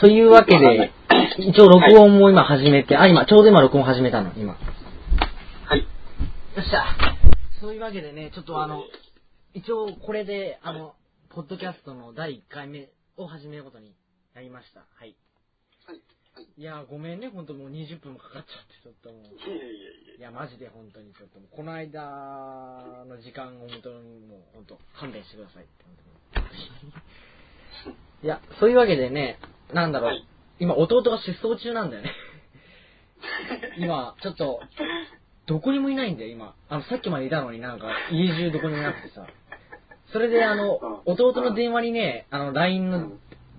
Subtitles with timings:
[0.00, 0.92] というわけで、
[1.36, 4.54] 一応録音も今始めて、あ、今、ちょうど今録音始めたの、今。
[4.54, 5.80] はい。
[5.80, 5.86] よ
[6.62, 6.86] っしゃ。
[7.60, 8.84] そういうわけでね、ちょっとあの、
[9.52, 10.94] 一応これで、あの、
[11.28, 13.94] ポッドキャストの第1回目を始めることに
[14.34, 14.80] なりました。
[14.80, 15.14] はい。
[15.84, 16.00] はい。
[16.34, 16.46] はい。
[16.56, 19.20] いやー、ごめんね、ほんともう20分もかかっちゃって、ちょっともう。
[19.20, 25.92] いやいやいやいや、マジで本当にちょっともう、この間の時間を本当にもう、本当勘弁してくださいって、本
[26.32, 26.40] 当
[27.90, 27.94] に。
[28.24, 29.38] いや、そういうわけでね、
[29.72, 30.26] なんだろう、はい
[30.60, 32.12] 今、弟が失踪中なんだよね。
[33.80, 34.60] 今、ちょっと、
[35.46, 36.54] どこにもいないんだよ、今。
[36.68, 39.26] あの、さっきまでいたのになんか、家中どこにもいなくてさ。
[40.12, 43.12] それで、あの、弟の電話にね、あの、LINE の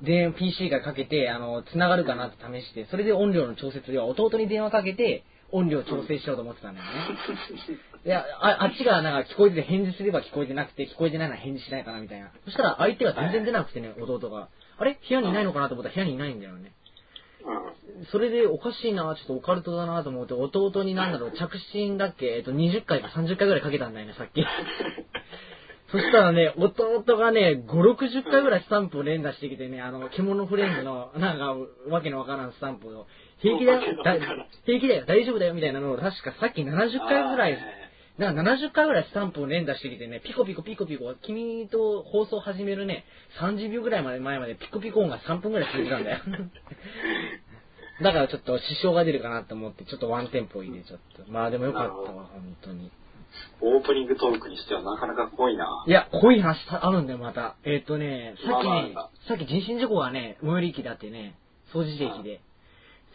[0.04, 6.92] 電 PC がかけて、あの、繋がるかなって試して、それで音量の調節では弟に電話かけて、音量調整しようと思ってたんだよね。
[8.06, 12.32] いや、ああっちがなんか聞こえてて返事すれば聞こえてなくて、聞こえてないなら返事しないかなみたいな。
[12.46, 14.50] そしたら相手が全然出なくてね、弟が。
[14.82, 15.00] あれ？
[15.08, 16.72] 部屋にいないのかなと思ったら部屋にいないんだよね。
[17.46, 18.06] うん。
[18.12, 24.44] それでおかしいな、ちょっとオカルトだなと思って、弟になんだろう、着信だっけ、えっと、20回か30回ぐらいかけたんだよね、さっき。
[25.92, 31.54] そしたらね、弟がね、5、60回ぐらいスタンプを連打してきてね、あの、獣フレンズの、なんか、
[31.90, 33.08] わけのわからんスタンプを、
[33.40, 34.16] 平気だよ、だ
[34.66, 37.58] 平気だよ、大丈夫だよ、みたいなのを、確かさっき70回ぐらい、
[38.22, 43.04] なんか70回ぐらいスタンプを連打してきてね、ピコピコピコピコ、君と放送始めるね、
[43.42, 46.20] 30秒ぐらいまで前までピコピコ音が3分ぐらい続いてたんだよ。
[48.04, 51.32] だからちょっと支障が出るかなと思って、ちょっとワンテンポ入れちゃった。
[51.32, 52.92] まあでもよかったわ、本当に。
[53.60, 55.84] オープニングトークにしてはなかなか濃いな。
[55.88, 57.56] いや、濃い話あるんだよ、また。
[57.64, 58.94] えっ、とね、さっきね
[59.28, 61.36] さっき人身事故がね、最寄り駅だってね、
[61.74, 62.42] 掃除駅で。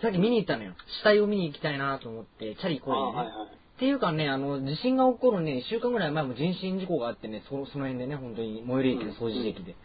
[0.02, 0.74] さっき見に行ったのよ。
[1.00, 3.65] 死体を見に行きたいなと思って、チャリこいでね。
[3.76, 9.76] っていうかね、あの、地震が起こるね、1週間ぐらい前も人身事故があってね、そその辺でね、本当に、最寄り駅の掃除駅で。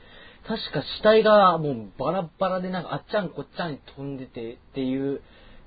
[0.48, 5.22] 確か死体がもうバラッバラで、なんかあっちゃんこっちゃんに飛んでてっていう、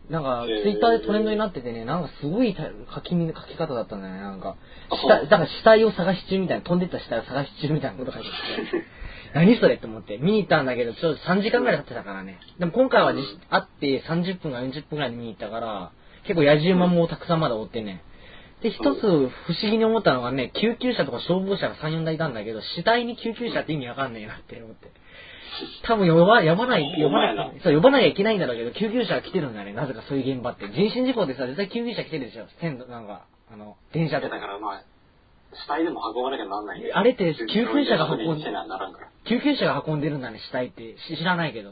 [0.09, 2.63] なんか、ツイッターでトレンドになっててね、なんかすごいた
[2.95, 4.57] 書きみ書き方だったんだよね、なんか。
[4.89, 8.85] あ死体、だから死体を探し中みたいな、飛んでった死体を探し中みたいなこと書いてあって。
[9.35, 12.39] 何それって思って、見に行ったんだけど、ちょっと3時間ぐらい経ってたからね。
[12.59, 15.93] でも今回はじうん会って30分か40分ぐらいで見に行ったから、
[16.25, 18.03] 結構野じ馬もたくさんまだ追ってね。
[18.65, 24.89] で、一つ不思議に思ったのがね、救急車とか消防車が3、4台いたんだけど、死体に救急車って意味わかんねえなって思って。
[25.85, 30.67] 多分呼ば、呼ばない、呼ばなない、そう、呼ばなきゃいけないんだろうけど、救急車が来てるんだよね、なぜかそういう現場って。
[30.69, 32.47] 人身事故でさ、絶対救急車来てるでしょ？
[32.61, 34.35] 線路、なんか、あの、電車とか。
[34.35, 34.83] だからまあ、
[35.53, 36.93] 死体でも運ばなきゃなんない。
[36.93, 38.45] あれって救急車が運んで。
[39.29, 40.97] 救急車が運んでるんだね、死体って。
[40.99, 41.71] し知らないけど。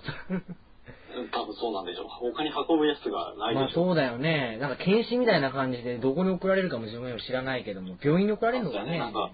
[1.17, 2.09] うん多分そうなんでしょう。
[2.09, 3.85] 他に運ぶやつがないまあでしょ。
[3.85, 4.59] そうだよね。
[4.61, 8.99] なんか検視みたいな感じで、どこに送られるかも自分より知らないけども、病院に送られるのかね。
[8.99, 9.31] なんか、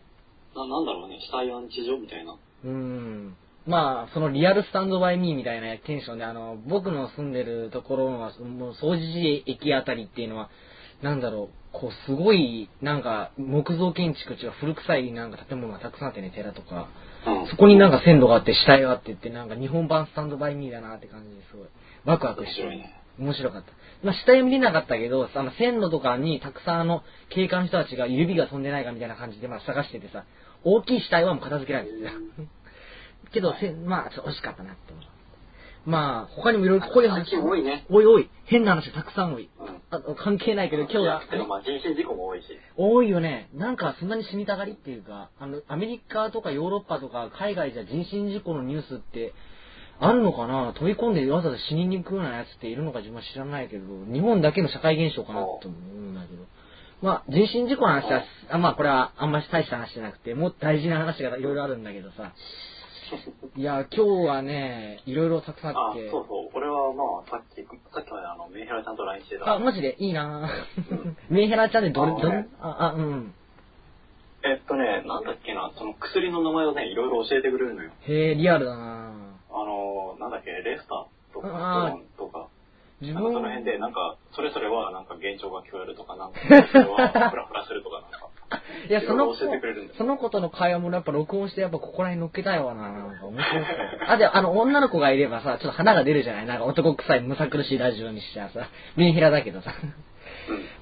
[0.55, 2.37] ななんだろうね、死体安置所みたいな。
[2.65, 3.37] うん。
[3.67, 10.49] まあ、そのリアルスタンドバイミーみたいなテンションで、あの、僕の住んでるところの、もう掃除時駅あたりっていうのは、
[11.03, 16.89] なんだろう、こう、すごい、なんか、木造建築古臭いなんか建物がたくさんあってね、寺とか。
[17.29, 17.47] うん。
[17.49, 21.69] そこになんか線路があって、死体があってって、なんか日本版スタンドバイミーだなって感じですごい、
[22.05, 22.63] ワクワクして。
[22.63, 23.73] 面白いね面白かった。
[24.03, 30.25] まあ、死体は見れなかったけど、あの、線路とかにたくさんあの、警官の人たちが指が飛んでないかみたいな感じで、まあ、探しててさ、
[30.65, 32.13] 大きい死体はもう片付けられてたよ。
[33.33, 35.05] けど、せまあ、ちょっと惜しかったなって思う。
[35.87, 37.35] まあ、他にもいろいろこういう話。
[37.37, 37.87] 多いね。
[37.89, 39.49] おいおい、変な話たくさん多い。
[39.59, 39.83] うん。
[39.91, 41.23] あ関係ないけど、今日は。
[41.31, 42.47] でもまあ人身事故も多いし。
[42.77, 43.49] 多いよね。
[43.55, 49.33] なんかそんなに死にたがりっていうか、あの、アメリカとかヨーロッパとか海外じゃ人身事故のニュースって
[49.99, 50.75] あるのかな？
[50.75, 56.45] 飛び込んでわざわざ死にに行くようなやつっているのか自分は知らないけど、日本だけの社会現象かなと思うんだけど。
[57.01, 62.33] まあ、人身事故の話は、あまあこれはあんまり大した話じゃなくて、もっと大事な話がいろいろあるんだけどさ。
[63.57, 66.11] いや、今日はね、いろいろたくさんああっ、て。
[66.11, 66.51] そうそう。
[66.55, 69.55] 俺はまあ、さっき、さっきまであの、メンヘラちゃんと LINE してた。
[69.55, 69.97] あ、マジで？
[69.99, 71.15] いいなぁ。
[71.29, 73.35] メンヘラちゃんでどれ、どれ、あ、あ、うん。
[74.45, 77.91] えっとね、なんだっけな、その薬の名前をね、いろいろ教えてくれるのよ。
[78.03, 79.55] へえ、リアルだなぁ。
[79.55, 82.49] あの、なんだっけ、レスターとか、あートロンとか、
[83.01, 88.29] 自分その辺で、なんか、それぞれはなんか幻聴が聞こえるとか、なんか、それはフラフラするとか、なんか。
[88.89, 92.91] いや、その子その子との会話もやっぱ録音して、やっぱここら辺乗っけたいわな。
[92.93, 93.65] なんか面白そう。
[94.09, 96.47] あ、で、あの、女の子がいればさ、ちょっと花が出るじゃない？
[96.47, 99.75] なんか男臭い、むさ苦しいラジオにしちゃさ、メンヘラだけどさ。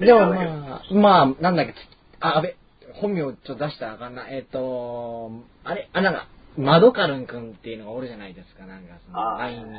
[0.00, 0.06] うん。
[0.06, 0.42] でもあ、ま
[0.90, 1.74] あ、まあ、なんだっけ、
[2.20, 2.56] あ、あべ、
[2.94, 4.28] 本名ちょっと出したらあかんな。
[4.28, 5.30] えっ、と、
[5.64, 9.78] あれ、あ、なんか、マドカルン君っていうのがおるじゃないですか、なんか、その、LINE に。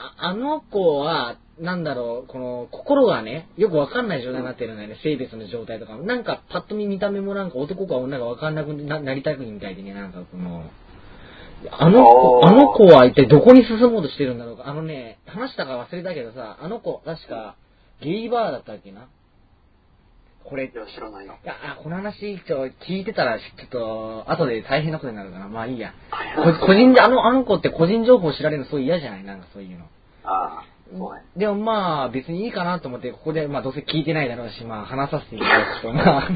[0.00, 6.04] ああの子は、なんだろう、この、心がね、よくわかんない状態になってるんだよね、性別の状態とかも。
[6.04, 10.70] なんか、パッと見見た目もなんか男か女かわかんなくななりたくみたいでね、なんかこの、
[11.70, 14.68] あの子、あの子は一体どこに進もうとしてるんだろうか。
[14.68, 17.56] あのね、話したか忘れたけどさ、あの子、確か、
[18.00, 19.08] ゲイバーだったっけな。
[20.44, 21.34] これ、いいや、知らないな。
[21.44, 25.92] や、あこの話、ちょ、聞いてたら、ちょっと、後で大変なことになるから、まあいいや。
[26.36, 29.24] こ個人で、あの、あの子って個人情報知られるのすごい嫌じゃない？
[29.24, 29.84] なんかそういうの。
[30.24, 30.64] ああ、
[30.96, 31.22] そうね。
[31.36, 36.28] でもまあ、別にいいかなと思って、ここで、まあどうせ聞いてないだろうし、まあ話させていただくと、まあ、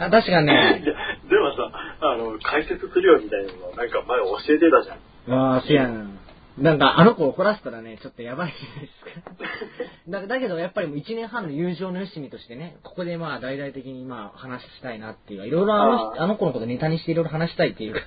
[0.06, 0.82] あ確かいや、ね、
[1.28, 1.70] でもさ、
[2.00, 4.98] あの、解説するよみたいなのなんか前教えてたじゃん。
[5.26, 6.06] まあ、せやな。
[6.58, 10.20] なんか、あの子怒らせたらね、ちょっとやばいじゃないですか。
[10.20, 18.00] だ だけど、やっぱりもう1年半の友情のよしみとしてね、ここでまあ、大々的にまあ、話したいなっていうか、いろいろあのあの子のことネタにしていろいろ話したいっていうか、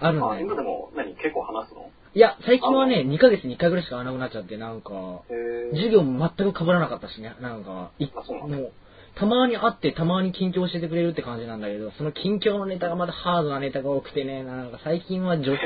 [0.00, 0.46] あるんあ、だよ。
[0.46, 1.90] 今でも何結構話すの？
[2.14, 8.72] いや、最近はね、2ヶ月に1回ぐらいしか会わなくなっちゃって、なんか、へ授業も全く被らなかったしね、なんか、いもう、
[9.14, 15.58] たまに会って、たまに近況教えてくれるって感じなんだけど、その近況のネタがまたハードなネタが多くてね、なんか最近は女装、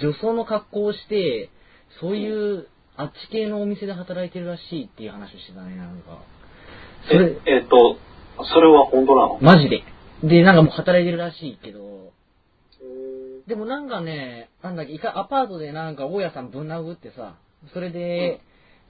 [0.00, 1.50] 女装の格好をして、
[2.00, 6.18] そういう、あっち系のお店で働いてるらしいっていう話をしてたね、なんか。
[7.08, 7.96] それえ、、えっと、
[8.44, 9.38] それは本当なの？
[9.40, 9.82] マジで。
[10.22, 17.36] で、なんかもう働いてるらしいけど、へでもなんかね、なんだっけ、一回アパートでなんか大家さんぶん殴ってさ、
[17.72, 18.40] それで、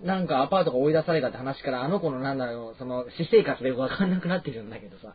[0.02, 5.14] なんかアパートが追い出されたって話から、あの子のなんだろう、その、私生活でわかんなくなってるんだけどさ、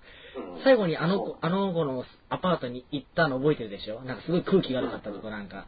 [0.55, 0.63] うん。
[0.63, 4.01] 最後にあの子、あの子のアパートに行ったの覚えてるでしょ？
[4.01, 5.67] なんかすごい空気が悪かったとこなんか、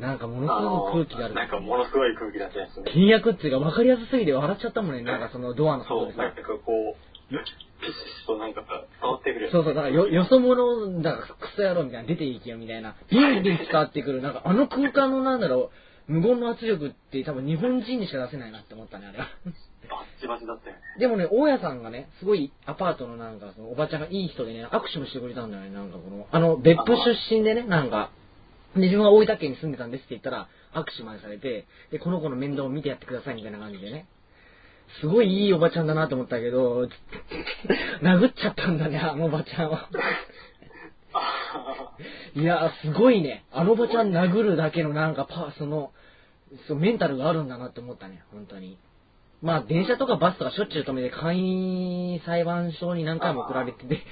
[0.00, 1.34] なんかものすごい空気が悪かった。
[1.40, 2.90] なんかものすごい空気だったやつね。
[2.92, 6.34] 倹約っていうか分かりやすすぎて笑っちゃったもんね、なんかそのドアのそう、外でさなん。
[6.34, 7.92] かこう、ピシ
[8.24, 8.66] ッとなんかさ、
[9.00, 9.50] 伝わってくる。
[9.52, 15.70] そうそう、だからよ、よそ者だからクソ野郎みたいな、出ていけよみたいな、ビンビン伝わってくる、なんかあの空間のなんだろ
[16.08, 19.28] う、無言の圧力って多分日本人にしか出せないなって思ったね、あれは。
[19.88, 20.82] バッチバチだったよね。
[20.98, 28.10] でもね、大家さんがね、すごいアパートのなんか、そのおばちゃんがいい人でね、握手もしてくれたんだよね、なんかこの、あの、別府出身でね、なんか、
[28.74, 34.06] で、自分は大分県に住んでたんですって言ったら、握手までされて、で、この子の面倒を見てやってくださいみたいな感じでね。
[35.00, 36.88] すごいいいおばちゃんだなと思ったけど、
[38.02, 39.88] 殴っちゃったんだね、あのおばちゃんは。
[42.34, 43.44] いや、すごいね。
[43.52, 45.92] あのおばちゃん殴るだけのなんかパー、その、
[46.66, 48.78] そうメンタルがあるんだなって思ったね、本当に。
[49.42, 54.02] まあ、電車とかバスとかしょっちゅう止めて、簡易裁判所に何回も送られてて、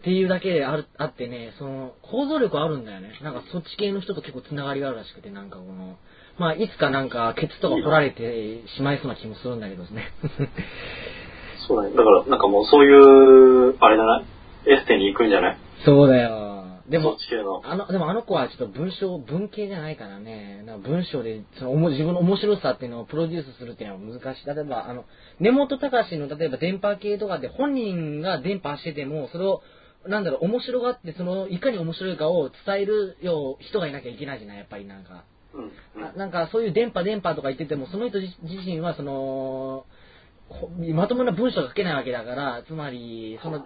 [0.00, 3.18] っていうだけであるあってね、その、構造力あるんだよね。
[3.22, 5.96] なんかそっち系の人と結構つながりがあるらしくて、なんかこの、
[6.38, 10.12] まあ、いつかなんか、ケツとか掘られてしまいそうな気もするんだけどね。
[11.66, 11.96] そうだね。
[11.96, 14.22] だから、なんかもうそういう、あれだな、
[14.66, 15.56] エステに行くんじゃない？
[15.84, 16.46] そうだよ。
[16.88, 17.60] でもそっ、ち系の。
[17.64, 24.46] あの、でもあの子はちょっと文章、文系じゃないからね、なんか文章でそのおも自分の面白さっていうのをプロデュースするっていうのは難しい。
[24.46, 25.04] 例えば、あの、
[25.40, 29.60] 根本隆の例えば電波系とかで本人が電波してても、それを、
[30.08, 35.24] なんだろう、面白がって、その、いかに面白いかを伝えるよう人がいなきゃいけないじゃない、やっぱりなんか。
[35.54, 35.64] うん。
[35.64, 39.84] うんななんかそういう電波電波とか言ってても、その人自自身はその、
[40.48, 43.62] ほまともな文章が書けないわけだから、つまり、その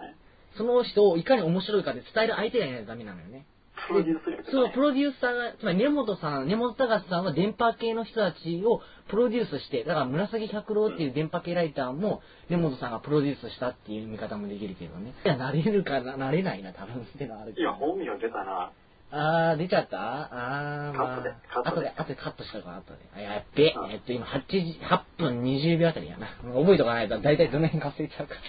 [0.57, 3.45] その人をいかに面白いかで伝える相手がいないとダメなのよね。
[3.87, 15.13] プロデュース力そう、ねプロデューサーが、つまり根本さん、根本隆さんは電波系の人たちをプロデュースして、だから紫百郎っていう電波系ライターも根本さんがプロデュースしたっていう見方もできるけどね。
[15.25, 17.61] いや、なれるかな、なれないな、多分っていうのはあるけど。
[17.61, 18.71] いや、本名出たな。
[19.15, 19.97] あー、出ちゃった？
[20.31, 22.99] あー、まあ、カットでカットで後で、後でカットしたから、後で。
[23.15, 26.27] あ、やっべうんえっと、今8時、8分20秒あたりやな。
[26.53, 28.39] 覚えとかないと、だいたいどの辺か忘れちゃうから。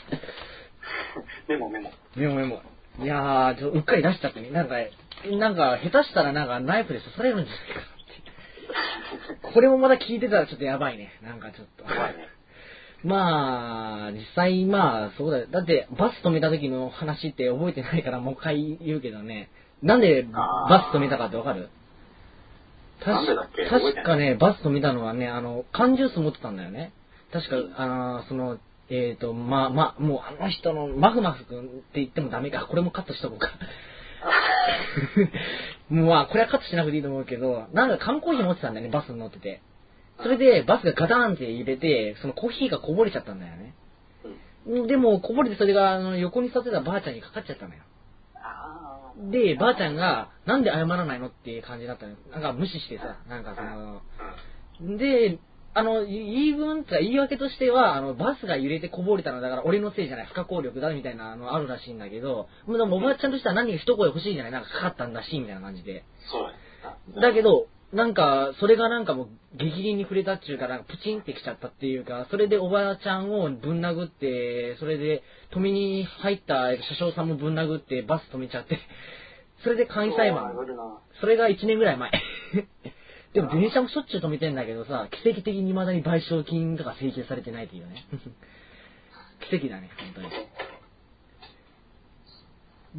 [1.49, 1.91] メモメモ。
[2.17, 2.63] メモメモ。
[3.01, 4.51] いやー、ちょうっかり出しちゃってね。
[4.51, 4.77] なんか、
[5.31, 9.55] なんか、下手したらなんかナイフで刺されるんじゃないかなって。
[9.55, 11.11] これもまだ聞いてたらちょっとやばいね。
[11.23, 11.85] なんかちょっと。
[13.07, 15.47] まあ、実際まあ、そうだよ。
[15.51, 19.51] だって、バス止めた時の話って覚えてないからもう一回言うけどね。
[19.83, 21.69] なんでバス止めたかってわかる？
[23.05, 26.93] 確かね、バス止めたのはね、あの、缶ジュース持ってたんだよね。
[27.33, 28.59] 確か、あの、その、
[28.91, 32.67] えっ、と、まあまあ、もうあの人の、マフマフ君って言ってもダメか。
[32.67, 33.51] これもカットしとこうか。
[35.89, 39.61] もうまあ、これはカットしなくていいと思うけど、なんか缶コーヒー持ってたんだよね、バスに乗ってて。
[40.23, 43.75] それで、バスがガタンって入れて、そのコーヒーがこぼれちゃったんだよね。
[44.67, 44.87] うん。
[44.87, 47.81] でも、こぼれてそれが、あの、横に座ってたばあちゃんにかかっちゃったのよ。
[48.37, 52.19] あで、ばあちゃんが、なんで謝らないのっていう感じになったのよ。
[52.31, 55.39] なんか無視してさ、なんかその、ーで、
[55.77, 66.05] あの、言い分って言い訳としては、あの、バスが揺れてこぼれたのだから俺のせいじゃない、不可抗力だみたいなのあるらしいんだけど、でもおばあちゃんとしては何か一声欲しいんじゃないなんかかかったんだし、みたいな感じで。
[66.31, 66.39] そ
[67.19, 78.79] うだけど、なんか、それがなんかもう、激鱗に触れたっていうか、なんかプチンってきちゃったっていうか、それでおばあちゃんをぶん殴って、それで、止めに入った車掌さんもぶん殴って、バス止めちゃって、
[79.63, 80.55] それで簡易裁判
[81.21, 82.11] それが1年ぐらい前。
[83.35, 88.07] でも電車もしょっちゅう止めてんだけどさ、奇跡的に未だに賠償金とか請求されてないっていうね。
[89.51, 90.29] 奇跡だね、本当に。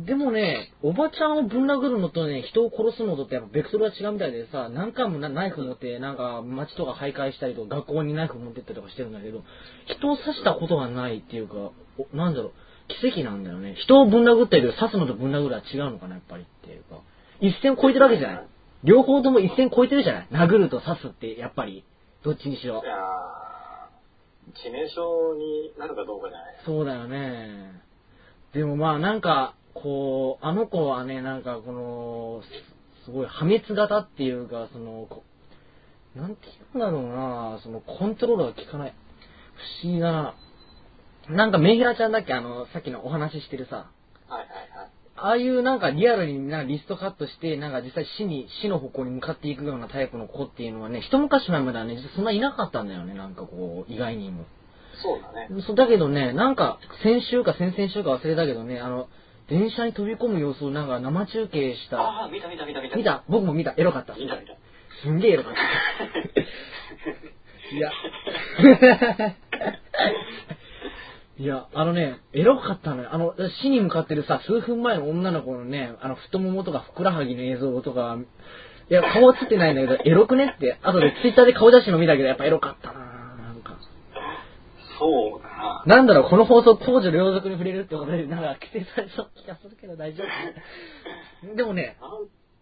[0.05, 9.45] でもね、おばちゃんをぶん殴るのとね、人を殺すのとってやっぱベクトルが違うみたいでさ、何回もなナイフ持って、なんか街とか徘徊したりとか、学校にナイフ持ってったりとかしてるんだけど、
[9.85, 12.53] 人を刺したことがないっていうか、おなんだろう、
[12.89, 13.75] 奇跡なんだよね。
[13.75, 16.99] 人をぶん殴ったりとか、刺すのとぶん殴るは違うのかな、やっぱりっていうか。
[17.39, 18.47] 一線を超えてるわけじゃない。
[18.85, 20.27] 両方とも一線超えてるじゃない？
[20.47, 21.83] 殴ると刺すって、やっぱり、
[22.23, 22.87] どっちにしろい。
[22.87, 25.01] やー致命傷
[25.37, 27.81] になるかどうかじゃないそうだよね。
[28.53, 32.41] でもまあなんか、こう、あの子はね、なんかこの、
[33.03, 35.23] すすごい破滅型っていうか、その、こ
[36.15, 38.93] なんていうんだろうな、そのコントロールが効かない。
[39.81, 40.35] 不思議だな。
[41.29, 42.33] なんかメンヘラちゃんだっけ？
[42.33, 43.89] あの、さっきのお話ししてるさ。
[44.29, 44.89] はいはいはい。
[45.25, 54.45] ああいうなんかリアルになんかリストカットして、なんか実際死に、死の方向に向かっていくようなタイプの子っていうのはね、一昔前まではね、実はそんないなかったんだよね、なんかこう、意外にも。
[55.01, 55.49] そうだね。
[55.65, 59.07] そうだけどね、なんか、先週か先々週か忘れたけどね、あの、
[59.49, 62.01] 電車に飛び込む様子をなんか生中継した。
[62.01, 62.97] ああ、見た見た見た見た。
[62.97, 63.23] 見た？
[63.27, 63.73] 僕も見た。
[63.77, 64.13] エロかった。
[64.13, 64.53] 見た見た。
[65.01, 65.59] すんげえエロかった。
[67.75, 67.91] いや。
[71.37, 73.09] いや、あのね、エロかったのよ。
[73.13, 78.17] あの、死に向かってるさ、数分前の女の子のね、あの、太ももとかふくらはぎの映像とか、
[78.89, 82.99] いや、顔つってないんだけど、エロくねって、あとでツイッターで顔写真の見たけど、やっぱエロかったな
[83.35, 83.77] なんか。
[84.97, 85.83] そうだな。
[85.85, 90.23] なんだろう、この放送、公序良俗に触れるってことで、なんか規制されそう気がするけど大丈
[91.43, 91.51] 夫？
[91.55, 91.97] でもね、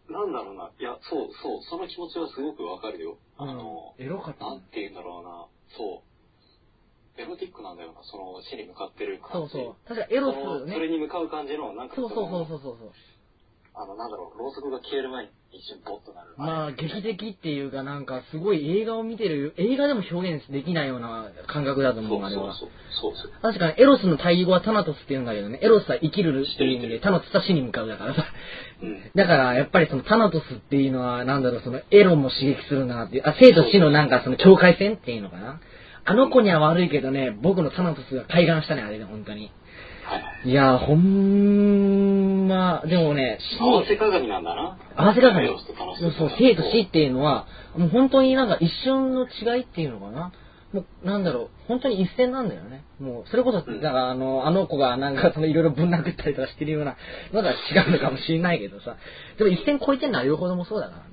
[0.10, 0.72] なんなんだろうな。
[0.80, 3.18] いや、そうそう、その気持ちはすごくわかるよ。
[3.38, 5.46] あの、エロかったなんて言うんだろうな。
[5.78, 6.13] そう。
[7.18, 9.54] エロティックなんだよな、その死に向かってる感じ。
[9.54, 9.88] そうそう。
[9.88, 10.74] 確かエロスね。
[10.74, 12.48] それに向かう感じの、なんかそうそうそうう。
[12.48, 12.92] そうそうそう。
[13.76, 16.34] あの、なんだろう、ろうそくが消える前に一瞬ボッとなる。
[16.38, 22.54] まあ、劇的っていうか、なんか、すごい映画を見てる、映画でも表現できないような感覚だと思う、あれは。
[22.54, 22.70] そう
[23.02, 23.28] そうそう。
[23.28, 23.42] そうそう。
[23.42, 28.26] 確かに、エロスの対義語はタナトスって言うんだけどね、エロスは生きるっていう意味で、タナトスは死に向かうだからさ。
[28.84, 29.12] うん。
[29.16, 35.60] だから、やっぱりそのタナトスっていうのは、なんだろう、そのエロも刺激するなっていう、あ、生と死のなんかその境界線っていうのかな。
[36.06, 39.52] あの子には悪いけどね、僕のタナトスが開眼したね、あれで、本当に。
[40.04, 44.78] はいやー、ほんま、でもね、死合わせ鏡なんだな。
[44.98, 50.34] 合わせ鏡そう生と死っていうのは、もう本当になんか一瞬の違いっていうのかな。
[50.74, 52.84] もう、なんだろう、本当に一線なんだよね。
[53.00, 56.98] もう、それこそ、だうんからあの、あの子がなんかそのいろいろぶん殴ったりとかしてるような
[57.32, 57.56] のが違
[57.88, 58.98] うのかもしれないけどさ。
[59.38, 61.13] でも一線超えてるのは両方ともそうだからね。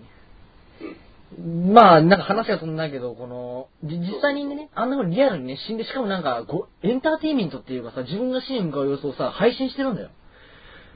[1.39, 10.11] まあ、なんか話が飛んだけど、この、じ実際にね、あんなふうにリアルにね、死んで、しかもなんか、ごエンターテインメントっていうかさ、自分が死に向かう様子をさ、配信してるんだよ。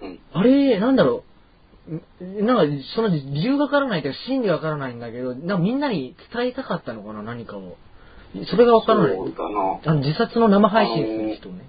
[0.03, 0.19] うん。
[0.33, 1.23] あれ、なんだろ
[1.89, 2.25] う。
[2.25, 7.77] んなんか、その理由がわからないというか、真理がわからないんだけど、なんかみんなに伝えたかったのかな、何かを。
[8.51, 9.17] それがわからない。
[9.17, 11.65] あの、自殺の生配信する人ね。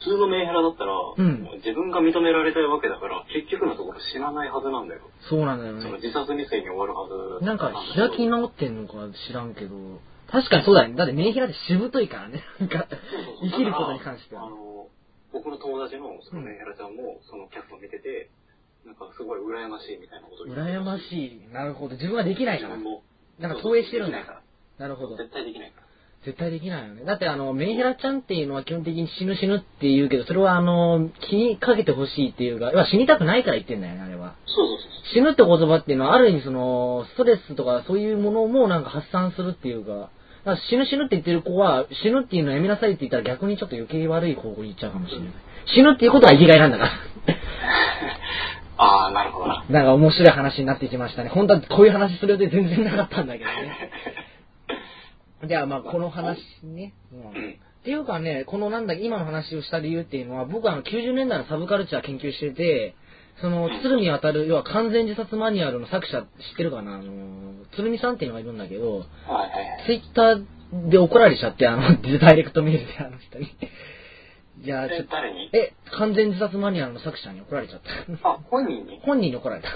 [0.00, 5.02] 普通のメンヘラだったら、ん自分が認められたいわけだから、結局のところ死なないはずなんだよ。
[5.28, 6.00] そうなんだよそのね。
[6.00, 7.04] 自殺未遂に終わるは
[7.40, 8.94] ずなんか開き直ってんのか
[9.28, 10.96] 知らんけど、確かにそうだよね。
[10.96, 12.42] だってメンヘラってしぶといからね。
[12.60, 12.86] なんか、
[13.42, 14.46] 生きることに関しては。
[14.46, 14.88] あの、
[15.32, 18.30] 僕の友達のそのメンヘラちゃんも、そのキャストを見てて、
[18.86, 21.52] なんかすごい羨ましいみたいなことを言って羨ましい。
[21.52, 21.96] なるほど。
[21.96, 22.76] 自分はできないから。
[23.38, 24.28] なんか投影してるんだでき
[24.78, 25.24] なるほどら。。
[25.24, 25.89] 絶対できないから。
[26.24, 27.04] 絶対できないよね。
[27.04, 34.34] だってあの、メンヘラちゃんっていうのは基本的に死ぬ死ぬって言うけど、それはあの、気にかけてほしいっていうか、死にたくないから言ってんだよね、あれは。
[34.44, 34.90] そうそうそう。
[35.14, 40.10] 死ぬって言葉っていうのはある意味その、ストレスとかそういうものもなんか発散するっていうか、だか
[40.44, 45.28] ら死ぬ死ぬって言ってる子は、死ぬっていうのをやめなさいって言ったら逆にちょっと余計悪い方向に行っちゃうかもしれない。
[45.74, 46.90] 死ぬっていうことは生きがいなんだから。
[48.76, 49.64] ああ、なるほどな。
[49.68, 51.28] なんか面白い話になってきましたね。
[51.28, 53.90] 本当はこういう話する予定全然なかったんだけどね。
[55.46, 56.92] じゃあまあこの話ね。
[57.12, 57.60] うんうん。
[57.80, 62.94] っていうかね、このなんだ、今の話をした理由っていうのは、僕はあの90年代のサブカルチャー研究してて、
[63.40, 66.26] その、鶴見渡る、要は完全自殺マニュアルの作者知っ
[66.58, 66.96] てるかな？
[66.96, 69.84] あの、鶴見さんっていうのがいるんだけど、はいはいはい。
[69.86, 73.48] ツイッターで怒られちゃって、あの、ダイレクトメールであの人に。
[74.62, 75.50] じゃあ、ちょえっと、誰に？
[75.52, 77.80] え、完全自殺マニュアルの作者に怒られちゃっ
[78.22, 78.28] た。
[78.28, 79.00] あ、本人に？
[79.02, 79.68] 本人に怒られた。
[79.68, 79.72] へ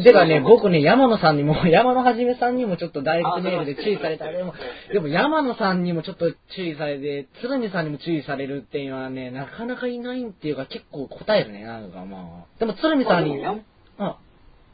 [0.00, 0.04] え。
[0.04, 4.26] てかね、僕ね、山野さんにも、山野はじめさんにもちょっとダイレクトメールで注意された。
[4.26, 4.54] あでも
[4.92, 12.58] でも山野さんにもちょっと注意されて、鶴見さんにも注意されるっていうのはね、なかなかいないっていうか結構答えるね、なんかまあ。
[12.58, 13.56] でも鶴見さんに、ま
[13.98, 14.18] あ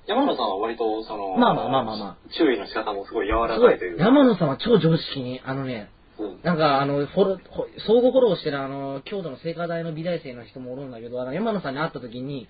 [0.04, 4.04] 山野さんは割と、その、まあまあまあまあま注意の仕方もすごい柔らかいという、か。
[4.04, 6.01] 山野さんは超常識に、あのね、うん。
[6.42, 12.48] なんか、あの、フォロほ相互フォローしてるあの、京都の聖火台の美大生の人もおるんだけど、あの、山野さんに会った時に、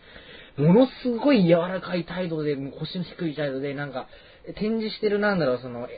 [0.57, 4.07] ものすごい柔らかい態度で、もう腰の低い態度で、なんか、
[4.59, 5.89] 展示してるなんだろう、その、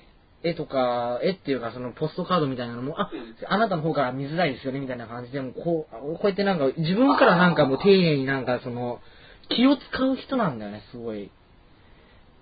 [0.43, 3.11] 絵とか、絵っていうか、そのポストカードみたいなのも、あ、
[3.49, 9.01] あなたの方から見づらいですよね、みたいな感じで、もうこう、こうやってなんか、自分からなんかもう丁寧になんか、その、
[9.49, 11.31] 気を使う人なんだよね、すごい。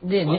[0.03, 0.33] で、ね。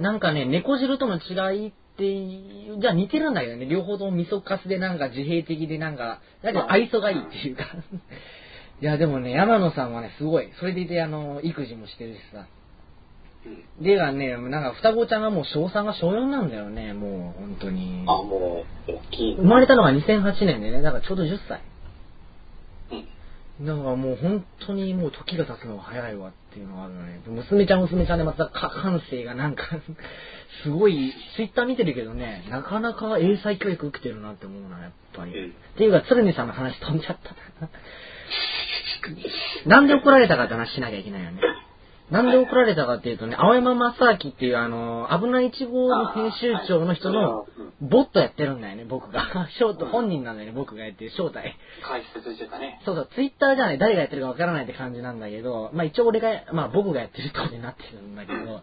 [0.00, 7.64] なんかね、猫汁との違いっていう、じゃあ似てるんだけどね、両方とも味噌カスでなんか自閉的でなんか、だけど愛想がいいっていうか。
[8.80, 10.48] いや、でもね、山野さんはね、すごい。
[10.60, 12.46] それでいて、あの、育児もしてるしさ。
[13.44, 13.84] うん。
[13.84, 18.04] でがね、なんか双子ちゃんがもう小3が小4なんだよね、もう、本当に。
[18.06, 19.34] あ、もう、大きい。
[19.34, 21.60] 生まれたのが2008年でね、だからちょうど10歳。
[22.92, 23.66] うん。
[23.66, 27.20] だからもう本当にもう時が経つのが早いわっていうのがあるのね。
[27.26, 29.64] 娘ちゃん娘ちゃんでまたか感性がなんか、
[30.62, 35.38] すごい、ツイッター見てるけどね、なかなか英才教育受けてるなって思うな、やっぱり。
[35.38, 37.30] うんっていうか、鶴見さんの話飛んじゃった
[37.64, 37.70] な。
[39.66, 41.40] なんで怒られたかって話しなきゃいけないよね。
[42.10, 47.46] なんで怒られたかっていうとね、青山正明っていうあの、危ない1号の編集長の人の、
[47.80, 49.48] ボットやってるんだよね、僕が。
[49.58, 51.54] ショート、本人なんだよね、僕がやってる正体。
[51.82, 52.80] 解説してたね。
[52.84, 58.62] そうそう、ツイッターじゃない、誰がやってるかわからないって感じなんだけど、まあ一応俺が、まあ僕がやってるってことになってるんだけど、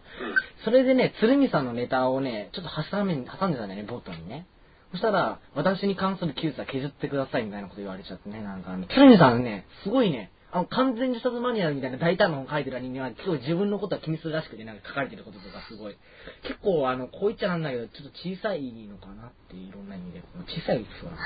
[0.64, 4.46] それでね、鶴見さんのネタをね、ちょっと挟め挟んでたんだよね、ボットにね。
[4.92, 15.96] そしたら、私に関する記述は削ってくださいみたいなこと言われちゃってね、なんかあの、鶴見さんね、すごいね、あの、完全自殺マニュアルみたいな大胆な本書いてる人間は、結構自分のことは気にするらしくて、なんか書かれてることとかすごい。
[16.42, 20.22] 結構、あの、こう言っちゃなんだけど、ちょっと小さいのかなっていろんな意味で。
[20.46, 21.12] 小さいですわ。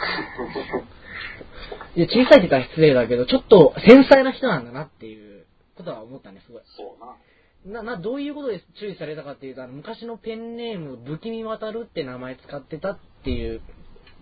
[1.94, 5.44] いや、小さいって言ったら失礼だけど、ちょっと繊細な人なんだなっていう
[5.76, 6.62] ことは思ったね、すごい。
[6.76, 7.82] そうな。
[7.82, 13.60] な、な、どういうことで注意されたかっていうと、あの、昔のペンネーム、不気味渡るって名前使ってたっていう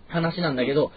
[0.09, 0.91] 話なんだけど、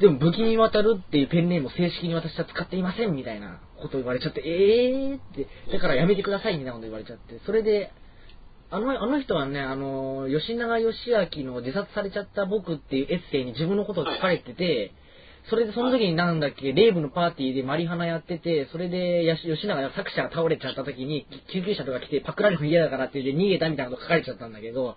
[0.00, 7.92] でも、武器に渡るっていうペンネームを正式に私は使っていませんみたいなことを言われちゃって、えーって、だからやめてくださいみたいなこと言われちゃって、それで、
[8.70, 14.92] あの、あの人はね、あの、吉永義明の自殺されちゃった僕っていうエッセイに自分のことを書かれてて、
[15.50, 24.96] それでその時になんだっけ、レイブのパーティーでマリハナやってて、それでやし吉永作者が倒れちゃった時に、救急車とか来てパクられるの嫌だからって言って逃げたみたいなこと書かれちゃったんだけど、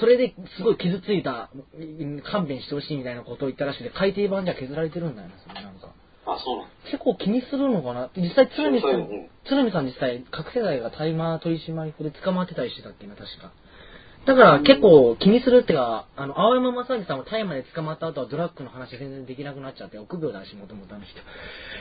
[0.00, 5.92] それですごい傷ついた、うん勘弁してほしいみたいなことを言ったらしくて、改訂版じゃ削られてるんだよね、それなんか。
[6.26, 6.68] あ、そうなの。
[6.84, 8.10] 結構気にするのかな？
[8.16, 9.08] 実際鶴見さん
[9.48, 13.52] 鶴見さん実際、覚醒剤が大麻取締役で捕まってたりしてたっけな、確か。
[14.26, 21.20] だから結構気にするってか、あの、青山正明さんも大麻で捕まった後はドラッグの話全然できなくなっちゃって、臆病だし、もともとあの人。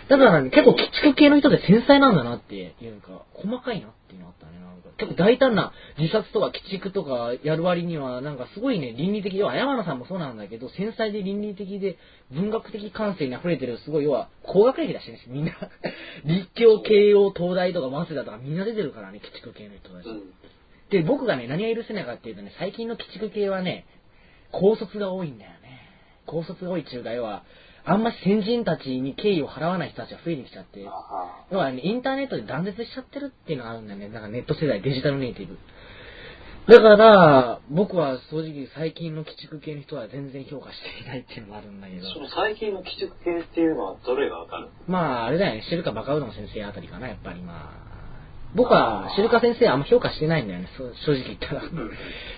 [0.09, 4.89] だからね、結構鬼畜系の人で繊細なんだなっていうか、細かいなっていうのあったね、なんか。
[4.97, 11.97] 結構大胆な自殺とか鬼畜とかやる割には、なんかすごいね、倫理的、要は山野さんもそうなんだけど、繊細で倫理的で
[12.31, 15.51] 文学的感性に溢れてる、すごい、要は、高学歴だしね、みんな。
[16.23, 20.07] 立教、慶応、東大とか早稲田とかみんな出てるからね、鬼畜系の人たち。
[20.07, 20.23] うん。
[20.89, 23.85] で、僕がね、何が許せないかっていうとね、最近の鬼畜系はね、
[24.51, 25.57] 高卒が多いんだよね。
[26.25, 27.43] 高卒が多い中華要は、
[27.83, 34.09] あんまし先人たちに敬意を払わない人たちが増えてきちゃって、あ要はね、インターネットで断絶しちゃってるっていうのがあるんだよね。
[34.09, 35.57] なんかネット世代、デジタルネイティブ。
[36.67, 42.13] だから、僕は正直最近の鬼畜系の人は全然評価していないっていうのもあるんだけどあ。。
[42.13, 44.67] その最近の鬼畜系っていうのはどれがわかる？
[44.85, 47.96] まあ、あれだよね、シルカバカウドン先生あたりかな、やっぱりまあ。
[48.55, 50.67] 僕は、シルカ先生あんま評価してないんだよね、
[51.05, 51.61] 正直言ったら。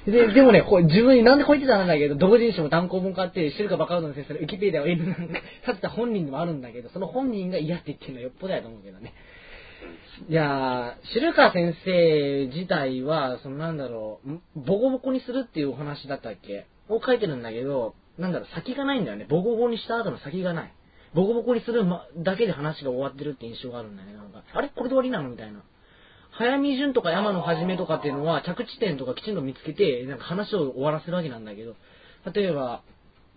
[0.06, 9.14] で、でもね、こ自分になんでこう言ってたんだけど、同人誌も単行本買って、シルカバカウドン先生のウィキペディアを N なんか 立てた本人でもあるんだけど、その本人が嫌って言ってるのはよっぽどやと思うけどね。
[10.28, 16.66] いやー、シルカ先生自体は、そのなんだろう、んボコボコにするっていうお話だったっけ？
[16.90, 19.26] を書いてるんだけど、なんだろう、先がないんだよね。
[19.30, 20.74] ボコボコにした後の先がない。
[21.14, 24.16] ボコボコにするまだけで話が終わってるって印象があるんだよね。
[24.16, 24.70] なんか、あれ？
[24.70, 25.30] これで終わりなの？
[25.30, 25.62] みたいな。
[26.40, 31.76] 早見順とか山のはじめとかっていうのは着地点とかきちんと見つけて、なんか話を終わらせるわけなんだけど、
[32.34, 32.82] 例えば、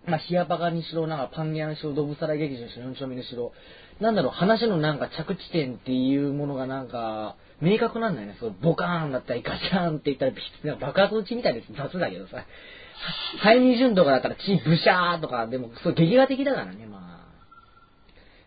[0.05, 3.51] まあ、ヒアパガにしろ、なんかパンニャにしろ、ドブサラ劇場にしろ、四丁目にしろ、
[3.99, 8.37] なんだろう、話のなんか着地点っていうものがなんか、明確なんだよね。
[8.39, 11.67] そう、ボカーンだったり、ガチャーンって言ったり、なんか爆発打ちみたいです。
[11.73, 12.45] 雑だけどさ。
[13.41, 17.02] 早見順とかだったら、血ブシャーとか、でも、そう、劇画的だからね、まあ。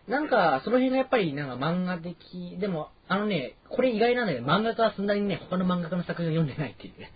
[0.07, 7.11] なんか、その辺がやっぱり、なんか漫画的、でも、あのね、これ意外なんだけど、漫画家はそんなにね、他の漫画家の作品を読んでないっていうね。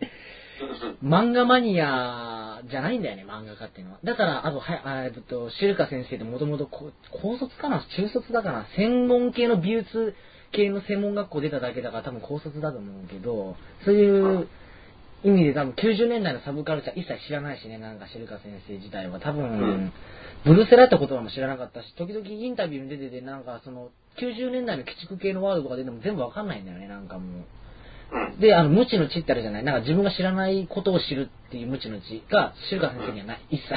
[1.04, 4.00] 漫画マニアじゃないんだよね、漫画家っていうのは。
[4.04, 6.92] だから、あと、はあえっと、シルカ先生ってもともと高
[7.38, 7.84] 卒かな？
[7.96, 8.68] 中卒だかな？
[8.76, 10.14] 専門系の美術
[10.52, 14.48] 系の専門学校出ただけだから多分高卒だと思うけど、そういう
[15.24, 19.20] 意味で多分90年代のサブカルチャー一切知らないしね、なんかシルカ先生自体は。
[19.20, 19.94] 多分、ん
[20.46, 27.46] ブルセラって言葉も知らなかったし、時々インタビューに出てて、なんかその、90年代の鬼畜系のワードとか出ても全部わかんないんだよね、なんかもう。
[28.34, 28.40] うん。
[28.40, 29.64] で、あの、無知の知ってあるじゃない？
[29.64, 33.42] なんか自分が知らないことを知るっていう無知の知が、シルカ先生にはない。
[33.52, 33.70] 一切。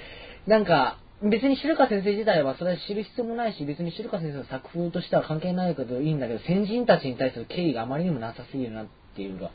[0.48, 8.90] なんか、別にシルカ先生自体はそれは知る必要もないし、別にシルカ先生の作風としては関係ないけどいいんだけど、先人たちに対する敬意があまりにもなさすぎるなって
[9.22, 9.50] いうか、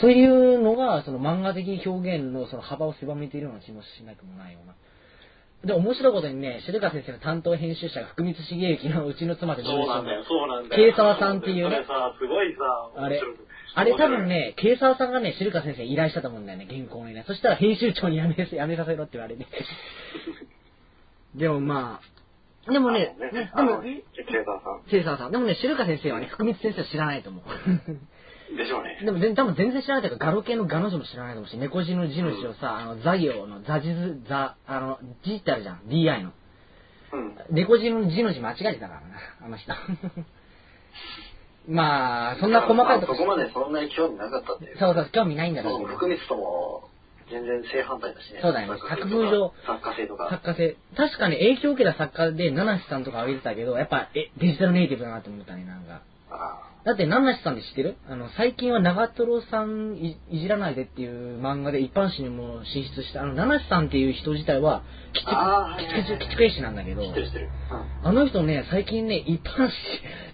[0.00, 4.74] そういうのが、その漫画的表現のその幅を狭めているような気もしなくもないような。
[5.64, 10.92] で、面白いことにね、シルカ先生の担当編集者が福光茂之のうちの妻でそうなんだよ、そうなんだよ。
[10.92, 13.20] 慶沢さんっていうねさ、すごいさ、あれ
[13.74, 14.28] あれ多分。
[14.28, 17.24] ね、慶沢さんがね、シルカ先生に依頼したと思うんだよね、原稿にね。
[17.26, 19.46] そしたら編集長に辞め、辞めさせろって言われて。
[21.36, 24.04] でもまあ、でもね、ねね、でも、ケイ
[24.44, 25.32] ザーさ慶沢さん。
[25.32, 27.44] でもね、シルカ先生はね、福光先生は知らないと思う。
[28.52, 28.56] ん。
[28.56, 29.00] でしょうね。
[29.04, 36.32] でも全多分全然知らないというか、ガロ系のガの字も知らないと思うし、猫字の字の字をさ、あの、座行の座字図、座、あの、字ってあるじゃん、DI の。
[37.12, 37.36] うん。
[37.50, 39.06] 猫字の字の字間違えてたからな、
[39.44, 39.72] あの人。
[41.68, 44.78] まあ、そんな細かいとこまあそこまでそんなに興味なかったっていう。
[44.78, 45.86] そうそう、興味ないんだろうそう。
[45.86, 46.88] 福光とも
[47.30, 48.40] 全然正反対だしね。
[48.42, 50.28] そうだよね作作風上作家性とか。
[50.28, 50.76] 作家性。
[50.96, 56.02] 確かに影響を受けた作家で、七瀬さんとか挙げてたけど、やっぱ、え、デジタルネイティブだなって思ったね、なんか。
[56.30, 57.96] あだって、七瀬さんって知ってる？
[58.08, 67.02] あの、最近は長瀞さんいいじらないでっていう漫画で一般紙にも進出した、あの、七瀬さんっていう人自体は、きつあーきつく絵師なんだけど。
[68.02, 69.68] あの人ね、最近ね、一般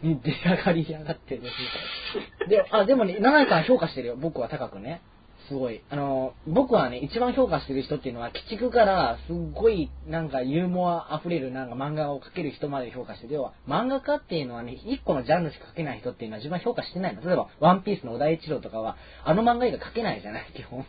[0.00, 2.48] 紙に出上がりやがってですね。
[2.48, 5.02] で、あ、でもね、七瀬さん評価してるよ、僕は高くね。
[5.48, 5.80] すごい。
[5.90, 13.34] あの、僕はね、一番評価してる人っていうのは、鬼畜から、すっごい、なんか、ユーモア溢れる、なんか漫画を描ける人まで評価してる。
[13.34, 17.22] 要は、漫画家っていうのはね、一個のジャンルしか描けない人っていうのは自分は評価してないの。
[17.22, 20.84] 例えば、ワンピースの小田一郎とかは、あの漫画以外描けないじゃない、 基本。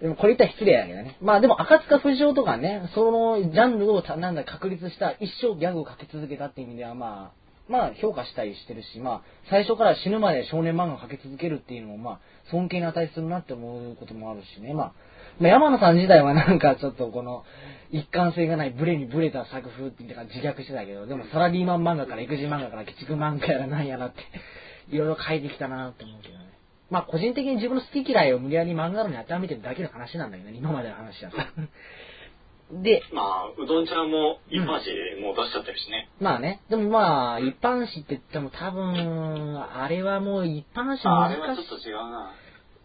[0.00, 1.16] でもこれ言ったら失礼だけどね。
[1.22, 14.72] まあでも赤塚不二夫とかね、そのジャンルをなんだ確立した一生ギャグを書き続けたっていう意味ではまあ、まあ評価したりしてるし、まあ最初から死ぬまで少年漫画を描き続けるっていうのもまあ尊敬に値するなって思うこともあるしね。
[14.72, 14.92] まあ、
[15.40, 17.44] まあ、山野さん自体はなんかちょっとこの
[17.90, 24.20] 一貫性がないブレにブレた作風っていうか自虐してたけど、でもサラリーマン漫画から育児漫画から鬼畜漫画やらなんやらって
[24.90, 26.44] いろいろ書いてきたなって思うけどね。
[26.88, 31.36] まあ個人的に自分の好き嫌いを無理やり漫画論に当てはめてるだけの話なんだけどね、今までの話はさ。
[32.70, 36.08] で、まあ、うどんちゃんも一般紙もう出しちゃってるしね。
[36.20, 41.68] まあね、でもまあ、一般紙って言っても多分、あれはもう一般紙ああれは難しい。
[41.68, 42.34] ちょっと違うな。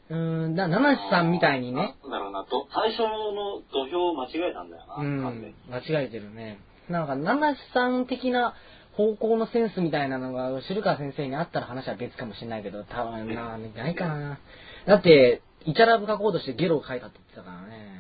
[0.10, 6.60] うーん、だ七瀬さんみたいにね、なんだろうな、ど最初の土俵を間違えたんだよな、うん間違えてるね。
[6.90, 8.54] なんか、七瀬さん的な
[8.94, 14.38] 方向のセンスみたいなのが、白川先生にあったら話は別かもしれないけど、多分な、ないかな。
[14.86, 17.91] だって、イチャラブ書こうとしてゲロを書いたって言ってたからね。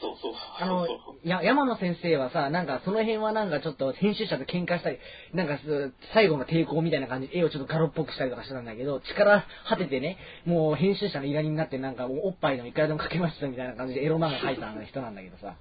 [0.00, 0.32] そうそう。
[0.58, 0.86] あの
[1.24, 4.98] や、山野先生はさ、なんかその辺はなんかちょっと編集者と喧嘩したり、
[5.34, 15.54] なんかす最後の抵抗みたいな感じで絵をちょっとガロっぽくしたりとかしてたんだけど、力果ててね、もう編集者の依頼人になってなんかおっぱいでもいくらでも描けましたみたいな感じでエロ漫画描いた人なんだけどさ。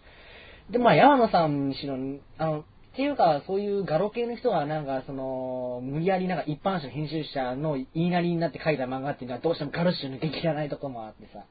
[0.69, 1.95] で、まあ山野さんにしろ、
[2.38, 2.63] あの、っ
[2.95, 11.45] ていうか、そういうガロ系の人は、なんか、その、無理やりなんか一般紙の編集者の言いなりになって書いた漫画っていうのはどうしてもガロッシュ抜けきらないところもあってさ。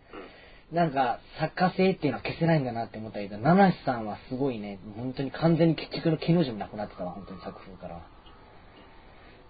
[0.72, 8.02] なんか、作家性っていうのは消せないんだなって思ったけど、七瀬さんはすごいね、本当に完全に結局の木の字もなくなってたわ、本当に作風から。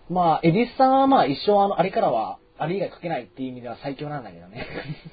[0.09, 4.67] まあ、エビスさんはまあ一生あの、あれからは、あれ以外書けないっていう意味では最強なんだけどね。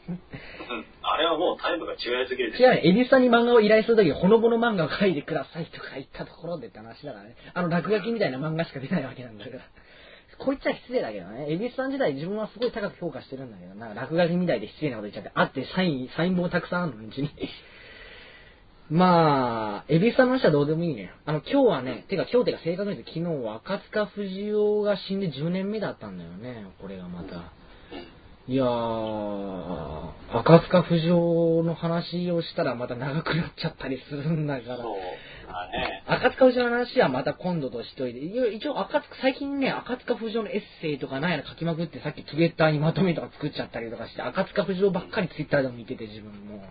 [0.09, 0.19] うん
[1.07, 7.35] あれはもうタイプが違いすぎる違うね、エビスさんに漫画を依頼するときほのぼの漫画を描いてくださいとか言ったところでって話だからね。
[7.53, 9.61] あの、落書きみたいな漫画しか出ないわけなんだから。
[10.37, 11.51] こいつは失礼だけどね。
[11.51, 17.29] エビスさん自体自分はすごい高く評価してるんだけど、なんか落書きみたいで失礼なこと言っちゃって、あってサイン、サイン本たくさんあるの、うちに。
[18.89, 21.11] まあ、エビスさんの話はどうでもいいね。
[21.25, 26.67] あの、今日はね、てか今日てか正確に言うと昨日は赤塚不二夫が死んで10年目だったんだよね。
[26.79, 27.51] これがまた。
[28.47, 34.85] いやー、赤塚不二夫の話をしたらまた長くなっちゃったりするんだから。
[36.07, 46.63] 赤塚不二夫の話はまた今度としといて、一応赤塚、最近ね、赤塚不二夫のエッセイとかなんやら書きまくってさっきツイッターにまとめとか作っちゃったりとかして、赤塚不二夫ばっかりツイッターでも見てて自分も。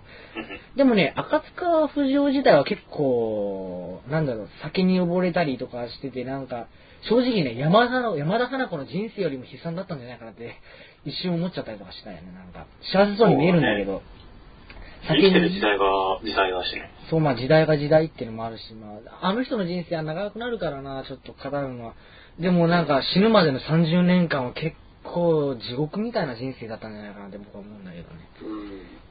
[0.77, 6.67] でもね、赤塚不二夫自体は結構、なんだろう、酒に溺れたりとかしてて、なんか、
[7.09, 10.57] 正直ね、山田の、山田花子の人生よりも悲惨だったんじゃないかなって、
[11.05, 12.67] 一瞬思っちゃったりとかしたよね、なんか。
[12.83, 14.03] 幸せそうに見えるんだけど。
[15.07, 15.85] 生きてる時代が、
[16.23, 16.91] 時代だしね。
[17.11, 21.95] そう、まあ時代が時代っていうのもあるし、まあ、あの人の人生は長くなるからな、ちょっと語るのは。
[22.39, 28.29] でもなんか死ぬまでの30年間は結構地獄みたいな人生だったんじゃないかなって僕は思うんだけどね。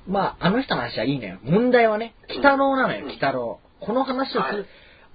[0.08, 0.14] うん。
[0.14, 1.40] まあ、あの人の話はいいのよ。
[1.44, 3.60] 問題はね、北郎なのよ、うん北郎。
[3.80, 4.66] この話をする、はい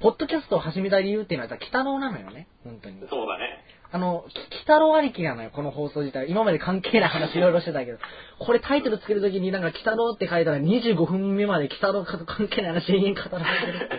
[0.00, 3.00] ポッドキャストを始めた理由っていうのは、北郎なのよね、本当に。
[3.10, 3.64] そうだね。
[3.90, 6.30] あの、き北郎ありきなのよ、この放送自体。
[6.30, 7.98] 今まで関係ない話いろいろしてたけど、
[8.38, 13.90] これタイトルつけるときになんか北郎って書いたら25分目まで北郎と関係ない話延々語られてる。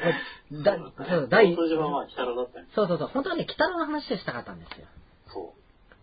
[0.64, 0.76] だ、
[1.08, 2.66] そう、第、当時はまあ、北郎だったね。
[2.74, 4.86] そうそうそう、本当はね、北郎の話をしたかったんですよ。
[5.28, 5.54] そ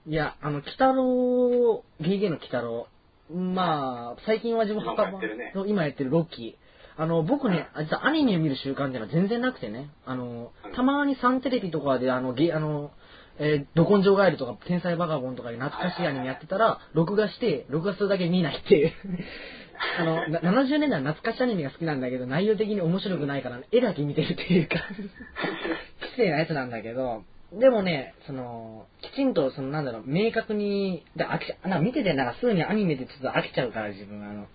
[0.08, 2.88] いや、あの、北郎、ゲゲの北郎。
[3.30, 6.67] まあ、最近は自分今もやってるね今やってるロッキー。
[6.98, 9.92] あの、僕ね、実はアニメを見る習慣っていうのは全然なくてね。
[10.06, 12.92] あのうん、たまにサンテレビとかで、あの、ゲ、あの、
[13.40, 18.92] えー、ど根性ガエルとか、天才バカボンとかで懐かしいアニメやってたら、録画して、録画するだけ見ないっていう。
[20.00, 24.78] あの、な70年代の懐かしいアニメが好きなんだけど、内容的に面白くないから、絵だけ見てるっていうか、
[26.14, 34.48] 失礼なやつなんだけど、でもね、その、きちんと、その、なんだろう、明確に、で、飽きちゃ、なんか見てて、なんかすぐにアニメでちょっと飽きちゃうから、自分、あの、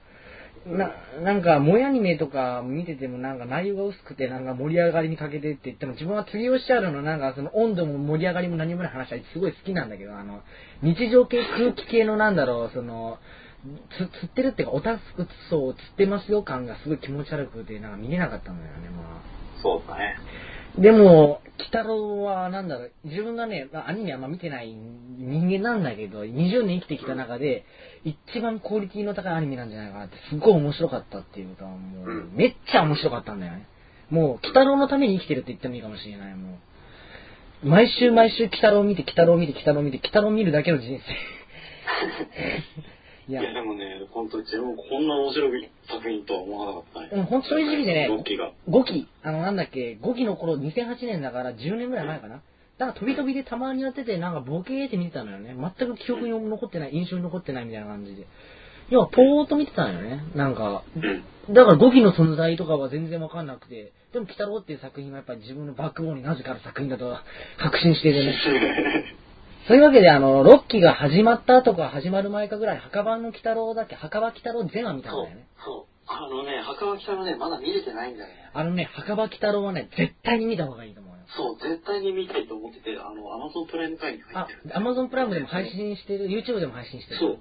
[0.67, 10.43] な、なんか、萌えアニメとか見ててもなんか内容が薄くてなんか盛り上がりに欠けてって言っても自分は次吉原のなんかその温度も盛り上がりも何もない話はすごい好きなんだけど、あの、
[10.83, 13.19] 日常系空気系のなんだろう、その、
[13.99, 19.63] つ、釣ってるっていうか、オタク層釣ってますよ感がすごい気持ち悪くて、なんか見れなかったんだよね、まあ。
[19.63, 20.17] そうだね。
[20.79, 27.65] でも、北郎は、なんだろう、自分がね、まあアニメあんま見てない人間なんだけど、20年生きてきた中で、
[28.05, 33.67] 一番クオリティの高いアニメなんじゃないかなって、すっごい面白かったっていうか、もう、うんめっちゃ面白かったんだよね。
[34.11, 36.59] もう、北郎のために生きてるって言ってもいいかもしれない、も
[37.65, 37.69] う。
[37.69, 40.99] 毎週毎週北郎見て、北郎見て、北郎見て、北郎見るだけの人生。
[43.33, 47.09] いやいや、、でもね、本当自分こんな面白い作品とは思わなかったね。
[47.13, 48.53] うんほんと正直でねロッキーが。
[48.69, 52.43] 5期、あの、なんだっけ、5期の頃、2008年だから10年ぐらい前かな。
[52.77, 55.57] だから飛び飛びでたまにやってて、なんかボケーって見てたのよね。
[55.57, 58.27] 全く記憶に残ってない、印象に残ってないみたいな感じで。
[58.91, 60.25] 要は、ぽーっと見てたのよね。
[60.35, 61.55] なんか、うん。
[61.55, 67.17] だから5期の存在とかは全然わかんなくて、でも、鬼太郎っていう作品はやっぱり自分のバックボーンになぜかある作品だと
[67.59, 68.35] 確信しててね。
[69.69, 73.95] そういうわけで、あの、6期が始まったとか始まる前かぐらい、墓場の鬼太郎だっけ？
[73.95, 75.47] 墓場鬼太郎全話見たんだよね。。
[75.65, 75.93] そう。
[76.09, 78.35] あのね、墓場北のね、まだ見れてないんだよね。
[78.53, 81.23] あのね、墓場鬼太郎はね、絶対に見た方がいいと思うよ。
[81.29, 87.21] そう、絶対に見たいと思ってて、あの、アマゾンプライム会に入あってる。、アマゾンプライムでも配信してる、YouTube でも配信してる。
[87.21, 87.39] そう。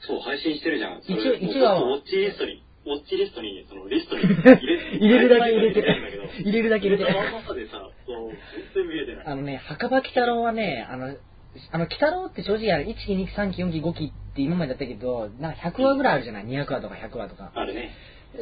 [0.00, 1.02] そう、配信してるじゃん。
[1.02, 6.22] それ一応一話はもうウォッチリストに、ウォッチリストに、そのリストに 入れ入れるだけ入れてないんだけど。
[6.44, 8.30] 入れるだけ入れて入れたままでさ、そう
[8.74, 9.26] 全然見れてない。
[9.26, 11.16] あのね、墓場鬼太郎はね、あの、
[11.70, 17.52] あの、鬼太郎って正直あれ、1期、2期、3期、4期、5期って今までやったけど、なんか100話ぐらいあるじゃない ?200 話とか100話とか。
[17.54, 17.90] あれね。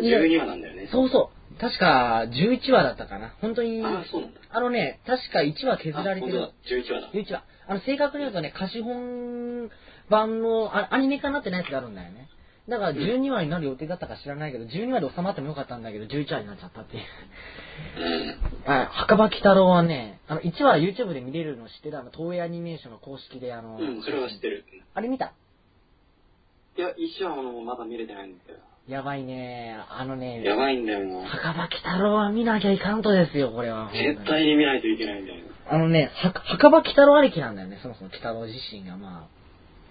[0.00, 0.88] いや12話なんだよね。
[0.90, 1.60] そうそう。
[1.60, 3.34] 確か、11話だったかな。
[3.40, 4.40] 本当に、あ、そうなんだ。
[4.50, 6.46] あのね、確か1話削られてるあ。
[6.46, 7.10] 本当だ11話だ。
[7.12, 7.44] 11話。
[7.68, 9.70] あの、正確に言うとね、貸本
[10.08, 12.28] 版のあアニメ化になってないやつがあるんだよね。
[12.68, 17.02] だから12話になる予定だったか知らないけど、12話で収まってもよかったんだけど、11話になっちゃったっていう。
[18.66, 23.96] あ、墓場鬼太郎はね、あの、1話 YouTube で見れるの知ってるあの、東映アニメーションの公式で、あの、うん。
[23.96, 24.64] うん、それは知ってる。
[24.94, 25.32] あれ見た？
[26.78, 28.60] いや、一話もまだ見れてないんだよ。
[28.88, 29.76] やばいね。
[29.90, 31.28] あのね、やばいんだよな。
[31.28, 33.90] 墓場鬼太郎は見なきゃいかんとですよ、これは。
[33.92, 35.40] 絶対に見ないといけないんだよ。
[35.68, 39.28] あのね、は墓場鬼太郎ありきなんだよね、そもそも鬼太郎自身が、ま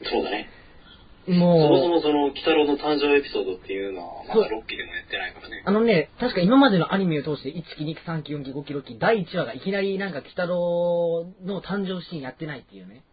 [0.04, 0.50] そうだね。
[1.28, 1.32] あ。
[1.32, 5.64] そもそもその、鬼太郎の誕生エピソードっていうのは、まだ6期でもやってないからね。
[5.66, 13.04] あのね、確か今までのアニメを通して、1期、2期、3期、4期、5期、6期、第1話がいきなりなんか鬼太郎の誕生シーンやってないっていうね。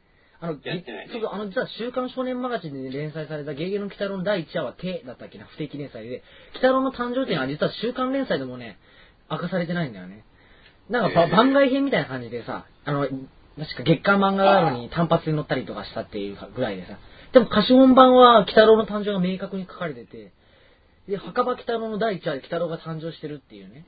[0.41, 8.79] あの、やってないねそうそう、あの、実は週刊少年マガジンで連載されたゲゲゲの鬼太郎の第1話は手だったっけな、不定期連載で、鬼太郎の誕生っていうのは実は週刊連載でもね、
[9.31, 10.25] 明かされてないんだよね。
[10.89, 13.19] なんかばへー番外編みたいな感じでさ、あの、確
[13.77, 16.99] か月刊漫画ガールに単発に乗ったりとかしたっていうぐらいでさ、
[17.33, 20.33] でも歌詞本版は鬼太郎の誕生が明確に書かれてて、
[21.09, 23.87] で、墓場鬼太郎の第1話で鬼太郎が誕生してるっていうね。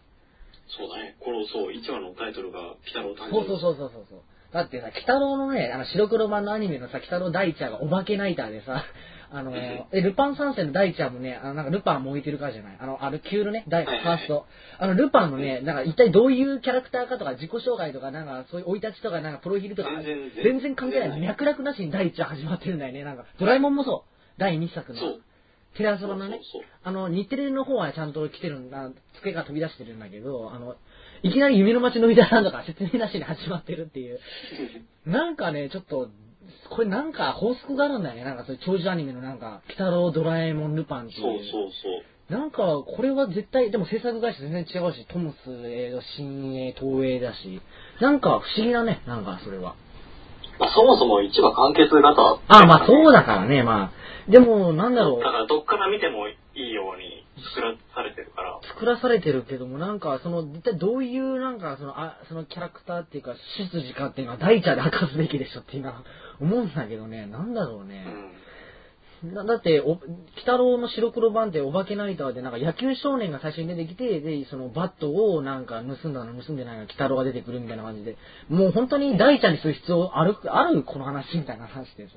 [0.69, 1.17] そうだね。
[1.21, 3.47] この、そう、1話のタイトルが、鬼太郎誕生。
[3.47, 4.21] そうそうそうそうそう。
[4.53, 8.85] だってさ、鬼太郎のね、あの白黒版のアニメのさ、鬼太郎第1話がお化けナイターでさ、
[9.33, 9.53] あの、
[9.93, 12.77] え、ルパン三世の第1話もね、あの、なんかルパン燃えてるからじゃない？
[12.81, 14.47] あの、ある、キュールね、第、ファースト。
[14.79, 19.91] あの、ルパンのね、なんか一体どういうキャラクターかとか、自己紹介とか、なんかそういう生い立ちとか、なんかプロフィールとか、
[20.43, 21.21] 全然関係ない。
[21.21, 23.05] 脈絡なしに第1話始まってるんだよね。
[23.05, 24.41] なんか、ドラえもんもそう。
[24.41, 24.99] 第2作の。
[25.77, 26.41] テレ朝版のね。
[26.83, 28.91] あの、日テレの方はちゃんと来てるんだ、
[29.21, 30.75] 机が飛び出してるんだけど、あの、
[31.23, 34.19] いきなり夢の街のビタランドから説明なしに始まってるっていう。
[35.07, 36.09] なんかね、ちょっと、
[36.71, 38.25] これなんか法則があるんだよね。
[38.25, 41.21] なんかそういう長寿アニメのなんか、鬼太郎、ドラえもん、ルパンっていう。
[41.21, 42.03] そうそうそう。
[42.33, 47.61] なんか、これは絶対、でも制作会社全然違うし、トムス、えー、新鋭、東映だし、
[48.01, 49.75] なんか不思議だね、なんかそれは。
[50.61, 52.39] まあ、そもそも1話完結型。
[52.47, 53.91] あ、まあそうだからね、ま
[54.29, 54.31] あ。
[54.31, 55.33] でも、なんだろうだ。
[55.33, 58.61] から、どっから見てもいいように作らされてるから。
[58.75, 63.35] 作らされてるけども、なんか、その、一体どういう、なんか、その、あ、そのキャラクターっていうか、
[63.73, 66.05] 出自かっていうのは、大茶で明かすべきでしょっていうのは、
[66.41, 68.05] 思うんだけどね、なんだろうね。
[69.25, 69.35] うん。
[69.35, 70.01] だだって、お、鬼
[70.37, 78.17] 太郎の白黒版ってお化けナイターでなんか野球少年が最初に出てきて、で、そのバットをなんか盗んだの盗んでないの鬼太郎が出てくるみたいな感じで、
[78.49, 82.15] もう本当に大ちゃんにする必要ある、あるこの話みたいな話でさ。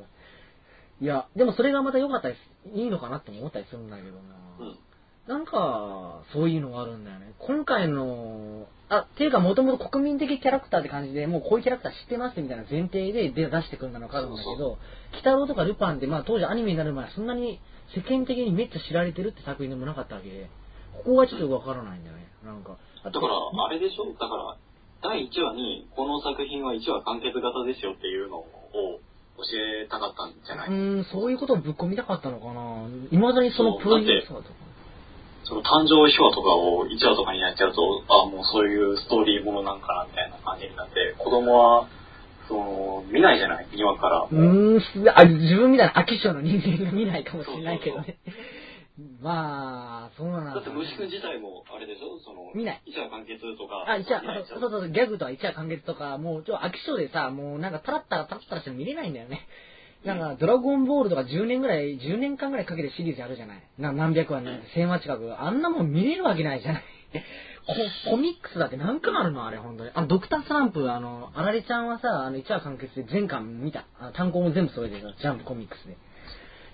[1.02, 2.78] いや、でもそれがまた良かったです。
[2.78, 4.22] いいのかなって思ったりするんだけどな。
[4.60, 4.78] うん。
[5.28, 7.34] なんか、そういうのがあるんだよね。
[7.40, 14.68] 今回の、あ、っていうかもともと国民的キャラクターって感じで、もうこういうキャラクター知ってますみたいな前提で出出してくるのかあるんだけど、そう
[15.14, 17.60] 鬼太郎とかルパンって、まあ当時アニメになる前はそんなに
[17.96, 20.50] 世間的にめっちゃ知られてるって作品でもなかったわけで、
[20.98, 22.28] ここがちょっとわからないんだよね。
[22.44, 22.78] なんか。
[23.04, 23.34] だから、
[23.66, 24.12] あれでしょ？
[24.12, 24.58] だから、
[25.02, 28.48] 第1話に、この作品は1話完結型ですよっていうのを
[29.38, 29.44] 教
[29.84, 30.70] えたかったんじゃない？
[30.70, 32.86] うーん、そういうことをぶっ込みたかったのかな。
[33.10, 34.63] 未だにそのプロデューサーとか。
[35.46, 41.88] その誕生秘話とかを1話とかにやっちゃうと、あもうそういうストーリーものなんかなみたいな感じになって、子供は、
[42.48, 43.68] その、見ないじゃない？
[43.74, 44.22] 今から。
[44.24, 48.18] うーん、すあ自分みたいな飽き性の人間が見ないかもしれないけどね。
[49.22, 52.20] まあ、そうなんだ、だって虫くん自体も、あれでしょ？
[52.20, 53.86] その、見ない1話完結とか。
[53.88, 59.42] あ、一応、見ないでしょそうそうそう、ギャグとは一夜完結とか、もう、ちょ、飽き性でさ、もうなんかタラッタラタラッタラして見れないんだよね。
[60.06, 63.64] なんか、ドラゴンボールとか10年ぐらい、10年間ぐらいかけてシリーズやるじゃない。
[63.78, 65.42] な何百話ね、千話近く。
[65.42, 66.84] あんなもん見れるわけないじゃない。
[68.06, 69.48] ココミックスだって何巻あるの？
[69.48, 69.92] あれ、本当に。
[69.94, 73.86] あの、ドクタースランプ、あの、あられちゃんはさ、あの、一話完結で全巻見た。
[74.00, 75.96] あの単行も全部それでさ、ジャンプコミックスで。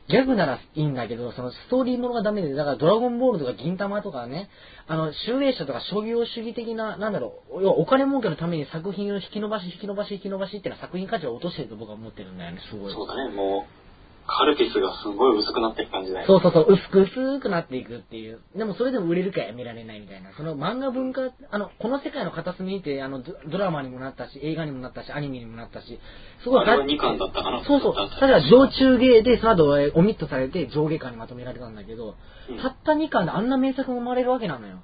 [0.10, 4.50] ギャグならいいんだけど、そのストーリーものがダメで、だからドラゴンボールとか銀玉とかね、
[4.88, 12.94] あの、集英社とか商業主義的な、なんだろう、要はお金儲けのために作品を引き伸ばし、引き伸ばし、引き伸ばしっていうのは作品価値を落としてると僕は思ってるんだよね、すごい。
[12.94, 13.79] そうだね、もう、
[14.30, 16.28] カルピスがすごい薄くなってる感じだよね。
[16.28, 18.40] そうそうそう、薄く薄くなっていくっていう。
[18.56, 20.32] でもそれでも売れるかやめられないみたいな。
[20.38, 26.00] その漫画文化、あの、この世界の片隅にて、あの、ドドラマにもなったし、映画にもなったし、アニメにもなったし、
[26.44, 27.64] すごいあれは2巻だったかな？
[27.66, 27.96] そうそう。
[27.96, 32.16] たただ上中芸で、その後えーオミットされて上下巻にまとめられたんだけど、
[32.50, 34.80] うんたった2巻であんな名作が生まれるわけなのよ。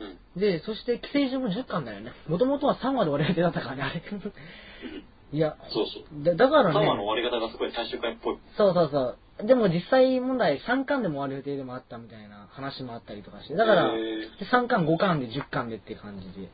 [0.00, 0.40] うん。
[0.40, 2.12] で、そして、寄生獣も10巻だよね。
[2.26, 4.02] もともとは3話で終わる予定だったからね、あれ。
[5.34, 6.24] いや、そうそう。
[6.24, 6.86] だだから3ね。
[6.86, 8.38] 話の終わり方がすごい最終回っぽい。
[8.56, 9.46] そうそうそう。
[9.46, 13.56] でも実際問題3巻でも終わる予定でもあったみたいな話もあったりとかして。
[13.56, 13.98] だから、へ
[14.52, 16.48] 3巻、5巻で10巻でっていう感じで。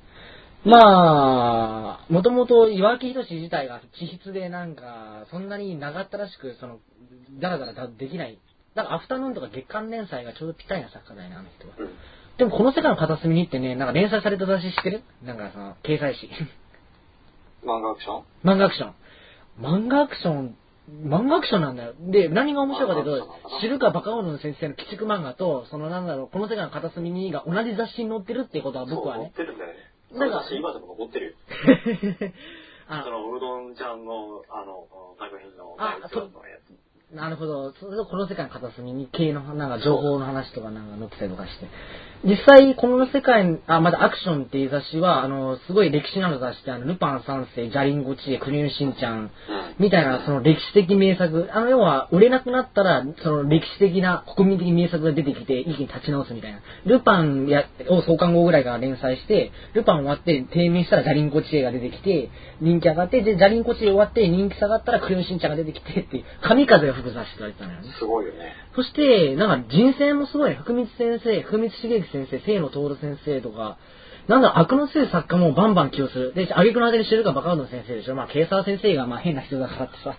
[0.65, 6.79] まあ、もともと岩木仁自体が地筆でなんか、そんなに長ったらしく、その、
[7.39, 8.39] だらだらできない。
[8.75, 11.75] だからアフタヌーンとか月刊連載がちょうどぴったりな作家だよね、あの人は。
[11.79, 11.91] うん。
[12.39, 15.03] でもこの世界の片隅にってね、なんか連載された雑誌知ってる？
[15.23, 16.31] なんかその、掲載誌。
[17.65, 18.25] 漫画アクション？
[18.45, 18.95] 漫画アクション。
[19.61, 20.57] 漫画アクション、
[21.05, 21.95] 漫画アクションなんだよ。
[21.99, 29.33] で、何が面白いかというと知るかバカオルの先生の鬼畜漫画と、そのなんだろう、この世界の片隅にが同じ雑誌に載ってるっていうことは僕はね。
[29.37, 29.79] そう持ってるんだよね。
[30.13, 31.33] なんか私今でも残ってるよ。
[32.89, 37.15] あその、うどんちゃんの、あの、作品のあ第一話のやつ。
[37.15, 37.73] なるほど。
[37.73, 41.67] それとこの世界の片隅に系のなんか情報の話とかなんか載ってたりとかして。
[42.23, 49.31] 実際、この世界、あ、まだアクションっていう雑誌は、あの、すごい歴史のある雑誌で、あの、ルパン三世、ジャリンゴチエ、クリュンシンちゃん、うん。
[49.79, 56.61] みたいな、その歴史的名作、あの、要は、売れなくなったら、その歴史的な国民的名作が出てきて、一気に立ち直すみたいな。
[56.85, 62.29] ルパンや、を創刊号ぐらいから連載して、ルパン終わって低迷したらジャリンコチエが出てきて、
[62.61, 67.89] 人気上がって、で、ジャリンコチエ終わって人気下がったらクレヨンしんちゃんが出てきてっていう、神風が吹く雑誌と言われてたのよね。
[67.99, 68.53] すごいよね。
[68.81, 73.77] そして、なんか人選もすごい、福光先生、福光茂之先生、清野徹先生とか、
[74.27, 76.33] なんだ、悪の強い作家もバンバン起用する。
[76.35, 78.15] で、挙句のあてに知るかバカウドの先生でしょ。
[78.15, 80.17] まあ、ケイサー先生がまあ変な人だからってさ。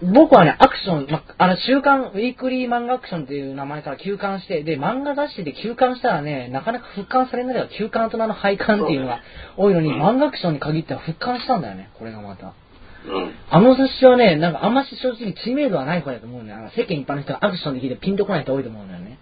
[0.14, 9.20] 僕はね、アクション、まあ、あの、週刊、ウィークリー漫画アクションっていう名前から休刊して、で、漫画雑誌で休刊したらね、なかなか復刊されないのは休刊と名の廃刊っていうのが
[9.58, 12.54] 多いのに、うん漫画アクションに限っては復刊したんだよね、これがまた。
[13.06, 13.34] うん。
[13.50, 16.58] あの雑誌はね、なんかあんまし正直知名度はない方だと思うんだよ。
[16.58, 19.18] あの世間一般の人がアクションで聞いてピンとこない人多いと思うんだよね。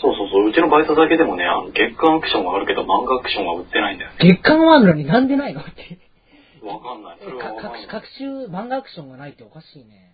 [0.00, 0.48] そうそうそう。
[0.48, 4.16] うちのバイトだけでもね、あの、月刊アクションはあるけど、漫画アクションは売ってないんだよね。
[4.20, 5.98] 月刊はあるのになんでないのって。
[6.62, 7.18] わかんない。
[7.22, 7.70] それかはわか。
[7.88, 10.12] 各各週漫画アクションがないっておかしいね。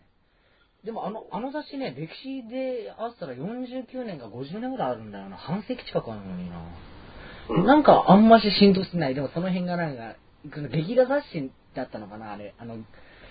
[0.84, 5.36] でもあの、あの雑誌ね、歴史で合わせたら49年か50年ぐらいあるんだよな。
[5.36, 6.58] 半世紀近くあるのにな。
[6.58, 9.14] うんなんかあんまし浸透してない。
[9.14, 10.14] でもその辺がなんか、
[10.52, 12.54] その劇画雑誌だったのかな、あれ。
[12.58, 12.78] あの、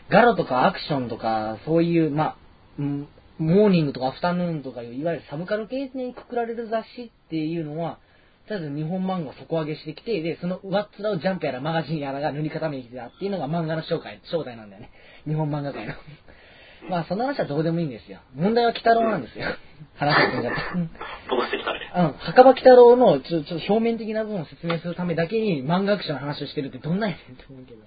[0.09, 2.35] ガロとかアクションとか、そういう、まあ、
[2.79, 3.07] うん
[3.37, 7.97] モーニングとかアフタヌーンとかいう、いわゆるサブカル系にくくられる雑誌っていうのは、
[8.47, 14.91] とりあえず日本漫画を底上げしてきて、で、その上っ面をジャンプやらマガジンやらが塗り固めに来てたっていうのが漫画の紹介、正体なんだよね。
[15.25, 15.93] 日本漫画界の。
[16.89, 18.19] まあ、その話はどうでもいいんですよ。
[18.35, 19.45] 問題は鬼太郎なんですよ。
[19.95, 20.79] 話が進んじゃった。
[20.79, 20.89] うん
[21.29, 21.79] 飛ばしてきたね。
[21.95, 27.81] うん、墓場鬼太郎のちょちょっと表面的な部分を説明するためだけに漫画学者の話をしてるってどんなんやねんって思うけど。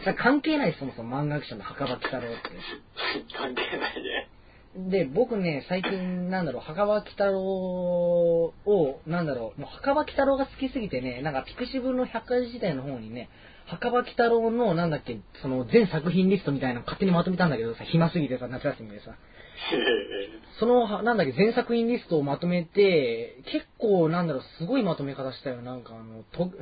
[0.00, 2.36] それ関係ないそもそも漫画学者の墓場鬼太郎って。
[3.36, 4.28] 関係ないね。
[4.76, 13.30] で、僕ね、最近、なんだろう、墓場鬼太郎を、なんだろう、もう墓場鬼太郎が好きすぎてね、なんかピクシブの百科事時代の方にね、
[13.66, 19.10] 墓場鬼太郎の、なんだっけ、その全作品リストみたいなの勝手にまとめたんだけどさ、暇すぎてさ、夏休みでさ。
[19.10, 19.14] へ
[20.60, 25.62] その、はなんだっけ、全作品リストをまとめて、結構、なんだろう、すごいまとめ方したよ。
[25.62, 26.52] なんか、あの、と、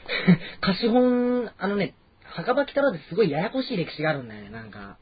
[0.60, 1.94] 貸本、あのね、
[2.24, 4.96] 墓場鬼太郎ってすごいややこしい歴史があるんだよね、なんか。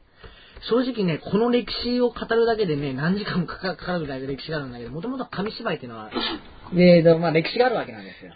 [0.68, 6.10] 正直ね、この歴史を語るだけでね、何時間もかかるぐらいの歴史があるんだけど、もともと紙芝居っていうのは、
[6.72, 8.34] で、でまあ歴史があるわけなんですよ。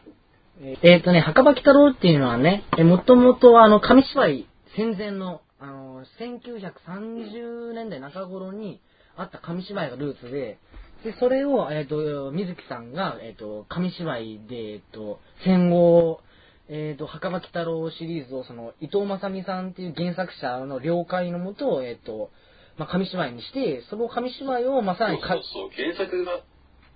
[0.60, 8.80] えーえーとね、墓場鬼太郎っていうのはね、えーもともとあの、紙芝居戦前の、あの、1930年代中頃に
[9.16, 10.58] あった紙芝居がルーツで、
[11.04, 16.20] で、それを、えっ、と、水木さんが、えっ、と、紙芝居で、えっ、と、戦後、
[16.68, 22.30] えっ、と、墓場鬼太郎シリーズを、その、伊藤正美さんっていう原作者の了解のもと、えっ、と、
[22.78, 25.70] まあ、紙芝居にして、その紙芝居をまさそうそうそう。
[25.70, 26.40] 原作が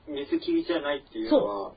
[0.09, 1.73] 水切りじゃないっていうのは、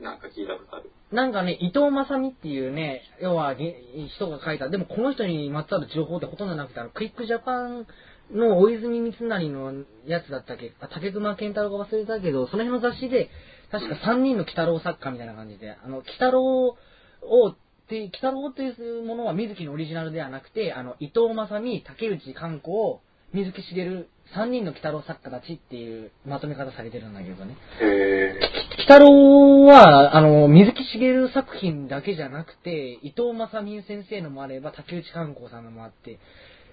[0.00, 0.90] なんか聞いたことある。
[1.12, 3.76] なんかね、伊藤正美っていうね、要はげ
[4.16, 7.86] 人が書いた、でもこの人にまつわる情報ってほとんどなくて、あのクイックジャパン
[8.32, 13.30] の大泉光成のやつだったっけ、あ竹熊健太郎が忘れたけど、その辺の雑誌で、
[13.70, 16.76] 確か3人の鬼太郎作家みたいな感じで、あの、鬼太郎を、
[17.48, 17.56] っ
[17.88, 22.98] て、鬼太郎っていうものは水木のオリジナルではなくて、あの、伊藤正美、竹内観光、
[23.32, 27.56] 水木しげる、3人の鬼太郎作家たちっていうまとめ方されてるんだけどね。
[27.80, 36.18] へ鬼太郎は、あの、水木しげる作品だけじゃなくて、伊藤正美先生のもあれば、竹内観光さんのもあって、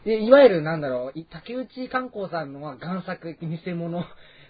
[0.05, 4.05] で、いわゆるなんだろう、竹内観光さんのは贋作、偽物、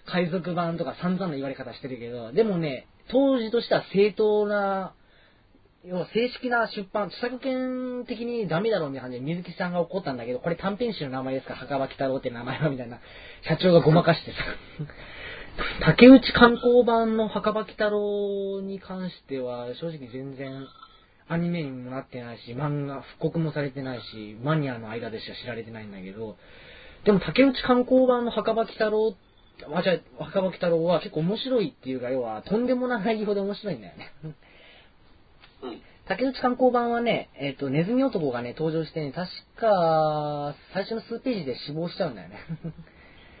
[0.06, 4.94] 海賊版とか散々な言われ方してるけど、でもね、当時としては正当な、
[5.84, 13.00] 要は正式な出版、著作権的にダメだろうみたいな感じで水木さんが怒ったんだけど、これ短編集の名前ですか、墓場鬼太郎って名前はみたいな、
[13.42, 14.36] 社長がごまかしてさ。
[15.84, 20.66] 竹内観光版の墓場鬼太郎に関しては、正直全然
[21.28, 26.36] アニメにもなってないし、漫画、復刻もされてないし、マニアの間でしか知られてないんだけど、
[27.04, 29.14] でも竹内観光版の墓場鬼太郎、
[29.74, 34.12] あ、じゃあ、墓場鬼太郎は結構面白いっていうか、要は、とんでもない内容で面白いんだよね。
[34.24, 34.36] うん。
[36.06, 42.36] 竹内観光版はね、えっ、と、ネズミ男がね、登場してね、確か、最初の数ページで死亡しちゃうんだよね。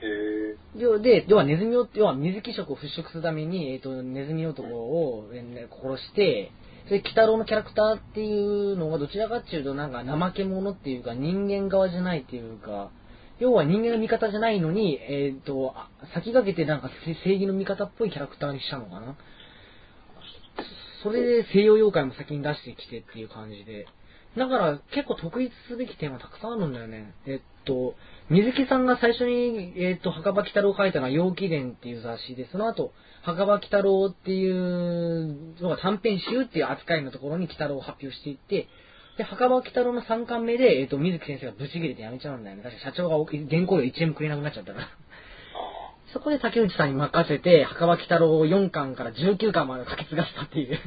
[0.02, 0.56] へえ。
[0.76, 6.52] 要で、要はネズミ男、要は水木色を払拭するために、えっ、と、ネズミ男を、えー殺して、
[6.86, 12.90] それで、鬼太郎のキャラクターっていうのがどちらかっていうと、なんか怠け者っていうか、人間側じゃないっていうか、
[13.38, 15.74] 要は人間の味方じゃないのに、えっ、と、
[16.14, 16.90] 先駆けてなんか
[17.24, 19.16] 正義の味方っぽいキャラクターにしたのかな。
[21.02, 23.86] それで西洋妖怪も先に出してきてっていう感じで。
[24.36, 27.14] だから結構特筆すべき点はたくさんあるんだよね。
[27.26, 27.94] えっと、
[28.28, 38.68] 水木さんが最初に、えっと、墓場鬼太郎を書いたのは陽気伝っていう雑誌で、その後、墓場鬼太郎っていうのが短編集っていう扱いのところに鬼太郎を発表していって、
[39.16, 42.62] で、墓場鬼太郎の3巻目で、えっと、水木先生がブチ切れてやめちゃうんだよね。
[42.64, 44.88] 確か社長が原稿料1円もくれなくなっちゃったから。
[46.12, 50.78] そこで竹内さんに任せて、墓場鬼太郎を4巻から19巻まで書き継がせたっていう。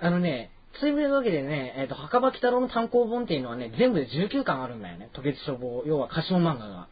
[0.00, 0.50] あのね、
[0.80, 5.10] そういうわけでね、えっ、と、墓場鬼太郎の単行本っていうのはね、全部で19巻あるんだよね。
[5.12, 5.82] 渡月書房。
[5.86, 6.88] 要は歌唱漫画が。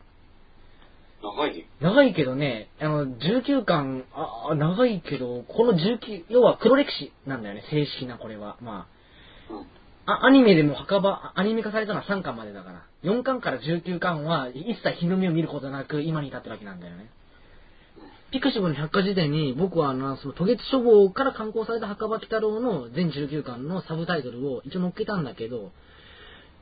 [1.22, 1.66] 長いね。
[1.80, 8.57] 長いけどね、あの、19巻、あ、あ長いけど、この19、要は黒歴史なんだよね、正式なこれは。
[8.61, 8.87] ま
[9.51, 9.59] うん。
[10.07, 12.82] あ、あアニメでも墓場、アニメ化されたのは3巻までだから。
[13.05, 17.09] 4巻から19巻は一切日の目を見ることなく今に至ってるわけなんだよね。
[18.33, 25.70] ピクシブの百科事典に僕はあの、その、渡月書房から刊行された墓場鬼太郎の全19巻のサブタイトルを一応載っけたんだけど、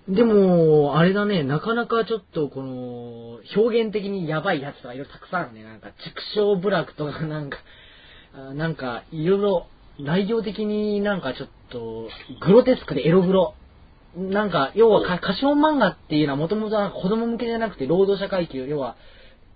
[0.09, 5.65] でも、あれだね、なかなかちょっとこの、表現的にやばいやつとかいろいろたくさんあるね。
[5.65, 7.57] なんか、畜生部落とかなんか、
[8.55, 9.67] なんか、いろいろ、
[9.99, 12.09] 内容的になんかちょっと、
[12.45, 13.55] グロテスクでエログロ。
[14.17, 18.97] なんか、要はか、歌唱漫画っていうのはもともとは子供向けじゃなくて労働者階級、要は、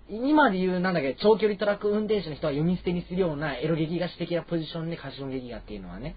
[0.09, 6.15] 今で言う、なんだっけ、長距離トラック運転手の人は読み捨てにするようなエロ劇画史的なポジションで歌唱劇画っていうのはね。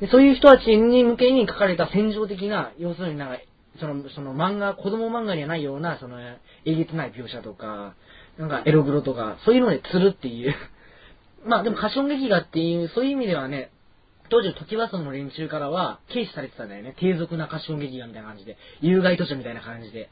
[0.00, 3.40] でそういう人たちに向けに書かれた戦場的な、要するになんか、
[3.80, 7.94] その、その漫画、子供漫画にはないような、その、えげつない描写とか、
[8.38, 10.54] なんかエログロとか、そういうので釣るっていう。
[11.44, 13.70] まあでも歌唱劇画っていう、そういう意味ではね、
[14.30, 16.94] 当時の時和荘の連中からは軽視されてたんだよね。
[16.98, 18.56] 低俗な歌唱劇画みたいな感じで。
[18.80, 20.10] 有害図書みたいな感じで。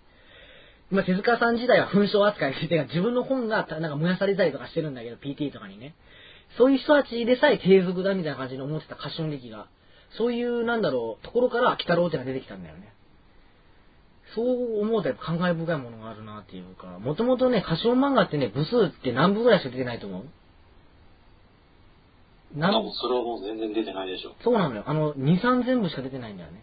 [0.90, 5.94] まあ手塚さん自体は紛争扱いして自分の本がなんか燃やされたりとかしてるんだけど、PT とかにね。
[6.58, 9.66] そういう人たちでさえ低俗だみたいな感じに思ってた歌唱劇画。
[10.16, 12.92] そういう、なんだろう、ところから、鬼太郎ってのが出てきたんだよね。
[14.34, 20.24] そう思うとやっぱ感慨深いものがあるなっていうか、もともとね、歌唱漫画ってね、部数って何部ぐらいしか出てないと思う？
[22.54, 24.34] 多何分それはもう全然出てないでしょ。
[24.42, 24.84] そうなのよ。
[24.86, 26.62] あの、2、3全部しか出てないんだよね。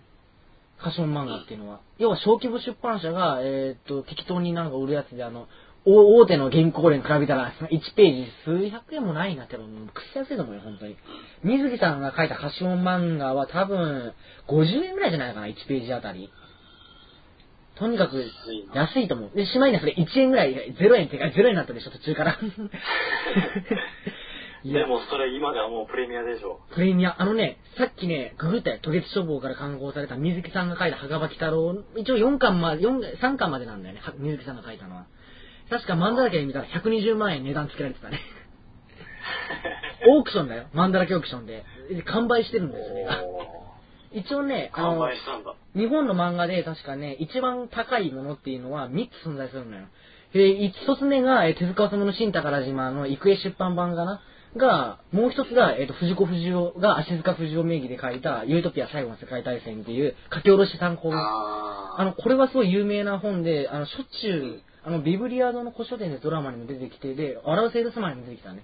[0.79, 1.79] 歌唱漫画っていうのは。
[1.97, 5.47] 要は小規模出版社が、えーっと、適当になんか売るやつで、あの、
[5.85, 10.95] 大大手の原稿例に比べたら、1ページ数百円もないなってのくっそ安いと思うよ、本当に。
[11.43, 14.13] 水木さんが書いた歌唱漫画は多分、
[14.47, 16.31] 50円ぐらいじゃないかな、1ページあたり。
[17.75, 18.83] とにかく、安いな。
[18.83, 19.31] 安いと思う。
[19.35, 22.37] で、しまいにはそれ1円ぐらい、0円ってか、0円になったでしょ、途中から。
[24.63, 26.61] でもそれ今ではもうプレミアでしょ。
[26.73, 28.79] プレミア、あのね、さっきね、ググったよ。
[28.81, 34.01] 渡月書房から刊行された水木さんが書いた墓場鬼太郎、一応4巻まで、4 3巻までなんだよね。
[34.01, 35.05] は水木さんが書いたのは。
[35.69, 38.19] 確か漫だらけで見たら120万円値段つけられてたね。
[40.07, 40.67] オークションだよ。
[40.73, 41.65] 漫だらけオークションで。
[41.89, 43.21] で完売してるんですよ、それが。
[44.13, 45.09] 一応ね、あ完の。
[45.75, 49.87] 日本の漫画で確かね、一番高いものっていうのは3つ存在するのよ。
[50.33, 54.21] で、一つ目が、えー手塚治虫の新宝島の郁恵出版版かな
[54.55, 61.17] が、もう一つが、えっ、と、藤子不二雄が足塚不二雄名義で書いた、ユートピア最後の世界大戦っていう書き下ろし単行本。
[61.17, 68.63] ああの、これはすごい有名な本で、あの、しょっちゅう、あの、ビブリアードの古書店でドラマにも出てきて、で、笑うセールスマンにも出てきたね。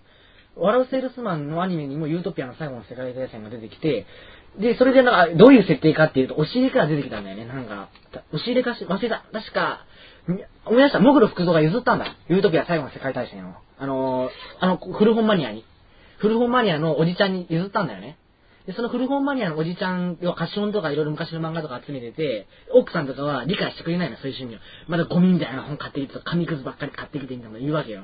[0.55, 4.05] 笑うセールスマンのアニメにもユートピアの最後の世界大戦が出てきて、
[4.59, 7.89] で、それでなんか、どういう設定かっていうと、押し入れから出てきたんだよね、なんか。
[8.33, 9.23] 押し入れかし、忘れた。
[9.31, 9.85] 確か、
[10.27, 10.99] み思い出した。
[10.99, 12.15] モグロ福蔵が譲ったんだ。
[12.27, 13.53] ユートピア最後の世界大戦を。
[13.77, 15.63] あのー、あの、古本マニアに。
[16.19, 18.17] 古本マニアのおじちゃんに譲ったんだよね。
[18.67, 24.59] で、その古本マニアのおじちゃん、要は歌唱とかいろいろ昔の漫画とか集めてて、奥さんとかは理解してくれないの、そういう趣味を。
[24.87, 28.03] まだゴミみたいな本買ってきて、紙くずばっかり買ってきてみたいなの言うわけよ。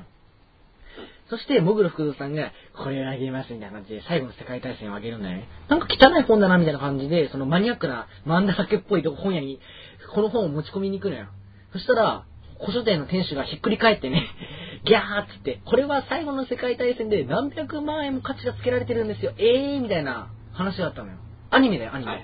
[1.28, 5.48] そして、モグロ福蔵さんが、これをあげますみたいな感じで、最後の世界大戦をあげるんだよね。
[5.68, 9.60] なんか汚い本だなみたいな感じで、そのマニアックな漫画けっぽいとこ本屋に、
[10.14, 11.26] この本を持ち込みに行くのよ。
[11.72, 12.24] そしたら、
[12.60, 14.26] 古書店の店主がひっくり返ってね、
[14.84, 19.32] ギャーっつって、これは最後の世界大戦で何百万円も価値がつけられてるんですよ。
[19.38, 21.18] ええー、みたいな話があったのよ。
[21.50, 22.12] アニメだよ、アニメ。
[22.12, 22.22] はい。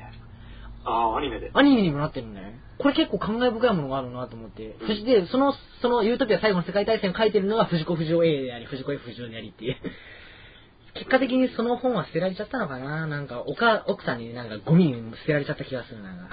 [0.84, 1.50] ああ、アニメで。
[1.54, 2.60] アニメにもなってるんだよね。
[2.78, 4.76] これ結構感慨深いものがあるなと思って。
[4.80, 9.76] そして、その、その、ユートピア最後の世界大戦を書いてるのが藤子不二雄 A であり、藤子 F 不二雄でありっていう。
[10.94, 16.28] 結果的にその本は捨てられちゃったのかななんか、おか、奥さんになんかゴミに捨てられちゃった気がするな。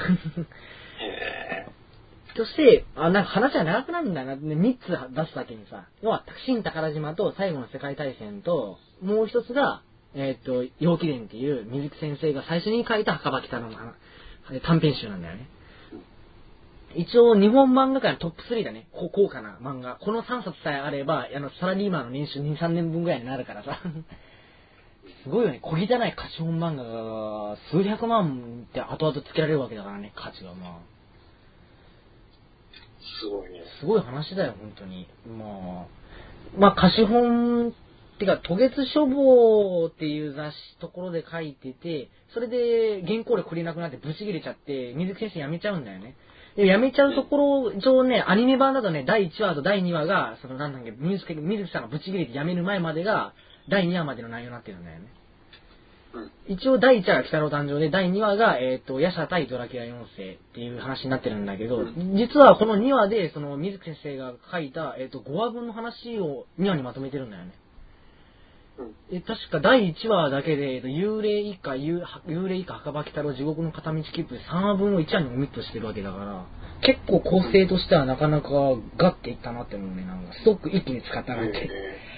[0.99, 1.58] へ
[2.39, 4.37] そして、あ、なんか話は長くなるんだな。
[4.37, 5.89] ね、3つ出すだけにさ。
[6.01, 9.81] 要は、新宝島と最後の世界大戦と、もう一つが、
[10.15, 13.69] えーっと、陽気伝っていう水木先生が最初に書いた墓場北の
[14.65, 15.49] 短編集なんだよね。
[16.95, 18.87] 一応、日本漫画界のトップ3だね。
[18.93, 19.95] 高価な漫画。
[19.95, 23.79] この3冊さえあれば、あの、サラリーマンの年収2、3年分ぐらいになるからさ。
[25.23, 25.59] すごいよね。
[25.61, 30.98] 小汚い歌唱漫画が、数百万って後々つけられるわけだからね、価値がまあ。
[33.21, 33.61] すごいね。
[33.79, 35.07] すごい話だよ、本当に。
[35.27, 35.87] まあ、
[36.57, 37.71] まあ、貸本、っ
[38.19, 46.15] てか、渡月書房っていう雑誌ところで書いてて、それで原稿料くれなくなってブチ切れちゃって、水木先生辞めちゃうんだよね。
[46.57, 53.33] で辞めちゃうところ、一応ね、アニメ版だとね、第1話と第2話が、そのなんだっけ、水木水木さんがブチ切れて辞める前までが、
[53.69, 55.07] 第2話までの内容になってるんだよね。
[56.13, 56.31] うん。
[56.47, 61.83] 一応第1話が北郎誕生で、第2話が、えっ、と、ヤシャ対ドラキュラ4世っていう話になってるんだけど、
[62.15, 67.51] 実はこの2話で、その、水木先生が書いた、えっ、と、5話分の話を2話にまとめてるんだよね。
[68.79, 69.15] うん。
[69.15, 76.45] え、確か第1話だけで、えっと幽霊以下、幽幽霊以下、墓場鬼太郎、地獄の片道切符で3話分を1話にオミットしてるわけだから、
[76.81, 78.49] 結構構成としてはなかなか
[78.97, 81.57] ガッていったなって思うね、なんか、ストック一気に使ったなって。
[81.57, 82.08] へ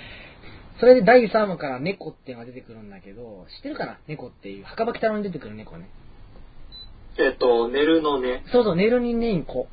[0.82, 4.00] それで第3話から猫っていうのが出てくるんだけど、知ってるかな？
[4.08, 4.66] 猫っていう。
[4.66, 5.88] 墓場鬼太郎に出てくる猫ね。
[7.18, 8.44] ーえっと、寝るのね。
[8.52, 9.68] そうそう、ネルニネイコ。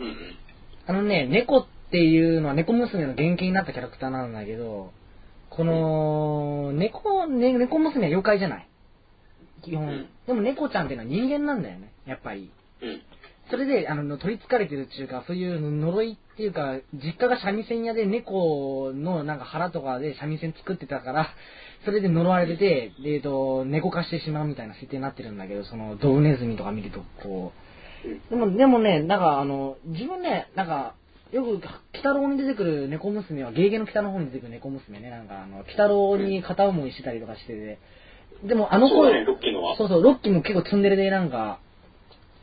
[0.00, 0.14] うんうん。
[0.86, 4.92] あのね、猫っていうのは猫娘の原型になったキャラクターなんだけど、
[5.50, 8.68] この、猫、ね、猫娘は妖怪じゃない？
[9.62, 9.86] 基本。
[9.88, 12.50] うんでも猫ちゃんっていうのは人間なんだよね、やっぱり。
[12.80, 13.02] うん。
[13.52, 21.28] それで、あの、取り憑かれてるっていうか、そういう呪いっていうか、実家が三味線屋で猫のなんか腹とかで三味線作ってたから、
[21.84, 27.52] それで呪われてえっと、猫化してしまうみたいな設定になってるんだけど、その、ドブネズミとか見ると、こ
[28.06, 30.94] う、でも、でもね、なんかあの、自分ね、なんか、
[31.30, 31.60] よく、鬼
[31.92, 37.78] 太郎に出てくる猫娘は、ゲーゲの北の方に出てくる猫娘ね、なんかあの、鬼太郎に片思いしてたりとかしてて、
[38.44, 39.76] でもあの子、そうだね、ロッキーのは。
[39.76, 41.58] そうそう、ロッキーも結構ツンデレでなんか、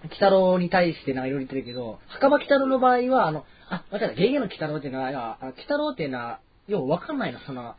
[0.03, 7.75] 鬼太郎に対してなんかいろいろ言ってるけど、墓場鬼太郎の場合は、あの、あ、間違えた、ゲーゲの鬼太郎っていうのは、鬼太郎っていうのは、ようわかんないの、その、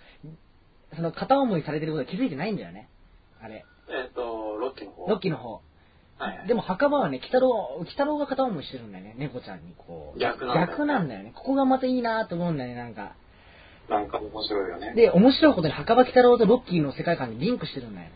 [0.95, 2.89] その片思いされてることは気づいてないんだよね。
[3.41, 4.21] あれ、えっ、と、
[4.57, 5.07] ロッキーの方。
[5.09, 5.62] ロッキーの方。
[6.18, 6.49] はいはい。
[6.49, 10.18] でも墓場はね、鬼太郎、鬼太郎が片思いしてるんだよね、猫ちゃんにこう。
[10.18, 11.33] 逆なんだよね逆なんだよね。
[11.35, 13.14] ここがまたいいなと思うんだよね、なんか。
[13.89, 14.95] なんか面白いよね。
[14.95, 18.12] で、面白いことに墓場鬼太郎とロッキーの世界観にリンクしてるんだよね。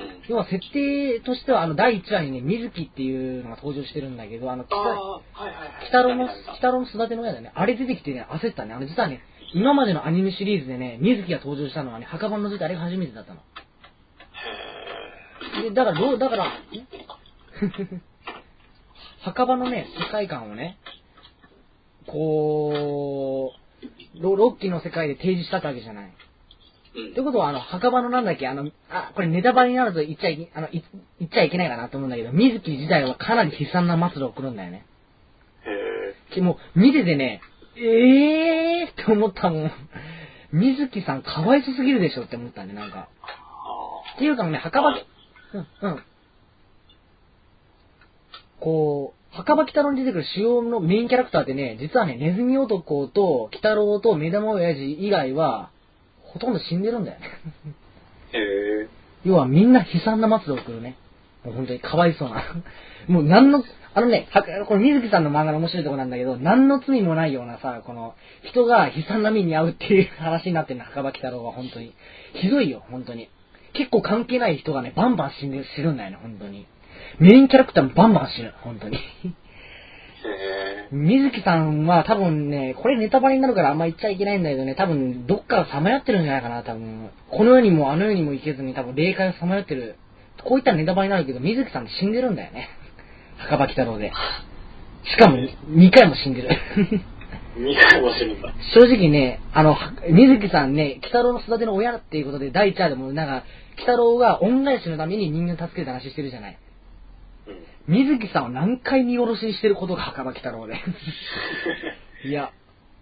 [0.00, 0.22] うん。
[0.28, 5.68] 要は設定としては、あの、第1話にね、水木っていうのが登場してるんだけど、あの、あ北あ、はいはいはい。
[5.80, 7.52] 鬼太郎の、見た見た鬼太郎の育ての親だよね。
[7.54, 8.74] あれ出てきてね、焦ったね。
[8.74, 9.22] あの、実はね、
[9.52, 13.40] 今までのアニメシリーズでね、水木が登場したのはね、墓場の時あれが初めてだったの。
[15.58, 16.50] へで、だから、どう、だから、ん
[19.22, 20.78] 墓場のね、世界観をね、
[22.06, 26.12] こう、ロロッキーの世界で提示したってわけじゃない。
[26.94, 30.82] ーうんってことは、あの、墓場のなんだっけ、あの、あ、これネタバレになると言っちゃいけ、あの、い
[31.20, 34.84] 言っちゃいけないかなと思うんだけど、水木自体はかなり悲惨な末路を送るんだよね。
[36.30, 37.40] へきもう、見ててね、
[37.76, 39.72] えーって思ったもん。
[40.52, 43.08] 水木さんかわいそすぎるでしょって思ったんで、なんか。
[44.16, 46.02] っていうかね、墓場、うん、うん。
[48.58, 55.70] こう、墓場鬼太郎に出てくる主要のメインキャラクターってね、実はね、ネズミ男と鬼太郎と目玉親父以外は、
[56.32, 57.26] ほとんど死んでるんだよね。
[58.32, 58.88] ーへー
[59.24, 60.96] 要はみんな悲惨な末路を送るね。
[61.44, 62.42] もう本当にかわいそうな。
[63.08, 63.62] もう何の、
[63.94, 68.14] あのね、はこれ水木さんの漫画の面白いところなんだけど、何の罪もないようなさ、この、
[68.44, 71.92] 人が悲惨な目に遭うっていう話になってるの、墓場鬼太郎は本当に。
[72.34, 73.28] ひどいよ、本当に。
[73.72, 76.66] 結構関係ない人がね、バンバン死んで、死ぬんだよね、本当に。
[77.18, 78.98] メインキャラクターもバンバン死ぬ、本当に。
[80.28, 87.10] へ水木さんは多分ね、これネタバレになるからあんま言っちゃいけないんだけどね、多分どっかさまよってるんじゃないかな、多分。
[87.30, 89.96] この世にもあの世にも行けずに多分霊界をさまよってる。
[90.44, 92.68] こういったらネタバレになるけど、水木さんって死んでるんだよね。
[93.38, 94.12] 墓場鬼太郎で。
[95.04, 96.48] しかも2回も死んでる。
[96.48, 97.20] ー
[97.56, 98.54] 二回も死ぬんだ。
[98.74, 103.44] 正直ね、あの、は水木さんね、鬼太郎の育ての親っていうことで第1話でもなんか、
[103.76, 106.58] 鬼太郎が恩返しのために人間を助ける話してるじゃない。
[107.90, 107.94] うん。
[107.94, 110.76] 水木さんを何回見殺しにしてることが墓場鬼太郎で。
[112.24, 112.52] いや、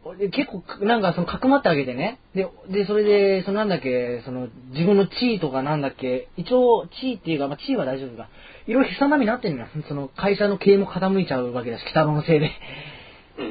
[0.05, 2.18] 俺結構、なんかその、かくまってあげてね。
[2.34, 8.28] で、で、それで、そのなんだっけ、その、自分の地位とかなんだっけ、一応、地位っていうか、まあ、地位は大丈夫か。
[8.66, 9.68] いろいろ悲惨な目になってるのよ。
[9.89, 12.47] その、会社の経営も傾いちゃうわけだし、鬼太郎のせいで。
[12.47, 12.53] うん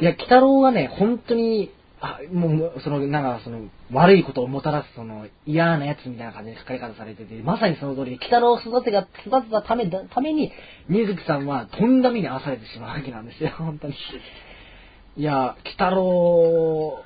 [0.01, 10.51] いや、鬼太郎がね、本当に、あ、もう、その、なんか、その、悪いことをもたらす、その、嫌なやつみたいな感じで書かれ方されてて、まさにその通りで、鬼太郎を育てが、育てたため、ために、
[10.87, 13.95] 水木さんは、とんだ目に遭わされてしまうわけなんですよ、 本当に。
[15.17, 17.03] いや、鬼太郎、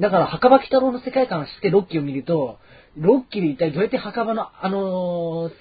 [0.00, 2.58] だから、墓場鬼太郎の世界観を知ってロッキーを見ると、
[2.96, 5.52] ロッキーで一体どうやって墓場の、あのー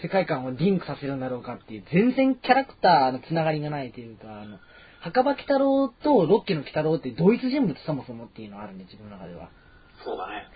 [0.00, 4.58] 世界観をリンクさせるんだろうかっていう、全然キャラクターのつながりがないというか、あの、
[5.02, 9.50] 墓場鬼太郎とロッキーの鬼太郎って同一人物そもそもっていうのがあるんで、自分の中では。
[10.04, 10.46] そうだね。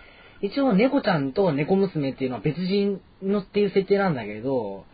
[0.41, 4.85] 一応、猫ちゃんと猫娘っていうのは別人のっていう設定なんだけど、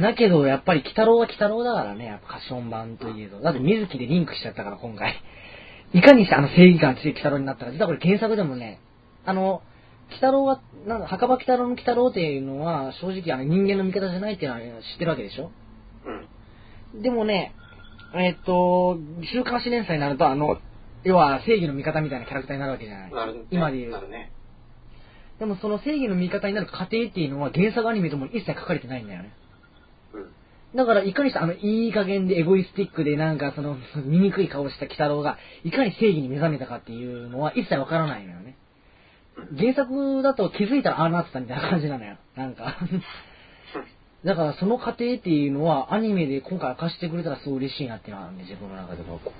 [0.00, 3.40] だけど、やっぱり鬼太郎は鬼太郎だからね、やっぱ歌唱版といえど。
[3.40, 5.14] だって水木でリンクしちゃったから、今回。
[5.92, 7.72] いかにしてあの正義感強い鬼太郎になったか。
[7.72, 8.80] 実はこれ原作でもね、
[9.24, 9.62] あの、
[10.08, 15.50] 鬼太郎は、なんか墓場鬼太郎の鬼太郎っていうのは、正直あの人間の味方じゃないっていうのは知ってるわけでしょ？
[16.94, 17.02] うん。
[17.02, 17.52] でもね、
[18.14, 18.98] えっと、
[19.32, 20.58] 週刊誌連載になると、あの、
[21.04, 23.12] 要は正義の味方みたいなキャラクターになるわけじゃない。
[23.12, 24.00] なるね今で言うな。
[24.00, 24.32] るね。
[25.38, 29.32] でもその正義の味方になる過程っていうのは原作アニメとも一切書かれてないんだよね。
[30.12, 30.76] うん。
[30.76, 38.56] だから、いかにしてあの、いい加減でエゴイスティックでなんかその、醜い顔をした鬼太郎が、いかに正義に目覚めたかっていうのは一切わからないのよね。
[39.56, 42.18] 原作だと気づいたらああなってたみたいな感じなのよ。
[42.36, 42.76] なんか。
[44.24, 49.32] だからその過程っていうのはアニメで今回明かしてくれたらすごい嬉しいなっていうのはあるんで、自分の中ではこ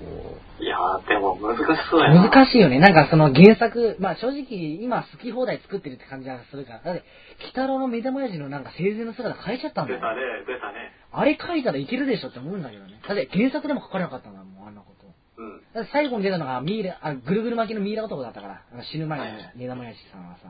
[0.59, 0.63] う。
[0.63, 2.29] いやー、でも難しそうやな。
[2.29, 2.79] 難しいよね。
[2.79, 6.79] なんかその原作、まあ正直今好き放題作ってるって感じがするから。
[6.81, 7.03] だって、
[7.41, 9.99] 鬼太郎の目玉親父のなんか生前の姿変えちゃったんだよ。
[9.99, 10.91] 出たね、出たね。
[11.11, 12.99] あれ書いたらいけるでしょって思うんだけどね。
[13.07, 15.05] だって原作でも書かれなかったんだもん、あんなこと。
[15.37, 15.61] うん。
[15.75, 18.61] だって最後に出たのがミイラ、あ、ぐるぐる巻きのミイラ男だったから。
[18.91, 20.49] 死ぬ前のはい目玉親父さんはさ。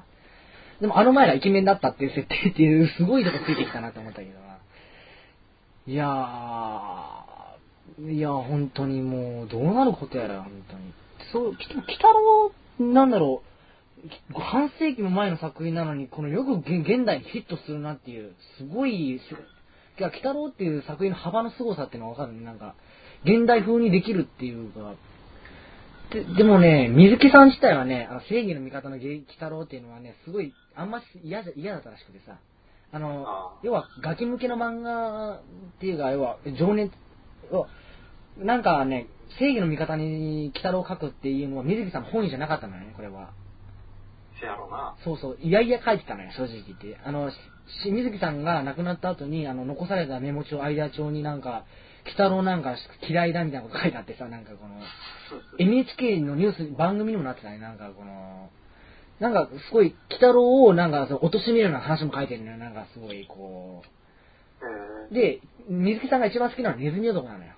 [0.82, 4.58] でもあの前がイケメンだったっていう設定っていうすごいとこついてきたなと思ったけどな。
[5.88, 10.94] いやー、いや、本当にもう、どうなることやら、本当に。
[11.32, 13.44] そう、き鬼太郎、なんだろ
[14.34, 22.44] う、半世紀も前の作品なのに、このよく現代にヒットするなっていう、すごい、すいや、鬼太郎っていう作品の幅の凄さっていうのがわかるね。
[22.44, 22.76] なんか、
[23.24, 24.94] 現代風にできるっていうか、
[26.12, 32.38] ででもね、水木さん自体はね、あの正義の味方の鬼太郎っていうのはね、すごい、あんまし嫌じゃ嫌だったらしくてさ、
[32.92, 35.42] あの、あ要は、ガキ向けの漫画っ
[35.80, 36.92] ていうか、要は、情熱
[37.52, 37.68] を、
[38.38, 39.08] なんかね、
[39.40, 43.32] 正義の味方に鬼太郎を描くっていうのは水木さんの本意じゃなかったのよね、これは。
[44.40, 44.98] せやろな。
[45.06, 47.00] そうそう、いやいや書いてたのよ、正直言って。
[47.06, 47.38] あの、し
[47.90, 51.64] 水木さんが亡くなった後に、あの、残されたメモ帳、アイデア帳になんか、
[52.06, 52.76] 鬼太郎なんか
[53.08, 54.76] 嫌いだみたいなこと書いてあってさ、なんかこの、
[55.60, 58.50] NHK のニュース、番組にもなってたね、なんかこの、
[59.20, 63.84] なんかすごい、鬼太郎をなんかその貶めるような話も書いてるのよ、なんかすごいこ
[64.62, 65.14] えう。
[65.14, 67.52] で、水木さんが一番好きなのはネズミ男なのよ。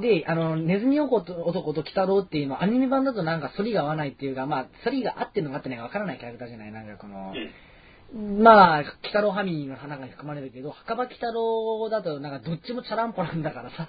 [0.00, 7.34] で、あの、ネズミ男と男と鬼太郎っていうのはアニメ版だとなんか反りが合わないっていうか、まあ、反りが合ってるのか合ってないかわからないキャラクターじゃない、なんかこの、
[8.14, 13.88] まあ、鬼太郎ハミーの花が含まれるけど、墓場鬼太郎だとなんかどっちもチャランポなんだからさ、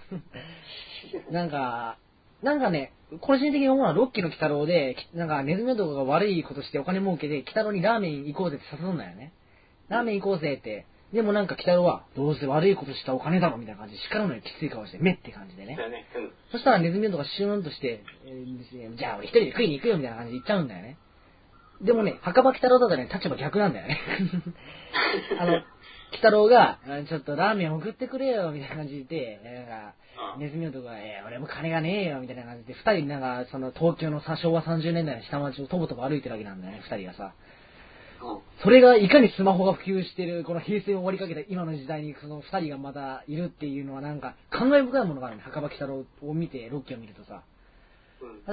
[1.32, 1.98] なんか、
[2.42, 9.34] なんかね、個人的に思うのはロッキーの鬼太郎で、きなんかネズミ男が悪いことしてお金儲けで、鬼太郎にラーメン行こうぜって誘うんだよね。
[9.90, 10.86] ラーメン行こうぜって。
[11.12, 15.76] でもなんか鬼太郎は、どうせ悪いことしたお金だろみたいな感じで叱るのよ、きつい顔して、目って感じでね。
[16.52, 20.98] そしたらネズミ男がシューンとして、えーじゃあ俺一人で食いに行くよみたいな感じで言っちゃうんだよね。
[21.84, 24.00] でもね、墓場鬼太郎だとね、立場逆なんだよね。
[25.40, 25.64] あの、鬼
[26.18, 37.34] 太郎が、あちょっとラーメン送ってくれよ、みたいな感じでなんか、あネズミ男が、えー俺も金がねえよ、みたいな感じで、二人なんか、その東京のさ昭和30年代の下町をとぼとぼ歩いてるわけなんだよね、二人がさ。
[38.22, 38.40] うん。
[38.62, 47.42] それがいかにスマホが普及してる、この平成を終わりかけた今の時代にその二人がまたいるっていうのはなんか、感慨深いものがあるね、墓場鬼太郎を見て、ロッキーを見るとさ。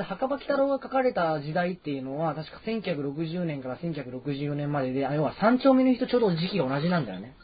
[0.05, 7.35] 墓場鬼太郎が書かれた時代っていうのは、確か1960年から1964年までで、あ要は三丁目の日とちょうど時期が同じなんだよね。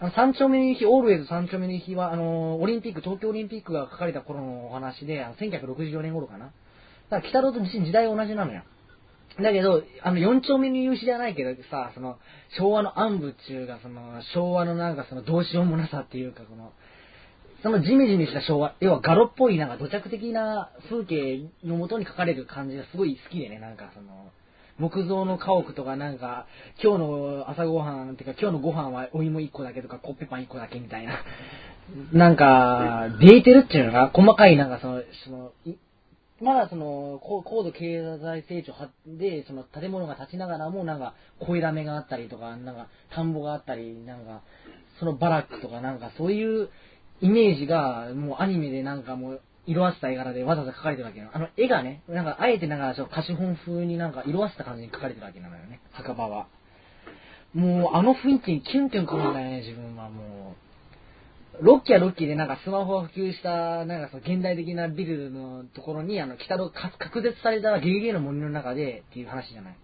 [0.00, 6.46] あの三丁目の日、オールウェイズ三丁目の日は、あのオリンピック、東京オリンピックが書かれた頃のお話で、あの1964年頃かな。
[6.46, 6.54] だか
[7.10, 8.62] ら、鬼太郎と実に時代が同じなのよ。
[9.40, 12.18] だけど、あの、四丁目の夕日じゃないけどさ、その、
[12.58, 16.72] 昭和の暗部っちゅうか、その、昭和のなんかその、どうしようもなさっていうか、この、
[17.62, 24.32] そのジメジメした昭和、要はガロっぽいなんか土着的な風景のもとに書かれる感じがすごい好きでね、なんかその、
[24.78, 26.46] 木造の家屋とかなんか、
[26.82, 31.20] 今日の朝ごはん、てか今日のご飯はお芋1個だけとかコッペパン1個だけみたいな。
[32.12, 35.74] なんか、デイてるっていうのが、細かいなんかその、その、い
[36.40, 38.74] まだその、高高度経済成長
[39.06, 44.40] で、その建物が立ちながらも、なんか、恋ラメがあったりとか、なんか、田んぼがあったり、なんか、
[44.98, 46.68] そのバラックとか、なんかそういう
[47.22, 51.30] イメージが、もうアニメでなんかもう、色あせた絵柄でわざわざ描かれてるわけよ。
[51.32, 56.48] あの、絵がね、なんか、あえてなんか、ちょっと貸本風になんか、色あせた感じに描かれてるわけなのよね、墓場は。
[57.54, 60.56] もう、あの雰囲気にキュンキュンくるんだよね、自分はも
[61.60, 61.64] う。
[61.64, 69.76] ロッキーはロッキーでなんかスマホが普及した、なんかその現代的なビルのところに、あの、北の隔絶されたゲゲゲの森の中でっていう話じゃない。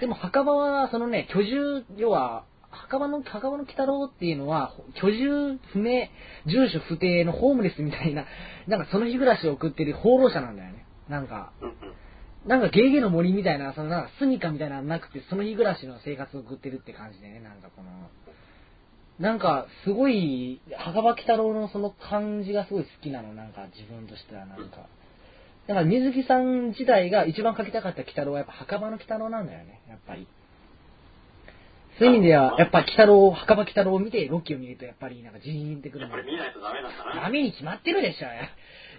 [0.00, 6.08] でも墓場は、そのね、居住、要は、墓場の、墓場の鬼太郎っていうのは、居住不明、
[6.46, 8.26] 住所不定のホームレスみたいな、
[8.66, 10.84] なんかその日暮らしを送ってる放浪者なんだよね。
[11.08, 11.52] なんか、
[12.46, 17.90] なんかゲーゲーの森みたいな、そのなんか住処みたいなのなくて、その日暮らしの生活を送ってるって感じでね、なんかこの、
[19.18, 24.86] なんかすごい、墓場鬼太郎のその感じがすごい好きなの、なんか自分としてはなんか。
[25.66, 30.26] だから水木さん自体が一番描きたかった鬼太郎はやっぱ墓場の鬼太郎なんだよね、やっぱり。
[31.98, 37.22] そういう意味では、やっぱ鬼太郎、墓場鬼太郎を見て、ロッキーを見るとやっぱりなんかジーンってくるのやっぱり見ないとダメなんだな。
[37.22, 38.28] ダメに決まってるでしょ。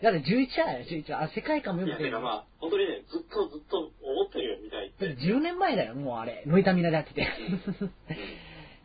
[0.03, 1.23] だって11話よ、11話。
[1.23, 3.89] あ、世界観もいや、よくててかまあ、本当にね、ずっとずっと思
[4.27, 5.15] ってるよ、みたいって。
[5.21, 6.43] 10年前だよ、もうあれ。
[6.45, 7.27] ノイタミナでやってて。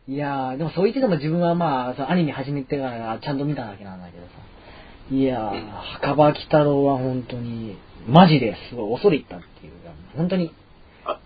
[0.08, 4.30] いやー、でもそう言ってても自分はまあ、そのアニメ始めてからちゃんと見ただけなんだけどさ。
[5.10, 7.76] いやー、墓場鬼太郎は本当に、
[8.08, 10.52] マジですごい恐れ入ったっていうか、本当に、
[11.04, 11.18] あ、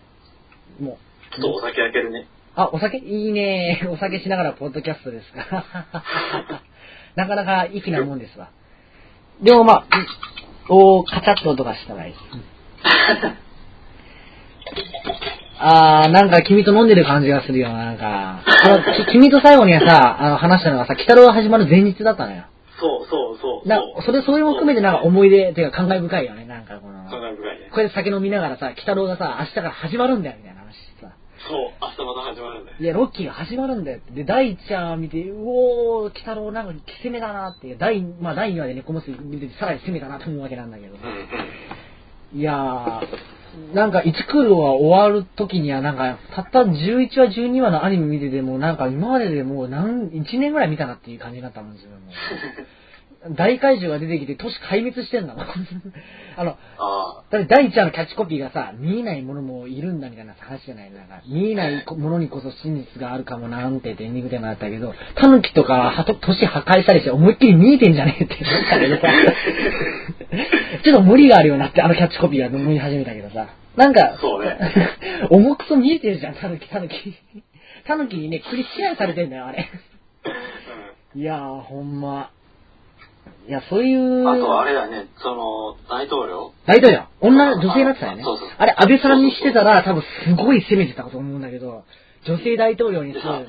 [0.81, 0.99] も
[1.33, 2.27] ちょっとお酒開けるね。
[2.57, 2.99] う、あ、お酒？
[2.99, 3.91] いいねー。
[3.93, 5.65] お酒しながらポッドキャストですか？
[7.17, 8.49] なかなか粋なもんですわ。
[9.43, 9.85] でもまあ、
[10.69, 12.15] おー、カチャッと音がしたらいい。
[15.63, 18.41] あー、なんか君と飲んでる感じがするよ、なんか。
[19.13, 22.45] 君と最後にはさ、あの、話したのがさ、鬼太郎が始まる前日だったのよ。
[22.81, 23.69] そうそうそう。
[23.69, 26.95] な、それ、それも含めてなんか思い出、というか感慨深いよね、なんかこの。
[27.11, 27.69] 感慨深いね。
[27.73, 30.60] これで酒飲みながらさ、鬼太郎がさ、明日から始まるんだよ、みたいな。
[31.51, 32.77] そう、明日また始まるんだよ。
[32.79, 34.13] いや、ロッキーが始まるんだよって。
[34.13, 36.73] で、第1話見て、うおー、鬼太郎なんか
[37.03, 37.77] 攻めだなっていう。
[37.79, 40.97] 第、まあ第2話で猫結び見てて、さらに攻めたなと思うわけなんだけど。
[42.33, 52.01] いやー、なんか1クールは終わる時にはなんか、たった11話、12話のアニメ見てても、なんか今まででもう何、1年ぐらい見たなっていう感じになったもんですよ、もう。
[53.37, 55.47] 大怪獣が出てきて都市壊滅してんだもん。
[56.37, 69.03] あの、あだって第一話のキャッチコピーがさ、見えないものもいるんだみたいな話じゃないなんか、見えないものにこそ真実があるかもなんてってエンディングでもあったけど、タヌキとかはと都市破壊したりして思いっきり見えてんじゃねえって思ったけどさ、
[70.83, 74.59] ちょっと無理があるよなってあのキャッチコピーが思い始めたけどさ、なんか、そうね
[75.31, 77.15] 重くそ見えてるじゃん、タヌキ、タヌキ。
[77.85, 79.69] タヌキにね、栗支配されてんだよ、あれ。
[81.15, 82.31] いやー、ほんま。
[83.49, 84.29] いや、そういう。
[84.29, 88.49] あとあれだね、その、大統領大統領女、女性になってたよねそうそう。
[88.59, 91.85] あれ、安倍さんにしてたら、多分すごい攻めてたと思うんだけど、
[92.27, 93.23] 女性大統領にする。
[93.23, 93.45] でさ、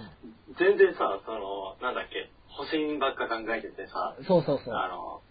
[0.60, 4.74] 全然さ、その、なんだっけ、保身ばっか考えててさ、そうそうそう。
[4.76, 5.22] あの、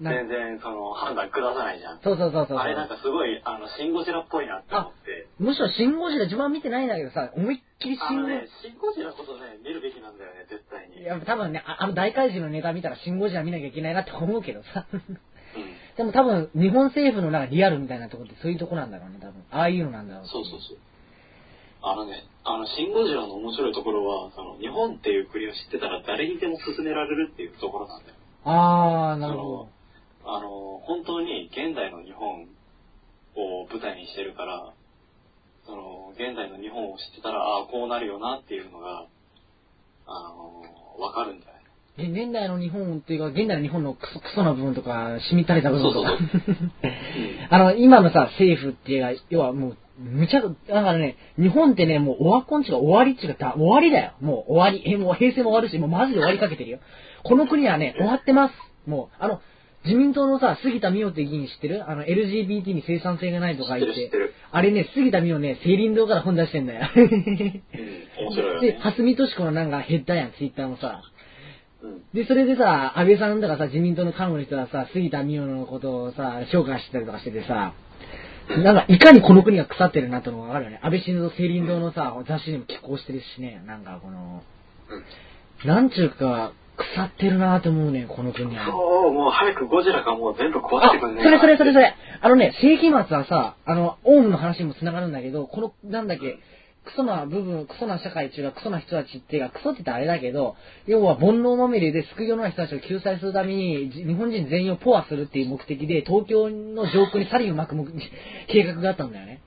[0.00, 2.00] 全然その判断下さないじゃん。
[2.00, 2.58] そうそうそうそう。
[2.58, 5.26] あれなんかすごい、あの、シンゴジラっぽいなって思って。
[5.38, 11.02] むしろシン・ゴジラ自分は見てないんだけどさ、思いっきりシン・ゴあのね、シンゴジラこそね、見るべきなんだよね、絶対に。
[11.02, 14.86] いや、多分ね、ああの大怪獣のネタ見たらシン・ゴジラ見なきゃいけないなって思うけどさ。
[14.92, 15.02] うん。
[15.96, 19.42] でも多分、日本政府のなんかリアルみたいなところってそういうとこなんだろうね、多分。
[19.50, 20.26] ああいうのなんだろう。
[20.28, 20.78] そうそうそう。
[21.82, 28.14] あのね、あの、シンゴジラの面白いところは、その、日本っていう国を知ってたら誰にでも勧められるっていうところなんだよ。
[28.44, 29.68] あー、なるほ
[30.30, 32.48] あの、本当に現代の日本
[33.34, 34.74] を舞台にしてるから、
[35.64, 39.06] その、現代の日本を知ってたら、ああ、こうなるよなっていうのが、
[40.06, 40.34] あ
[40.98, 41.52] の、わかるんだよ
[41.96, 42.22] ね。
[42.22, 46.10] 現代の日本っていうか、現代の日本のクソクソな部分とか、染み垂れた部分とか。
[46.10, 46.18] そう
[47.48, 54.12] あの、今のさ、政府っていうか、要はもう、むちゃく、だからね、日本ってね、もうオワコンチが終わりっちゅうか、だ終わりだよ。
[54.20, 54.82] もう終わり。
[54.92, 56.78] え、もう平成も終わるし、もうマジで終わりかけてるよ。
[57.24, 58.54] この国はね、終わってます。
[58.86, 59.40] もう、あの、
[59.84, 61.88] 自民党のさ、杉田水脈って議員知ってる？
[61.88, 64.10] あの、LGBT に生産性がないとか言って。
[64.50, 66.88] あれね、杉田水脈ね、青林堂から本出してんだよ。
[66.94, 67.62] うん、面
[68.32, 68.78] 白いよで、ね。
[68.80, 71.00] 蓮見敏子のなんか減ったやん、ツイッターもさ。
[71.82, 72.02] うん。
[72.12, 77.72] で、それでさ、安倍さんとかさ、自民党の幹部の人がさ、杉田水脈のことをさ、評価してたりとかしててさ、
[78.48, 80.80] なんか、いかにこの国が腐ってるなってのがわかるよね。
[80.82, 84.42] 安倍晋三青林堂のさ、雑誌にも寄稿してるしね、なんかこの、
[85.66, 88.66] なんちゅうか、腐ってるなって思うね、この国は。
[88.66, 91.84] そう、もう早くゴジラがもう全部壊しあてくんねえそれそれそれそれ。
[91.86, 91.94] れ。
[92.20, 96.38] あのね、世紀末はさ、あの、オウムの話にも繋がるんだけど、この、なんだっけ、
[96.84, 100.56] クソな部分、クソな社会中がクソな人たちっていうか、クソって言ったらあれだけど、
[100.86, 107.84] 要は煩悩まみれで救いようのない人たちを救済するために、じ日本人全員をポアするっていう目的で、東京の上空にサリンを巻く目
[108.48, 109.40] 計画があったんだよね。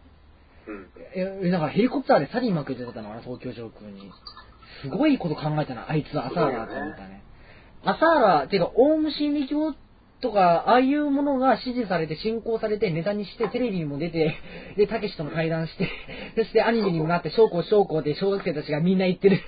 [0.67, 0.87] うん。
[1.15, 4.11] え、だからヘリコプターでサリン巻くって言ってたのかな、東京上空に。
[4.81, 7.23] すごいこと考えたな、あいつは、アサーラーって思ったね。
[7.83, 9.73] アサーラー、ていうか、オウム真理教
[10.21, 14.35] とか、ああいうものが支持されて、信仰されて、ネタにして、テレビにも出て、
[14.77, 15.89] で、たけしとも対談して、
[16.37, 19.41] そしてアニメにもなって、将校将校って小学生たちがみんな言ってる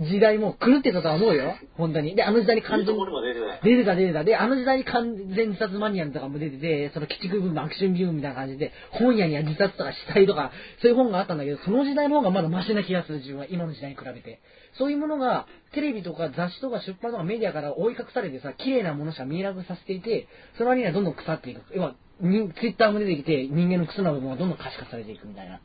[0.00, 2.14] 時代も狂ってたとは思うよ、本当に。
[2.14, 3.60] で、あの時代に完全に出てたよ。
[3.64, 4.24] 出てた出てた。
[4.24, 14.40] で、あの時代に完全自殺マニアとかも出てて、その鬼畜ブーム、アクションビュームみたいな感じで、本屋には自殺とか死体とか、そういう本があったんだけど、その時代の方がまだマシな気がする、自分は、今の時代に比べて。
[14.80, 20.26] そういうものが、テレビとか雑誌とか出版とかメディアから覆い隠されてさ、綺麗なものしか見えなくさせていて、
[20.56, 21.62] その割にはどんどん腐っていく。
[21.74, 25.60] 要は、ツイッターも出てきて、人間のクソな部分がどんどん可視化されていくみたいな。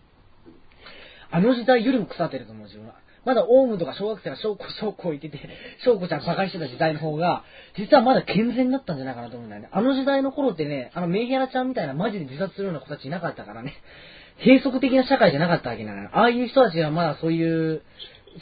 [1.32, 2.96] あの時代よりも腐ってると思う、自分は。
[3.24, 5.40] まだオウムとか小学生が小子小子言ってて、
[5.84, 7.44] 小子ちゃん馬鹿してた時代の方が、
[7.78, 9.70] 実はまだ健全だったんじゃないかなと思うんだよね。
[9.72, 13.74] あの時代の頃ってね、あのメンヘラちゃんみたいなマジで自殺するような子たちいなかったからね。
[14.44, 16.10] 閉塞的な社会じゃなかったわけなのよ。
[16.14, 17.84] ああいう人たちがまだそういう、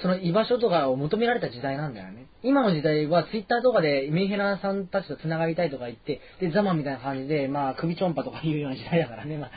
[0.02, 2.28] その居場所とかを求められた時代なんだよね。
[2.42, 9.38] 今の時代はツイッターとかでメンヘラさんたちと繋がりたいとか言って、で、ザマみたいな感じで、まあ、首ちょんぱとかいうような時代だからね。
[9.38, 9.52] まあ、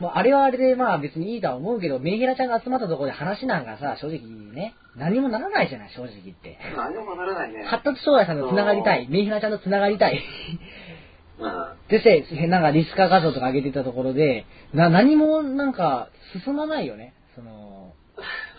[0.00, 4.20] まあ、あれはあれでまあ別にいいとは思うけど、メンヘラちゃんが集まったところで話なんかさ、正直
[4.54, 6.58] ね、何もならないじゃない、正直言って。
[6.76, 7.64] 何もならないね。
[7.64, 10.20] 発達障害さんと繋がりたい、メンヘラちゃんと繋がりたい。
[11.38, 11.88] うん。
[11.88, 16.08] でせ、なんかリスカ画像とか上げてたところで、な、何もなんか
[16.44, 17.12] 進まないよね。
[17.34, 17.73] その、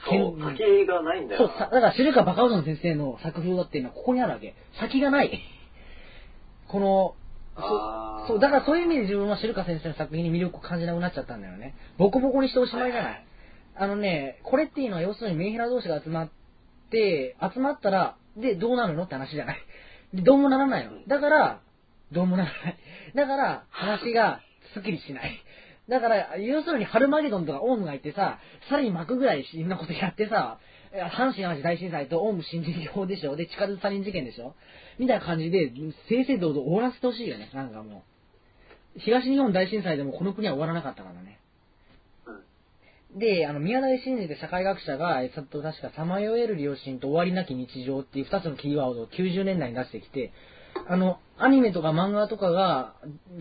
[0.05, 4.55] 先がないんだよ、そうさ、だから、シルカバカウドン先生の作風だっていうのはここにあるわけ。
[4.79, 5.41] 先がない。
[6.67, 7.15] この、
[7.55, 11.75] あーそう、だからそういう意味で自分はシルカ先生の作品に魅力を感じなくなっちゃったんだよね。
[11.97, 13.25] ボコボコにしておしまいじゃない。
[13.77, 16.29] あのね、これっていうのは要するにメンヘラ同士が集まっ
[16.89, 19.57] て、集まったら、で、どうなるのって話じゃない。
[20.13, 20.91] で、どうもならないの。
[21.07, 21.59] だから、
[22.11, 22.77] どうもならない。
[23.15, 24.41] だから、話が
[24.73, 25.44] スッキリしない。
[25.89, 30.59] だから、要するにハルマゲドンとかオウムがいてさ、さらに巻くぐらいいろんなことやってさ、
[30.91, 34.55] 阪神淡路大震災とオウム新人法でしょで、地下鉄サリン事件でしょ
[34.97, 35.71] みたいな感じで、
[36.09, 38.03] 正々堂々終わらせてほしいよね、なんかも
[38.95, 38.99] う。
[38.99, 41.39] 東日本大震災でもこの国は終わらなかったからね。
[43.15, 50.33] で、あの、宮台真司って社会学者が、えっと、確か、さまよえる良心と終わりなき日常っていう二つのキーワードを90年代に出してきて、
[50.87, 52.95] あの、アニメとか漫画とかが、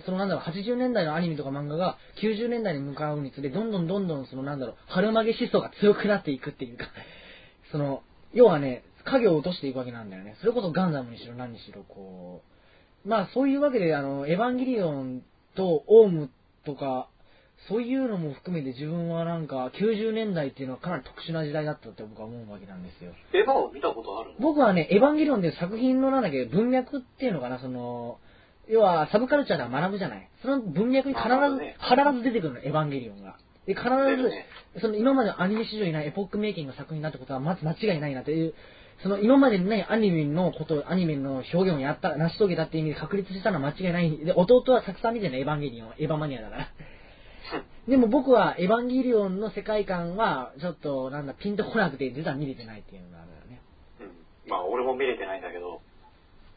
[0.05, 6.87] そのなんだろう、80年代のアニメとか漫画が90年代に向かうにつれ、どんどんどんどんそのなんだろう、春曲げ思想が強くなっていくっていうか、
[7.71, 10.37] その、要はね、影を落としていくわけなんだよね。
[10.41, 12.43] それこそガンダムにしろ何にしろ、こ
[13.05, 15.23] う、まあそういうわけで、あの、エヴァンゲリオン
[15.55, 16.31] とオウム
[16.65, 17.09] とか、
[17.69, 23.13] そういうのも含めて自分はなんか90年代っていうのはかなり特殊な時代だったって僕は思うわけなんですよ。
[23.33, 24.37] エヴァを見たことあるの？
[24.41, 28.19] 僕はね、エヴァンゲリオンで作品のなんだっけ、文脈っていうのかな、その、
[28.69, 30.29] 要はサブカルチャーでは学ぶじゃない。
[30.43, 33.37] その文脈に必ず、ね必ず出てくるの、エヴァンゲリオンが。
[33.67, 34.47] で、必ず、ね
[34.81, 38.55] その今までのアニメ史上にないエポックメイキングの作品だってことはまず間違いないなという、
[39.03, 44.25] その今までにないアニメのこと、アニメの表現をやった、成し遂げたっていう意味で確立したのは間違いない。
[44.25, 46.69] で、弟はたくさん見てるの、エヴァンゲリオン、エヴァマニアだから。
[47.89, 53.61] でも僕はエヴァンゲリオンの世界観は、ちょっと、なんだ、ピンとこなくて、実は見れてないっていうのがあるよね。
[54.01, 54.05] う
[54.47, 54.51] ん。
[54.51, 55.83] まあ、俺も見れてないんだけど。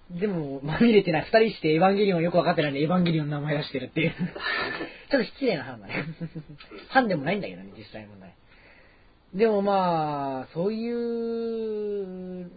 [0.10, 1.26] でも、まあ、見れてない。
[1.26, 4.12] 二人してエヴァンゲリオンよくわかってないんで、エヴァンゲリオンの名前出してるっていう。
[5.12, 5.94] ちょっと失礼なファンだね。
[5.94, 8.34] ファンでもないんだけどね、実際問題。
[9.34, 12.50] でもまあ、そういう、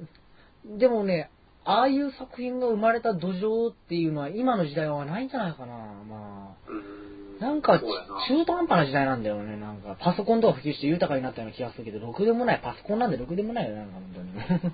[0.79, 1.31] でもね、
[1.65, 5.75] ああいう作品が生まれた土壌っていうのは今の時代はないんじゃないかな。
[5.75, 7.30] まあ、うん。
[7.41, 9.57] なんか中途半端な時代なんだよね。
[9.57, 12.61] なんかパソコンとか普及して豊かになったような気がするけど、ろくでもない。
[12.63, 14.73] パソコンなんでろくでもないよ、なんか本当に。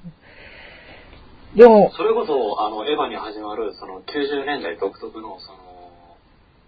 [1.56, 5.58] でも、それこそ、あの、エヴァに始まる、その、90年代独特の、その、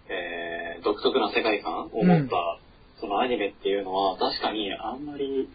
[0.07, 2.57] えー、独特な世界観を持った、
[3.01, 5.49] そのアニメっていうのは、確かにあんまり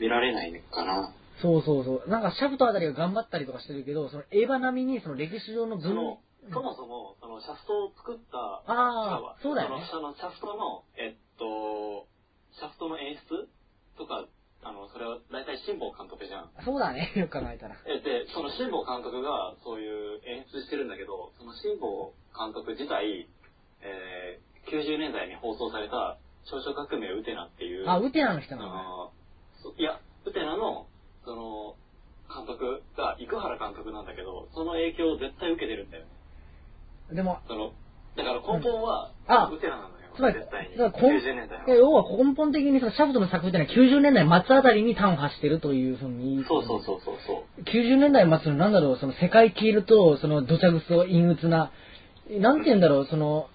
[0.00, 1.12] 見られないかな。
[1.42, 2.10] そうそうそう。
[2.10, 6.18] なんかシャフトあたりが頑張ったりとかしてるけど、そのエヴァ並みにその歴史上の分その、
[6.50, 12.08] そもそも、その、シャフトを作った、あー違わそうだよねその、シャフトの、えっと、
[12.58, 13.46] シャフトの演出
[13.96, 14.26] とか、
[14.62, 16.50] あの、それは大体辛坊監督じゃん。
[16.64, 17.76] そうだね、 よく考えたら。
[17.86, 23.28] えで、その辛坊監督がそういう演出してるんだけど、その辛坊監督自体、
[23.82, 29.12] えー、90年代に放送された少々革命ウテナっていう、あ、ウテナの人あなの
[29.76, 30.86] いや、ウテナの、
[31.24, 31.76] その、
[32.32, 36.11] 監督が生原監督なんだけど、その影響を絶対受けてるんだよね。
[37.10, 37.72] でも、その、
[38.16, 39.92] だから根本は、あウテナなのよ。
[40.14, 40.38] つまり。
[40.38, 41.74] だからこん90年代の。
[41.74, 46.44] 要は根本的にそのシャフトの作品ってのは90年代末あたりに端を発してるというふうに。
[46.46, 47.62] そうそうそうそうそう。
[47.62, 51.70] 90年代末のなんだろう、その世界消えると、その土着そ陰鬱な、
[52.30, 53.48] なんて言うんだろう、その、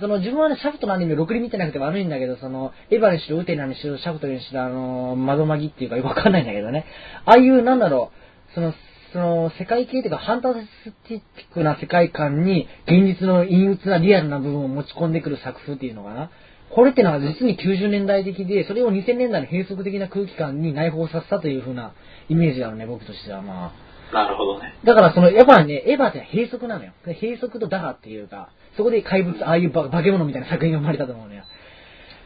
[0.00, 6.84] その自分はね、シャフトのアニメろくに見てなくて悪いんだけど、その、エヴァにしろ、ウテナにしろ、シャフトにしろ、あの、窓マギっていうかよくわかんないんだけどね。
[7.24, 8.12] ああいう、なんだろ
[8.50, 8.74] う、その、
[9.12, 16.30] その、世界系というか、ファンタスティックな世界観に、現実の陰鬱なリアルな部分を持ち込んでくる作風っていうのかな。
[16.70, 21.94] これってのは実に90年代的で、それを2000年代の閉塞的な空気感に内包させたというふうな
[22.28, 23.72] イメージだよね、僕としてはま
[24.12, 24.14] あ。
[24.14, 24.74] なるほどね。
[24.84, 26.92] だからその、やっぱね、エヴァって閉塞なのよ。
[27.06, 31.44] 閉塞と打破っていうか、そこで怪物、ああいう化け物みたいな作品が生まれたと思うのよ。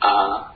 [0.00, 0.54] あ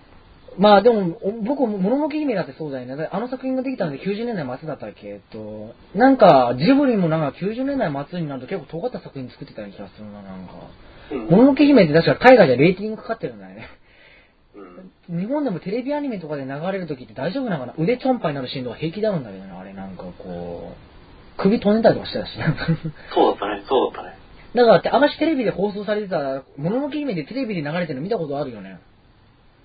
[0.58, 2.96] まあでも、お僕、もののけ姫だってそうだよね。
[2.96, 5.08] だあの作品ができたので90年代末だったっけ？
[5.08, 10.54] えっと、なんか、ジブリもなんか90年代末になると結構尖った作品作ってたような気がするな、なんか。
[11.30, 13.68] もののけ姫って確か海外ではレーティングかかってるんだよね。
[15.08, 15.20] うん。
[15.20, 17.74] 日本でもテレビアニメとかで流れるときって大丈夫なのかな？
[17.78, 22.32] 腕ちょんぱいになるシーンとか平気であるんだけどね、あれなんかこう、首飛んでたりとかしてたし。
[23.14, 24.16] そうだったね、そうだったね。
[24.54, 28.80] だからって、あましテレビで放送されてた、もののけ姫でテレビで流れてるの見たことあるよね。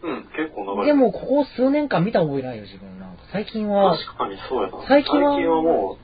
[0.04, 0.86] うん、結構長い。
[0.86, 3.00] でも、ここ数年間見た覚えないよ、自分。
[3.00, 4.78] なんか最近は、確かにそうやな。
[4.88, 5.98] 最近はも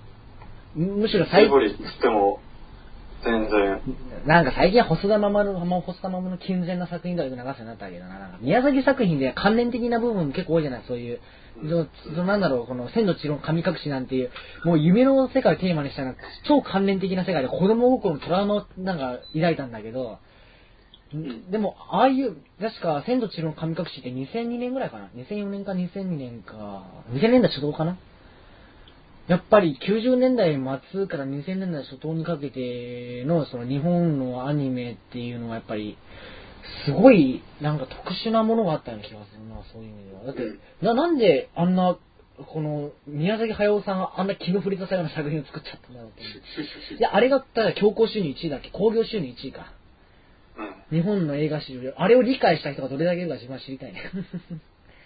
[0.76, 2.40] う、むしろ最ジブリって言っても、
[3.24, 3.82] 全然。
[4.28, 8.20] なんか最近は細田守の、細田守の健全な作品がよく流すようになったけどな。
[8.20, 11.20] なんか宮崎作品で関連的な部分も結構多いじゃない、そういう。
[11.68, 14.32] そそなんだろう、この千と千尋の神隠しなんていう、
[14.64, 16.14] もう夢の世界をテーマにしたな
[16.48, 20.20] 超関連的な世界で子供心のトラウマをなんか抱いたんだけど、
[21.16, 27.98] んでも、ああいう、確か、千と千尋の神隠しって2002年ぐらいかな ?2004 年か2002年か、2000年代初頭かな
[29.28, 30.58] やっぱり90年代
[30.92, 35.98] 末から2000年代初頭にかけてのその日本のアニメっていうのはやっぱり
[36.86, 40.24] すごいなんか特殊なものがあったような気がするな、そういう意味では。
[40.26, 41.98] だって、うんななんであんな、
[42.54, 46.22] この宮崎駿さんがあんな気の触れたような作品を作っちゃったんだろうって。
[46.96, 49.74] いや、あれが、ただ強行収入1位だっけ興行収入1位か。
[50.92, 50.98] うん。
[50.98, 54.02] 日本の映画史上で、あれを理解した人がどれだけいるか自分は知りたいね。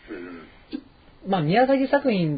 [0.09, 0.51] うん。
[1.27, 2.37] まあ、宮崎作品に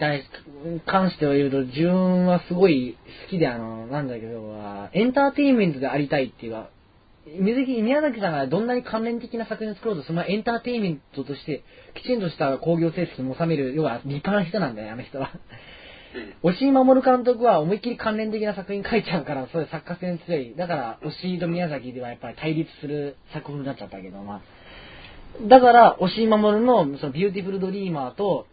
[0.86, 4.56] 関しては言うと、自分はすごい好きで、あの、なんだけど、
[4.92, 6.70] エンターテインメントでありたいっていうか、
[7.26, 11.64] 宮崎宮崎さんがどんなに関連的な作品を作ろうと、そのエンターテインメントとして、
[11.96, 15.32] きちんとした興行成績も収める、要は立派な人なんだよ、あの人は。
[16.44, 20.56] 押井守監督は思いっきり関連的な作品書いちゃうから、そういう作家性強い。
[20.56, 24.42] だから、押井と宮崎ではやっぱり対立する作風になっちゃったけど、まあ。
[25.48, 28.48] だから、押井守の、その、ビューティフルドリーマーと、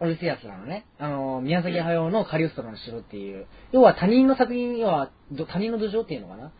[0.00, 0.86] オルセアスなのね。
[0.98, 3.46] あの、宮崎駿のカリオストロの城っていう。
[3.72, 5.10] 要は他人の作品、要は、
[5.48, 6.52] 他人の土俵っていうのかな。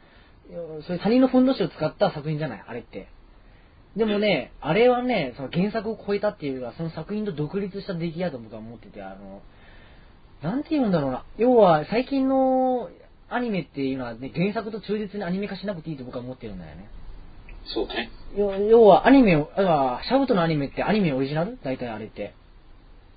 [0.87, 3.09] そういう他人のふんどしを使った作品じゃない、あれって。
[3.97, 9.43] でもね、あれはね、その原作を超えたっていうか、その作品と独立した出来だと僕は思ってて、あの、
[10.43, 11.25] なんて言うんだろうな。
[11.37, 12.89] 要は、最近の
[13.29, 16.89] アニメっていうのはね、原作と忠実にアニメ化しなくていいと僕は思ってるんだよね。
[17.67, 18.11] そうね。
[18.37, 21.59] 要要は、アニメを、シャブトのアニメってアニメオリジナル？
[21.63, 22.35] 大体あれって。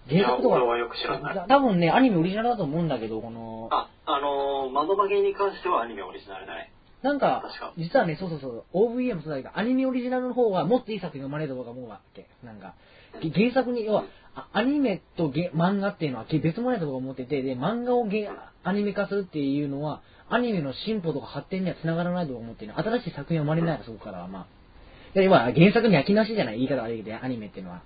[0.10, 1.36] いや、俺はよく知らない。
[1.36, 6.72] だ多分ね、アニメオリジナルだと思うんだけど、この、あ、あのー、窓曲げに関してはアニメオリジナルだね。
[7.04, 12.28] なんか確か、実はね、そうそうそう、OVA もそうだけど、アニメオリジナルの方がもっといい作品が生まれると僕は思うわけ。
[12.44, 12.74] なんか、
[13.22, 14.06] げ原作に、要は、あ
[14.52, 18.30] アニメとゲ漫画っていうのは別物だと僕は思ってて、で、漫画をゲ
[18.64, 22.74] アニメ化するっていうのは、アニメの進歩とか発展には繋がらないと思ってる。
[22.76, 24.46] 新しい作品は生まれないから、そこからは、まあ。
[25.14, 27.84] で、要は、原作に焼きなしじゃない言い方悪いけど、アニメっていうのは。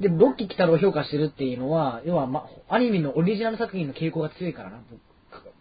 [0.00, 5.00] で、ロッキー北郎を評価してるっていうのは、要は、ま、アニメのオリジナル作品の傾向が強いからな、僕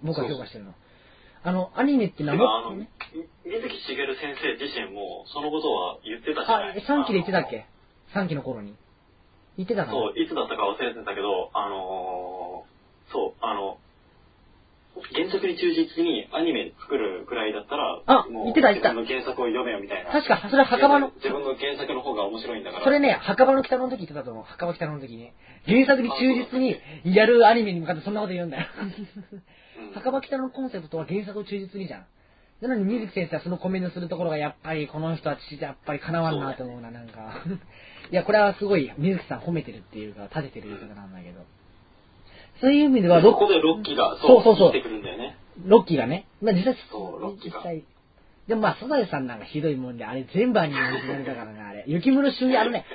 [0.03, 0.73] 僕は評価してるの。
[1.43, 2.37] あの、アニメっていうの
[3.43, 7.67] 水木しげる先生自身も、そのことは言ってたじゃなあ、い3期で言ってたっけ
[8.15, 8.75] ?3 期の頃に。
[9.57, 13.77] 言ってたかなそう、いつだったか忘れてたけど、あのー、そう、あの、
[15.13, 20.11] 原作に忠実にアニメ作るくらいだったら、あもう言ってた言ってた自分の原作を読めよみたいな。
[20.11, 22.83] 確か、それは墓場の、自分の原作の方が面白いんだから。
[22.83, 24.43] それね、墓場の北の時言ってたと思う。
[24.43, 25.31] 墓場北の時に。
[25.65, 28.67] 原作に忠実にやるアニメに向かってそんなこと言うんだよ。
[28.81, 32.05] うん墓場北のコンセプトは原作を忠実にじゃん。
[32.67, 37.43] なのに水木先生はそのコメントするところがやっぱりこの人は父やっぱり叶わんなと思うな、なんか。
[38.11, 41.41] いや、これはすごい水木さん褒めてるっていうか、立ててる言い方なんだけど。
[42.61, 45.35] そういう意味では、そこでロッキーが、そうそうそう来てくるんだよね。
[45.65, 46.25] ロッキーがね。
[46.41, 47.83] まあ実際、そうロッキーが実際。
[48.47, 51.85] でもまあ、サザエさんなんかひどいもんで、あれ全部アニメオリジナルだからね、あれ。
[51.87, 52.85] 雪室俊一、あのね、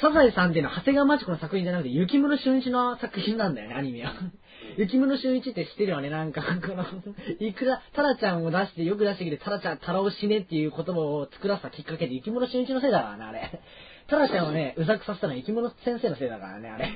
[0.00, 4.14] サザエさんっていうのは長谷川町子の作品じゃなくて、雪室俊一の作品なんだよね、アニメは。
[4.76, 6.84] 雪室俊一って知ってるよね、なんか、この、
[7.40, 13.60] いくら、タラちゃんを出して、よく出してきて、タラちゃん、タラを死ねっていう言葉を作らせたきっかけで、雪室俊一のせいだからね、あれ。
[14.08, 16.90] タラちゃんをね、うざくさせたのは雪室先生のせいだからね、あれ。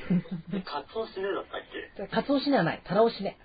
[0.55, 1.61] え、カツオシネだったっ
[1.97, 2.15] け？
[2.15, 3.39] カツオ死ねはない、タラを死ね。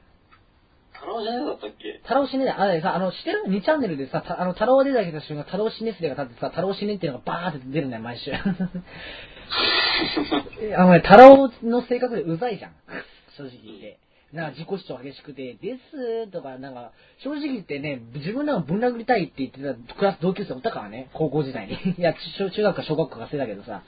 [0.93, 2.01] タラオじゃなかったっけ？
[2.05, 2.59] タラオシネだ。
[2.59, 8.31] あれさ、あの、知ってる ?2 チャンネルでさ、たあの、タラオ出てきた瞬間、タラオシネスレが立ってさ、タラオシネっていうのがバーって出るんだよ、毎週。
[10.75, 12.71] あのね、タラオの性格でうざいじゃん。
[13.37, 13.97] 正直言って。
[14.33, 16.91] な自己主張激しくて、ですとか、なんか、
[17.23, 21.73] 正直言ってね、自分なんかぶん殴りたいって言ってたクラス同級生おったからね、高校時代に。
[21.97, 23.83] いや、中学か小学校か忘れたけどさ。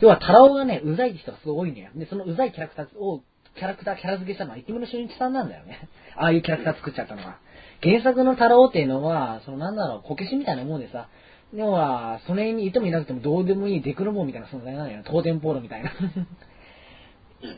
[0.00, 1.90] 要は、タラオがね、うざいって人がすごい多いのよ。
[1.94, 3.22] で、そのうざいキャラクターを、
[3.54, 5.88] キャラクター、キャラ付けしたのは、生村俊一さんなんだよね。
[6.16, 7.38] ああいうキャラクター作っちゃったのは。
[7.82, 11.08] 原作のタラオっていうのは、そのなんだろう、こけしみたいなもんでさ、
[11.54, 15.02] 要は、その辺にいてもいなくてもどうでもいいデクロモみたいな存在なのよ。
[15.06, 15.92] 東電ポールみたいな。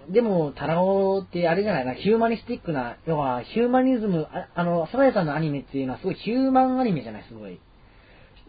[0.09, 7.61] でも、タラオってあれじゃないな、ヒューマニスティックな、要は、ヒューマニズム、ああの、サザエさんのアニメっていうのはすごいヒューマンアニメじゃない、すごい。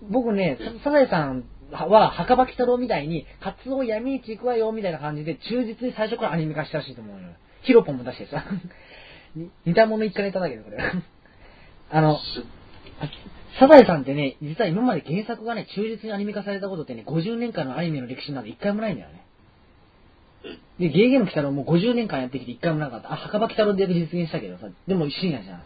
[0.09, 7.27] 僕ね、サザエさんは、墓場鬼太郎みたいに、カツオ闇市行くわよ、みたいな感じで、忠実に最初からアニメ化したらしいと思うよ。
[7.63, 8.43] ヒロポンも出してさ。
[9.65, 10.77] 似たもの一回ネタだけど、これ。
[11.91, 12.19] あの、
[13.59, 19.26] サザエさんってね、実は今まで原作がね、忠実にアニメ化されたことってね、50年間のアニメの歴史なんで一回もないんだよね。
[20.79, 23.11] で、ゲーゲーム鬼太郎も50年間やってきて一回もなかった。
[23.13, 25.59] あ、墓場鬼太郎で実現したけどさ、でも深夜じゃん。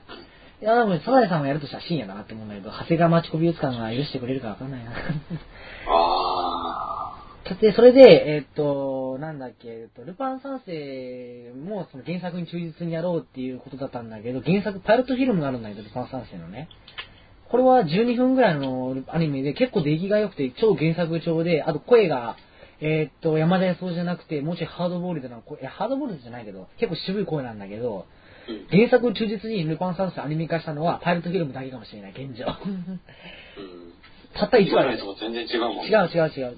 [0.61, 4.91] いや、でもサザエさんをやるとしたら深夜だなって思うんだけど、長谷川町子美術館が許してくれるかわかんないな。
[5.87, 6.91] あ
[7.43, 16.69] だって、それで、えっと、なんだっけ、えっと、ルパン三世もその原作に忠実にやろうっていうことだったんだけど、原作、パイロットフィルムがあるんだけど、ルパン三世のね。
[17.49, 22.37] これは12分ぐらいのアニメで結構出来が良くて、超原作調で、あと声が、
[22.81, 28.07] えっと、山田康夫じゃなくて、もうちょいハードボールドな声、いや、ハードボールドじゃないけど、結構渋い声なんだけど、
[28.71, 32.45] 原作を忠実にルパン三世アニメ化したのは、パイロットフィルムだけかもしれない、現状。
[32.45, 32.99] うん。
[34.33, 35.87] たった1話で全然違うもんね。
[35.87, 36.57] 違う違う違う。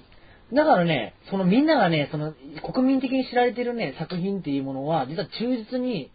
[0.52, 2.34] だからね、そのみんながね、その
[2.72, 6.10] 国民的に知られてるね、作品っていうものは、実は忠実に、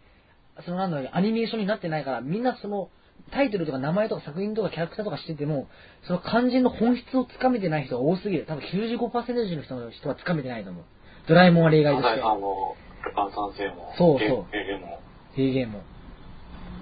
[0.65, 2.89] そのなんだろう、アニメーションになってないから、みんなその、
[3.29, 5.67] タイトルとか名前とか作品とかキャラクターとかしてても、
[6.07, 8.45] その肝心の本質をつかめてない人が多すぎる。
[8.47, 10.83] 多分95%以上の人の人はつかめてないと思う。
[11.27, 12.21] ドラえもんは例外としてサザエ。
[12.21, 12.75] さんも、
[13.05, 14.99] ルパン三世も、そうそうゲゲゲも。
[15.35, 15.81] ゲーゲーも。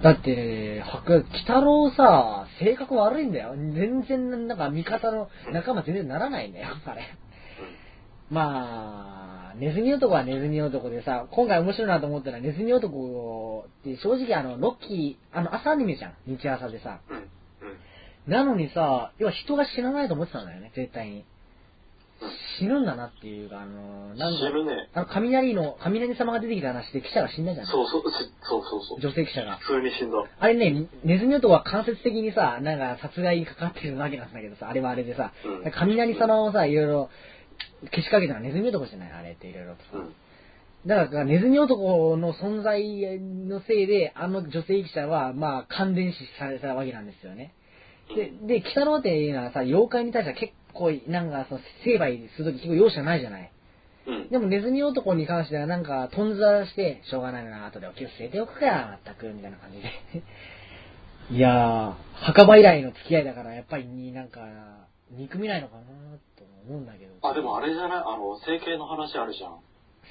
[0.02, 3.54] だって、はく、鬼太郎さ、性格悪いんだよ。
[3.56, 7.02] 全然、なんか味方の仲間全然ならないんだよ、あれ。
[8.30, 16.14] まあ、ネズミ男はネズミ男でさ、今回面白いなと思ったのは、ネズミ男って正直あの、ロッキー、あの、朝アニメじゃん。
[16.26, 17.00] 日朝でさ。
[17.10, 17.16] うん。
[17.16, 17.26] うん。
[18.26, 21.24] なのにさ、要は人が死なないと思ってたんだよね、絶対に。
[22.58, 24.88] 死ぬんだなっていうか、あの、なんか、死ぬね。
[24.92, 27.66] あの、雷の、雷様が出てきた話で記者が死んだじゃん。
[27.66, 29.00] そうそう、しそうそうそう。
[29.00, 29.56] 女性記者が。
[29.58, 30.18] 普通に死んだ。
[30.38, 35.32] あれね、ネズミ男は間接的にさ、なんか殺害にかかってるわけなんだけどさ、あれはあれでさ、
[35.64, 37.10] うん雷様をさ、いろいろ
[37.90, 39.88] 消しかけたのはネズミ男じゃないあれっていろいろとさ。
[39.94, 40.14] うん。
[40.86, 42.82] だから、ネズミ男の存在
[43.20, 47.52] のせいで、あの女性記者は、まあ、感電死されたわけなんですよね。
[48.14, 53.52] で、で、鬼太郎っていうのはさ、妖怪に対しては結構、なんか、その、成敗するとき結構容赦ないじゃない。
[54.06, 54.28] うん。
[54.30, 59.90] でも、ネズミ男に関しては、なんか、とんずらして、しょうがないな、後でお気をつけておくか、まったく、みたいな感じで。
[61.36, 64.40] いやー、墓場以来の付き合いだから、やっぱりに、なんか、
[65.10, 65.82] 憎みないのかな、
[66.36, 67.12] と思うんだけど。
[67.22, 67.98] あ、でもあれじゃない？
[67.98, 69.58] あの、整形の話あるじゃん。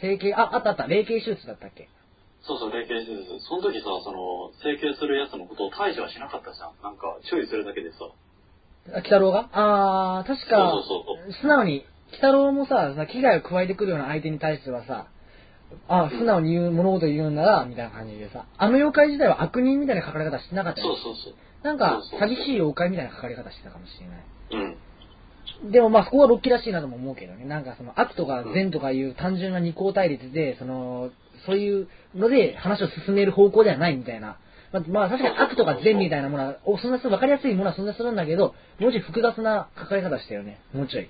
[0.02, 1.88] 整形、あ、あったあった、霊形手術だったっけ？
[2.42, 3.40] そうそう、霊形手術。
[3.48, 6.74] その時さ、その、整形するやつのことを退治はしなかったじゃん。
[6.82, 7.98] なんか、注意するだけでさ。
[8.90, 9.50] あ、鬼太郎が？
[9.52, 15.08] あー、確か、そうそうそう素直に、鬼太郎もさ、危害を加えてくるような相手に対してはさ、
[15.90, 21.34] あ、素直に言う、物事を言うんなら、みたいな感じでさ、あの妖怪自体は悪人みたいな書かれ方してなかったよねそうそうそう。
[21.64, 24.18] なんかそう、そうそう寂しい妖怪みたいな書かれ方してたかもしれない。
[24.52, 24.78] うん。
[25.64, 27.46] でもまあそこはロッキーらしいなとも思うけどね。
[27.46, 31.10] なんかその悪とか善とかいう単純な二項対立で、その、
[31.46, 34.38] そういうので話を進める方向ではないみたいな。
[34.72, 40.60] まあ、まあ確かに悪とか善みたいなものは、おそんな分かりやすいものは存在するんだけど、もうちょい複雑な書かれ方したよね。
[40.74, 41.10] もうちょい。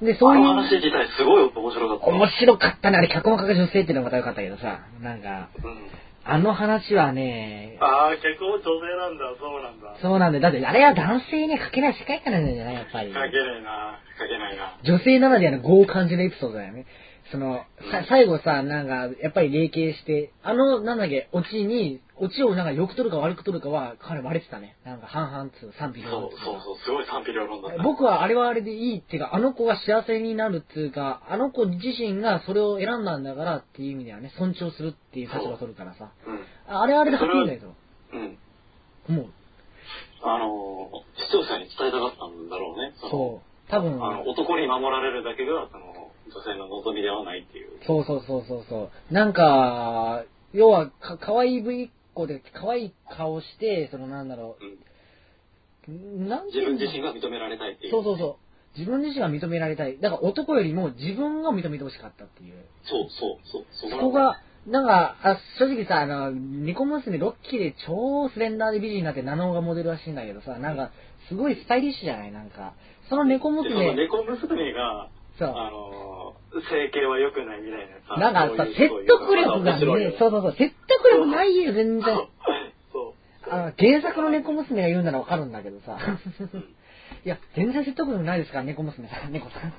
[0.00, 0.06] うん。
[0.06, 0.42] で、そういう。
[0.42, 2.06] あの話自体すごい面白かった。
[2.06, 2.98] 面白かったね。
[2.98, 4.80] あれ、脚本家が女性っていうのがまた良かったけどさ。
[5.02, 6.07] なんか、うん。
[6.30, 9.96] あの話はね、ああ、結構女性なんだ、そうなんだ。
[10.02, 10.42] そうなんだよ。
[10.42, 13.08] だって、あれは男性には書けない世界観なんじゃないやっぱり。
[13.08, 13.30] 書けない
[13.62, 14.78] な、書けないな。
[14.84, 16.86] 女性ならではの業を感じるエピソードだよね。
[17.30, 24.76] その、さ最後さ、なんか、やっぱり霊形して、あの、なんだっけ、オチに、オチをなんか良く取るか悪く取るかは、かなり割れてたね。
[24.84, 27.82] なんか半々つう、賛否両論そうそうそう、すごい賛否両論だった。
[27.82, 36.10] 僕はあれはあれでいいっていうか、あの子が幸せになるっていうか、あの子自身がそれを選んだんだからっていう意味ではね、尊重するっていう立場を取るからさ。
[36.26, 36.44] うん。
[36.66, 37.74] あれはあれではっきりだけど、
[38.12, 38.38] うん。
[39.08, 39.26] 思う。
[40.22, 42.92] あの、視聴者に伝えたかったんだろうね。
[43.02, 43.70] のそう。
[43.70, 47.70] 多分、あの、男に守られるだけが、その、女性の望みではないっていう。
[47.86, 49.14] そうそうそうそうそう。
[49.14, 51.90] なんか、要は、か、可愛いぶり
[52.24, 54.56] っ子で、可愛い顔して、そのなんだろ
[55.88, 56.24] うん。
[56.24, 57.92] う、なんて自分自身が認められたいっていう。
[57.92, 58.38] そうそうそ
[58.76, 58.78] う。
[58.78, 59.98] 自分自身が認められたい。
[59.98, 62.54] だから男よりも自分が認めてほしかったっていう。
[62.84, 63.90] そうそうそう。
[63.90, 70.90] そこが、なんか、あ正直さ、あの、ニコ娘6期で超スレンダーで美人になってナノがモデルらしいんだけどさ、なんか、
[71.28, 72.32] すごいスタイリッシュじゃない？
[72.32, 72.74] なんか。
[73.08, 75.08] その猫でその娘、猫娘が、
[75.38, 75.48] そう。
[75.54, 76.34] あの、
[76.70, 78.32] 整形は良くないみたいなさ。
[78.32, 82.02] なんかさ、説得力がね、そうそうそう、説得力ないよ、全然。
[82.02, 83.14] そ
[83.46, 83.48] う。
[83.50, 85.98] あの、原作の猫娘が言うならわかるんだけどさ。
[87.28, 89.74] いや、全然説得力ないですから、猫娘さん、 猫さん。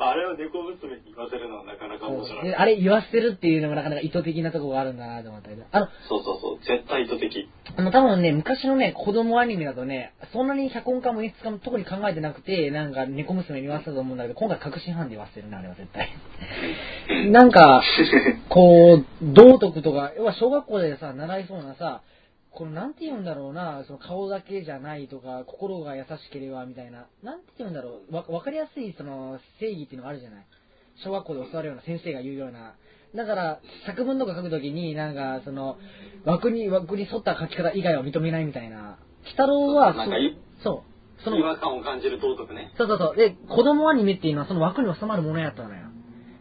[0.00, 2.44] あれを猫娘に言わせるのはなかなか面白い。
[2.46, 5.64] であれ言わせるっていうのもなかなか意図的なところがあるんだなと思ったけど。
[5.70, 6.58] あの、そうそうそう。
[6.60, 7.46] 絶対意図的。
[7.76, 16.08] あの、多分ね、昔のね、子供アニメだとね、そんなに脚本家も演出家も特に考えてなくて、なんか猫娘に言わせたと思うんだけど、今回確信犯で言わせてるね、あれは絶対。
[17.30, 17.82] なんか、
[18.48, 22.00] こう、道徳とか、要は小学校でさ、習いそうなさ、
[22.58, 30.46] このなんて言うんだろうな、その顔だけじゃないとか、心が優しければみたいな、なんて言うんだろう、わわかりやすいその正義っていうのがあるじゃない。
[31.04, 32.74] 小学校で教わるような先生が言うような。
[33.14, 35.78] だから、作文とか書くときに、なんか、その、
[36.24, 38.98] 枠に、枠に沿った書き方以外は認めないみたいな。
[39.22, 39.94] 鬼太郎は、
[40.64, 40.84] そ
[41.20, 41.22] う。
[41.22, 42.72] その違、和感を感じる道徳ね。
[42.76, 43.16] そうそうそう。
[43.16, 45.76] で、子供アニメっていうのはその枠に収まるものやったのよ。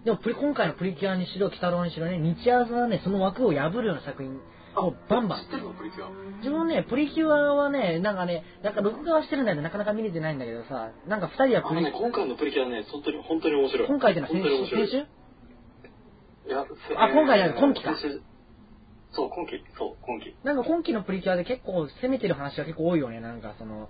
[0.04, 4.42] でもプリ、今回のプリキュアにしろ、鬼太郎にしろね、日朝はね、その枠を破るような作品
[4.82, 5.50] をバンバン知っ。
[5.50, 6.10] てるのプリキュア？
[6.40, 13.88] 自分ね、プリキュアはね、なんかね、なんか録画はしてるんだけど、なかなか見れてないんだけどさ、なんか二人はプリあのね、今回のプリキュアね、本当に、本当に面白い。
[13.88, 14.44] 今回ってのは先。
[14.44, 16.66] 週先週いや、
[16.98, 17.60] あ今回じゃない？
[17.60, 17.96] 今期か
[19.12, 19.64] そう、今期。
[19.78, 20.36] そう、今期。
[20.44, 23.88] なんか今期のプリキュアで結構攻めてる話が結構多いよね、なんかその、うん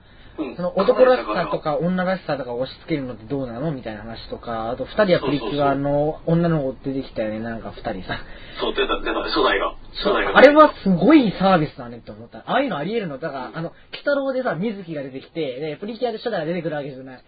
[0.55, 8.19] その男らしさとか女らしさとか押し付けるのってどうなのみたいな話とか、あと二人はプリキュアの女の子出てきたよね、なんか二人さ。
[8.61, 9.75] そう、出た、出た、初代が。
[9.95, 10.37] 初代が。
[10.37, 12.39] あれはすごいサービスだねって思った。
[12.39, 17.23] ああいうのあり得るのだから、あの、鬼太郎でさ、水木が出てきて、で、プリキュアで初代が出てくるわけじゃない。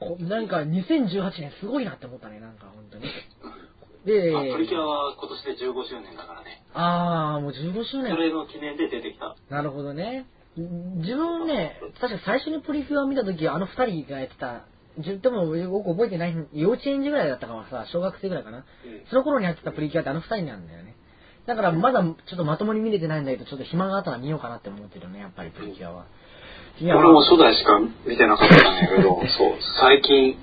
[0.00, 3.04] こなんか2018年すごいなって思ったね、なんか本当に。
[4.06, 6.62] で、あプリキュアは今年で15周年だからね。
[6.72, 8.16] あー、もう15周そ年。
[8.16, 9.34] れの記念で出てきた。
[9.50, 10.26] なるほどね。
[10.58, 14.64] 自分ね、確か最初にプリキュアを見た時はあの二人がやってた
[14.98, 18.58] でも僕覚えてない、幼稚園児ぐらいだったからさ、小学生ぐらいかな。
[18.58, 18.64] うん
[19.08, 20.96] その頃にやってたプリキュアってあの二人なんだよね。
[21.46, 26.06] だからまだちょっとまともに見れてないんだけど、ちょっと暇があったら見ようかなって思ってるね、やっぱりプリキュアは。
[26.80, 30.36] いや、俺も初代しか見てなかったんやけど、 そう、最近、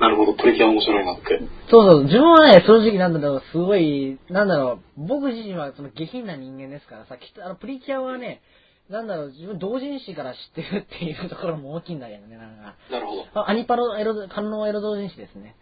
[0.00, 1.40] なるほど、プリキュア面白いなって。
[1.68, 8.40] そうそう、自分はね、正直なんだろう、すごい、なんだろう、僕自身はその下品な人間ですからさ、きっとあのプリキュアはね、
[8.90, 12.74] なんだろう、自分同人誌から知ってるっていうところも大きいんだけどね、なんか。
[12.90, 13.26] なるほど。
[13.34, 15.56] あアニパのエロ、観音エロ同人誌ですね。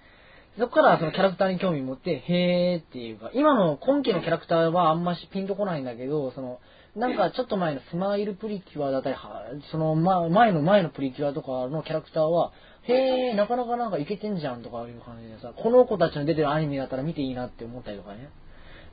[0.59, 6.61] そこからそのキャラクターに興味持って、へーっていうか、今の今期のキャラクターはあんましピンとこないんだけど、その、
[6.95, 12.53] なんかちょっと前のスマイルプリキュアだったり、はその、ま、前の前のプリキュアとかのキャラクターは、
[12.85, 18.31] へー、なかなかなんかイケてんじゃんとかいう感じでさ、この子たちの出てるアニメだったら見ていいなって思ったりとかね。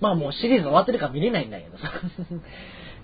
[0.02, 1.84] まあもうシリーズ終わってるから見れないんだけどさ。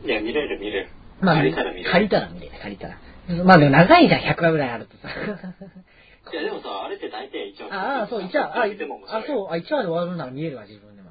[0.03, 0.89] いや、見れる見れる。
[1.21, 1.91] まあ、借りたら見れる。
[1.91, 2.97] 借りたら見れる、借りたら。
[3.45, 5.09] まあでも長いじゃん、100話ぐらいあるとさ。
[6.31, 7.73] いや、でもさ、あれって大体1話。
[7.73, 9.23] ああ、そう、1話、あ、見ても面白い。
[9.23, 11.09] あ、そう、あ、1話で終わるなら見えるわ、自分でも。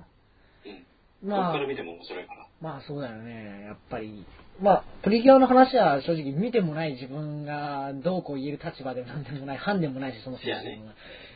[0.67, 1.29] うん。
[1.29, 2.47] まあこっから見ても面白いから。
[2.61, 4.25] まあそうだよね、やっぱり。
[4.61, 10.93] まあ、プリキュアの話は正直見てもない自分がどうこう言える立場でもなんでもない、ファンでもないし、そもそも自分は。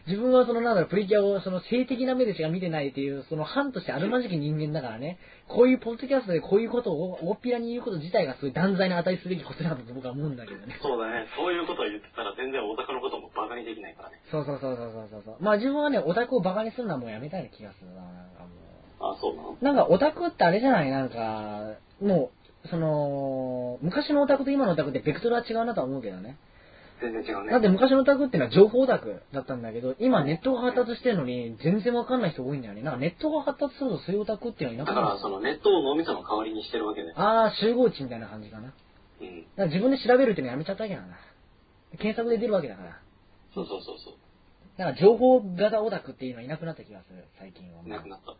[0.07, 5.19] 自分はそのなんだろう、プリキュアをその性的な目でしか見てないっていう、そのファンとしてあるまじき人間だからね、
[5.49, 10.77] こういうポッドキャストでこういうことを大っぴらに言うこと自体がすごい断罪に値すべきことだと僕は思うんだけどね。
[10.83, 11.27] そうだね。
[11.37, 14.19] そういうことを言ってたら全然オタクのこともバカにできないからね。
[14.31, 15.37] そうそうそうそうそうそう。
[15.41, 18.05] まあ自分はね、オタクをバカにするのはもうやめたい気がするな、なん
[18.35, 19.15] かもう。
[19.15, 19.57] あ、そうなの？
[19.61, 20.91] なんかオタクってあれじゃない？
[20.91, 22.31] なんか、も
[22.65, 26.39] う、その、昔のオタクと今のオタクってベクトルは違うなとは思うけどね。
[27.03, 27.51] 全然違うね。
[27.51, 32.83] だって昔のオタクっていうのは情報オタクだったんだけど、今ネットが発達してるのに全然わかんない人多いんだよね。
[32.83, 37.13] なんかネットが発達するとそういうオタクっていうのはいなくなるだから、そのネットを脳みその代わりにしてるわけで。
[37.17, 38.69] あー、集合値みたいな感じかな。
[38.69, 38.77] だか
[39.21, 39.45] うん。
[39.57, 41.03] ら自分で調べるっていうのやめちゃったわけだ。
[41.99, 42.99] 検索で出るわけだから。
[43.55, 44.15] そうそうそうそう。
[44.79, 47.83] だから情報型オタクっていうのはいなくなった気がする、最近は。
[47.85, 48.33] いなくなった。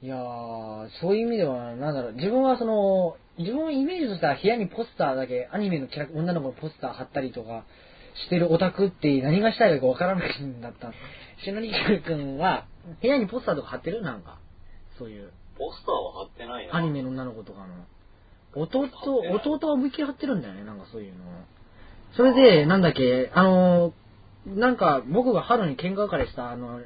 [0.00, 7.64] いやー、そういう意味では、なんだろう、自分はその、自分のイメージとしては部屋にポスターだけ、アニメのキャラ女の子のポスター貼ったりとか
[8.26, 10.92] してるオタクって何がしたいかわからないんだった。
[11.44, 11.72] しのり
[12.04, 12.66] くんは、
[13.02, 14.02] 部屋にポスターとか貼ってる？
[14.02, 14.38] なんか。
[14.98, 16.76] そういう、ポスターは貼ってないな。
[16.76, 17.66] アニメの女の子とかの。
[18.54, 18.88] 弟、
[19.34, 21.18] 弟は思いっきり貼ってるんだよね、なんかそういうの。
[22.16, 23.92] それで、なんだっけ、あの、
[24.46, 26.80] なんか僕が春に見学会した、あの、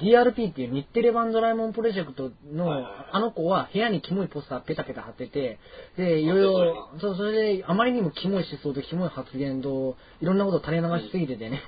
[0.00, 5.58] DRP っていう日テレ版ドラえもんプロジェクトのあの子は部屋にキモいポスターペタペタ貼ってて、
[5.96, 11.62] で、いろいろ、そう、それであまりにもキモい思想とキモい発言と、いろんなことを垂れ流しすぎててね、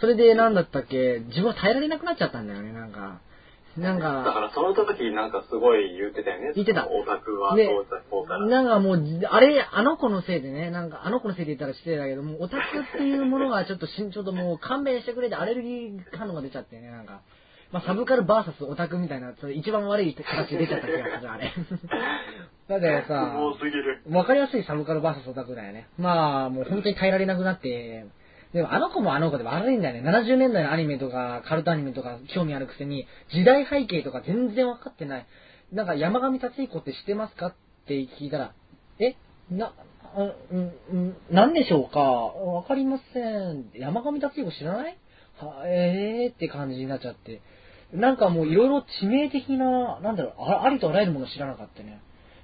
[0.00, 3.20] それでなんだったっけ、自分は耐えられなくなっちゃったんだよね、なんか。
[3.80, 6.52] なんだかか、らその時なんかすごい言ってたよね。
[6.54, 8.38] 言ってたオタクはでそうだ、こうだ。
[8.38, 17.20] なんかもう、あれ、あの子のせいでね、なんか、あの子のせいで言ったら失礼だけども、オタクっていうものがちょっとしん、ちょっともう勘弁してくれてアレルギー反応が出ちゃってね、なんか。
[17.72, 21.52] まあ、サブカルバーサスオタクみたいな、一番悪い形で出ちゃった気がする、あれ。
[22.68, 23.14] だってさ。
[24.10, 25.86] わかりやすいサブカルバーサスオタクだよね。
[25.96, 28.06] まあ、もう本当に耐えられなくなって、
[28.52, 30.08] でもあの子もあの子で悪いんだよね。
[30.10, 35.26] 70年代のアニメとか、カルトアニメとか興味あるくせに、時代背景とか全然分かってない。
[35.72, 37.54] なんか山上達彦って知ってますかっ
[37.86, 38.52] て聞いたら、
[38.98, 39.14] え
[39.50, 39.72] な、
[40.50, 42.00] うん、うん、なんでしょうか？
[42.00, 43.70] わかりません。
[43.74, 44.98] 山上達彦知らない？
[45.40, 47.40] は、えーって感じになっちゃって。
[47.92, 52.00] なんかもういろいろ致命的な、なんだろうあ、ありとあらゆるもの知らなかったね。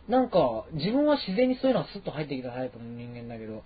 [0.08, 3.64] なんか、自分は自然にそういうのはスッと入ってきたタイプの人間だけど、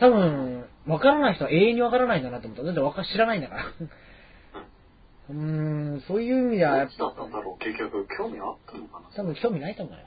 [0.00, 2.64] 多分、わからない人は永遠にわからないんだなと思った。
[2.64, 3.64] だってわか知らないんだから。
[5.30, 9.06] うーん、そういう意味では、やっどっちだったんだろう結局、興味あったのかな？
[9.14, 10.00] 多分興味ないと思うよ。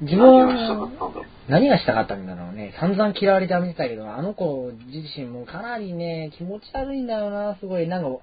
[0.00, 2.74] 自分何がしたかはったんだろう何がしたかったんだろうね。
[2.80, 7.86] 散々嫌われて見てたけど、あの子自身もかなりね、気持ち悪いんだよな、すごい。
[7.86, 8.18] なんか、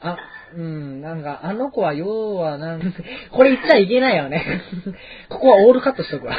[0.00, 0.16] あ、
[0.54, 2.94] うん、なんか、あの子は要は、なん
[3.32, 4.62] これ言っちゃいけないよね。
[5.28, 6.36] ここはオールカットしとくわ。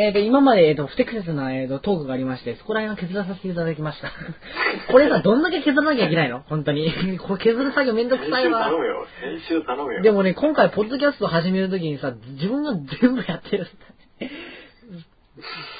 [0.00, 4.10] えーと、今まで、えーと、不適切な、えーと、トークがありまして、そこら辺は削らさせていただきました。
[4.92, 6.40] これさ、どんだけ削らなきゃいけないの？
[6.48, 6.92] 本当に。
[7.18, 8.78] これ削る作業めんどく編さいわ集頼。
[8.78, 9.06] むよ。
[9.20, 10.02] 編集頼むよ。
[10.02, 13.66] でもね、今回、ポッドキャストを始めるときにさ、自分が全部やってる。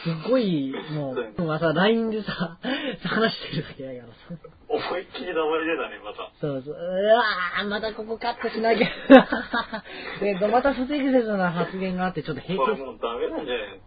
[0.05, 2.59] すごい、もう、まあさ、LINE でさ、
[3.05, 4.43] 話してるだけだからさ。
[4.69, 6.31] 思いっきり黙り出たね、また。
[6.41, 6.75] そうそう。
[6.75, 8.89] うわーまたここカットしなきゃ。
[10.21, 12.59] で、また不適切な発言があって、ちょっと平気。
[12.59, 13.81] これもうダメなんじゃない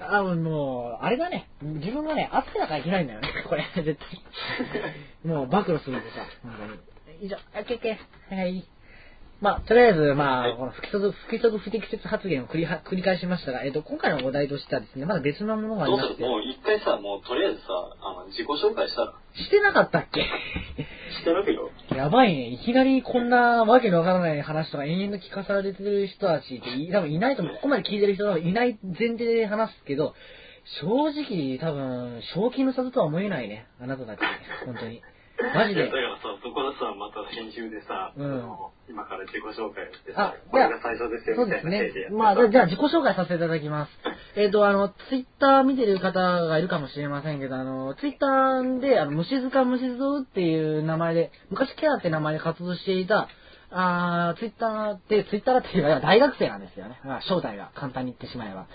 [0.00, 1.48] あ、もう、あれだね。
[1.62, 3.28] 自分がね、熱くだからいけないんだよね。
[3.48, 4.22] これ、絶対。
[5.24, 6.78] もう、暴露するんでさ、本当に。
[7.22, 7.98] 以上、あ、けけ。
[8.30, 8.64] はい。
[9.40, 17.66] まあ、とりあえず、まあ、はいこの不規則、不規則不適切発言を繰りは繰り返しましたが、えっ、と、今回のお題としてはですね、まだ別のものがありどうますしてるもう一回さ、もうとりあえずさ、
[18.00, 20.22] あの、自己紹介したら、してなかったっけ？
[21.20, 21.70] してるよ。
[21.94, 22.48] やばいね。
[22.48, 27.54] いきなりこんなわけのわからない話とか延々と聞かされてる人たちってい多分いないと思う。
[27.56, 30.14] ここまで聞いてる人はいない前提で話すけど、
[30.80, 33.66] 正直多分、正気の里とは思えないね。
[33.80, 34.20] あなたたち。
[34.64, 35.02] 本当に。
[35.54, 35.84] マジで？
[35.84, 35.96] だか。
[35.96, 38.42] らさ、そこでさ、また編集でさ、うん
[38.88, 42.10] 今から自己紹介をしてあさ、これが最初ですよそうですねみたいな体でやっ。
[42.10, 43.90] てまあ、さじゃあ自己紹介させていただきます。
[44.36, 53.28] えっ、と、あの、ツイッター見てる方がいるかもしれませんけど、あの、ツイッターで、あの、虫塚虫蔵っていう名前で、昔キャラって名前で活動していた、
[53.70, 57.00] あーツイッターって、ツイッターっていうか、大学生なんですよね。
[57.04, 58.66] まあ、正体が簡単に言ってしまえば。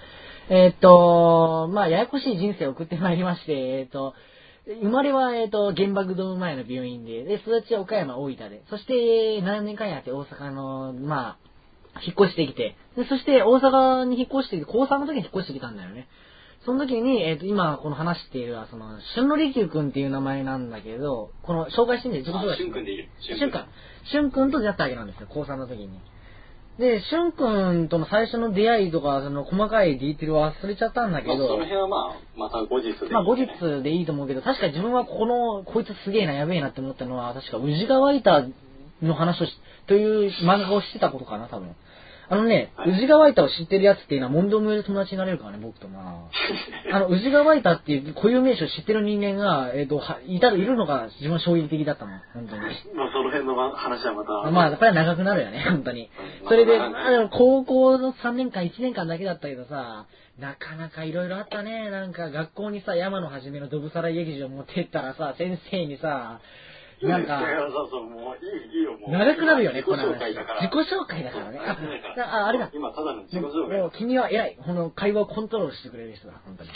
[0.50, 4.14] えっ、と、まあ、ややこしい人生を送ってまいりまして、えっ、と、
[4.82, 11.38] 生まれは、えっ、と、原爆ドーム前の病院で、で、育ちは岡山、大分で、そして、7年間やって大阪の、ま
[11.96, 16.08] あ、引っ越してきて、で、そして大阪に引っ越してきて、高3の時に引っ越してきたんだよね。
[16.66, 23.06] その時に、えっ、と、今、この話している、その、春の利休くんっていう名前なんだけど、この、紹介してんで、自己紹介あ、してしゅんくんでいいよ。
[23.20, 23.66] しゅんくん。
[24.06, 25.90] しゅんくんと出会ったわけなんですよ、高3の時に。
[26.82, 33.10] で、しゅんくんとの最初の出会いとか、その細かいディテールは忘れちゃったんだけまあ、そのど、辺はまあ、また後日でいい、ね。
[33.12, 38.48] まあ後日でいいと思うけど、確か自分はこの、こいつすげえな、やべえなって思ったのは、確か、宇治川板
[39.04, 39.52] の話をし、
[39.86, 41.76] という漫画をしてたことかな、多分。
[42.32, 46.30] あのね、はい宇治川板を知ってるやつっていうのは、問答無用で友達になれるからね、僕とな。
[46.94, 52.62] あの、宇治川板っていう固有名詞を知ってる人間が、えっ、と、はいたる、いるのが自分は衝撃的だったもん、本当に。
[52.96, 54.50] まあ、その辺のま話はまた。
[54.50, 56.10] まあ、これは長くなるよね、本当に
[56.44, 56.48] うん。
[56.48, 60.06] それで、まあ高校の3年間、1年間だけだったけどさ、
[60.40, 61.90] なかなかいろいろあったね。
[61.90, 66.40] なんか学校にさ、山のはじめのドブサライ劇場持ってったらさ、先生にさ、
[67.04, 67.42] なんか
[67.72, 69.12] そうそう、もういい、いいよ、もう。
[69.12, 70.62] 長くなるよね、この話紹介だから。
[70.62, 71.60] 自己紹介だからね。
[71.60, 72.70] あああれだ。
[72.74, 73.80] 今、ただの自己も紹介。
[73.80, 74.58] うもう君は偉い。
[74.64, 76.70] この会話をコントロールしてくれる人だ、本当に。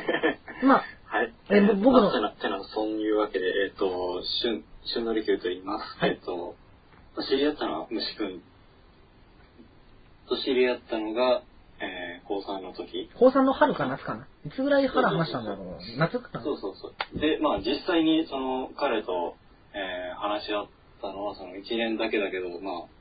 [0.64, 1.32] まあ、はい。
[1.50, 5.98] えぼ僕のまあてな、てな、そういうわけで、えっ、と、春、春のりきゅうと言います。
[5.98, 6.54] はいえっ、と、
[7.16, 8.42] まあ知り合ったのは虫くん。
[10.28, 11.42] と知り合ったのが、
[11.80, 13.10] えー、高3の時。
[13.18, 15.98] 高3の春か夏かないつぐらい春話したんだろう。
[15.98, 17.18] 夏かなそうそうそう。
[17.18, 19.36] で、まあ実際にその彼と、
[19.74, 20.66] えー、話し合っ
[21.00, 22.98] たのはその1年だけだけど、まあ、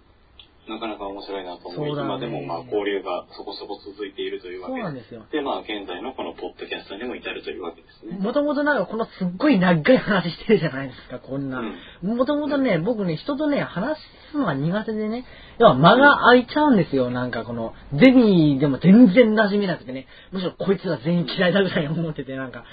[0.69, 5.26] なかなか面白いなと思い、今でもまあ交流がそこそこ続いているというわけそうなんですよ。
[5.31, 8.19] で、まあ現在のこのポッドキャストにも至るというわけですね。
[8.19, 11.64] もともとなんかこのすっごい長い話してるじゃないですか、こんな。
[12.03, 13.98] もともとね、僕ね、人とね、話
[14.31, 15.26] すのが苦手でね、
[15.57, 22.65] 要は間が空いちゃうんですよ、なんかこの、ゼミでも全然馴染めなくてね、むしろこいつが全員嫌いだぐらい思ってて、なんか、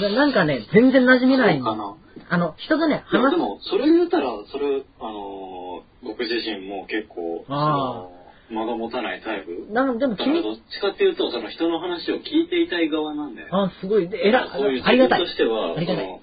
[0.00, 1.96] ななんかね、全然馴染めないそうかな。
[2.30, 5.62] あの、人とね、いや、話ですも、それ言ったら、それ、あのー
[6.04, 8.08] 僕自身も結構、あ
[8.48, 9.72] その間が持たないタイプ。
[9.72, 13.48] なんでも君だからどっちかっていうと、その人の話を聞いていたい側なんだよ。
[13.50, 15.30] あ、すごい、でえら、そういうありがたい自分と。
[15.32, 16.20] しては、ありがたいその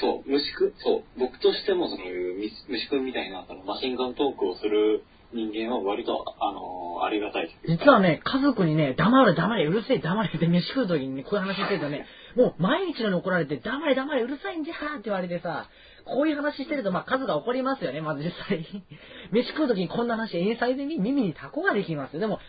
[0.00, 15.68] そう、虫く、そう、僕としても、その、み虫くんみたいな、その、マシンガントークをする人間は割と、あのーありがたいというか実はね、家族にね、黙れ黙れ、うるせえ黙れって飯食う時にね、こういう話してるとね、もう毎日のように怒られて、黙れ黙れ、うるさいんじゃーって言われてさ、
[16.04, 18.64] こういう話してると、まあ数が怒りますよね、まず実際。
[19.32, 22.20] 飯食う時にこんな話、英才でに耳にタコができますよ。
[22.20, 22.40] でも、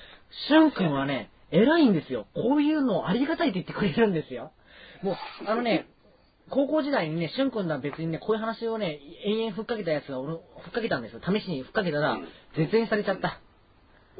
[0.47, 2.27] しゅんくんはね、偉いんですよ。
[2.33, 4.51] こういうのをありがたいって言ってくれるんですよ。
[5.01, 5.15] もう、
[5.45, 5.87] あのね、
[6.49, 11.21] 高校時代にね、しゅんくんは別にね、こういう話をね、延々ふっかけたやつが俺、ふっかけたんですよ。
[11.21, 12.19] 試しにふっかけたら、
[12.55, 13.39] 絶縁されちゃった。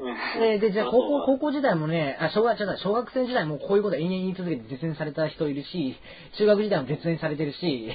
[0.00, 5.96] うんえーで、じゃあ、高校、高校校時代もね、あ、小学、違う小学生時代もこういうこと延々言い続けて絶縁された人いるし、
[6.38, 7.90] 中学時代も絶縁されてるし、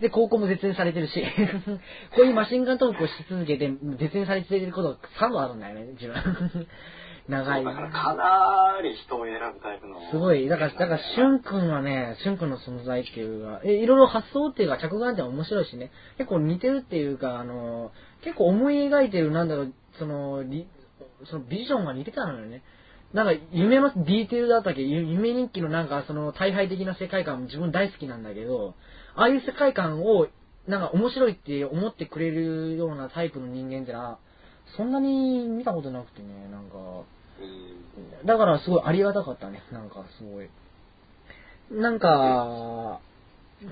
[0.00, 1.22] で、高校も絶縁されてるし、
[2.16, 6.14] こういうマシンガントークをし続けて絶縁されてること3度あるんだよね、自分。
[7.28, 7.64] 長い。
[7.64, 10.00] だから、かなり人を選ぶタイプの。
[10.10, 10.48] すごい。
[10.48, 17.92] だから、だから、しゅんくんはね、しゅんくんの存在っていうか、え、いろいろ発想っていうか、着眼点面白いしね、結構似てるっていうか、あの、
[18.22, 20.66] 結構思い描いてる、なんだろう、その、り
[21.26, 22.62] そのビジョンが似てたのよね。
[23.12, 28.74] なんか、夢のディテールだったっけ、ゆ夢日記のなんか、その、大敗的な世界観も自分大好きなんだけど、
[29.16, 30.28] ああいう世界観を、
[30.68, 34.18] なんか面白いって思ってくれるようなタイプの人間ってのは、
[34.76, 36.76] そんなに見たことなくてね、なんか、
[37.40, 38.26] うん。
[38.26, 39.62] だからすごいありがたかったね。
[39.72, 40.48] なんかすごい。
[41.72, 43.00] なんか、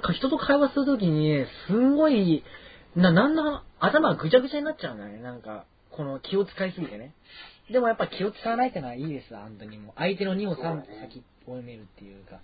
[0.02, 2.42] か人と会話するときにね、すんごい、
[2.96, 5.22] な、なんだ、頭がぐちゃぐちゃになっちゃうんだよね。
[5.22, 5.64] なんか、
[5.98, 7.12] この気を使いすぎてね。
[7.72, 9.92] でもやっぱ気を使わないってのはいいです、本当にもう。
[9.96, 12.38] 相手の2を3歩先を読めるっていうか。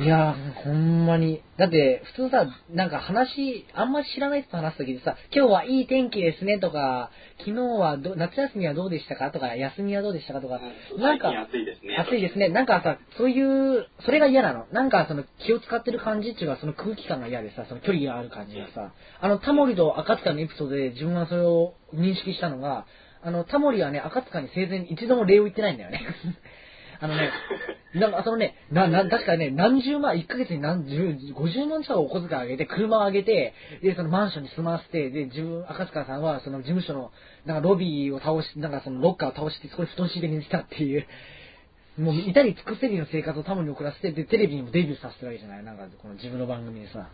[0.00, 1.42] いやー、ほんまに。
[1.58, 7.10] だって、普通さ、なんか話、あんまり知らない人と話すときでさ、今日はいい天気ですねとか、
[7.40, 9.30] 昨日はど夏休みはどうでしたか？
[9.30, 10.60] とか、休みはどうでしたかとか、
[10.98, 11.94] なんか、暑いですね。
[11.96, 12.48] 暑いですね。
[12.48, 14.66] なんかさ、そういう、それが嫌なの。
[14.72, 22.86] なんかその気を使ってる感じっていうか、その空気感が嫌でさ、その距離がある感じがさ、あの、タモリと赤塚のエピソードで自分はそれを認識したのが、
[23.22, 26.00] あの、タモリはね、赤塚に生前一度も礼を言ってないんだよね。
[27.02, 27.32] あのね、
[27.96, 37.10] なんかそのね、な、な、確かね、何十万、1ヶ月に何十、50万近くお小遣いあげて、車をあげて、で、そのマンションに住まわせて、で、自分、赤塚さんは、その事務所の、
[37.44, 41.06] なんかロビーを倒し、なんかそのロッカーを倒して、そこに布団敷いて寝てたっていう、
[41.98, 47.08] もう、至り尽くせりの生活をタモに送らせて、で、テレビにもデビューさせてるわけじゃないなんか、この自分の番組でさ。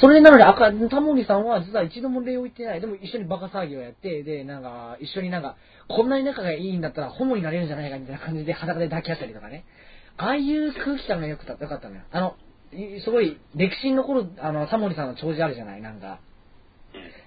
[0.00, 2.80] それなのに、赤、タモリさんは実は一度も礼を言ってない。
[2.80, 5.56] でも一緒にバカ騒ぎをやって、で、なんか、一緒になんか、
[5.88, 9.64] こんなに仲がいいんだったらホモになれるんじゃないかみたいな感じで裸で抱き合ったりとかね。
[10.18, 12.02] ああいう空気感がよくた、よかったのよ。
[12.10, 12.36] あの、
[12.72, 16.20] いすごい、歴史に残る、あの、タモリさんの弔辞あるじゃないなんか。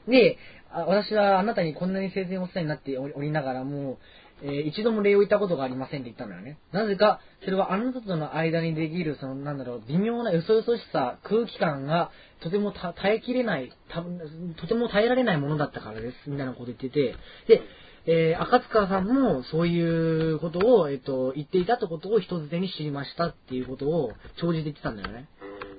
[0.07, 0.37] で、
[0.71, 3.97] あ私はあなたにこんなに生前お世話になっておりながらも、
[4.41, 6.57] えー一度も礼を言ったことがありませんって言ったのよね。
[6.71, 12.11] なぜか、それはあなたとの間にできる、その、なんだろう、微妙なよそよそしさ、空気感が、
[12.41, 17.15] とても耐えきれない、たとても耐えられないものだったからです、みたいなこと言ってて、
[17.47, 17.61] で、
[18.05, 25.27] えー赤塚さんもそういうことを、えっと、言っていたってことを人づてに知りましたっていうことを、長じて言ってたんだよね。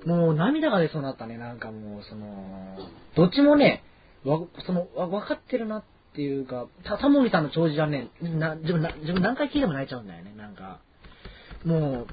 [0.05, 2.77] もう涙が出そうになったね、なんかもう、その、
[3.15, 3.83] どっちもね、
[4.23, 5.83] わ、その、わ分かってるなっ
[6.13, 10.79] ていうか、タモリさんの長寿はね、な、自分な、自分何回聞いても泣いちゃうんだよね、なんか。
[11.63, 12.07] もう、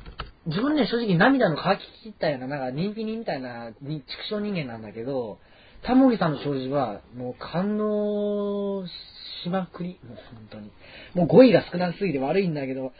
[0.46, 5.38] 自分ね、正直涙の乾ききったような、なんか人気人みたいな、に畜生人間なんだけど、
[5.82, 10.70] タモリさんの長寿は、もう感動しまくり、もう本当に。
[11.14, 12.92] もう語彙が少なすぎて悪いんだけど、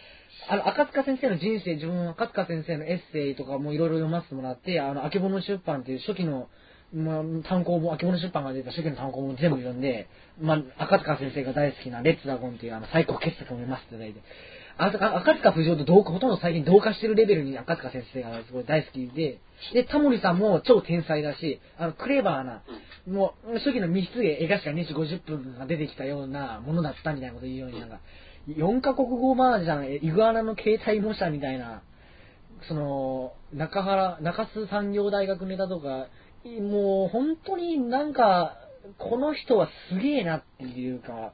[0.49, 6.49] あの、赤塚先生の人生、自分は、赤塚先生のエッセイとかもいろいろ読ませてもらって、あの、あけぼの出版っていう初期の、
[6.93, 10.09] まあ、単行本、あけぼの出版が出た初期の単行本全部読んで、
[10.41, 14.23] まあ、赤塚先生が大好きなレッツダゴンっていうあの最高傑作を読ませていただいて、
[14.79, 19.41] あ赤赤塚不二夫と同化、ほとんど最近同化してるレベルに赤塚先生がすごい大好きで、
[19.75, 22.63] で、タモリさんも超天才だし、あの、クレバーな、
[23.09, 27.99] もう、初期の密室芸、映画史が2時50分が出てきたようなものだったみたいなこと言うように、なんか、
[28.49, 31.83] 4カ国語麻雀、イグアナの携帯模写みたいな、
[32.69, 36.07] その、中原、中洲産業大学ネタとか、
[36.45, 38.57] もう本当になんか、
[38.99, 41.33] この人はすげえなっていうか、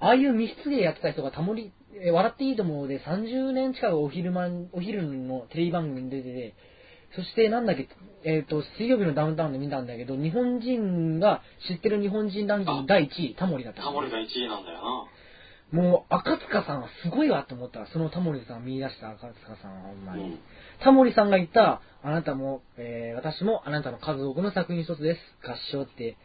[0.00, 1.72] ああいう密室芸やってた人がたもり、
[2.02, 6.54] え笑っていいと思うで30年近くお昼間、お昼のテレビ番組に出てて、
[7.16, 7.88] そしてなんだっけ、
[8.24, 13.82] えっ、と、水曜日のダウンタウンで見たんだけど、日本人が知ってる日本人ランキング第1位、タモリだった。
[13.82, 14.78] タモリが1位なんだよ
[15.72, 15.80] な。
[15.82, 17.86] もう、赤塚さんはすごいわと思った。
[17.86, 20.22] そのタモリさんを見出した赤塚さんはほんまに。
[20.22, 20.38] うん
[20.82, 25.20] タモリさんが言った、あなたも、えー私もあなたの数多くの作品一つです。
[25.46, 26.16] 合唱って。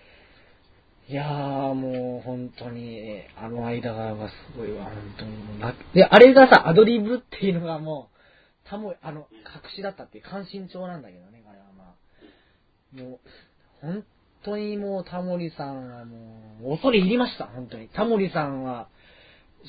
[1.07, 5.73] いやー、もう本当に、あの間がすごいわ、本当に。
[5.94, 11.95] で、あれがさ、アドリブっていうのがもう、タモリ、あの、隠しだったっていう、関心帳なんだけどね、あれはま
[12.98, 13.03] あ。
[13.03, 13.19] もう、
[13.82, 14.03] 本
[14.44, 17.90] 当にもうタモリさんはもう、恐れ入りました、本当に。
[17.90, 18.88] タモリさんは、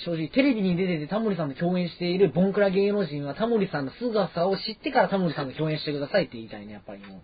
[0.05, 7.23] 正直、テレビに出ててタモリさんと共演しているボンクラ芸能人はタモリさんの姿を知ってからタモリさんと共演してくださいって言いたいね、やっぱりも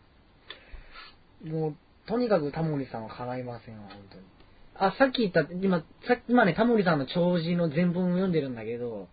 [1.45, 1.49] う。
[1.49, 1.77] もう、
[2.07, 4.25] とにかくタモリさんは叶いませんわ、本当に。
[4.75, 9.09] あ、さっき言った、今、さっき、今ね、タモリさんの弔辞の全文を読んでるんだけど、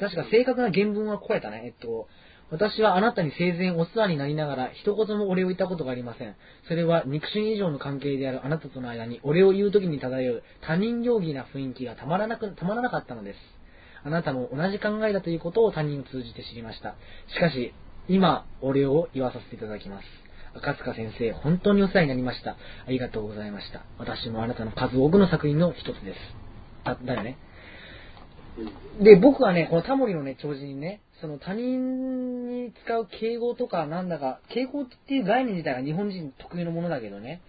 [0.00, 1.62] 確か正確な原文はこうやったね。
[1.64, 2.08] えっと、
[2.52, 6.36] 私はあなたに生前お世話になりながら一言もお礼を言ったことがありません。
[6.68, 13.38] それは肉親以上の関係であるあなたとの間にお礼を言う時に漂う他人行儀な雰囲気がたまらなく、たまらなかったのです。
[14.04, 16.94] あなたも同じ考えだということを他人を通じて知りました。
[17.34, 17.72] しかし、
[18.08, 20.04] 今、お礼を言わさせていただきます。
[20.54, 22.50] 赤塚先生、本当にお世話になりました。
[22.50, 22.56] あ
[22.90, 23.80] りがとうございました。
[23.98, 26.18] 私もあなたの数多くの作品の一つです。
[26.84, 27.38] だ、だよね。
[29.00, 37.40] で、僕はね、このタモリのね、弔辞にね、その他人に使う敬語とかなんだか、敬語っていう概念自体が日本人特有のものだけどね、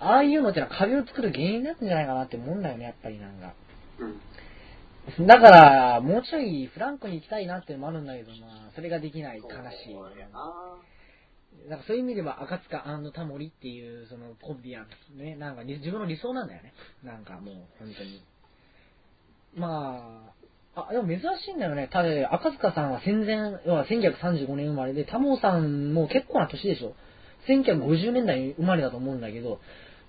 [0.00, 3.52] ああいうのってのは壁を作る原因なんじゃないかなって思うんだよね、やっぱりなんか。
[3.98, 5.26] うん。
[5.26, 9.94] だから、もうちょいフランクに行きたいなっていうのもあるんだけど、まあ、それができない悲しい。
[10.32, 11.68] な。
[11.68, 16.72] なんかそういう意味では、赤塚タモリっていう、そのコンビアンスね、なんかに自分の理想なんだよね。
[17.02, 18.22] なんかもう、本当に。
[19.56, 20.43] まあ、
[20.76, 21.88] あ、でも珍しいんだよね。
[21.92, 23.36] ただ、赤塚さんは戦前、
[23.66, 26.94] 要は1935年生まれで、タモさんも結構な年でしょ。
[27.48, 29.60] 1950年代生まれだと思うんだけど、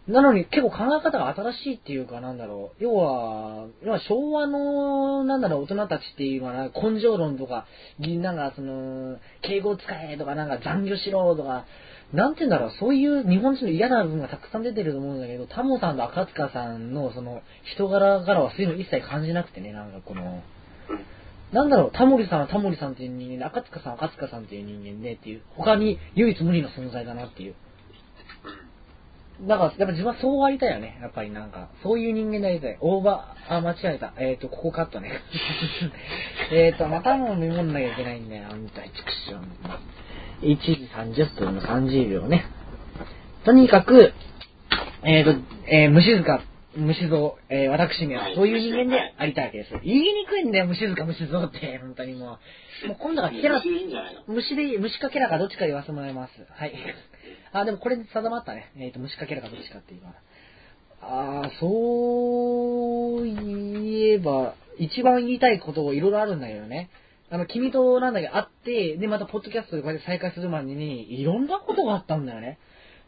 [0.07, 2.83] なのに結構考え方が新しいっていうかなんだろう。
[2.83, 7.65] 要は、要は昭和の、なんだろう、大人たちっていうのは根性論とか、
[7.99, 11.65] なんかその、敬語使えとか、なんか残業しろとか、
[12.13, 20.43] なんて言うんだろう、そういう日本人の嫌な部分がたくさん出てると思うんだけど、タモさんと赤塚さんのその人柄からはそういうの一切感じなくてね、なんかこの、
[21.55, 27.55] なんだろう、タモリさんはタモリさんっていう人間で、赤塚さんは赤塚さんっていう人間でっていう、他に唯一無二の存在だなっていう。
[29.47, 30.99] だから、やっぱ自分はそうありたいよね。
[31.01, 32.77] やっぱりなんか、そういう人間でありたい。
[32.81, 34.11] オーバー、あ、間違えた。
[34.17, 35.13] えっ、ー、と、ここカットね。
[36.51, 38.47] えっと、またも飲み物なきゃいけないんだよ。
[38.51, 39.41] あんた、チクション。
[40.41, 42.45] 1時30分の30秒ね。
[43.45, 44.13] とにかく、
[45.03, 46.41] えっ、ー、と、えー、虫塚、
[46.75, 49.71] 虫蔵、えー、私めはそういう人間でありたいわけです。
[49.83, 52.37] 言いにくいんだよ、虫塚、虫蔵って、本当にも
[52.83, 52.87] う。
[52.87, 53.61] もう今度はケラ、
[54.27, 56.33] 虫でいい、虫かケラかどっちか言わせてもらいます。
[56.49, 56.73] はい。
[57.53, 58.71] あ、でもこれで定まったね。
[58.77, 60.13] えっ、ー、と、虫かケラかどっちかっていうのは。
[61.01, 66.89] あー、そう言えば、一番言いたいこといろいろあるんだけどね。
[67.29, 72.59] あの、君となんだっけ、会って、で、またポッドキャストでこうやって再開するまでに、いろんなことがあったんだよね。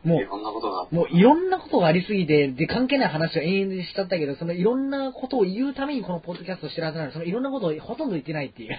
[0.03, 8.77] もう、いろんなことがもういろんなことがありすぎて、で、関係ない話を延々しちゃったけど、そのいろんなことを言うためにこのポッドキャストをしてるはずなのに、そのいろんなことをほとんど言ってないっていう。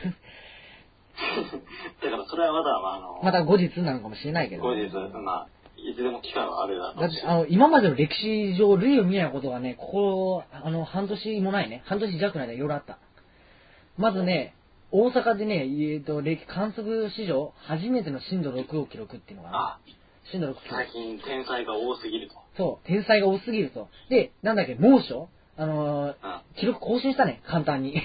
[2.03, 4.63] だからそれはまだ、まあ、あの、また後日なのかもしれないけど。
[4.63, 5.47] 後日、まあ、
[5.77, 12.99] いつでも機会はあるだだって、あの、今までの歴史上、類を見ないことがね、ここ、あの、半年もないね、半年弱ないでいろいろあった。
[13.97, 14.55] まずね、
[14.91, 19.79] 大阪でね、えっ、と、歴観測史上初めての震度6を記録っていうのが、あ
[20.31, 20.75] 震度6記録。
[20.75, 22.35] 最近天才が多すぎると。
[22.57, 23.89] そう、天才が多すぎると。
[24.11, 25.29] で、なんだっけ、猛暑？
[25.57, 26.15] あのー、
[26.61, 28.01] 記録更新したね、簡単に。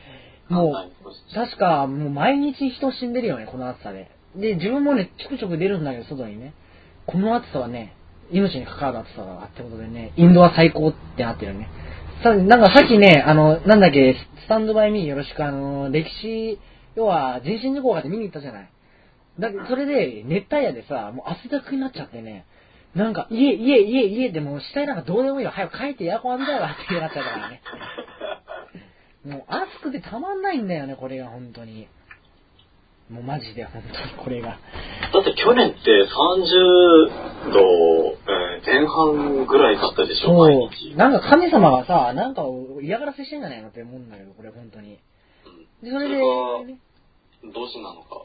[0.48, 4.10] もう、確か、もう毎日人死んでるよね、この暑さで。
[4.36, 6.52] で、自分もね、ちょくちょく出るんだけど、外にね。
[7.06, 7.94] この暑さはね、
[8.30, 11.68] 命に関わる暑さだってことでね、インドは最高ってなってるね。
[12.22, 16.58] さ、なんかさっきね、あの、なんだっけ、スタンドバイミーよろしく、あの、歴史、
[16.94, 18.70] 要は、人身事故があって見に行ったじゃない。
[19.38, 22.44] だそれで、熱帯夜でさ、もう汗だくになっちゃってね、
[22.94, 25.50] なんか、家、家、家、家でもう死体なんかどうでもいいよ。
[25.50, 27.62] 早く帰ってエアコン浴びたいわってなっちゃったからね。
[29.24, 31.86] もう暑くてたまんないんだよね、これが本当に。
[33.10, 34.58] もうマジで本当にこれが。
[35.12, 37.60] だって去年って30度、
[38.28, 40.96] えー、前半ぐらいだったでしょ、そう。
[40.96, 42.42] なんか神様がさ、なんか
[42.82, 44.98] 嫌がらせしてんじゃないのって思うんだけど、これ本当に。
[45.80, 48.24] うん、で、それで、どうしてなのか。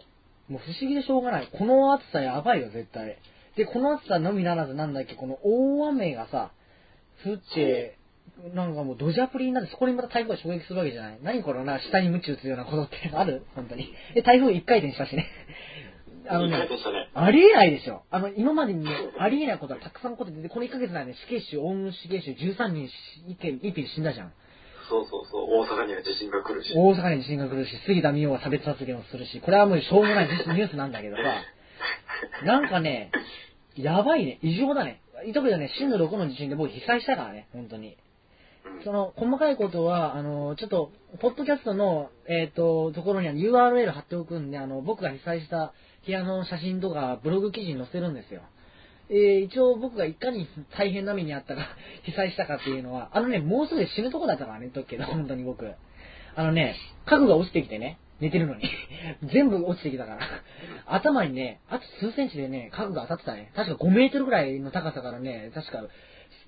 [0.54, 1.50] もう不思議でしょうがない。
[1.52, 3.18] この暑さやばいよ、絶対。
[3.58, 6.52] で、この暑さのみならずなんだっけ、この大雨がさ、
[7.26, 7.98] 降って、
[8.54, 11.20] なんかもうドジャプリになってそこにまた台風が直撃するわけじゃない。
[11.24, 13.46] 何これな、下に鞭打つようなことって ある？
[13.56, 13.92] 本当に。
[14.14, 15.28] で、台風一回転したしね。
[16.28, 16.68] あのね、ね
[17.16, 18.04] ありえないでしょ。
[18.12, 22.90] あの、今までにね、ありえないことはたくさん起こってて、この1ヶ月内で死刑囚、オウム死刑囚13人
[23.28, 24.34] 一件、一品死んだじゃん。
[24.90, 26.74] そうそうそう、大阪には地震が来るし。
[26.76, 31.24] 大阪に地震が来るし、杉田美桜は差別発言をするし、これはもうしょうもない ニュースなんだけどさ、
[32.46, 33.12] なんかね、
[33.76, 35.02] やばいね、異常だね。
[35.34, 37.98] 特にね、震度6の地震で僕被災したからね、本当に。
[38.84, 45.74] その、細かいことは、あの、ちょっと、ポッドキャストの、えっ、ー、と、ところには URL 貼っておくんで、あの、僕が被災した
[46.06, 48.42] 部屋の写真とか、ブログ記事に載せるんですよ。
[49.10, 50.48] えー、一応僕がいかに
[50.78, 51.62] 大変な目にあったか、
[52.04, 55.72] 被災したかっていうのは、あのね、もうすぐ死ぬとこだったからね、とっけど、本当に僕。
[56.36, 56.76] あのね、
[57.06, 58.64] 家具が落ちてきてね、寝てるのに。
[59.24, 60.20] 全部落ちてきたから。
[60.86, 63.52] 頭にね、あと数センチでね、家具が当たってたね。
[63.56, 65.84] 確か5メートルぐらいの高さからね、確か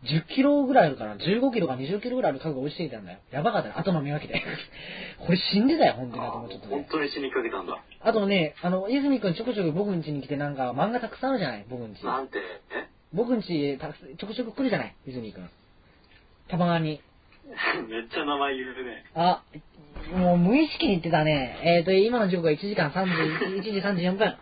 [0.05, 3.19] 10キロぐらいあるから、15キロか20キロぐらいある家具が落ちていたんだよ。
[3.31, 3.73] やばかったね。
[3.77, 4.41] 頭見分けて。
[5.25, 6.23] これ死んでたよ、本当に。
[6.23, 6.75] と思っちゃったね。
[6.75, 7.77] 本当に死にかけたんだ。
[8.01, 11.65] あとね、あの、泉くんちょくちょく僕ん家に来てなんか漫画たくさんあるじゃない？
[11.69, 12.03] 僕ん家。
[12.03, 12.37] なんて？
[12.39, 12.87] え？
[13.13, 14.95] 僕ん家ちょくちょく来るじゃない？
[15.07, 15.49] 泉くん。
[16.47, 17.01] たまに。
[17.89, 19.05] めっちゃ名前言うね。
[19.15, 19.41] あ、
[20.15, 21.59] もう無意識に言ってたね。
[21.63, 24.35] えっ、ー、と、今の時刻が1時間31、1時34分。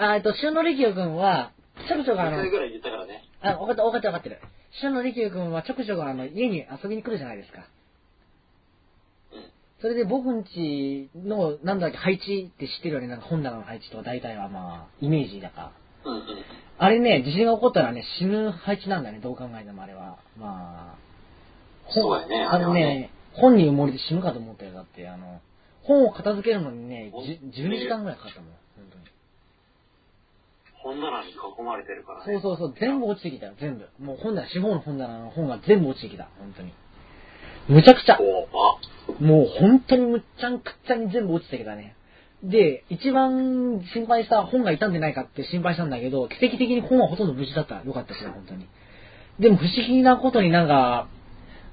[0.00, 1.50] あえっと、旬の力くんは、
[1.88, 3.24] ちょくちょくあの、1ぐらい言ったからね。
[3.42, 4.38] あ、分かった、分かって分かってる。
[4.80, 7.66] 旬の力くんはちょくちょくあの、家に遊びに来るじゃないですか。
[9.80, 15.72] それで僕んちの、なんだっけ、配置って知ってるよね、なんか本棚の配置とか大体はまあ、イメージだか。
[16.78, 20.18] あれね、地震が起こったらね、死ぬ配置なんだね、どう考えてもあれは。
[20.36, 22.44] まあ、そうやね。
[22.44, 24.74] あのね、本に埋もれて死ぬかと思ったよ。
[24.74, 25.40] だって、あの、
[25.82, 28.50] 本を片付けるのにね、12時間ぐらいかかったもん。
[30.82, 32.24] 本棚に囲まれてるからね。
[32.24, 33.88] そうそうそう、全部落ちてきたよ、全部。
[34.04, 36.72] もう本棚、四方の本棚の本が全部落ちてきた、本当に。
[37.68, 38.18] むちゃくちゃ。
[39.20, 41.94] もう本当にむっちゃんくっちゃに全部落ちてきたね。
[42.42, 47.82] で、一番心配した本が傷んでないかって心配したんだけど、奇跡的に本はほとんど無事だった。
[47.84, 48.66] よかったしね、本当に。
[49.40, 51.08] でも不思議なことになんか、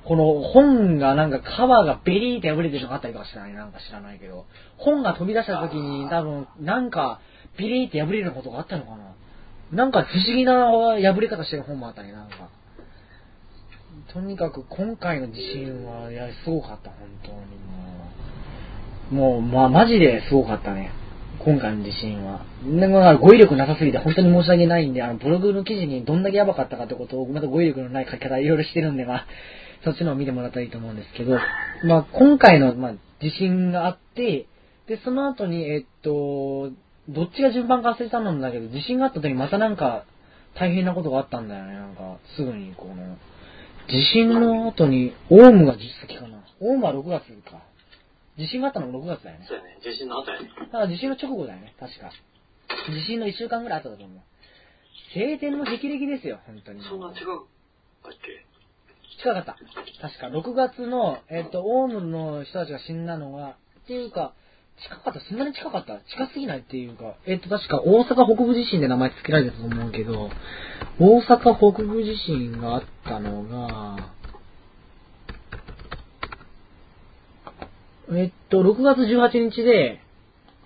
[0.06, 3.53] この本がなんかカバーがベリーって破れてるのがあったりとかしたね。
[3.53, 4.45] なんか知らないけど。
[4.77, 7.19] 本が飛び出した時に多分なんか
[7.57, 9.15] ビリーって破れるようなことがあったのかな？
[9.72, 12.49] なんか不思議な破れ方してる本もあったね、なんか。
[14.14, 17.38] とにかく今回の地震は、いや、すごかった、本当に
[19.11, 19.40] もう。
[19.40, 20.91] もう、まあ、マジですごかったね。
[21.40, 22.45] 今回の地震は。
[22.64, 29.26] でも、語彙力なさすぎて本当に申し訳ないんで、あの、ブログの記事にどんだけやばかったかってことを、また語彙力のない書き方いろいろしてるんで、まあ、
[29.84, 31.38] そっちのを見てもらったらいいと思うんですけど、
[31.86, 34.48] まあ、今回の、まあ、地震があって、
[34.88, 36.72] で、その後に、えっと、
[37.10, 40.06] どっちが順番か忘れたんだけど、地震があった時にまたなんか、
[40.56, 43.18] 大変なことがあったんだよね、なんか、すぐに、この、
[43.88, 46.44] 地震の後に、オウムが実績かな。
[46.61, 47.61] オウムは6月か。
[48.38, 49.45] 地震があったのも6月だよね。
[49.48, 49.77] そうやね。
[49.84, 50.49] 地震の後やね。
[50.60, 52.11] だから地震の直後だよね、確か。
[52.90, 54.19] 地震の1週間ぐらい後だと思う。
[55.14, 56.82] 晴天の霹靂ですよ、本当に。
[56.84, 57.27] そんな違う
[58.03, 58.45] だっけ？
[59.22, 59.56] 近かった。
[60.02, 64.34] 確か、6月の、えっ、と、オウムの人たちが死んだのが、っていうか、
[64.84, 65.99] 近かった、そんなに近かった？
[65.99, 70.30] 近すぎないっていうか、えっ、と、確か大阪北部地震で名前付けられたと思うけど、
[70.99, 74.14] 大阪北部地震があったのが、
[78.14, 80.02] えっと、6月18日で、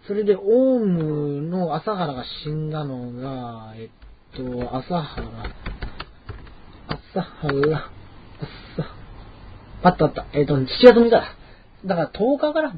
[0.07, 5.27] それで、オウムの朝原が死んだのが、えっと、朝原、
[6.87, 7.91] 朝原、
[8.41, 8.89] 朝、
[9.83, 10.25] あったあった。
[10.33, 11.35] えっと、7月6日だ。
[11.85, 12.73] だから10日から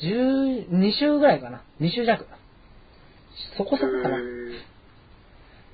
[0.00, 1.62] 12週ぐらいかな。
[1.80, 2.26] 2週弱。
[3.56, 4.18] そこそこかな。
[4.18, 4.20] い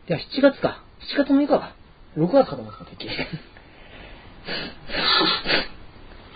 [0.06, 0.82] や、7月か。
[1.14, 1.74] 7月6日か。
[2.16, 3.10] 6月かと思ってた、てっきり。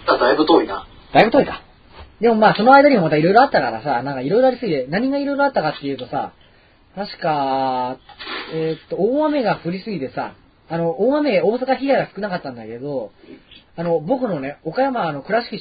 [0.07, 0.87] あ、だいぶ遠いな。
[1.13, 1.63] だいぶ遠いか。
[2.21, 6.33] でもまあ、その間にもまたいろいろあったからさ、なんかいろいろありすぎて、何がいろいろあったかっていうとさ、
[6.95, 7.99] 確か、
[8.55, 10.35] えーっと、大雨が降りすぎてさ、
[10.69, 13.13] あの、大雨、大阪被害が少なかったんだけど、
[13.77, 15.61] あの、僕のね、岡山の倉敷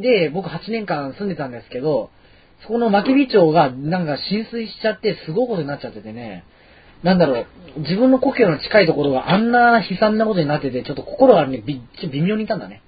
[0.00, 2.10] で僕8年間住んでたんですけど、
[2.62, 6.44] そこの牧火町がなんか浸水しちゃってすごいことになっちゃっててね、
[7.02, 7.40] なんだろ
[7.76, 11.80] う、自分の故郷の近いところがあんな悲惨なことになってて、ちょっと心がね、び
[12.10, 12.82] 微妙にいたんだね。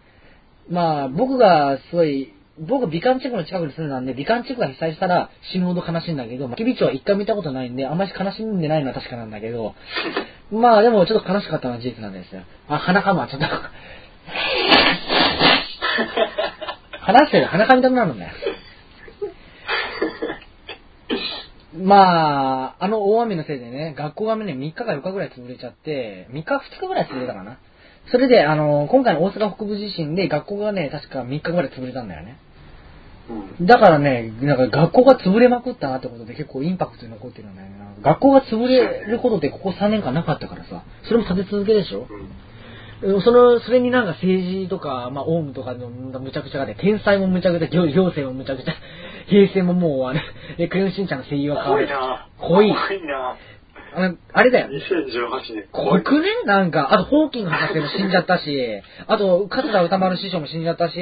[0.71, 9.75] まあ、僕がすごい、僕、美観地区の近くに住んでたんで、美観地区が被災したら死ぬほど悲しいんだけど、牧火町は一回見たことないんで、あんまり悲しんでないのは確かなんだけど、
[10.53, 12.43] まあでもちょっと悲しかったのは事実なんですよ。
[12.69, 13.47] あ、鼻かむわ、ちょっと。
[17.01, 18.33] 話してる鼻かみたくなるんだよ。
[21.77, 27.59] まあ、あの大雨のせいでね、学校がね、3日か4日ぐらい潰れちゃって、3日2日ぐらい潰れたかな。
[28.11, 32.39] それで、あの、今回の大阪北部地震で学校がね、確か3日ぐらい潰れたんだよね。
[33.59, 33.67] うん。
[33.67, 37.75] だからね、なんか学校が潰れまくったなってことで結構インパクトに残ってるんだよね。
[38.03, 42.29] 学校が潰れることってここ3年間なかったからさ、それも立て続けでしょうん。
[43.01, 48.75] その、それになんか政治とか、まあ、オウムとかのむちゃくちゃがで、天才もむちゃくちゃ、行行政もむちゃくちゃ、
[49.29, 50.23] 平成ももうあれ、
[50.59, 51.87] え、クレヨンしんちゃんの声優は変わる。
[51.87, 53.37] 濃いな濃い濃いな
[53.97, 54.69] あのあれだよ。
[54.69, 55.69] 2018年。
[55.71, 56.29] 濃くね？
[56.47, 60.95] なんか、あと、ホーキング博士も死んじゃったし、あと、勝田歌丸師匠も死んじゃったし、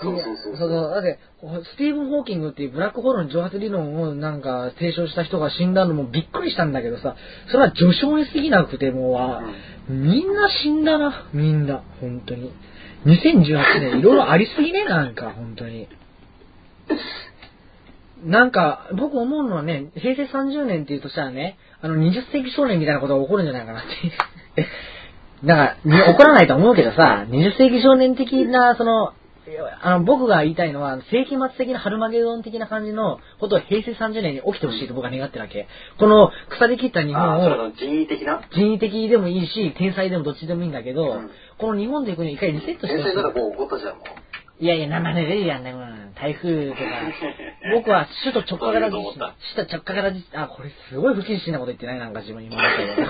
[0.00, 7.16] そうそうそうそだって、スティーブン・ホーキングっていうブラックホールの蒸発理論をなんか提唱した人が死んだのもびっくりしたんだけどさ、
[7.50, 9.42] それは序章に過ぎなくてもうあ、
[9.88, 12.52] みんな死んだな、みんな、本当に。
[13.06, 15.88] 2018年いろいろありすぎね、なんか、本当に。
[18.24, 23.82] なんか、僕思うのはね、平成30年っていうとしたらね、あの、20世紀少年みたいなことが起こるんじゃないかなっ
[24.56, 24.66] て。
[25.46, 29.12] だから、に起こらないと思うけどさ、20世紀少年的な、その、
[29.82, 35.68] あの、僕が言いたいのは、世紀末的なハルマゲドン的な感じのことを平成30年に起きてほしいと僕は願ってるわけ。
[35.98, 38.40] この腐り切った日本を人為的な？
[38.52, 44.62] 人為的でもいいし、天才でもどっちでもいいんだけど、うんこの日本という国を一回リセットしてほしい先生ならもう怒ったじゃん、もう。
[44.62, 46.80] いやいや、生で出るやんね、うん台風とか。
[47.74, 49.12] 僕は首都直下型地震。
[49.56, 51.98] 首都直下型地震、あ、これすごい不謹慎なこと言ってない？
[51.98, 53.08] なんか自分今思ったけど。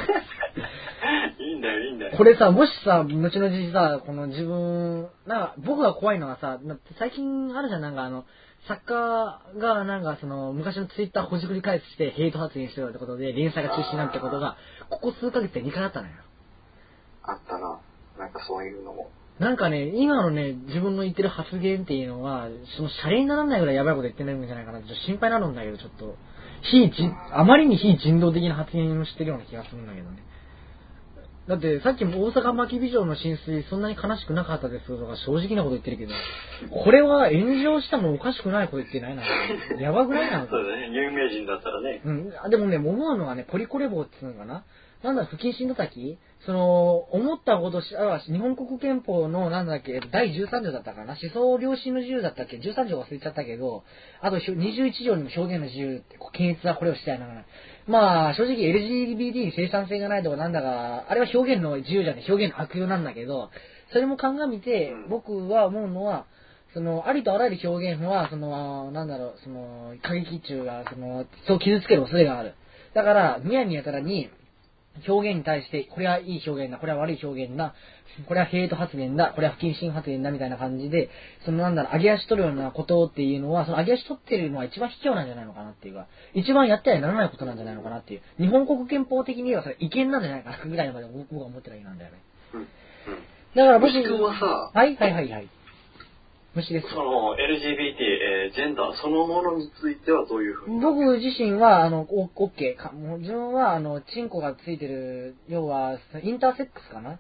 [1.67, 2.17] だよ、いいんだよ。
[2.17, 6.59] これさ、もしさ、後々さ、この自分、なんか、僕が怖いのはさ、
[6.99, 8.25] 最近あるじゃん、なんかあの、
[8.69, 14.57] 作家がなんかその、昔のツイッターほじくり返してヘイト発言してるってことで、連載が中止になるってことが、
[14.89, 16.15] ここ数ヶ月で2回あったのよ。
[17.23, 17.81] あったな。
[18.19, 19.11] なんかそういうのも。
[19.39, 26.17] なんかね、今のね、自分の言ってる発言っていうのは、その、シャレにならないぐらいやばいこと言ってないんじゃないかなって、ちょっと心配になるんだけど、ちょっと、
[26.63, 30.23] 非人、あまりに非人道的な発言をしてるような気がするんだけどね。
[31.49, 36.13] だって、さっきも大阪牧美城の浸水、そんなに悲しくなかったですとか、正直なこと言ってるけど、
[36.83, 39.23] これは炎上したもおかしくないこと言ってないな。
[39.81, 40.47] やばくないな。
[40.51, 42.03] そうだね、有名人だったらね。
[42.05, 42.33] うん。
[42.43, 44.65] あでもね、思うのはね、ポリコレ棒っていうのかな。
[45.03, 46.19] なんだ不謹慎叩き？
[46.47, 53.85] その、思ったことし、あ日本国憲法の、なんだっけ、第13条だったかな思想良心の自由だったっけ ?13 条忘れちゃったけど、
[54.21, 57.45] あと21条にも表現の自由って、検閲はこれをしたいながら。
[57.87, 63.51] まあ、正直 LGBT に生産性がないとかなんだか、あれは表現の自由じゃね表現の悪用なんだけど、
[63.93, 66.27] それも鑑みて、僕は思うのは、
[66.75, 72.55] その、ありとあらゆる表現は、その、なんだろう、その、過激中が、その、そう傷つける恐れがある。
[72.93, 74.31] だから、むやみやたらに、
[75.07, 77.75] 表現に対して、これはいい表現だ、これは悪い表現だ、
[78.27, 81.11] これはヘイト発言だ、これは不謹慎発言だ、みたいな感じで、
[81.45, 88.23] そのなんだろう、上げ足取るようなことっていうのは、その上げ足取ってるのは一番卑怯なんじゃないのかなっていうか、一番やってはならないことなんじゃないのかなっていう。
[88.39, 92.19] 日本国憲法的に言えばそれ違憲なんじゃないかな、ぐらいまで僕は思ってるわけなんだよね。
[92.55, 92.61] うん。
[92.61, 92.67] うん、
[93.55, 93.93] だから僕、
[94.23, 95.49] はさ、はいはいはいはい。
[96.55, 96.89] 虫です。
[96.89, 97.37] その LGBT、
[98.49, 100.81] えー、ジェンダーそのものについてはどういうふうに？
[100.81, 102.93] 僕自身は、あの、オッケーか。
[102.93, 107.19] もう自分は、あの、チンコがついてる、要は、インターセックスかな？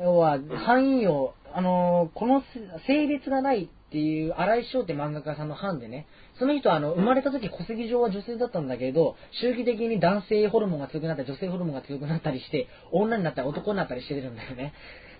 [0.00, 2.42] 要は、範囲を、あの、この
[2.86, 6.06] 性別がないっていう、荒井翔って漫画家さんの班でね、
[6.38, 14.72] その人はあの、生まれた時戸籍上は女性だったんだけど、周期的に男性ホルモンが強くなったり、女性ホルモンが強くなったりして、女になったり男になったりしてるんだよね。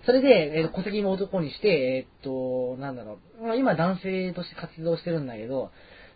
[0.05, 5.69] それで、えー、戸籍も男にして、えー、っと、なんだろう、まあ、今男性として活動してるんだけど、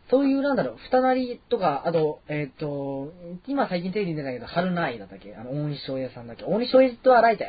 [0.09, 3.11] そういう、なんだろう、二なりとか、あと、えっ、と、
[3.47, 5.35] 今最近テレビに出たけど、春ないだったっけ？
[5.35, 6.45] あの、大西翔平さんだっけ？
[6.45, 7.47] 大西翔平とはライて、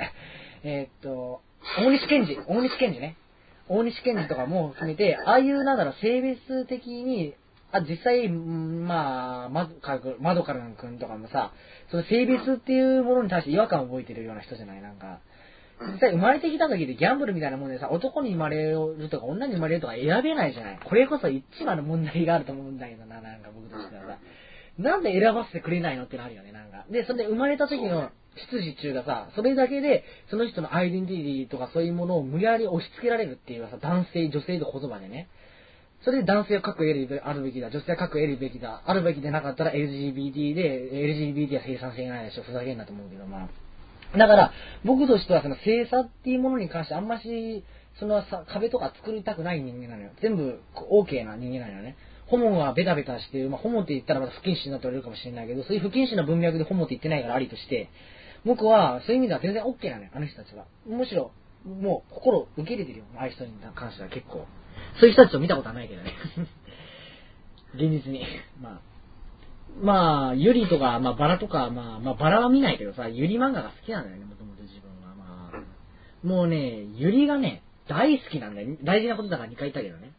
[0.69, 1.41] えっ、と、
[1.79, 3.17] 大西健二、大西健二ね。
[3.69, 7.35] 大西健二とかも含めて、ああいう、なんだろう、性別的に、
[7.73, 11.53] あ、実際、まあ、まかマドカルン君とかもさ、
[11.91, 14.83] その性別っていうものに対して違和感を覚えてるような人じゃない？
[14.83, 15.19] なんか。
[15.93, 20.79] 実際生まれてきた時でギャンブルみたいなもんでさ、男に生まれるとか女に生まれるとか選べないじゃない？
[20.83, 24.19] これこそ一番の問題があると思うんだけどな、なんか僕としてはさ。
[24.79, 26.85] なんで選ばせてくれないのってなるよね、なんか。
[26.91, 28.11] で、それで生まれた時の
[28.51, 35.29] 出自中がさ、それだけで、その人のアイデンティティとかそういうものを無理やり押し付けられるっていうさ、男性、女性の言葉でね。
[36.05, 43.49] それで男性は核得るあるべきだ、女性は核得るべきだ、あるべきでなかったら LGBT で、LGBT は生産性がないでしょ、ふざけんなと思うけど、ま
[44.15, 44.19] あ。
[44.19, 44.53] だから、
[44.85, 47.65] 僕としてはその性差っていうものに関してあんまし、
[47.99, 50.11] その壁とか作りたくない人間なのよ。
[50.21, 51.97] 全部 OK な人間なのよね。
[52.27, 53.51] ホモはベタベタしてる。
[53.51, 57.89] まあ、ホモって言ったらまた不謹慎だと言われるかもしれないけど、そういう不謹慎な文脈でホモって言ってないからありとして、
[58.45, 60.67] 僕はそういう意味では全然 OK なのよ、あの人たちは。
[60.87, 61.33] むしろ、
[61.65, 64.47] もう心受け入れてるよ、ああいう人に関しては結構。
[65.01, 66.13] そういう人たちを見たことはないけどね。
[67.75, 68.25] 現実に。
[68.61, 68.81] まあ。
[69.81, 75.15] まあ、ユリとか、まあ、バラとか、まあ、まあ、バラは見ないけどさ、ユリ漫画が好きなんだよね、もともと自分は。
[75.15, 78.77] まあ、もうね、ユリがね、大好きなんだよ。
[78.83, 80.13] 大事なことだから2回言ったけどね。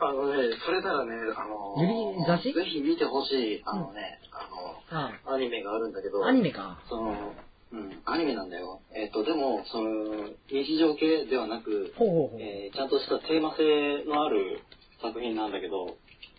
[0.00, 4.20] あのね、それならね、あのユリ雑誌ぜひ見てほしい、あのね、
[4.90, 6.24] うん、あの、アニメがあるんだけど。
[6.24, 6.80] アニメか。
[6.88, 7.34] その、
[7.72, 8.80] うん、アニメなんだよ。
[8.94, 14.62] えっ、ー、と、でも、その、日常系ではなく、ほうほうほうえー、ちゃんとしたテーマ性のある
[15.02, 15.98] 作品なんだけど、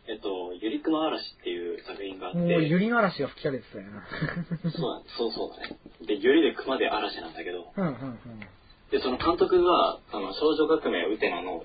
[0.09, 2.39] えっと、ゆりくの嵐っていう作品があって。
[2.39, 4.01] ゆりの嵐が吹き荒れてたよな。
[4.71, 5.77] そうそうそうだね。
[6.07, 7.71] で、ゆりで熊で嵐なんだけど。
[7.77, 8.39] うんうんうん。
[8.89, 11.63] で、その監督が、あの、少女革命ウテナの、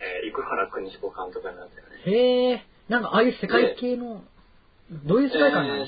[0.00, 2.02] えー、生原邦彦監督なんだよね。
[2.06, 2.66] へえ。
[2.88, 4.22] なんかああいう世界系の、
[5.04, 5.86] どういう世界観なの、えー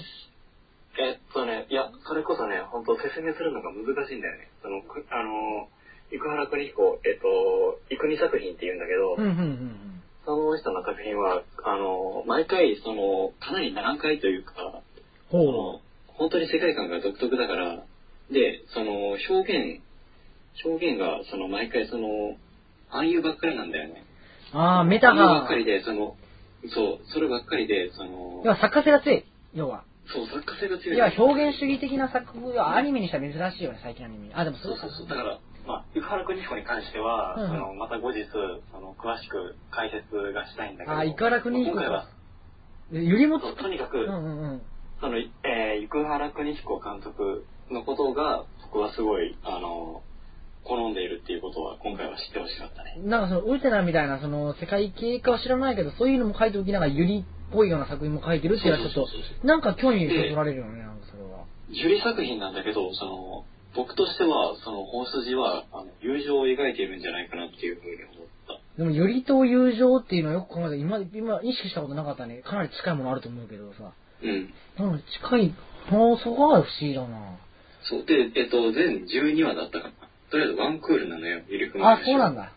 [0.98, 4.50] えっとね、いや、それこそね、本当説明するのが難しいんだよね。
[4.60, 5.68] その、あの、
[6.10, 9.42] 生原邦彦、えっと、生国作品って言うんだけど、うんうんうんう
[9.86, 9.90] ん
[10.22, 14.82] その人の作品は、あの、毎回、その、かなり難解というか、
[15.30, 15.80] ほう。
[16.08, 17.82] 本当に世界観が独特だから、
[18.30, 19.80] で、その、表現、
[20.62, 22.36] 表現が、その、毎回、その、
[22.90, 24.04] 暗喩ばっかりなんだよね。
[24.52, 25.26] ああ、メタが。
[25.26, 26.16] ばっかりで、その、
[26.74, 29.84] そう、そればっかりで、その、要は作家性が強い、要は。
[30.06, 30.96] そう、作家性が強い。
[30.96, 34.30] いや、表現主義的な作品はアニメにしたら珍しいよね、最近アニメ。
[34.34, 35.08] あ、でもそうそうそう。
[35.08, 38.24] だから、まあ、生原邦彦に関しては、うん、そのまた後日
[38.72, 41.70] その詳しく解説がしたいんだけど、あ、生原邦彦。
[41.70, 42.08] 今回は、
[42.92, 44.62] ゆりもとにかく、うんうんうん、
[45.00, 50.02] その、えー、生原邦彦監督のことが、僕はすごい、あの、
[50.64, 53.00] 好んでいるっていうことは今回は知ってほしかったね。
[53.04, 59.06] なんかその、ウルテナみたいな、その、世界系かは知らないけど、そういうのも書いておきながら、ゆりっぽいような作品も書いてるっていうのはちょっ
[59.40, 61.44] と、なんか興味そそられるよね、なんかそれは。
[61.70, 68.60] ゆり作品なんだけど、その、僕としては、その本筋は、あの、友情を描いているんじゃないかなっていうふうに思った。
[68.76, 72.42] でも、頼と友情っていうのはよく考えて、今、今意識したことなかったね。
[72.42, 73.92] かなり近いものあると思うけどさ。
[74.22, 74.52] うん。
[74.78, 75.54] なんか近い、
[75.86, 75.90] あ
[76.22, 77.38] そこは不思議だな
[77.82, 78.04] そう。
[78.04, 80.09] で、えっと、全12話だったかな。
[80.30, 82.52] とりあえずワンクールなのよ、ゆりくんあ、そうなんだ。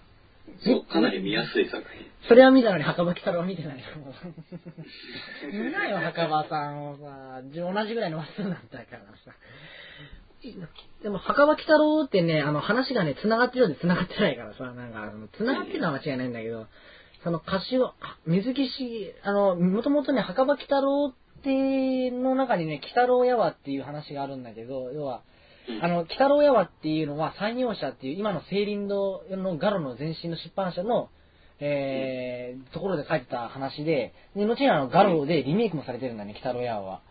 [0.63, 2.05] そう、かなり見やすい作品。
[2.27, 3.85] それは見たのに墓場鬼太郎は見てないよ。
[5.51, 9.33] 見なよ、墓場さんをさ、同じぐらいの話数なんだからさ。
[11.01, 16.67] でも、墓場鬼太郎ってね、あの、話がね、繋がってるようで繋がってないからさ、なんか、繋がってるのは間違いないんだけど、
[17.23, 17.93] その歌詞を、
[18.25, 25.21] 水木し、あの、もともとね、墓場鬼太郎っての中にね、鬼太郎やわっていう話があるんだけど、要は、
[25.81, 31.09] あの、鬼太郎やわっていうのは、山陽社っていう、今の青林堂のガロの前身の出版社の、
[31.59, 37.01] えー、ところで書いてた話で、で、後にあの、ガロでリメイクもされてるんだね、鬼太郎やわは。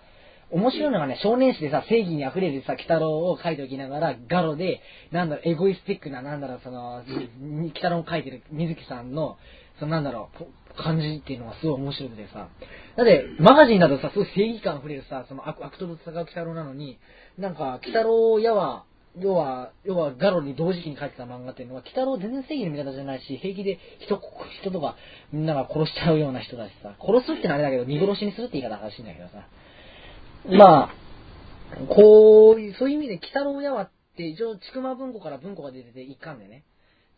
[0.50, 7.02] 面白いのがね、少年誌でさ、正義に溢れるさ、鬼太郎を書いておきながら、ガロで、なんだろう、エゴイスティックな、なんだろう、その、
[7.40, 9.38] 鬼太郎を書いてる水木さんの、
[9.78, 12.48] そのなんだろう、感じっていうのがすごい面白くてさ。
[12.96, 16.98] だって、マガジンだとさ、すごい正義感溢れるさ、その悪悪党と戦う鬼太郎なのに、
[17.38, 18.84] なんか、鬼太郎やは、
[19.18, 24.20] 要は、要はガロに同時期に書いてた漫画っていうのは、鬼太郎全然正義の味方じゃないし、平気で人、
[24.62, 24.96] 人とか、
[25.32, 29.46] みんなが殺しちゃうような人だしさ、殺すってのはあれだけど、見殺しにするって言い方が正しいんだけどさ。
[30.48, 30.94] まあ、
[31.88, 36.64] こう、そういう意味で、鬼太郎やわって、一応、ちくま文庫から文庫が出てて、一巻でね。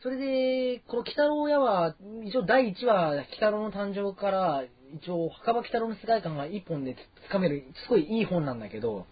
[0.02, 4.64] それで、この鬼太郎やは、一応第1話、鬼太郎の誕生から、
[4.94, 6.96] 一応、墓場鬼太郎の世界観が一本で
[7.26, 9.06] つかめる、すごいいい本なんだけど、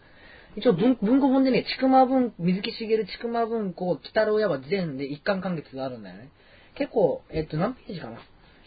[0.57, 6.29] 一応文文庫本でね、ちくま文、水木しげるちくま文庫、鬼太郎やは全で一巻完結があるんだよね。
[6.75, 8.19] 結構、えっと、何ページかな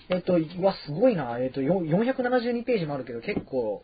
[0.10, 1.38] えっと、うわ、すごいな。
[1.40, 3.84] えっと、よ472ページもあるけど、結構、ほ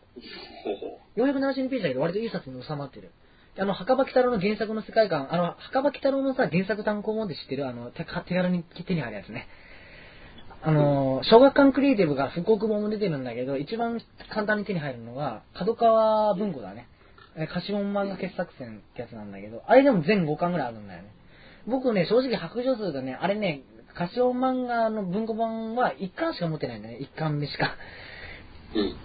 [0.72, 0.76] う
[1.16, 3.12] ほ472ページだけど割といい冊に収まってる。
[3.58, 9.48] あの、墓場鬼太郎の原作の世界観、あの、墓場鬼太郎のさ、原作単行本で知ってる、あの、手手軽に手に入るやつね。
[10.64, 14.00] あの、小学館クリエイティブが復刻本も出てるんだけど、一番
[14.32, 16.88] 簡単に手に入るのが、角川文庫だね。
[17.36, 21.10] えー、貸本漫画傑作選ってやつなんだけど、あれでも全5巻ぐらいあるんだよね。
[21.68, 23.64] 僕ね、正直白状するとね、あれね、
[23.94, 26.98] 貸本漫画の文庫本は1巻しか持ってないんだね。
[27.02, 27.76] 1巻目しか。
[28.76, 28.80] う。
[28.80, 28.96] うん。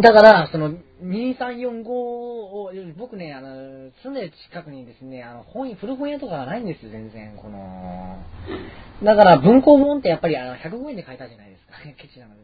[0.00, 8.18] だから、その、2345を、僕ね、あの、住んでる近くにですね、あの、本屋、古本屋とかがないんですよ、全然、この、
[9.02, 12.40] だから、文庫本ってやっぱり、あの、105円で買えたじゃないですか、ケチなので、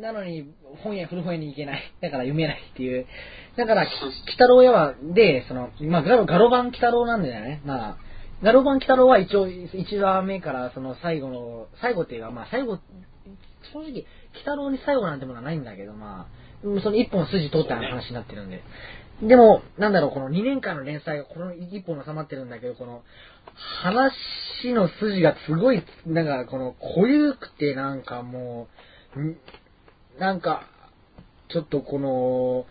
[0.00, 0.52] なのに、
[0.82, 1.82] 本屋、古本屋に行けない。
[2.00, 3.06] だから読めないっていう。
[3.56, 3.90] だから、鬼
[4.32, 7.62] 太郎屋は、で、その、まあ、ガロ、ガロ版鬼太郎なんだよね。
[7.64, 7.96] まあ、
[8.42, 12.78] ガロ版鬼太郎は一応、1話目から、その最後の、最後っていうか、まあ、最後、
[13.72, 14.04] 正直、鬼
[14.40, 18.62] 太郎に最後なんてものはないんだけど、まあ、その一本筋通った話になってるんで。
[19.22, 23.02] でも、なんだろう、この2年間の連載がこの一本収まってるんだけど、この、
[23.82, 24.12] 話
[24.74, 28.68] の筋がすごい、なんか、この、濃ゆくて、なんかも
[29.16, 29.36] う、
[30.18, 30.62] なんか、
[31.48, 32.66] ちょっとこの、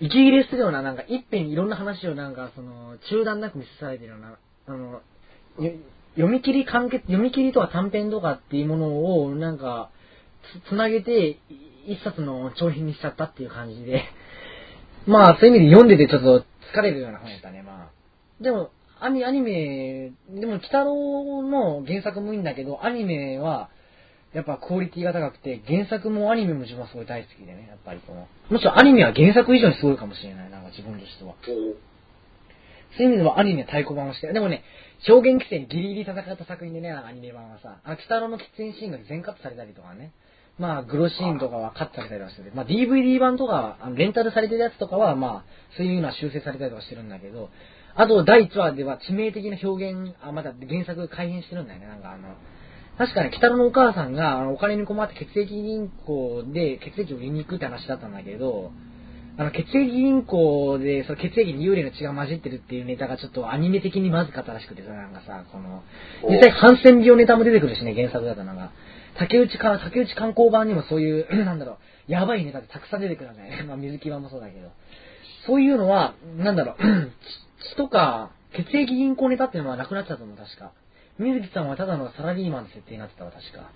[0.00, 4.36] 息切れするような、なんか、一遍いろんな話をなんか、その、中断なく見せされてるような、
[4.66, 5.00] あの、
[5.58, 5.72] よ
[6.14, 9.90] 読み切り完結、読み切りとか短編とかっていうものを、なんか、
[10.66, 11.38] つ、つなげて、い
[11.86, 14.04] 一冊の長編にしちゃったっていう感じで、
[15.06, 18.42] まあ、そういう意味で読んでてちょっと疲れるような本やったね、まあ。
[18.42, 18.70] でも、
[19.00, 23.68] アニアニメ、でも、鬼太郎の原作もいいんだけど、アニメは、
[24.34, 31.34] やっぱクオリティが高くて、原作もアニメも自分はすごい大好きでね、やっぱりこの、むしろアニメは原作以上にすごいかもしれない、なんか自分としては。
[32.96, 34.62] そういう意味ではアニメ太鼓判をして、でもね、
[35.08, 40.12] 表現規制にギリギリ戦った作品でね、アニメ版はさ、あの、鬼太郎の喫煙シーンが全カットされたりとかね、
[40.58, 45.44] まあ、グロシーンとかはカットされたりはしてて、まあ、DVD 版とかは、あのレンタルされてるやつとかは、まあ、
[45.76, 47.50] そういうのは修正されたりとかしてるんだけど、
[47.94, 52.36] あと、第1話では致命的な表現、あ、まだ原作改変してるんだよね、なんかあの、
[52.98, 58.70] 確かに、北野のお母さんが、あの、お金に困って血液銀行で血液を売りに行くって話だったんだけど、
[59.38, 65.82] あの、血液銀行で、その血液に幽霊の血が混じってるっていうネタがちょっとアニメ的にまずかったらしくてさ、なんかさ、この、
[66.28, 68.72] 実際ハンセン病ネタも出てくるしね、原作だとなんか、
[69.18, 71.78] 竹内か、竹内観光版にもそういう、 なんだろ
[72.08, 73.64] う、やばいネタってたくさん出てくるんだよね。
[73.68, 74.68] まあ、水木版もそうだけど。
[75.46, 76.76] そういうのは、なんだろう、
[77.72, 80.72] 血とか、血液銀行ネタっていうのはなくなっちゃったの、確か。
[81.18, 83.70] 水木さんはただのサラリーマンの設定になってたわ、確か。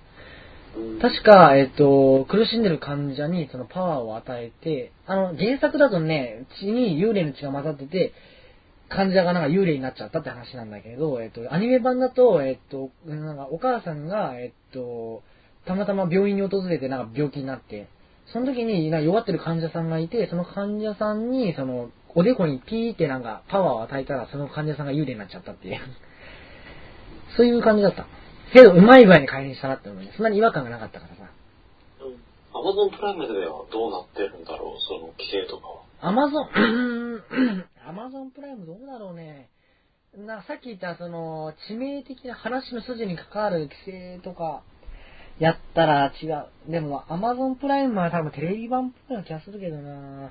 [1.01, 8.13] 確か、えっと、苦しんでる患者にそのパワーを与えて、あの、原作だとね、血に幽霊の血が混ざってて、
[8.89, 15.23] 患者がなんか幽霊になっちゃったって話なんだけど、えっと、アニメ版だと、えっと、なんかお母さんが、えっと、
[15.67, 17.89] たまたま病院に訪れてなんか病気になって、
[18.33, 25.81] その時になんか弱ってる患者さんがいて、その患者さんに、その、おでこにピーってなんかパワーを与えたら、その患者さんが幽霊になっちゃったっていう。
[27.37, 28.07] そういう感じだった。
[28.53, 30.13] けど、うまい具合に改変したなって思うね。
[30.17, 31.31] そんなに違和感がなかったからさ。
[32.55, 35.83] アマゾンプライムではどうなってるんだろう、その規制とかは。
[36.01, 37.23] アマゾン、
[37.87, 39.51] アマゾンプライムどうだろうね。
[40.17, 44.63] なさっき言った、その、致命的な話の筋に関わる規制とか、
[45.39, 46.71] やったら違う。
[46.71, 50.31] でも、アマゾンプライムは多分テレビ版っぽいような気がするけどな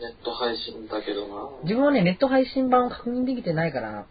[0.00, 1.50] ネット配信だけどな。
[1.64, 4.06] 自分はね、ネット配信版を確認できてないから、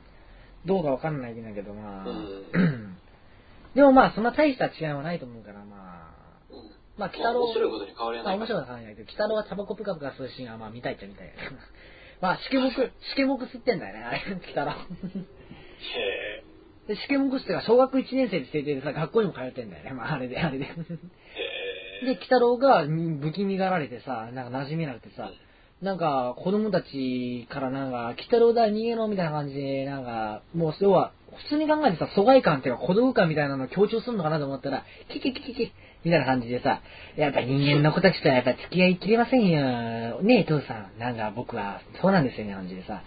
[0.66, 2.06] どうかわかんないんだけど、まあ。
[2.08, 2.98] うん
[3.76, 6.54] でもまあ、そんな大した違いはないと思うから、まあ。
[6.54, 7.46] うんまあ、北郎。
[7.46, 11.32] 面白いことに変わりない面白いことは変わらないけど、北郎はタバコプカプカするシーンはまあ見たいっちゃ見たい。
[12.22, 14.20] まあ、シケモク、シケモク吸ってんだよね、あれ、
[14.52, 14.72] 北郎。
[14.72, 16.44] へ
[16.90, 19.94] で、試験目視ってか、小学1年生で制定でさ、学校にも通ってんだよね。
[19.94, 20.66] まあ、あれで、あれで。
[20.66, 20.68] え。
[20.68, 20.74] へ
[22.02, 22.06] え。
[22.06, 25.32] で、鬼太郎がうん不気味がられてさ、なんか馴染めなくてさ、
[25.82, 34.84] なんか子供たちからなんか、鬼太郎だ、逃げろみたいな感じで、なんか、もう要は、普通に考えてさ、疎外感っていうか孤独感みたいなのを強調するのかなと思ったら、
[35.14, 35.72] キキキキキ
[36.04, 36.82] みたいな感じでさ、
[37.16, 40.22] やっぱ人間の子たちとはやっぱ付き合いきれませんよ。
[40.22, 41.00] ねえ、父さん。
[41.00, 43.02] なんか僕は、そうなんですよね、感じでさ。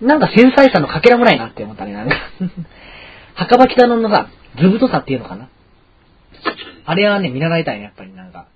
[0.00, 2.16] なんか繊細さのかけらもないなって思ったね、なんか。
[3.34, 4.28] 墓場北野のさ、
[4.58, 5.48] 図太さっていうのかな
[6.86, 8.46] あれはね、見習いたいね、やっぱりなんか。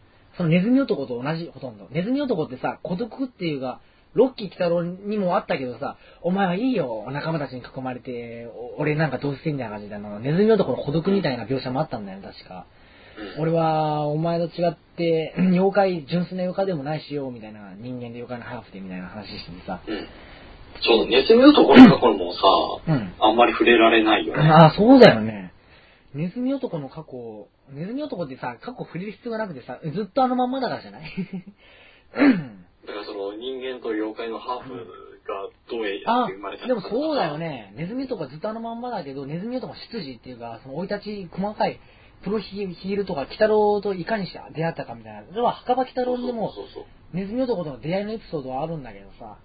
[0.41, 1.87] そのネズミ男と同じ、ほとんど。
[1.91, 3.81] ネズミ男ってさ、孤独っていうか、
[4.15, 12.55] ロッキー北郎にもあったけどさ、お前はいいよ、仲間たちに囲まれて、お俺なんかどうしてんだよ、感じで、あの、ネズミ男の孤独みたいな描写もあったんだよね、確か。
[12.57, 12.81] うん
[13.39, 19.81] 俺は、お前と違って、 妖怪、純粋な妖怪でもないしよ、みたいな、人間で妖怪のハーフで、みたいな話しててさ。
[19.87, 20.09] うん。
[20.81, 22.39] そう、ネズミ男の過去もさ、
[22.89, 23.13] うん。
[23.21, 24.49] あんまり触れられないよね。
[24.49, 25.53] ああ、そうだよね。
[26.15, 31.03] ネズミ男の過去、ネズミ男ってさ、過去触れる必要がなくてさ、ずっとあのまんまだからじゃない？
[32.13, 34.81] だからその人間と妖怪のハーフが
[35.71, 37.39] どうやってあ生まれた、でもそうだよ。
[37.39, 37.73] ね。
[37.77, 41.79] ネズミ男ずっとあのまんまだけど、ネズミ男執事っていうか、その生い立ち、細かい、
[42.23, 45.25] プロヒールとか、鬼太郎といかにして出会ったかみたいな。
[45.29, 46.53] それは墓場鬼太郎でも。
[47.13, 49.37] ネズミ男との出会いのエピソードはあるんだけどさ。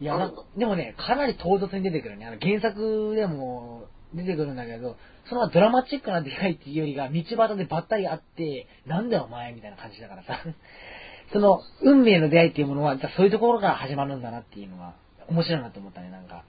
[0.00, 2.26] いや、でもね、かなり唐突に出てくるね。
[2.26, 3.84] あの原作でも
[4.14, 4.96] 出てくるんだけど、
[5.28, 10.40] そのドラマチックな出会いっていうよりが、道端でばったり会って、なんだよお前みたいな感じだからさ。
[11.32, 14.94] その、運命の出会いっていうものは、そういうところから始まるんだなっていうのが、
[15.28, 16.44] 面白いなと思ったね、なんか。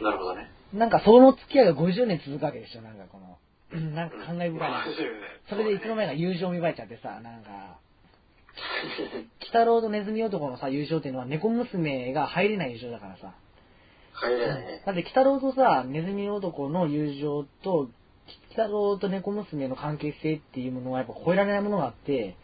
[0.00, 0.48] なるほどね。
[0.72, 3.38] なんかその付き合いが50年続くわけでしょ、なんかこの。
[3.72, 4.84] う んなんか感慨深いな。
[5.48, 7.78] それでいつの間にか友情を芽生えちゃってさ、なんか、
[9.40, 13.34] 鬼太郎とネズミ男のさ、友情っていうのは猫娘が入れない友情だからさ。
[14.14, 14.82] 入れない。
[14.86, 17.90] だって鬼太郎とさ、ネズミ男の友情と、鬼
[18.50, 22.36] 太郎と猫娘の関係性っていうものはやっぱ超えられないものがあって、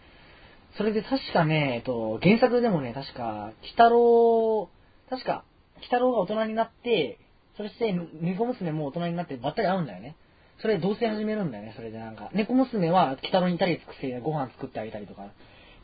[0.76, 4.68] それで確かね、えっと、原作でもね、確か、鬼太郎、
[5.09, 5.44] 確か、
[5.76, 7.18] 鬼太郎が大人になって、
[7.56, 10.16] そして猫娘も大人になってばったり会うんだよね。
[10.60, 12.30] それで同棲始めるんだよね、それでなんか。
[12.34, 15.26] 猫娘は鬼太郎にイタリア作ってご飯作ってあげたりとか、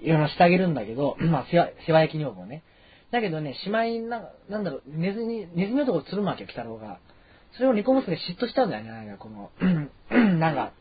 [0.00, 1.58] いろいろしてあげるんだけど、まあ、世
[1.92, 2.62] 話焼き女房ね。
[3.10, 6.98] だけどね、しまいな、なんだろう、ネズミ、ネズミ男をつるむわけよ、鬼太郎が。
[7.52, 9.50] それを猫娘嫉妬したんだよね、なんかこの、
[10.38, 10.72] なんか、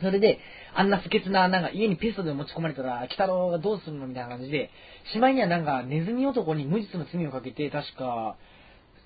[0.00, 0.38] それで、
[0.74, 4.70] あんな不潔な、なんか家にペストで持ち込まれたら、鬼太郎がどうするのみたいな感じで、
[5.12, 8.36] しまいにはなんか、ネズミ男に無実の罪をかけて、確か、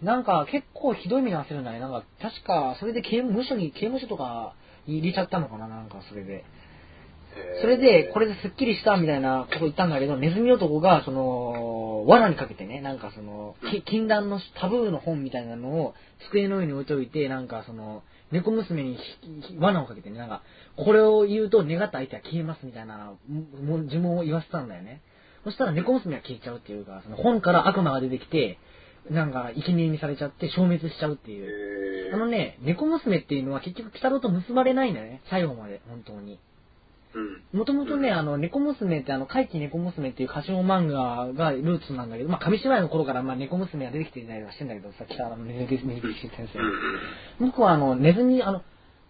[0.02, 1.78] なんか結構ひどい目に遭わせるんだね。
[1.78, 4.54] なんか、確か、それで刑務所に、刑務所とか
[4.86, 6.44] 入れちゃったのかな、なんかそれで。
[7.60, 15.94] それで、これでスッキリしたみたいなこと言ったんだけど、ネズミ男が、その、罠にかけてね、なんかその、き禁断のタブーの本みたいなのを
[16.28, 18.02] 机の上に置いといて、なんかその、
[18.32, 18.98] 猫娘に
[19.58, 20.42] 罠をかけてね、なんか、
[20.76, 25.02] これを言うと願った相手は消えますみたいな、呪文を言わせたんだよね。
[25.44, 28.58] そしたら猫娘は消えちゃうっていうか、その本から悪魔が出てきて、
[29.08, 32.10] なんか、生贄にされちゃって消滅しちゃうっていう。
[32.10, 35.22] へあのね、猫娘っていうのは結局、鬼太郎と結ばれないんだよね。
[35.30, 36.38] 最後まで、本当に。
[37.14, 37.58] うん。
[37.58, 47.44] もともとね、あの、猫娘ってあの、怪奇猫娘っていう歌唱漫画がルーツなんだけど、まあ、紙芝居の頃からまあ、猫娘が出てきてたりはしてんだけど、さっきあの、ネズミ先生。
[47.44, 48.62] 僕はあの、ネズミ、あの、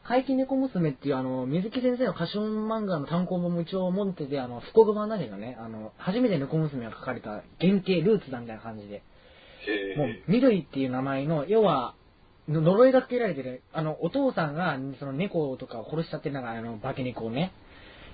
[0.05, 9.03] 怪奇猫娘っていうあの、水木先生の歌唱漫画の単行本も一応持ってて、あの、福岡版だけどね、あの、初めて猫娘が書かれた原型、ルーツだみたいな感じで。
[9.67, 11.95] へもう、緑っていう名前の、要は、
[12.49, 17.53] の呪いがかけられてる、あの、お父さんが、その猫とかを殺しちゃって、なんか、あの、化け猫をね、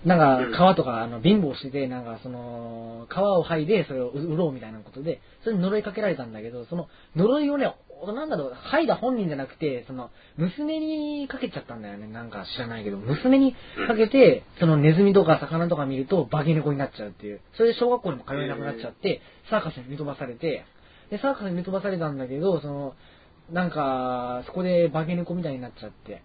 [0.06, 12.06] なんか、皮とか、あの、貧乏してて、なんか、その、皮を剥いで、それを売ろうみたいなことで、それに呪いかけられたんだけど、その、呪いをね、おなんだろう、剥いだ本人じゃなくて、その、娘にかけちゃったんだよね。
[12.06, 13.56] なんか知らないけど、娘に
[13.88, 17.40] かけて、そのネズミとか魚とか見ると、化け猫になっちゃうっていう。
[17.56, 20.66] それで小学校にも通えなくなっちゃって、サーカスに見飛ばされて、
[21.10, 22.94] で、サーカスに見飛ばされたんだけど、その、
[23.50, 26.22] なんか、そこで化け猫みたいになっちゃって。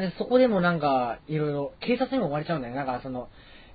[0.00, 2.78] で、そこでもなんか、いろいろ、警察にも追われちゃうんだよね。
[2.78, 3.28] なんか、その、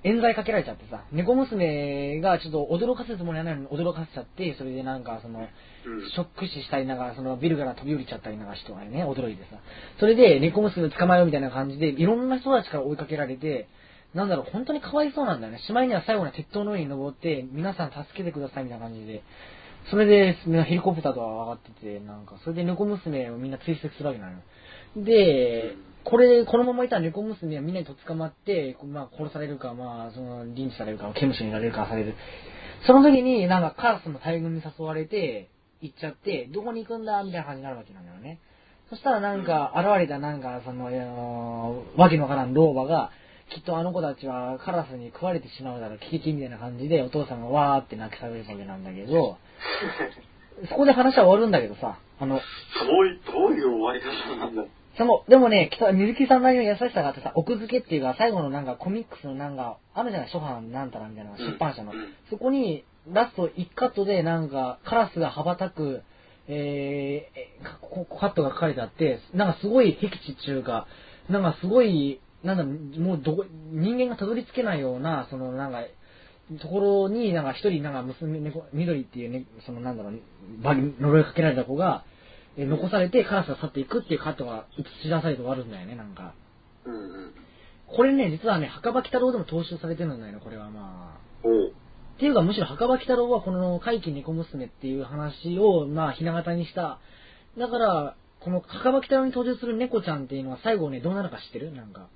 [0.04, 6.10] 冤罪かけられちゃってさ、猫娘がちょっと驚かせるつもりはないのに驚かせちゃって、それでなんかその、うん。
[6.10, 9.56] ショック死したりなんか、そのビルから飛び降りちゃったりなんか人がね、驚いてさ。
[9.98, 13.66] それで猫娘を捕まえようみたいな感じで、いろんな人たちから追いかけられて、
[14.12, 15.58] なんだろう、本当にかわいそうなんだよね。
[15.60, 19.22] しまいには最後には鉄塔の上に登って、皆さん助けてくださいみたいな感じで。
[19.90, 24.38] それで、みんなヘリコプターとか上がってて、なんか、それで猫娘をみんな追跡するわけなのよ。
[24.96, 25.74] で、
[26.04, 32.14] これ、このままいたら猫娘はみんなにとっ捕まって、まあ殺されるか、まあ、その、リンチされるか、刑務所にいられるかされる。
[32.86, 35.48] その時になんかカラスの大群に誘われて、
[35.80, 38.38] 行っちゃって、どこに行くんだみたいな感じになるわけなんだよね。
[38.90, 43.10] そしたらなんか、現れたなんか、その、あのわけのわからん老婆が、
[43.50, 49.38] きっとあの子たちはカラスに食われてしまうだろう、キキキみたいな感じで、お父さんがわーって泣きされるわけなんだけど、
[50.68, 52.40] そこで話は終わるんだけどさ、あの、ど
[53.00, 54.64] ういう、どういう終わり方なんだ
[54.96, 61.92] その、でもね、北水木さんなりの優しさがあってさ、奥付けっていうか、最後のなんかコミックスのなんか、あるじゃない、初版なんたらみたいな、出版社の。
[61.92, 66.02] うんそこに、ラスト1カットでなんか、カラスが羽ばたく、
[66.48, 70.86] えー、カットが書かれてあって、なんかすごい僻地っていうか、
[71.28, 72.64] なんかすごい、なんだ、
[73.00, 75.82] もうどこ、人間がたどり着けないような、そのなんか、
[76.60, 80.20] ところに、なんか一人、なんか娘、猫、緑っていうね、そのなんだろう、
[80.62, 82.04] バリ呪いかけられた子が、
[82.56, 86.34] え残されてカラスが去っていくっていうカットが映し出されて終わるんだよね、なんか。
[86.84, 87.34] うんうん。
[87.86, 91.46] これね、実はね、墓場鬼太郎でも踏襲されてるんだよね、これはまあ。
[91.46, 91.68] お。
[91.68, 91.70] っ
[92.18, 97.00] ていうか、むしろ墓場鬼太郎はこの怪奇猫娘っていう話を、まあ、ひな形にした。
[97.58, 101.72] だから、この墓場鬼太郎に登場する猫ちゃんっていうのは最後ね、どうなるか知ってる？
[101.72, 102.08] なんか。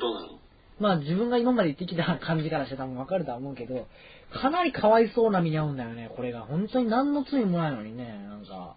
[0.00, 0.38] どうなの？
[0.80, 3.86] まあ、自分が今まで言ってきた感じからして多分わかるとは思うけど、
[4.32, 6.42] かなりかわいそうな目に遭うんだよね、これが。
[6.42, 8.76] 本当に何の罪もないのにね、なんか。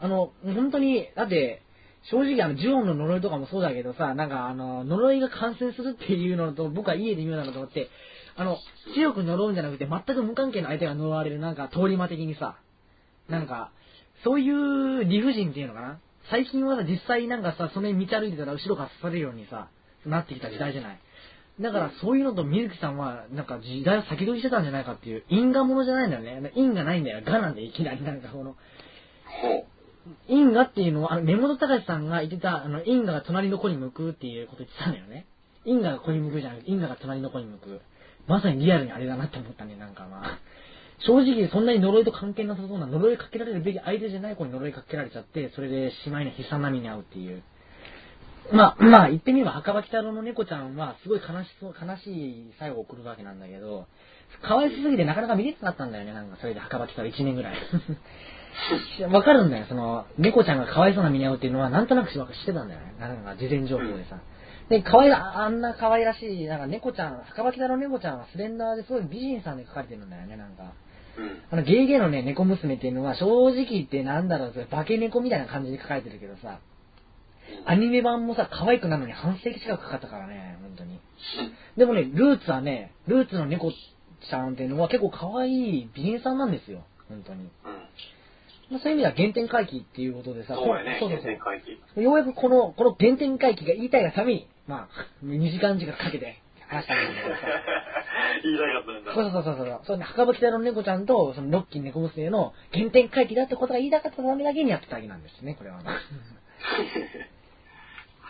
[0.00, 1.62] あの、本当に、だって、
[2.04, 7.90] 正直あの、ジュオンの呪いとかもそうだけどさ、なんかあの、呪いが感染するっていうのと、僕は家で言うなのと思って、
[8.36, 8.56] あの、
[8.94, 12.56] 強く呪うんじゃなくて、全く無関係な相手が呪われる、なんか通り魔的にさ、
[13.28, 13.70] なんか、
[14.24, 19.68] そういう理不尽っていうのかな最近はさ、実際なんかさ、それに道歩いてたら後ろから刺されるようにさ、
[20.06, 20.98] なってきた時代じゃない。
[21.60, 26.52] だからそういうのと水木さんは、なんか時代を先取りしてたんじゃないかっていう、因果物じゃないんだよね。
[26.54, 27.22] 因がないんだよ。
[27.22, 28.56] がなんでいきなりなんかこの。
[30.28, 35.26] 因果っていうのは、あの、根本隆さんが言ってた、あの、因果が隣の子に向くっていうこと言ってたんだよね。
[35.66, 37.80] 因果が子に向くじゃなくて、因果が隣の子に向く。
[38.26, 40.38] まさにリアルにあれだなって思ったね、なんかまあ。
[41.00, 47.42] 正直、そんなに呪いと関係なさそうな、呪いかけられるべき相手じゃない子に呪いかけられちゃって、それでしまいに悲惨な目に遭うっていう。
[48.52, 53.86] まあ、まあ、言ってみれば、墓場鬼太郎の猫ちゃんは、すごい悲しそう、悲しい最後を送るわけなんだけど、
[54.42, 57.56] かわいそうすぎてなかなか見れなかったんだよね、なんか、それで墓場鬼太郎1年ぐらい。
[59.10, 62.94] わかるんだよ、その、猫ちゃんがかわいそうな目に遭うっていうのは、なんとなく知ってたんだよね。
[62.98, 64.18] なんか、事前情報でさ。
[64.68, 70.72] で、かわいら、あんな可愛らしい、なんか猫ちゃん、墓場鬼太郎の猫ちゃんはスレンダーですごい美人さんで描かれてるんだよね、なんか。
[71.18, 71.42] うん。
[71.50, 76.60] あの、ゲイゲイのね、猫娘っていうのは、正直言ってなんだろう、それ化け猫みたいな感じで描かれてるけどさ、
[77.64, 81.00] アニメ版もさ、可愛くなるのに半世紀近くかかったからね、本当に。
[81.76, 87.42] でもね、ルーツはね、ルーツの猫ちゃんっていうのは結構可愛い美人さんなんですよ、本当に。
[87.42, 87.50] うん。
[88.70, 92.00] まあ、そういう意味では原点回帰っていうことでさ、そうやね、そうそう原点回帰。
[92.00, 97.40] ようやくこの、この原点回帰が言いたいがために、まあ、2時間時間かけて話したんだけどさ。
[98.42, 99.14] 言いたかったんだ。
[99.14, 99.98] そうそうそうそうそう。
[99.98, 105.84] ね、墓場北の猫ちゃんと、そのロッキー猫娘の原点回帰だってことが言いたかったためだけにやってただけなんですね、これはね。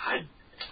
[0.01, 0.27] はい。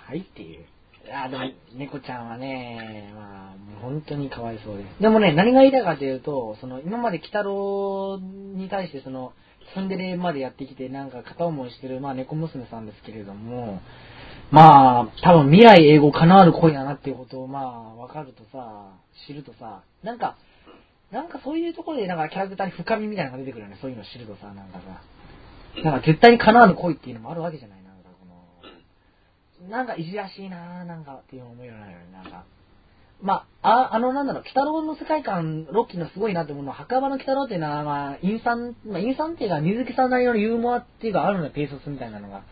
[0.06, 0.64] はいっていう。
[1.04, 1.44] いやーでも、
[1.74, 4.84] 猫ちゃんはね、まあ、本当にかわいそうで。
[5.00, 9.32] でもね、何が言いたいかというと、その、今まで鬼太郎に対して、その、
[9.74, 13.80] ツンデレまでやってきて、なんか片思いしてる、まあ、猫娘さんですけれども、
[14.50, 18.92] まあ、多分未来英語叶わる恋だなっていうことを、まあ、わかるとさ、
[19.26, 20.36] 知るとさ、なんか、
[21.12, 25.02] なんかそういうところで、なんかキャラクターに深みみたいなのが出てくるよね、そういうのを知るとさ、なんかさ。
[25.84, 27.77] なんか絶対に叶わぬ恋っていうのもあるわけじゃない、
[29.70, 32.44] なんかいじらしいなぁ、なんかっていう思うようになるよね、なんか。
[33.20, 42.42] まあ、あ、あの、なんだろう、鬼太郎の世界観、ロッキーのすごいなって思うのは、墓場の鬼太郎っていうのは、まあ、陰惨、まあ、陰惨っていうか、水木さんなりのユーモアっていうか、あるのよ、ペーソスみたいなのが。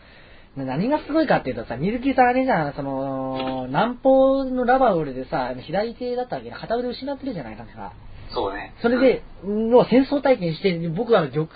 [0.57, 7.93] で何がすごいかっていうとさ、水木さんあれじゃん、その、南方のラバウルでさ、左手だったわけで、片腕失ってるじゃないか、か。
[8.33, 8.73] そうね。
[8.81, 11.47] それで、要は戦争体験して、僕は玉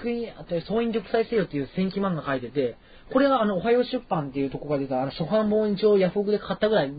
[0.68, 2.78] 総員玉砕せよっていう戦記漫画書いてて、
[3.11, 6.91] これはあの、おはよう出版っていうとこが出た、あの、初版本一応ヤフオクで買ったぐらい、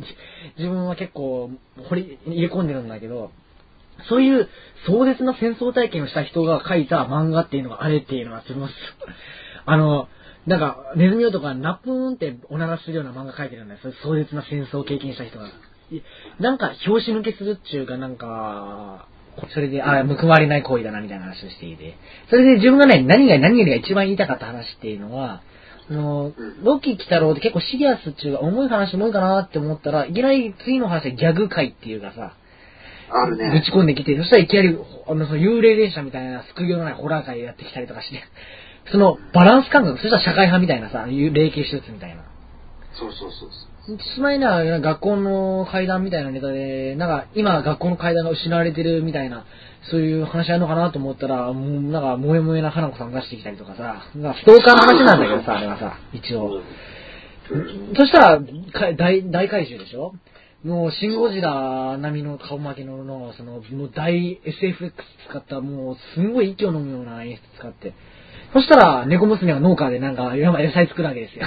[0.58, 1.50] 自分は結構、
[1.88, 3.30] 掘り、入れ込んでるんだけど、
[4.08, 4.48] そういう
[4.86, 8.70] 壮絶な戦争体験をした人が書いた漫画っていうのがあれっていうのがすごい
[9.64, 10.08] あの、
[10.46, 13.80] なんか、ネズミ男がナプーンっておならするような漫画書いてるんだよ。
[13.80, 15.46] そういう壮絶な戦争を経験した人が。
[16.40, 19.06] なんか、拍子抜けするっちゅうか、なんか、
[19.54, 21.96] それで、あ報われない行為だな、みたいな話をしていて。
[22.28, 25.42] それで自分がね、何が何よりが一番言いたかった話っていうのは、
[25.90, 26.32] あの、
[26.62, 32.34] ロッキー来たろうって結構シリアスっちゅうか、重い話重いかなって思ったら、いきなり次の話はギャグ界っていうかさ、
[33.10, 33.62] あるぶね。
[33.64, 34.76] ち込んできて、そしたらいきなり、
[35.06, 38.22] あの、その幽霊電車みたいな救いようのないホラー界やってきたりとかして、
[38.90, 42.22] そのバランス感覚、そしたら社会派みたいなさ、霊系手術みたいな。
[42.94, 43.48] そうそうそう
[43.86, 43.98] そう。
[44.14, 49.44] しまいな、学校の階段みたいなネタで、なんか、今学校の階段が失われてるみたいな、
[49.90, 56.62] そういう話あるのかなと思ったら、もうなんか、萌え萌えな花子さん出してきたりとかさ、なんかストーカーの話なんだけどさ、あれはさ、一応。
[57.96, 60.14] そしたら、か大、大怪獣でしょ？
[60.64, 64.92] もう、シン・ゴジラ並みの顔負けのの、その、もう大 SFX
[65.28, 67.94] 使った、もう、すんごい息を飲むような演出使って。
[68.52, 71.46] そしたら、猫娘が農家でなんか、山野菜作るわけですよ。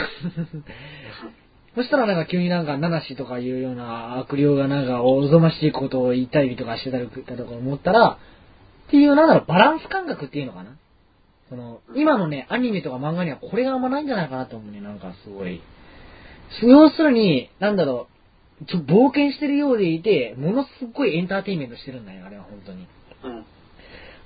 [1.76, 8.18] そしたらなんか急になんか、ナナシとかいうような悪霊がなんか、おぞましいことを言いたりとかしてたりとか思ったら、
[8.88, 10.78] っていう、なんだろう、バランス感覚っていうのかな
[11.50, 15.62] その、今のね、アニメとか漫画にはこれがあんまないんじゃないかなと思うね、なんかすごい。
[16.62, 18.08] 要するに、なんだろ
[18.62, 22.88] う、ちょ、冒険してるようでいて、ものすごいエンターテインメントしてるんだよ、あれは本当に。
[23.24, 23.46] うん。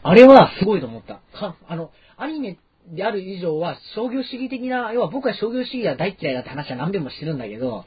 [0.04, 1.16] あれはすごいと思った。
[1.38, 2.58] かあの、アニメ
[2.88, 7.86] である以上は商業主義的な、要は僕は商業主義が大嫌いだって話は何遍もしてるんだけど、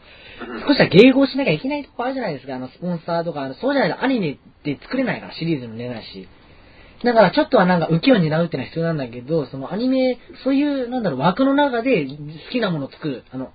[0.66, 6.28] 少しは迎合しなきゃいけないとこあるじゃないですか、あの、スポンサーとか、あのそうじゃないとアニメって作れないから、シリーズも出ないし。
[7.04, 12.16] だからちょっとはなんか浮きを担うってのは必要なんだけど、そのアニメ、そういう、なんだろう、枠の中で好
[12.52, 13.24] きなものを作る。
[13.32, 13.52] あの、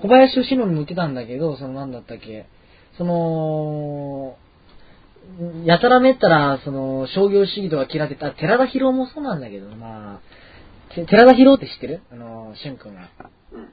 [0.00, 2.46] 小林義則も言ってたんだけど、そのなんだったっけ、
[2.96, 4.36] その、
[5.64, 10.20] やたらめったら、その、商業主義とか嫌ってた、寺田博もそうなんだけど、まあ、
[10.94, 12.02] て寺田博って知ってる？
[12.12, 13.10] あの、しゅんくんが。
[13.52, 13.68] うん。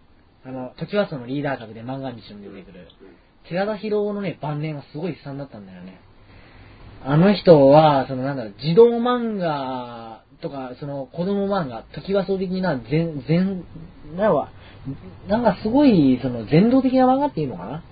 [0.46, 2.88] あの、時はそのリーダー格で漫画道に出てくる。
[3.50, 6.00] 寺田博のね、晩年はすごい悲惨だったんだよね。
[7.06, 13.64] あの人は、そのなんだろう、児童漫画とか、その子供漫画、時はそう的な全、全、
[14.16, 14.52] なんか、
[15.28, 17.84] なんかすごい、その全動的な漫画っていうのかな？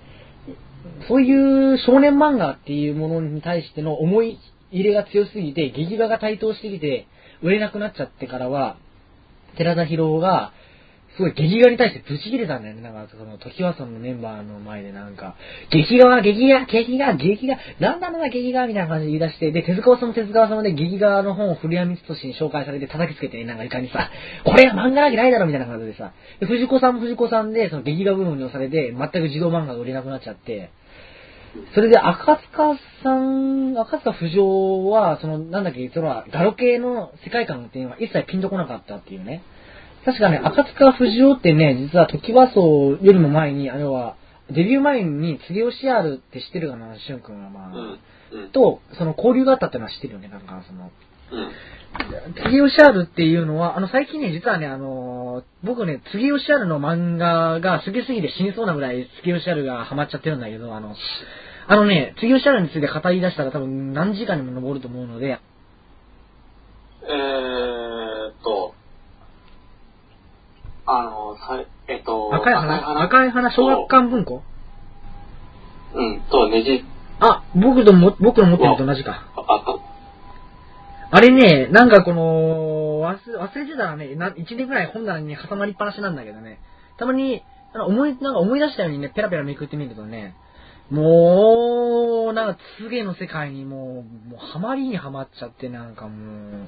[1.08, 4.38] そういう少年漫画っていうものに対しての思い
[4.70, 7.06] 入れが強すぎて、劇画が台頭してきて、
[7.42, 8.76] 売れなくなっちゃってからは、
[9.56, 10.52] 寺田博が、
[11.16, 12.82] すごい劇画に対してブチ切れたんだよね。
[12.82, 15.34] なんか、その、時はそのメンバーの前でなんか、
[15.70, 24.10] 劇画は劇画、劇画、劇画、なんだろうな劇画みたいな感じで言い出して、で、手塚治虫手塚治虫で劇画の本を古谷光俊に紹介されて叩きつけて、なんかいかにさ、
[24.44, 30.70] これは漫画なわけないだろみたいな感じでさ、で、藤子さんも藤子さんで、その劇画部分に押されて、全く児童漫画が売れなくなっちゃって、
[31.74, 39.42] それで赤塚さん、赤塚不二は、その、なんだっけ、その、ガロ系の世界観っていうのは一切ピンとこなかったっていうね。
[40.04, 42.60] 確かね、赤塚不二夫ってね、実は時和荘
[43.02, 44.16] よりも前に、あれは、
[44.50, 47.76] デビュー前に次吉あるって知ってるかな、しゅんくんはまあ、
[48.32, 48.42] うん。
[48.42, 48.50] うん。
[48.50, 50.90] と、その交流があったってのは知ってるよね、なんかその、
[51.32, 51.50] うん。
[52.44, 60.94] 次吉あるっていうのは、あの、最近ね、実はね、あのー僕ね、次吉あるの漫画が好きすぎて死にそうなぐらい次吉あるがハマっちゃってるんだけど、あの、
[61.68, 65.40] あのね、次吉あるについて語り出したら多分何時間にも上ると思うので、
[67.02, 68.74] えーっと、
[70.86, 73.02] あの、さいえっと、赤い花？
[73.02, 73.50] 赤い花？
[73.50, 74.42] 小学館文庫？
[75.94, 76.84] うん、と、ねじ、
[77.20, 79.26] あ、僕とも、僕の持ってるのと同じか。
[81.10, 86.60] あれね、なんかこの、忘れ忘れてたらね、な1年ぐらい本棚に挟まりっぱなしなんだけどね、
[86.98, 90.34] たまに、なんか思い、なんか思い出したようにね、ペラペラめくってみるとね、
[90.90, 96.66] もう、なんか、つげの世界にもう、もう、ハマりにはまっちゃって、なんかも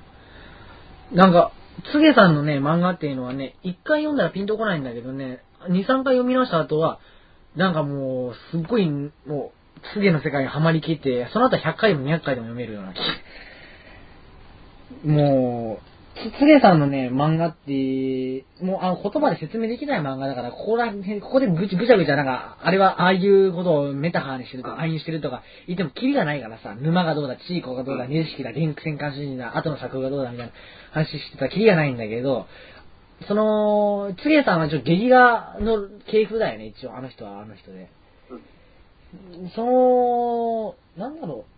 [1.12, 1.52] う、なんか、
[1.92, 6.98] つげさんのね、漫画っていうのはね、一回読んだらピンとこないんだけどね、二、三回読み直した後は、
[7.56, 9.50] なんかもう、すっごい、もう、
[9.94, 12.98] つげの世界にはまりきって、その後は100回でも200回でも読めるような気。
[15.06, 30.52] もう、つつげさんのね、漫画って、もうあの言葉で説明できない漫画だから、ここら辺、ここでぐちぐちゃぐちゃなんか、あれはああいうことをメタファーにしてるとか、暗喩してるとか言ってもキリがないからさ、沼がどうだ、チーコがどうだ、ネジ式だ、リンク戦艦主人だ、後の作風がどうだみたいな
[30.92, 32.46] 話してたらキリがないんだけど、
[33.26, 37.90] その、つげさんはちょっと劇画の系譜だよね、一応、あの人はあの人で。
[39.54, 41.57] その、なんだろう、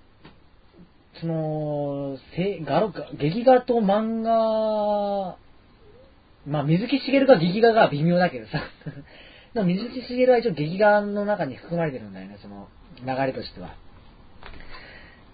[1.21, 5.37] その、せガロか劇画と漫画、
[6.47, 8.63] まあ、水木しげるが劇画が微妙だけどさ。
[9.55, 12.69] でも水木しげるは一応劇画の中に含まれてるんだよね、その
[13.05, 13.75] 流れとしては。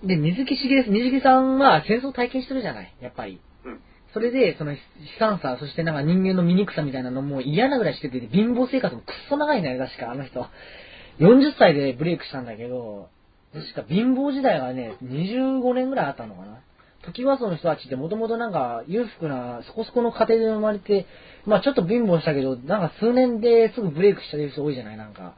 [0.02, 3.40] で、水木しげる、水木さんは戦争を体験してるじゃない、やっぱり。
[3.64, 3.80] うん。
[4.12, 4.78] それで、その悲
[5.18, 10.46] 惨さ、そしてなんか人間の醜さみたいなのも嫌なぐらいしてて、貧乏生活もくっそ長いんだよ、確か、あの人。
[11.18, 13.08] 40歳でブレイクしたんだけど、
[13.56, 16.60] 確か貧乏時代がね、25年ぐらいあったのかな。
[17.02, 21.06] 時はその人たちってもともとなんか裕福なそこそこの家庭で生まれて、
[21.46, 25.34] まあちょっと貧乏したけど、なんか数年ですぐブレイクした人多いじゃないなんか。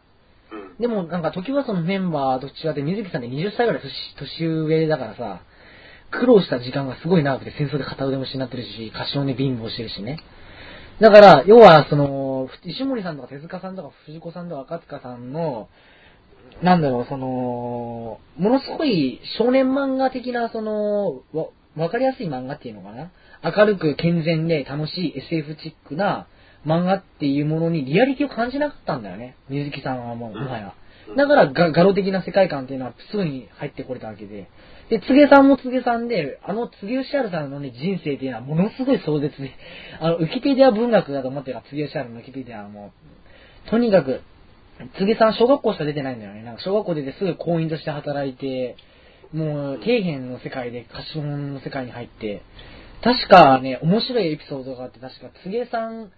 [0.50, 0.80] うん。
[0.80, 5.42] でもなんか時はそのメンバーと違って水木さんって20歳ぐらい年年上だからさ、
[6.10, 10.18] 苦労した時間がすごい長くて戦争で片腕も失ってるし、歌唱で貧乏してるしね。
[11.00, 15.68] だから、要はその、石森さんとか手塚さんとか藤子さんとか赤塚さんの、
[16.62, 23.10] なんだろう、その、ものすごい少年漫画的な、その、わ、わかりやすい漫画っていうのかな？
[23.44, 26.26] 明るく健全で楽しい SF チックな
[26.66, 29.36] 漫画っていうものにリアリティを感じなかったんだよね。
[29.48, 30.74] 水木さんはもう、もはや。
[31.16, 34.48] だからが、ガロ的な世界観っていうのはすぐに入ってこれたわけで。
[34.90, 39.52] で、つげさんもつげさんで、あのつげうしあるさんのね、人生っていうのはものすごい壮絶で、
[40.00, 42.92] あの、ウィキペディア文学だと思ってるから、つげうしあるのウィキペディアはも
[43.66, 44.22] う、とにかく、
[44.98, 46.42] つげさん小学校しか出てないんだよね。
[46.42, 48.76] なんか小学校出てすぐ行員として働いて、
[49.32, 52.42] もう、底辺の世界で歌唱の世界に入って、
[53.02, 56.10] 確かね、面白いエピソードがあって、確か、つげさん、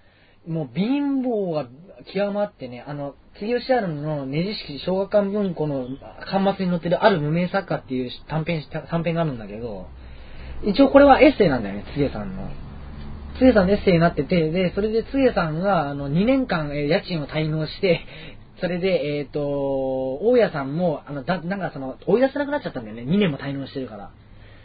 [0.47, 1.67] もう貧乏が
[2.15, 5.89] 極まってね、あの、次吉あるのねじ式小学館文庫の
[6.21, 9.87] 端末に載ってるある無名作家っていう短編、短編があるんだけど、
[10.65, 12.49] 一応これはエッセイなんだよね、つげさんの。
[13.39, 18.01] つげさんのエッセイになってて、で、それでつげさんが、あの、2年間、え家賃を滞納して、
[18.61, 23.03] それで、えっ、と、大家さんも、あの、だ、なんかその、追い出せなくなっちゃったんだよね。
[23.03, 24.11] 2年も滞納してるから。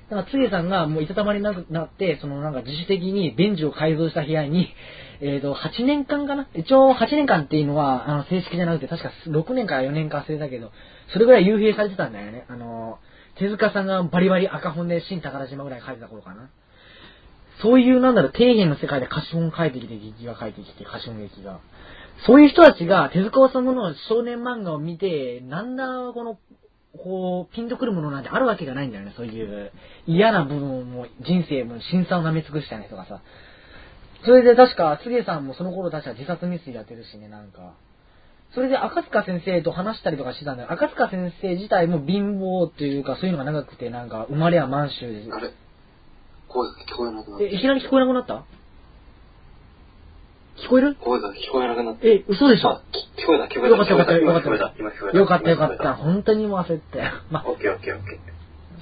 [0.09, 4.73] だから、つげさんがもういたたまりなくなって、そのなんか自主的に便所を改造した部屋に、
[5.21, 6.47] えっ、と、8年間かな？
[6.53, 10.71] 一応8年間っていうのは、あの、正式じゃなくて、確か6年から4年か忘れたけど、
[11.13, 12.45] それぐらい幽閉されてたんだよね。
[12.49, 12.99] あの、
[13.37, 16.49] 手塚さんがバリバリ赤本で新宝島ぐらい書いてた頃かな。
[17.61, 21.59] そういう、なんだろう、底辺の世界で歌詞本書いてきて、劇が書いてきて、歌詞本劇が。
[22.25, 26.39] そういう人たちが手塚治虫の少年漫画を見て、なんだ、この、
[26.97, 29.71] こう、ピンとくるものなんてあるわけがないんだよね、そういう
[30.07, 33.21] 嫌な部分も、人生も、辛酸を舐め尽くしたような人がさ。
[34.23, 37.73] それで確か、杉江さんもその頃確か自殺未遂やってるしね、なんか。
[38.53, 40.71] それで赤塚先生と話したりとかしてたんだよ。
[40.71, 45.31] 赤塚先生自体も貧乏というか、そういうのが長くて、なんか、生まれは満州で。
[45.31, 45.51] あれ？
[46.47, 47.47] 声が聞こえなくなったえ、。
[47.53, 48.45] いきなり聞こえなくなった？
[50.57, 50.95] 聞こえる？
[50.95, 52.07] 声が聞こえなくなった。
[52.07, 52.81] え、嘘でしょ？
[53.17, 53.75] 聞こえた、聞こえた。
[53.75, 54.53] よかったよかった今よかっ
[55.11, 55.17] た。
[55.17, 55.93] よかったよかった。
[55.95, 57.11] 本当にもう焦ったよ。
[57.29, 57.51] まえた。
[57.51, 58.19] オッケーオッケーオッケ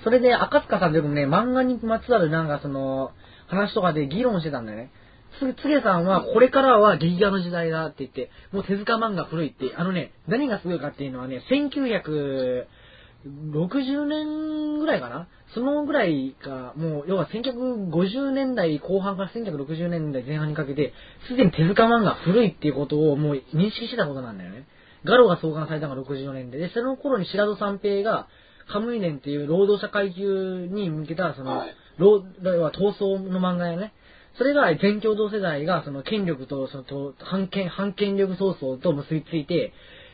[0.04, 3.12] それで赤塚さんでもね、漫画にまつわるなんかその、
[3.48, 4.92] 話とかで議論してたんだよね。
[5.40, 15.28] つ、つげさんは、これからは劇画の時代だって言って、もう手塚漫画古いって、あのね、何がすごいかっていうのはね、1960年ぐらいかな？
[15.54, 20.94] そのぐらいが、もう、要は1950年代後半から1960年代前半にかけて、
[21.28, 24.66] すでに手塚漫画古いっていうことをもう認識してたことなんだよね。
[25.06, 28.28] ガロが創刊されたのが64年で、で、その頃に白戸三平が、
[28.72, 33.94] カムイネンっていう労働者階級に向けた、その、はいは闘争の漫画やね。
[34.38, 39.74] それが全共同世代がその権力とそのと反権、反権力闘争と結びついて、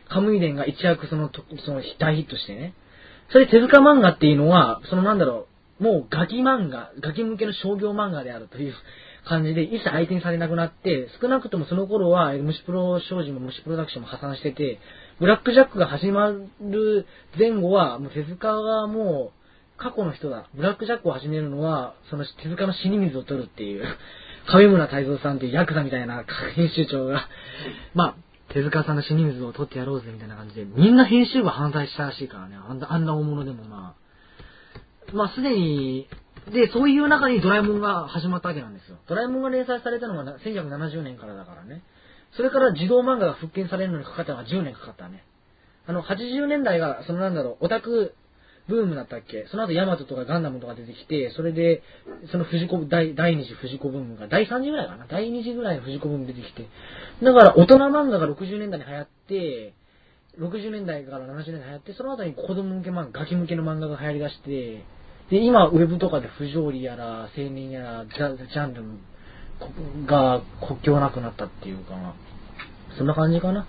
[0.09, 2.73] カムイ伝が一躍そのとその大ヒットしてね。
[3.31, 5.47] それ手塚漫画っていうのは、そのなんだろ
[5.79, 8.73] う、もうガキ漫画、ガキ向けの商業漫画であるという
[9.25, 14.79] 感じで一切相手にされなくなって、少なくともその頃は虫プロ商事も虫プロダクションも破産してて、
[15.19, 17.05] ブラックジャックが始まる
[17.37, 19.39] 前後は、もう手塚がもう、
[19.77, 20.49] 過去の人だ。
[20.53, 23.85] ブラックジャックを始めるのは、その手塚の死に水を取るっていう、
[24.51, 26.25] 上村太蔵さんっていうヤクザみたいな
[26.55, 27.27] 編集長が、
[27.93, 28.15] まあ、
[28.53, 32.55] 手塚さんの死に水を取ってやろうぜみたいな感じで、みんな編集部反対したらしいからね。
[32.55, 35.15] あんなあんな大物でもまあ。
[35.15, 36.07] まあ、すでに、
[36.51, 38.97] で、そういう中にドラえもんが始まったわけなんですよ。
[39.07, 41.83] ドラえもんが連載されたのが1970年からだからね。
[42.35, 45.23] それから児童漫画が復権されるのにかかったのが10年かかったね。
[45.87, 48.13] あの、80年代が、そのなんだろう、オタク
[48.69, 49.47] ブームだったっけ？
[49.49, 51.81] その後ヤマトとかガンダムとか出てきて、それで、
[52.31, 55.07] その藤子、第、第二次藤子ブームが、第3次ぐらいかな？
[55.07, 56.67] 第2次ぐらいの藤子ブーム出てきて。
[57.23, 59.73] だから、大人漫画が60年代に流行って、
[60.39, 64.85] 60年代から70年代に流行って、その後に子供向け漫画、ガキ向けの漫画が流行り出して、
[65.29, 68.83] で、今、ウェブとかで不条理やら、青年やら、ジャジャンル
[70.05, 72.15] が国境なくなったっていうか、
[72.97, 73.67] そんな感じかな？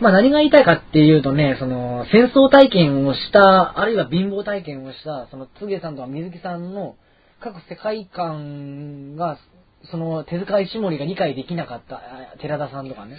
[0.00, 6.96] まあ何が言いたいかっていうとね、その戦争体験をした、あるいは貧乏体験をした、そのつげさんとか水木さんの
[7.40, 9.38] 各世界観が、
[9.90, 12.00] その手塚石森が理解できなかった、
[12.40, 13.16] 寺田さんとかね。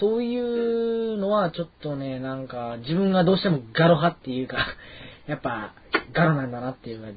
[0.00, 4.58] そういうのはちょっとね、なんか自分がどうしてもガロ派っていうか、
[5.26, 5.74] やっぱ
[6.12, 7.08] ガロなんだなっていうか、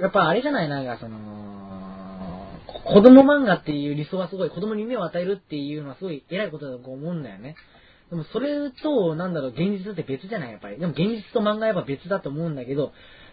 [0.00, 0.68] やっぱあれじゃない？
[0.68, 1.18] なんかその、
[2.66, 7.56] 子供漫画っていう理想はすごい、子供に夢を与えるっていうのはすごい偉いことだと思うんだよね。
[8.10, 10.78] でもそれと、なんだろう、現実って別じゃない、やっぱり。
[10.78, 12.92] でも現実と漫画やっぱ別だと思うんだけど、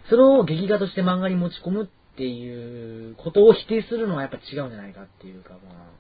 [0.10, 6.00] それを劇画として漫画に持ち込むっていうことを否定するのはやっぱ違うんじゃないかっていうか、まあ。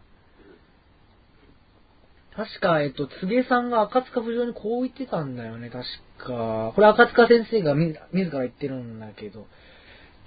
[2.35, 5.85] 確か、えっと、つげさんが赤塚不条にこう言ってたんだよね、確
[6.17, 6.71] か。
[6.73, 7.99] これ赤塚先生が自
[8.31, 9.45] ら言ってるんだけど、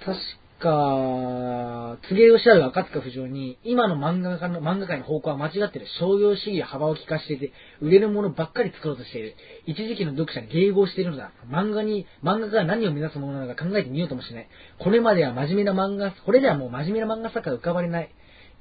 [0.05, 0.19] 確
[0.63, 5.87] か、告げを調べる赤塚不条に、今の漫画家の、漫画界の方向は間違ってる。
[5.99, 9.35] 商業主義や幅を利かしていて、売れるものばっかり作ろうとしている。
[9.67, 11.33] 一時期の読者に迎合しているのだ。
[11.51, 14.49] 漫画に、漫画家が何を目指すものなのか考えてみようともしない。
[14.79, 18.11] これまでは真面目な漫画、これではもう真面目な漫画作家が浮かばれない。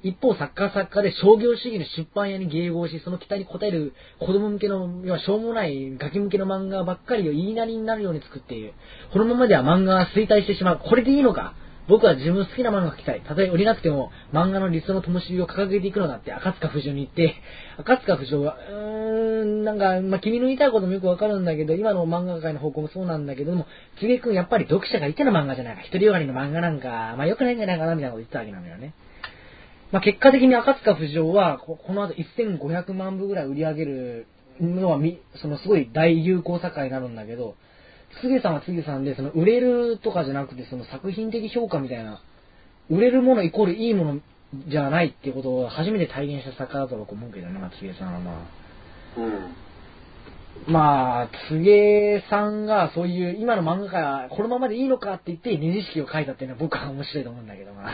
[0.04, 8.74] 一方、作家作家で商業主義の出版屋に迎合し、その期待に応える子供向けの、要はしょうもないガキ向けの漫画ばっかりを言いなりになるように作っている。
[9.12, 10.80] このままでは漫画は衰退してしまう。
[10.84, 11.54] これでいいのか？
[11.92, 13.20] 僕は自分好きな漫画を描きたい。
[13.20, 17.34] たとえ売れなくても、漫画の理想の灯火を掲げていくのだって赤塚不二夫に言って、
[17.76, 23.66] 赤塚不二夫は、うーん、なんか、まあ、君の言いたいこともよくわかるんだけど、今の漫画界の方向もそうなんだけども、
[24.00, 25.82] つげくんやっぱり読者がいての漫画じゃないか。
[25.82, 26.88] 一人よがりの漫画なんか、
[27.18, 28.94] まあ、良くないんじゃないかな、みたいなこと言ってたわけなんだよね。
[29.90, 34.26] まあ、結果的に赤塚不二夫は、この後1500万部ぐらい売り上げる
[34.62, 34.98] のは、
[35.42, 37.54] そのすごい大有効作家になるんだけど、
[38.20, 42.20] つげさんはつげさんで、その売れるとかじゃなくて、その作品的評価みたいな、
[42.90, 44.20] 売れるものイコールいいもの
[44.68, 49.20] じゃないっていうことを初めて体現した作家だと僕思うけどね、まあ、つげさんはまあ。
[49.20, 49.54] うん。
[50.66, 57.92] まあ、つげさんがそういう今の漫画家このままでいいのかって言って二次式を書いたっていうのは僕は面白いと思うんだけどまあ。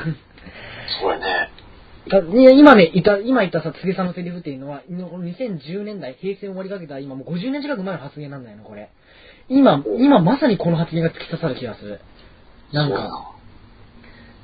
[1.01, 1.51] そうやね。
[2.57, 8.91] 今ね、いた、今言ったさ、つげさんのセリフっていうのは、2010年代、平成終わりかけた今もう50年近く前の発言なんだよね、これ。
[9.49, 12.01] 今、今まさにこの発言が突き刺さる気がする。
[12.73, 13.35] なんか。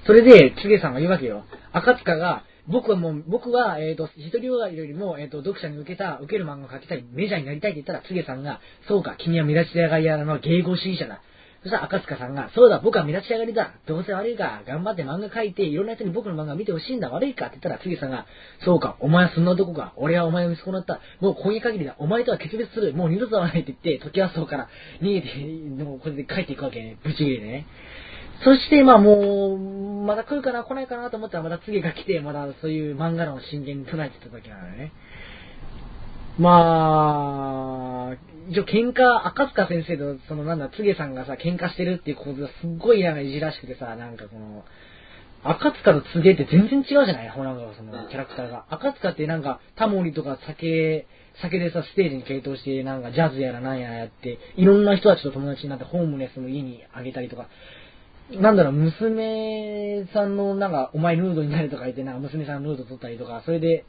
[0.07, 1.45] それで、つげさんが言うわけよ。
[1.73, 11.21] 赤塚が、僕はもう、僕は、えっ、ー、と、一人よりも、えっ、ー、と、読者に受けた、受ける漫画を描きたい、メジャーになりたいって言ったら、つげさんが、そうか、君は目立ち上がり屋の迎合主義者だ。
[11.65, 13.73] そしたら赤塚さんが、そうだ、僕は目立ち上がりだ。
[13.87, 18.27] どうせ悪いか、頑張って漫画描いて、いろんな人に僕の漫画見てほしいんだ、悪いかって言ったら、杉さんが、
[18.67, 19.95] そうか、お前はそんな男か。
[19.97, 21.01] 俺はお前を息子になった。
[21.21, 21.97] もう今夜限りだ。
[21.99, 22.93] お前とは決別する。
[22.93, 24.69] もう二度と会わないって言って、時はそうから
[25.01, 26.99] 逃げて、もうこれで帰っていくわけね。
[27.03, 27.67] ブチ切れでね。
[28.45, 34.93] そして、まあもう、また来るかな、来ないかなと思ったら、また次が来て、まだそういう漫画論を真剣に唱えてた時なのね。
[36.37, 37.94] まあ、
[38.49, 44.65] 一応喧嘩、赤塚先生と、そのなんだ、つげさんがさ、喧嘩してるっていう構図がすっごいなんかいじらしくてさ、なんかこの、
[45.45, 48.65] 赤塚とつげって全然違うじゃないほなんかそのキャラクターが。
[48.71, 51.07] 赤塚ってなんか、タモリとか酒、
[51.43, 57.49] 酒でさ、ステージに傾倒して、なんかジャズやらなんやらやって、いろんな人たちと友達になってホームレスの家にあげたりとか、
[58.31, 63.85] なんだろう、娘さんのなんか、お前ヌードになるとか言って、なんか娘さんヌード撮ったりとか、それで、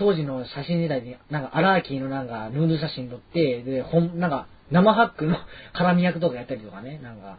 [0.00, 5.36] 当時の写真時代に、なんか、アラーキーのなんか、ヌード写真撮って、で、ほん、なんか、生ハックの
[5.76, 7.36] 絡み役とかやったりとかね、なんか。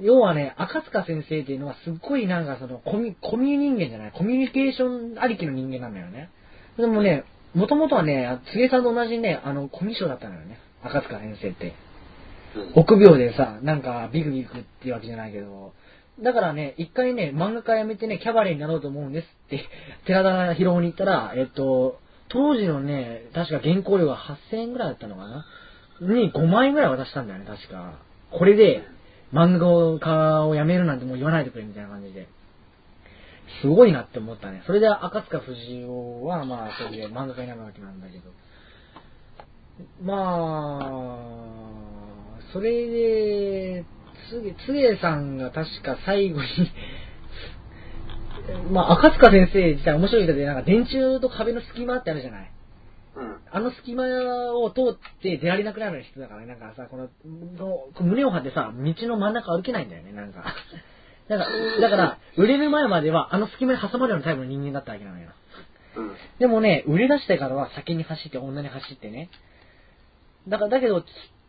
[0.00, 6.28] 要はね、赤塚先生っていうのはすっごいなんかそのコミ、コミュ人間じゃない、コミュニケーションありきの人間なんだよね。
[6.76, 7.24] でもね、
[7.54, 11.72] もともとはね、つげさんと同じね、あの、コミュ障だったのよね、赤塚先生って。
[12.74, 15.72] 臆病でさ、なんかビクビクっていうわけじゃないけど、
[16.20, 19.64] だからね、一回ね、漫画家辞めてね、キャバレーになろうと思うんですって、
[20.06, 25.44] 寺田博夫に言ったら、えっと、当時のね、確か原稿料が8000円ぐらいだったのかな？
[26.00, 27.94] に5万円ぐらい渡したんだよね、確か。
[28.30, 28.82] これで、
[29.32, 32.28] 漫画家を辞めるなんてもう言わないでくれみたいな感じで。
[33.60, 34.62] すごいなって思ったね。
[34.66, 38.30] それで赤塚不二夫は、まあ、それで漫画家になるわけなんだけど。
[40.02, 41.18] まあ、
[42.52, 43.84] それで、
[44.28, 46.46] つげ、つげさんが確か最後に
[48.70, 52.52] まあ、赤塚先生自体面白い人で、なんか電柱と壁の隙間ってあるじゃない？
[53.16, 53.38] うん。
[53.50, 54.04] あの隙間
[54.54, 60.44] を通って出られなくなる人だからね、なんかさ、この、の胸を張ってさ、道の真ん中歩けないんだよね、なんか。
[61.28, 61.46] なんか、
[61.80, 65.30] だから、売れる前まではあの隙間に挟まるようなタイプの人間だったわけなのよ。
[65.96, 66.12] うん。
[66.38, 69.30] でもね、売れ出してからは先に走って女に走ってね。
[70.46, 71.02] だから、だけど、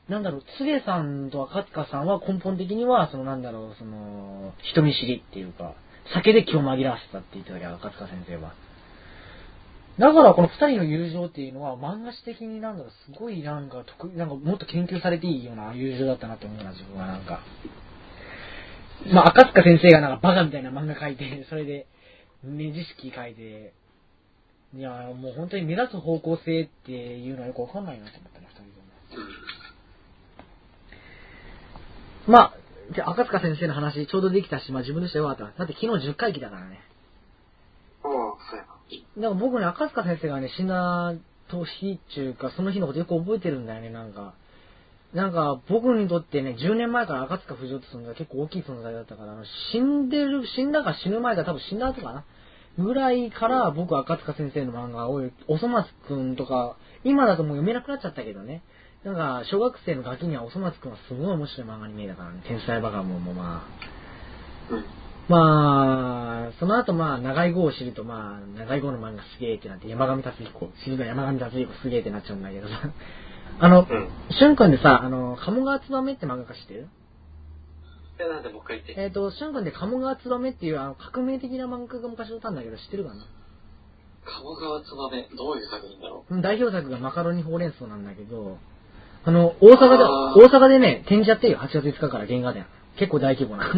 [0.10, 5.74] なんだろう、つげさんと赤塚さんは根本的には、そのなんだろう、その、人見知りっていうか、
[6.14, 8.54] 酒で気を紛らわせたって言ってたけど、赤塚先生は。
[10.00, 17.42] だからこの二人の友情っていうのは漫画史的になんだろう、すごいなんか得なんかもっと研究されていいような友情だったなって思うな、自分はなんか。
[19.12, 21.88] まあ、赤塚先生がなんかバカみたいな漫画描いて、 それで、
[22.44, 23.74] ねじ式書いて、
[24.76, 28.62] いや、もう本当に目立つ方向性っていうのはよくわかんないなと思ったね、二人
[29.16, 29.28] とも。
[32.28, 32.54] まあ、
[32.94, 35.58] じゃあ赤塚先生の話ちょうどできたし、まあ自分としてはよかった。
[35.58, 36.82] だって昨日10回忌だからね。
[38.04, 39.34] ああ、そうやな。
[39.34, 41.14] 僕ね、赤塚先生がね、死んだ
[41.50, 44.34] 日っていうか、その日のことよく覚えてるんだよね、なんか。
[45.14, 49.36] なんか、僕にとってね、10年前から赤塚不二夫って存在は結構大きい存在だったから、
[49.72, 52.26] 死んでる、死んだか死ぬ前か多分死んだ後かな。
[52.78, 58.62] ぐらいから僕は赤塚先生の漫画を、おそ松くんとか、今だともう読めなくなっちゃったけどね。
[59.04, 62.42] なんか、小学生のガキにはおそ松くんはすごい面白い漫画に見えたからね。
[62.48, 63.64] 天才バカモンもま
[64.70, 64.74] あ。
[64.74, 64.86] うん。
[65.30, 72.74] まあ、その後まあ、長い号を知るとまあ、長い号の漫画すげえってなって、山上達彦、知るの山上達彦すげえってなっちゃうんだけどさ。
[73.60, 73.88] あの、うん。
[74.32, 76.88] しゅんくんでさ、あの、鴨川つばめって漫画家知ってる？
[78.20, 79.02] え、なんでもう一回言って。
[79.02, 83.26] えっ、と、しゅんくんで鴨川つばめっていうあの革命的な漫画が昔だったんだけど、知ってるかな？
[84.26, 86.34] 鴨川つばめ、どういう作品だろう？
[86.34, 88.58] うん代表作がマカロニほうれん草なんだけど、
[89.28, 92.66] あの、大阪で、あー大阪でね、展示やってるよ、8月5日から原画展。
[92.98, 93.68] 結構大規模な。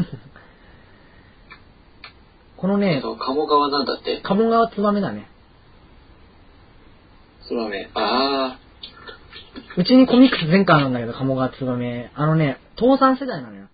[2.56, 4.22] このね、そう、鴨川なんだって。
[4.22, 5.28] 鴨川つばめだね。
[7.48, 7.90] つばめ。
[7.96, 8.60] あ
[9.76, 12.12] うちにコミックス全巻あるんだけど、鴨川つばめ。
[12.14, 13.70] あのね、父さん世代なのよ。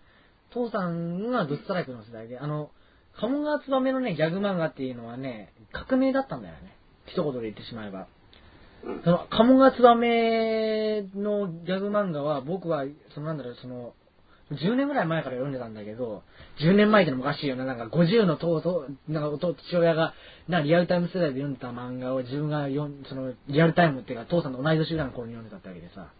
[0.51, 2.69] 父さんがドストライクの世代で、あの、
[3.17, 6.73] 鴨川つばめのね、ギャグ漫画っていうのはね、革命だったんだよね。
[7.07, 8.07] 一言で言ってしまえば。
[8.85, 9.11] うんそ。
[9.11, 13.93] の、鴨川つばめのギャグ漫画は、僕は、そのなんだろう、その、
[14.51, 16.21] 10年ぐらい前から読んでたんだけど、
[16.59, 20.13] 10年前ってのもおかしいよな、なんか50の父と、なんか父親が、
[20.47, 26.11] なリアルタイム世代で読んでた漫画を自分が読ん、その、リアルタイムっていうか、父さんと同い年ぐらいの頃に読んでたってわけでさ、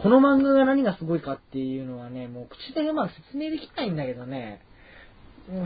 [0.00, 4.62] この漫画が何がすごいかっていうのはね、もう口でうまく説明できないんだけどね、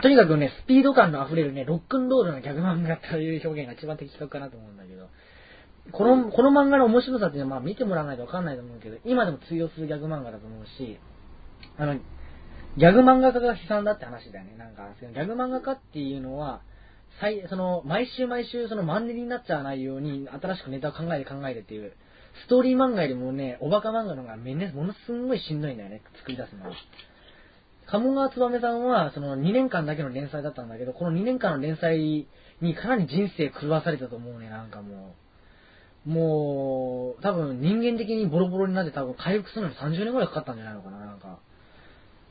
[0.00, 5.08] とにかくね、スピード感の溢れるね、ロックンロールなギャグ漫画という表現が一番的確かなと思うんだけど、
[5.90, 10.98] この、この漫画の面白さっていうのは、まあ見てもらわないとわかんないと思うけど、今でも通用するギャグ漫画だと思うし、
[11.76, 14.56] あの、ギャグ漫画家が悲惨だって話だよね。
[14.56, 16.62] なんか、ギャグ漫画家っていうのは、
[17.20, 21.92] 最、その、毎週毎週、そのマンネリになっちゃわないように、新しくネタを考えて考えてっていう、
[22.46, 26.76] ストーリー漫画よりもね、おバカ漫画の方がめね、ものすんごいしんどいんだよね、作り出すのは。
[27.86, 32.26] 鴨川つばめさんは、その2年間だけの連載だったんだけど、この2年間の連載
[32.62, 35.21] にかなり人生狂わされたと思うね、なんかもう。
[36.04, 41.38] もう、多分人間的にボロボロになって多分回復するのに30年ぐらいかかったんじゃないのかな、なんか。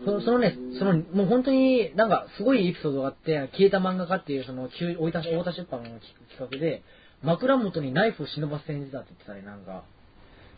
[0.03, 6.83] そのそのね、その、もう本当に、なんか、すごいエピソードがあって、消えた漫画家っていう、その、旧大田大田出版の企画で、
[7.21, 9.83] 枕元にナイフを忍ばせて演じたって言ってたね、なんか。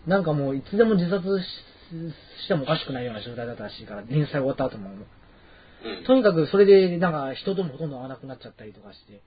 [0.07, 1.43] なんかもう、いつでも自殺し
[2.45, 4.89] してもおかしくないような状態だったらしいから、連載終わった後も。
[4.89, 6.05] うん。
[6.05, 9.21] とにかくそれで、なんか人ともほとんど会わなくなっちゃったりとかして。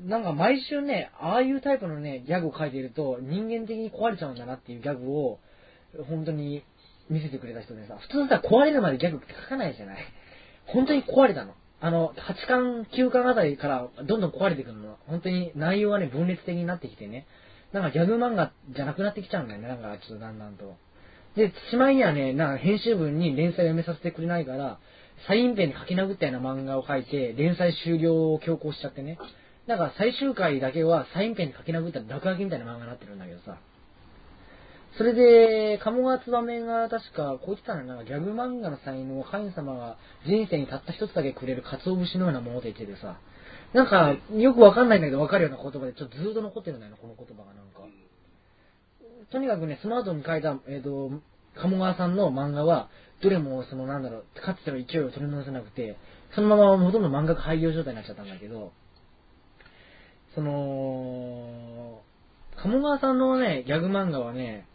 [0.00, 5.40] なんか毎週ね、ああいうタイプのね、ギャグを書いていると、人間的に壊れちゃうんだなっていうギャグを、
[6.08, 6.62] 本当に
[7.10, 9.98] 見せてくれた人でさ、普通さ、壊れるまでギャグって書かないじゃない。
[10.66, 11.54] 本当に壊れたの。
[11.80, 14.98] あの、8巻、9巻あたりからどんどん壊れてくるの。
[15.06, 17.26] 本当に内容がね、分裂的になってきてね。
[17.72, 20.76] なんかギャグ漫画じゃなくなってきちゃうんだよね、なんかちょっとだんだんと。
[21.36, 24.78] で、しまいにはね、なんか編集部に連載をやめさせてくれないから、
[25.26, 29.18] サインペンに書き殴ったような漫画を描いて、連載終了を強行しちゃってね。
[29.68, 33.58] だから最終回だけはサインペンに書き殴った落書きみたいな漫画になってるんだけどさ。
[34.96, 43.18] それで、鴨川つばめが確か、こう言ってたのよなんかギャグ漫画の才能を神様が人生にたった一つだけくれる鰹節のようなものと言っててさ、
[43.74, 47.86] なんか、よくわかんないんだけどわかるような言葉で、ちょっとずっと残ってるんだよな、この言葉がなんか。
[49.30, 51.10] とにかくね、その後に書いた、えっ、と、
[51.60, 52.88] 鴨川さんの漫画は、
[53.22, 55.98] どれも、その、なんだろう、かつての勢いを取り戻せなくて、
[56.34, 58.72] そのままほとんど漫画家廃業状態になっちゃったんだけど、
[60.38, 62.00] その、
[62.62, 64.68] 鴨川さんのね、ギャグ漫画はね、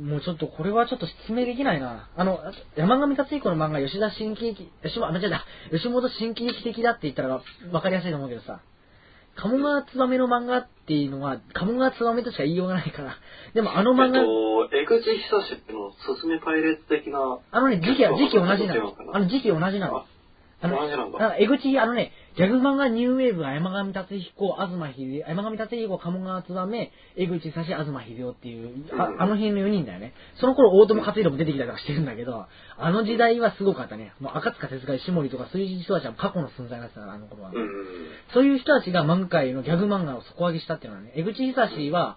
[0.00, 2.08] もうちょっと、これはちょっと説明できないな。
[2.16, 2.40] あの、
[2.74, 8.60] 山上達彦の漫画、吉田新喜劇、吉本、間違えた、吉本新喜劇的だって言ったらわかりやすいと思うけどさ、
[9.36, 13.16] 鴨川つばめの漫画っていうのは、鴨川つばめとしか言いようがないから。
[13.52, 20.06] でもあの漫画、えっと、江口久志のすすめパイレーツ的な、あのね、時期は、時期同じなのあの時期同じなの。
[20.60, 30.14] あの、あの江口、あのね、ギャグ漫画ニューウェーブは山上達彦、東秀夫、山上達彦、鴨川つばめ、江口久志、東秀夫っていう、あうんあの辺の4人だよね。
[30.40, 32.46] その頃大友克洋も出てきたりとかしてるんだけど、
[32.78, 34.14] あの時代はすごかったね。
[34.18, 37.52] もう赤塚手塚石森とかそういう人たちは過去の存在になってたから、あの頃は。
[38.32, 42.16] そういう人たちが漫画界のギャグ漫画を底上げしたっていうのはね、江口久志は、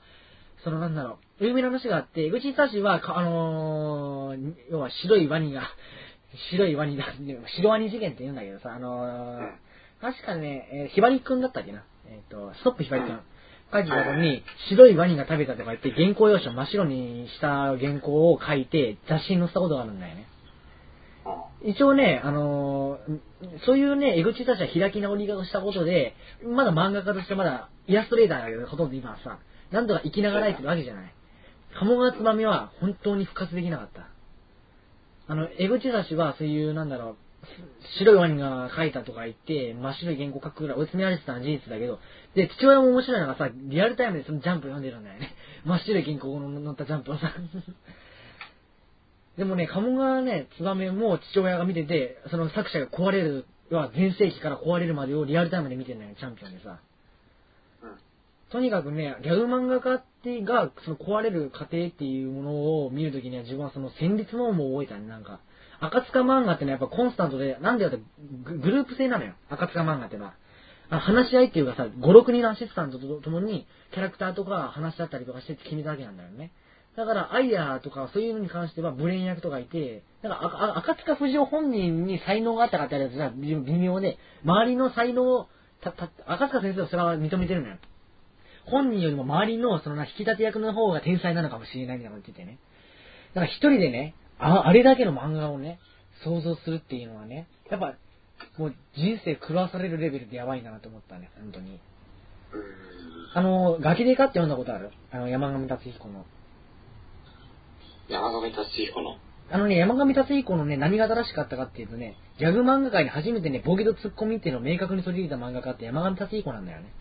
[0.63, 5.63] そのなんだろう、有名な話があって、江口久志は、かあのー要は白いワニが、
[6.51, 7.05] 白いワニだ、
[7.57, 9.51] 白ワニ事件って言うんだけどさ、あのー
[10.01, 11.83] 確かね、えーひばりくんだったっけな。
[12.07, 13.19] えっ、と、ストップひばりくん。
[13.71, 20.25] 書いてたとこはに、白いワニが食べたとか言って、原稿用紙を真っ白にした原稿を書いて、雑誌に載せたことがあるんだよね。
[21.63, 23.19] 一応ね、あのー
[23.65, 29.39] そういうね、江口たちは開き直りをしたことで、まだ漫画家としてまだイラストレーターだけど、ほとんど今はさ、
[29.71, 31.13] なんとか生きながらえてるわけじゃない。
[31.79, 34.07] 鴨川つばめは本当に復活できなかった。
[35.29, 37.15] あの、江口雑誌はそういう、なんだろう、
[37.99, 41.99] 白いワニが書いたとか言って、真っ白い原稿書くぐらい追い詰められてたのは事実だけど、
[42.33, 45.35] で、父親も面白いのがさ、リアルタイムでそのジャンプ読んでるんだよね。
[45.65, 47.31] 真っ白い原稿の載ったジャンプをさ。
[49.37, 56.79] でもね、鴨川ね、ツバメも父親が見てて、その作者が壊れる、は全盛期から壊れるまでをリアルタイムで見てるのよ、チャンピオンでさ。
[57.83, 57.91] うん。
[58.49, 65.39] とにかくね、ギャグ漫画家ってが、その壊れる過程っていうものを見るときには自分はその戦慄のも覚えたね、なんか。
[65.81, 67.99] 赤塚漫画ってのはやっぱコンスタントで、なんでよって
[68.43, 70.33] グループ制なのよ、赤塚漫画ってのは。
[70.89, 76.51] 話し合いっていうかさ、5、6人のアシスタントと共にキャラクターとか話し合ったりとかして決めたわけなんだよね。
[76.97, 85.47] だから、アイヤーとかそういうのに関してはブレーン役とかいて、だから赤塚不二夫本人に才能があったかって言われたら微妙で、周りの才能を、
[86.25, 87.77] 赤塚先生はそれは認めてるのよ。
[88.69, 92.57] 本人よりも周りのそのな引き立て役の方が天才なのかもしれないみたいなこと言っててね。
[93.33, 95.79] だから一人でね、ああれだけの漫画をね、
[96.23, 97.95] 想像するっていうのはね、やっぱ、
[98.57, 101.71] もう人生狂わされるレベルでやばいなと思ったね、本当に。
[101.71, 101.79] うん。
[103.33, 104.91] あの、ガキデカって読んだことある？
[105.11, 106.25] あの、山上達彦の。
[108.07, 109.17] 山上達彦の？
[109.51, 116.91] あのね、山上達彦のね、何が正しかったかっていうとね、ギャグ漫画界に初めてね、ボケとツッコミっていうのを明確に取り入れた漫画家って山上達彦なんだよね。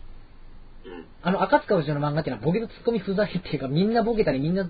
[0.85, 1.05] うん。
[1.21, 4.69] あの、赤塚不二夫の漫画っていうのはボケとツッコミ不在っていうか、みんなボケたりみんな、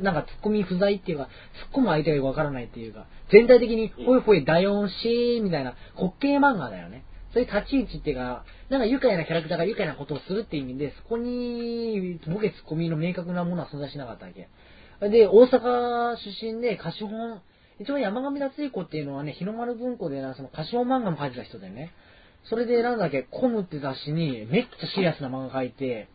[0.00, 1.28] なんかツッコミ不在っていうか、
[1.64, 7.04] ツッコむ相手がよくわからないっていうか、全体的に、ほいほい、ダヨンシーみたいな、滑稽漫画だよね。
[7.32, 14.48] そういう立ち位置っていうか、なんか愉快なキャラクターが愉快なことをするっていう意味で、そこに、ボケツッコミの明確なものは存在しなかったわけ。
[15.08, 17.40] で、大阪出身で歌手本、
[17.78, 21.92] 一応山上達彦っていうのはね、日の丸文庫でな、その歌手本漫画も書いてた人でね。
[22.44, 26.08] それでなんだっけ、コムって雑誌にめっちゃシリアスな漫画書いて、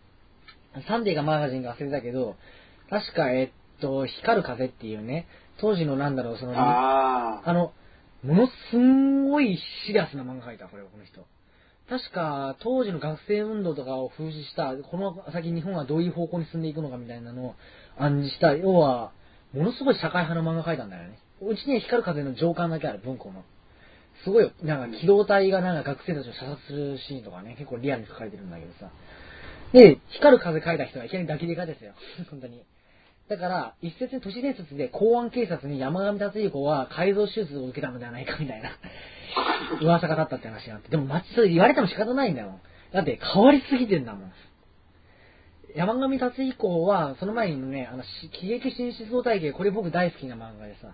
[0.87, 2.35] サンデーがマガジンが忘れたけど、
[2.89, 3.49] 確か、えっ
[3.81, 5.27] と、光る風っていうね、
[5.59, 7.71] 当時のなんだろう、その、ああの、
[8.23, 11.25] ものすんごいシリアスな漫画描いた、これ、この人。
[11.87, 17.55] 確か、当時の学生運動とかを風刺した、この先日本はどういう方向に進んでいくのかみたいなのを
[17.97, 19.11] 暗示した、要は、
[19.53, 21.19] ものすごい社会派の漫画描いたんだよね。
[21.41, 23.43] うちには光る風の上巻だけある、文庫の。
[24.25, 24.51] すごいよ。
[24.63, 28.89] なんか機動隊がなんか学生たちを射殺するシーンとかね、結構リアルに書かれてるんだけどさ。
[29.71, 31.93] で、光る風描いた人がいきなり抱きでかですよ。
[32.31, 32.63] 本当に。
[33.29, 38.71] だから、一説に都市伝説で公安警察に山上達彦は改造手術を受けたのではないかみたいな
[39.81, 40.89] 噂が立ったって話があって。
[40.89, 42.59] でも、まそれ言われても仕方ないんだよ。
[42.93, 44.31] だって変わりすぎてんだもん。
[45.75, 50.93] 山上達彦は、その前にね、あの、し喜劇新思想体系、これ僕大好きな漫画でさ、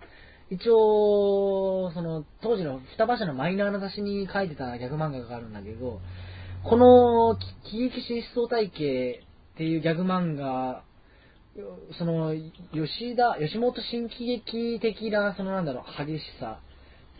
[0.52, 6.02] 一応、その、当時の双葉社のマイナーな雑誌に書いてたギャグ漫画があるんだけど、
[6.64, 7.38] この
[7.72, 9.24] 喜劇新思想体系
[9.56, 10.84] っていうギャグ漫画、
[11.98, 12.36] その、
[12.74, 16.60] 吉田、吉本新喜劇的な、そのなんだろう、激しさ、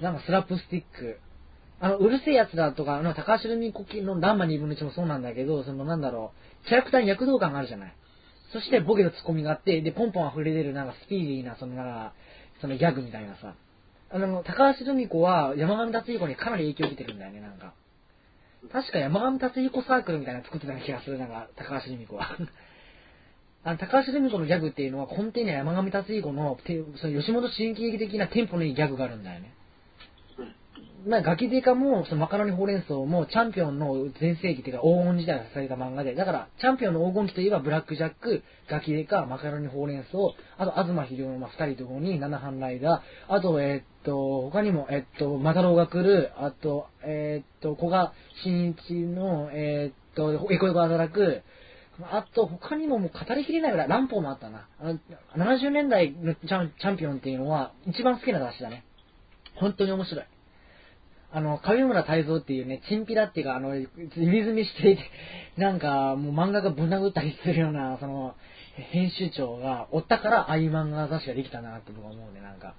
[0.02, 1.18] なんかスラップスティック、
[1.80, 6.34] あの、うるせえやつだとか、あの、高橋留美子のランマ2分の1もそうなんだけど、そのなんだろ
[6.66, 7.96] う、キャラクターに躍動感があるじゃない。
[8.52, 12.14] そしてボケとツッコミがあって、で、ポンポン溢れ出る、なんかスピーディーな、そのなんか、
[12.62, 13.56] そのギャグみたいなさ。
[14.12, 17.74] あの、高橋留美子は山上達彦にかなり影響を受けてるんだよね、なんか。
[18.72, 22.38] 確か山上達彦サークルみたいなの作ってたような気がする、なんか、高橋留美子は。
[23.64, 26.60] あの、高橋留美子のギャグっていうのは根底には山上達彦の、
[26.98, 29.54] その吉本新喜劇的なテンポのいいギャグがあるんだよね。
[31.06, 40.18] まあ、ガキデカも、そのマカロニほうれん草も、チャンピオンの全盛期っていうか黄金時代がされた漫画で、だから、チャンピオンの黄金期といえば、ブラックジャック、ガキデカ、マカロニほうれん草、
[40.58, 48.14] あと、東秀夫のまあ二人ともに、七班ライダー、あと、えーっと、他にも、えーっと、マタロウが来る、あと、えーっと、古賀
[48.44, 51.42] 新一の、えっと、エコエコ働く、
[52.04, 54.68] あと、他にももう語りきれないぐらい、乱歩もあったな。
[55.36, 58.84] 70年代のチャンチャンピオンっていうのは、一番好きな雑誌だね。
[59.56, 60.26] 本当に面白い。
[61.34, 65.04] あの、上村泰造っていうね、チンピラっていうか、あの、指積みしていて、
[65.58, 68.36] なんか、もう漫画がぶん殴ったりするような、その、
[68.76, 72.74] 編集長がおったから、ああいう漫画雑誌ができたなって僕は思うね、なんか。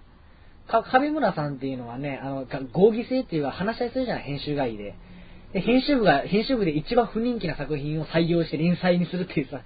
[0.69, 4.95] か、上村さんっていうのはね、あの、が合議制っていうか話し合いするじゃない、編集会議で。
[5.53, 9.61] で、編集部が、編集部で一番不人気な作品を採用して連載にするっていうさ、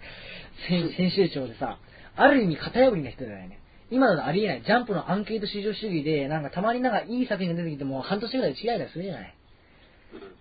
[0.68, 1.78] 編編集長でさ、
[2.16, 3.60] ある意味型破りな人だよね。
[3.90, 4.62] 今だとありえない。
[4.62, 9.34] ジャンプのアンケート至上主義で、なんかたまになんかいい作品が出てきても半年ぐらいで違いだするじゃない。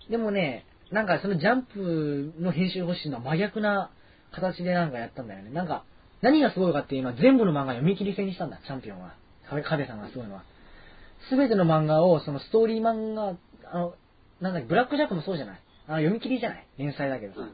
[0.09, 3.91] でもね、なんかそのジャンプの編集方針の真逆な
[4.31, 5.51] 形でなんかやったんだよね。
[5.51, 5.83] なんか、
[6.21, 9.13] 何がすごいかっていうのは全部の漫画読み切り制にしたんだ、チャンピオンは。
[9.49, 10.43] カベカベさんがすごいのは。
[11.29, 13.35] すべての漫画を、そのストーリー漫画、
[13.71, 13.93] あの、
[14.41, 15.61] なんだっけ、ブラックジャックもそうじゃない。
[15.87, 16.67] あの、読み切りじゃない。
[16.77, 17.47] 連載だけどさ。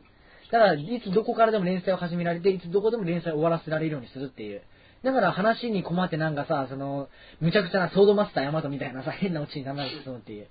[0.52, 4.62] だから、いつどこからでも連載を始められて、いつどこでも連載を終わらせられるようにするっていう。
[5.04, 10.48] だから話に困ってなんかさ、その、むちゃくちゃなソードマスターヤマトみたいなさ、変なオチにならないとっていう。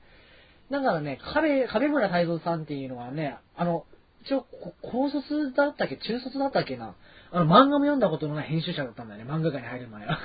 [0.71, 3.85] だからね、壁、壁村太蔵さんっていうのはね、あの、
[4.25, 4.47] 一応、
[4.83, 5.97] 高卒だったっけ？
[5.97, 6.95] 中卒だったっけな？
[7.33, 10.19] あの、漫画も読んだことのない編集者だったんだよね、漫画界に入る前は。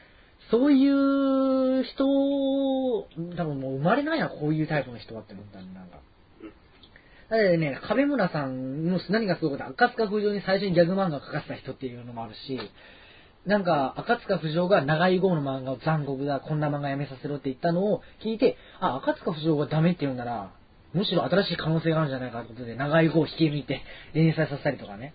[0.50, 3.06] そういう人、多
[3.44, 5.98] 分もう生まれないな、こういうタイプの人はって思ったんだ、なんか。
[7.30, 12.60] だってね、壁村さんの何がすごいかって、赤塚不二夫に最初にギャグ漫画を描かせた人っていうのもあるし、
[13.46, 20.52] なんか、赤塚不二夫が長い号の漫画を残酷だ、こんな漫画やめさせろって言ったのを聞いて、あ、赤塚不二夫がダメって言うなら、
[20.92, 23.80] むしろ新しい可能性があるんじゃないかということで、長い号を引き抜いて
[24.12, 25.14] 連載させたりとかね。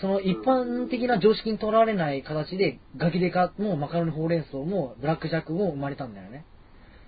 [0.00, 6.44] その一般的な常識にとらわれない形で、ガキデカもマカロニほうれん草もブラックジャックも生まれたんだよね。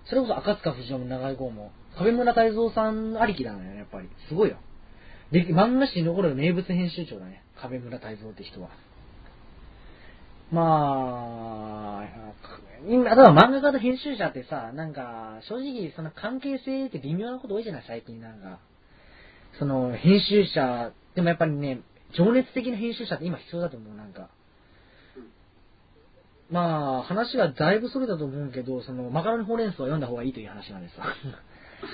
[0.05, 4.09] それこそ赤塚不二夫も長い号も、壁村太蔵さんありきだね、やっぱり。
[4.27, 4.57] すごいよ。
[5.31, 7.43] で、漫画史に残る名物編集長だね。
[7.55, 8.69] 壁村太蔵って人は。
[10.51, 12.23] まあ、
[12.87, 18.59] 今、ただ漫画家と編集者ってさ、なんか、正直、その関係性って微妙なこと多いじゃない、最近なんか。
[19.57, 21.81] その、編集者、でもやっぱりね、
[22.15, 24.29] 情熱的な編集者って今必要だと思う、なんか。
[26.51, 31.03] まあ、話がだいぶそれだと思うけど、その、マカロニほうれん草を読んだ方がいいという話なんですよ。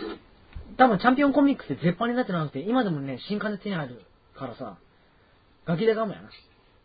[0.78, 4.02] 多分、チャンピオンコミックスって絶版になってなくて、今でもね、新刊で手に入る
[4.36, 4.78] からさ、
[5.66, 6.30] ガキデカもやな。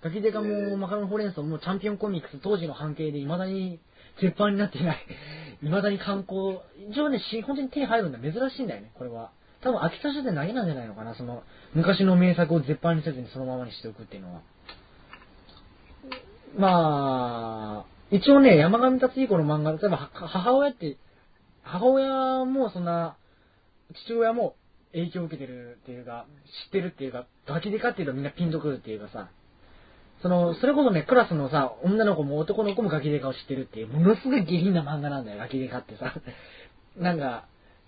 [0.05, 3.81] ガキデカもマカロニほうれん草もチャンピオンコミックス当時の半径で未だに
[4.20, 4.99] 絶版になっていない。
[5.62, 6.60] 未だに観光、
[6.91, 8.18] 一応ね、し本当に手に入るんだ。
[8.18, 9.31] 珍しいんだよね、これは。
[9.62, 11.42] 多分秋田書店だけなんじゃないのかな、その、
[11.73, 14.42] 昔の名作を絶版にせずにそのままにしておくっていうのは。
[16.58, 20.99] まあ、一応ね、山上達彦の漫画、例えば母親って、
[21.62, 23.16] 母親もそんな、
[24.05, 24.55] 父親も
[24.92, 26.26] 影響を受けてるっていうか、
[26.66, 29.31] 知ってるっていうか、ガキデカっていうのはみんなピンとくるっていうかさ、
[30.25, 36.15] その、それこそね、クラスのさ、女の子も男の子もガキデカを知ってるっていう、ものすごい下品な漫画なんだよ、ガキデカってさ。
[36.97, 37.44] なんか、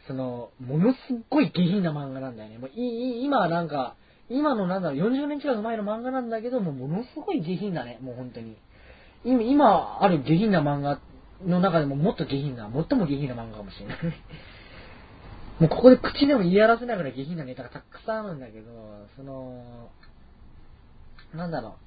[0.07, 2.59] その、ものすっごい下品な漫画なんだよね。
[2.59, 3.95] もういい、今はなんか、
[4.29, 8.59] 今のなんだろう、40年近く前の漫画なんだけど、もうものすごい下品だね、もう本当に。
[9.25, 11.01] 今、今ある下品な漫画
[11.43, 13.97] の中でももっと下品な、最も下品な漫画かもしれない。
[15.59, 19.89] もうここで口でも言い表せないぐらい下品なネタがたくさんあるんだけど、その、
[21.35, 21.86] なんだろう。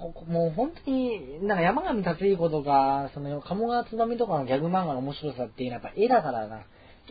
[0.00, 6.62] ここもう本当に、なんか山上達彦とか、その、鴨川つばみとかのギャグ漫画の面白さっていうのはやっぱ絵だからな。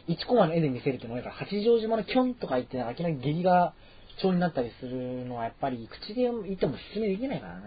[0.08, 3.74] 1コマの絵で見せるってのは、八丈島のキョンとか言って、明らかに下痢が
[4.22, 7.62] 調になったりするのは、やっぱり口で言っても説明できないからな。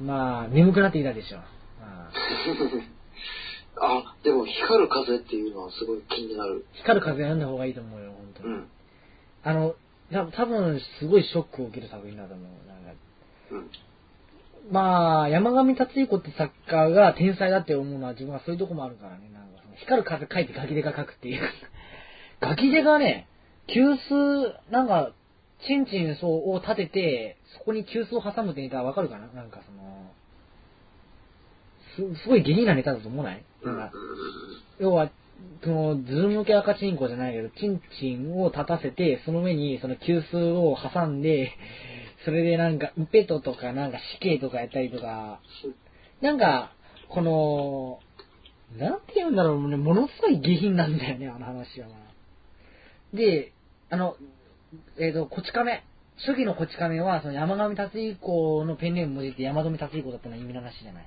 [0.00, 0.06] うん。
[0.06, 1.36] まあ、眠くなってきたでしょ。
[1.38, 1.44] ま
[1.78, 2.10] あ、
[4.10, 6.66] あ、でも光る風っていうのはすごい気になる。
[6.72, 8.54] 光る風読んだ方がいいと思うよ、本当に。
[8.54, 8.68] うん。
[9.44, 9.76] あの、
[10.14, 12.46] た多分すごいショックを受ける作品だと思う。
[12.68, 12.92] なんか
[13.52, 13.70] うん。
[14.72, 19.28] まあ、山上達彦って作家が天才だって思うのは自分はそういうとこもあるからね。
[19.34, 21.42] なんかその光る風書いてガキデカ書くっていう。
[22.40, 23.28] ガキデカね、
[23.66, 25.12] 急須、なんか、
[25.66, 29.26] チンチンそうを立てて、そこに急須を挟むってネタわかるかな？
[29.28, 29.60] なんか
[31.98, 33.44] その、す、すごい下品なネタだと思わない？
[33.64, 33.92] なんか、
[34.78, 35.10] 要は、
[35.62, 41.52] その、ズーム向け赤チンコじゃないけど、チンチンを立たせて、その上にその急須を挟んで、
[42.24, 45.40] それでなんか、ウペトとかなんか死刑とかやったりとか、
[46.20, 46.72] なんか、
[47.08, 47.98] この、
[48.78, 51.88] なんて言うんだろうね、ものすごい下品なんだよね、あの話は。
[53.12, 53.52] で、
[53.90, 54.16] あの、
[54.98, 55.84] えっ、と、こち亀。
[56.26, 61.06] 初期のこち亀は、その山上達彦のペンネーム文字って山富達彦だったのは意味の話じゃない。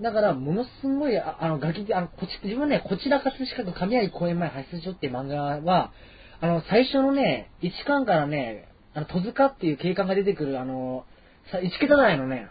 [0.00, 5.92] だから、ものすごい、ああの、ガキ、あの、こち、自分ね、こちら葛飾区神有公園前派出所っていう漫画は、
[6.40, 11.04] あの、最初のね、1巻からね、あの、戸塚っていう警官が出てくる、あの、
[11.50, 12.48] さ1桁台のね、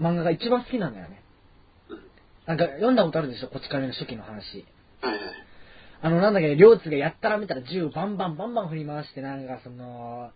[0.00, 1.22] 漫画が一番好きなんだよね。
[2.46, 4.66] なんか、読んだことあるでしょ、こち亀の初期の話。
[5.00, 5.20] はいはい。
[6.02, 10.32] あの、なんだっけ、両津がやったら見たら銃バンバンバンバン振り回して、なんかその、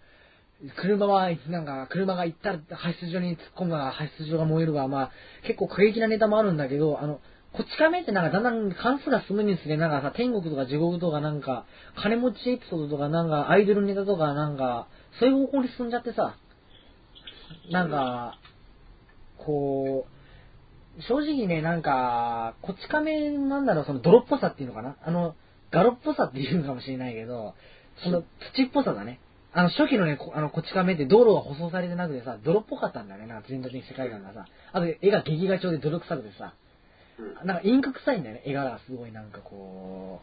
[0.77, 5.11] 車は、なんか、車が行ったら排出所に突っ込むが、排出所が燃えるわ、まあ、
[5.43, 7.21] 結構過激なネタもあるんだけど、あの、
[7.53, 14.89] こっち亀ってなんかだんだん関数が進むにつれ、なんかさ、天国とか地獄とかなんか、金持ちエピソードとかなんか、アイドルネタとかなんか、
[15.21, 16.37] そういう方向に進んじゃってさ、
[17.71, 18.39] なんか、
[19.39, 20.07] こ
[20.99, 24.97] う、正直ね、なんか、こっち亀なんだろう、その泥っぽさっていうのかな？
[25.03, 25.35] あの、
[25.71, 27.55] ガロっぽさっていうのかもしれないけど、
[28.03, 28.23] その
[28.55, 29.21] 土っぽさだね。
[29.59, 34.45] あの、初期のね、こあの、こっち亀って道路が舗装されてなくてさ、泥っぽかったんだよね、なんか全体的に世界観がさ。
[34.73, 36.53] あと、絵が劇画調で泥臭くてさ、
[37.19, 37.47] うん。
[37.47, 40.21] なんかインク臭いんだよね、絵柄がすごいなんかこ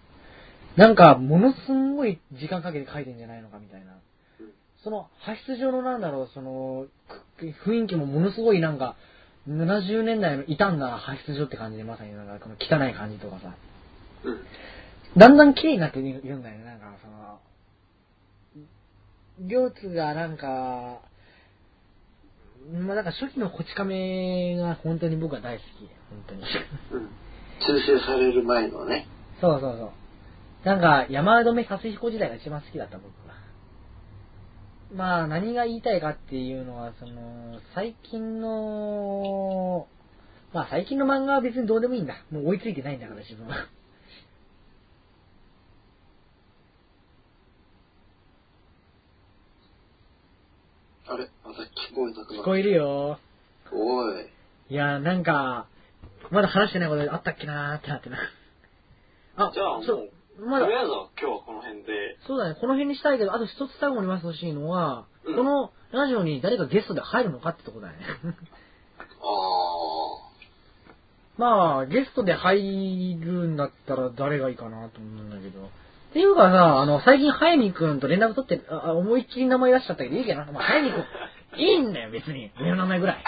[0.75, 3.93] なんか、ものすんごい時間かけて書いてんじゃないのかみたいな
[4.39, 4.51] うん。
[4.83, 6.85] その、派出上のなんだろう、その、
[7.39, 8.95] く雰囲気もものすごいなんか、
[9.49, 13.55] 70年代の傷んだ派出所って感じで、まさになんか、この汚い感じとかさ。
[14.25, 14.45] うん。
[15.17, 17.39] だんだん綺麗になっているんだよね、なんか、その、
[19.47, 21.01] 両津がなんか、
[22.71, 25.89] まあ、なんか初期のこち亀が本当に僕は大好き。
[26.09, 26.41] 本当に。
[26.41, 27.09] うん。
[27.59, 29.07] 通称される前のね。
[29.41, 29.91] そうそうそう。
[30.65, 33.35] なんか、山止め達彦時代が一番好きだった僕は。
[34.93, 39.87] まあ、何が言いたいかっていうのは、その、最近の、
[40.53, 42.13] まあ最近の漫画は別にどうでもいいんだ。
[42.31, 43.55] もう追いついてないんだから自分は。
[51.13, 52.33] あれまた聞こえなくなった。
[52.33, 53.19] 聞こえるよ。
[53.71, 54.25] おい。
[54.69, 55.67] いや、なんか、
[56.31, 58.17] まだ話してないことあったっけなーってなってな。
[59.35, 67.99] あ、じゃあもう、そう、まだとり、あえずは今日はこの辺で、そうだね、この辺にしたいけど、あと一つ最後に言わせてほしいのは、うんこのラジオに誰かゲストで入るのかってとこだよね。
[69.21, 69.33] あ
[71.37, 75.69] まあ、ゲストで入るんだったら誰がいいかなと思うんだけど。
[76.13, 80.51] っていうかさ、あの、最近、早見くんと連絡取って、ああ思いっきり名前出しちゃったけど、いいけどな。
[80.51, 82.51] まあ、早見くん、いいんだよ、別に。
[82.61, 83.23] 上の名前ぐらい。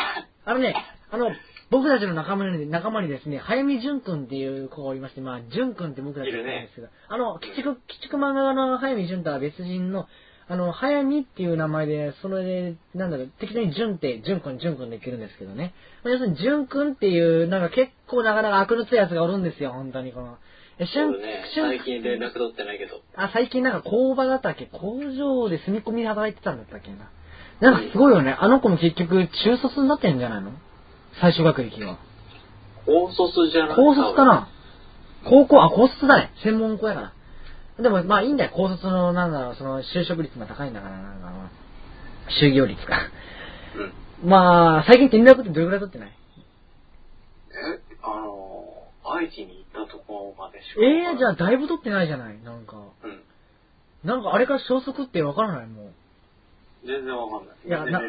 [0.46, 0.76] あのね、
[1.10, 1.32] あの、
[1.72, 10.06] 僕たちの仲間に、仲間にですね、早見淳くんっていう子がいまして、まあ、淳くんって僕たちが言うんですけど、あの、鬼畜、鬼畜漫画家の早見淳とは別人の、
[10.48, 15.74] あの、早見っていう名前で、それで、なんだろう、適当に淳って、淳くん、淳くんで言ってるんですけどね。
[16.04, 20.38] まあ要するに、淳くんっていう、なんか結構なかなか悪の強いやつがおるんですよ、本当にこの。
[20.78, 23.02] え、そうだね、しゅん最近連絡取ってないけど。
[23.16, 24.66] あ、最近なんか工場だったっけ？
[24.66, 27.10] 工場で住み込みで働いてたんだったっけな。
[27.62, 28.36] なんかすごいよね。
[28.38, 30.52] あの子も結局中卒になってんじゃないの？
[31.22, 31.98] 最初学歴は。
[32.86, 34.50] 高卒じゃない高卒かな？
[35.24, 36.32] 高校、あ、高卒だね。
[36.44, 37.02] 専門校やか
[37.78, 37.84] ら。
[37.84, 38.52] でも、まあいいんだよ。
[38.54, 41.32] 高卒の、なんだろう、その就職率が高いんだから、なんか、
[42.42, 42.98] 就業率が。
[44.24, 44.30] うん。
[44.30, 46.10] まあ、最近連絡ってどれくらい取ってない？
[46.10, 50.82] えあのー、愛知に行ったところまでしか。
[50.82, 52.42] ええー、じゃあだいぶ取ってないじゃない？
[52.44, 52.78] なんか。
[53.04, 53.22] うん。
[54.04, 55.68] なんかあれから消息ってわからない？
[55.68, 55.92] もう。
[56.88, 57.56] 全然わかんない。
[57.68, 58.04] いやない。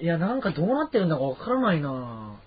[0.00, 2.40] いや、なんかどうなってるんだかわからないな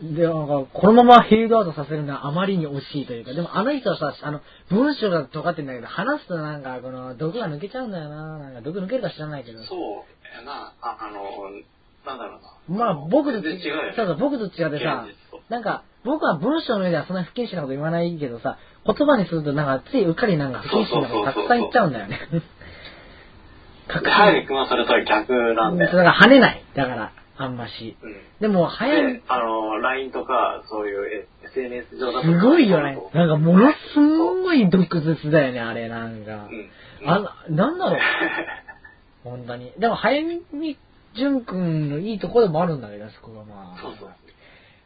[0.00, 4.40] で、なんか、このままフェードアウトさせるのはあまりに惜しいというか、でもあの人はさ、あの、
[4.70, 9.60] 文章が尖ってんだけど、話すとなんか、この、毒が抜けちゃうんだよななんか、毒抜けるか知らないけど。
[9.64, 12.78] そうやな、あ、あのー、なんだろうな。
[12.78, 13.94] まあ、僕と違う。
[13.96, 15.04] そうそう、僕と違ってさ
[15.48, 22.18] なんか、僕は文章の上ではそんな不謹慎なこと言わないけどさ、言葉にするとなんか、ついうっかりなんか不謹慎なことたくさん言っちゃうんだよね。
[23.88, 25.96] 確で、ハイリ君はそれとは逆なんだよ。
[25.96, 26.62] だから跳ねない。
[26.74, 27.96] だから、あんまし。
[28.02, 28.16] うん。
[28.40, 32.26] でも、早いで、、あの、LINE とか、そういう SNS 上だと。
[32.26, 32.98] すごいよね。
[33.14, 36.48] なんか、ものすうんごい毒舌だよね、あれ、なんか。
[37.02, 37.10] うん。
[37.10, 38.00] あ、なんだろう。
[39.24, 39.72] 本当に。
[39.78, 40.42] でも、早見
[41.14, 43.78] 淳くんのいいところもあるんだけど、そこがまあ。
[43.80, 44.10] そうそう。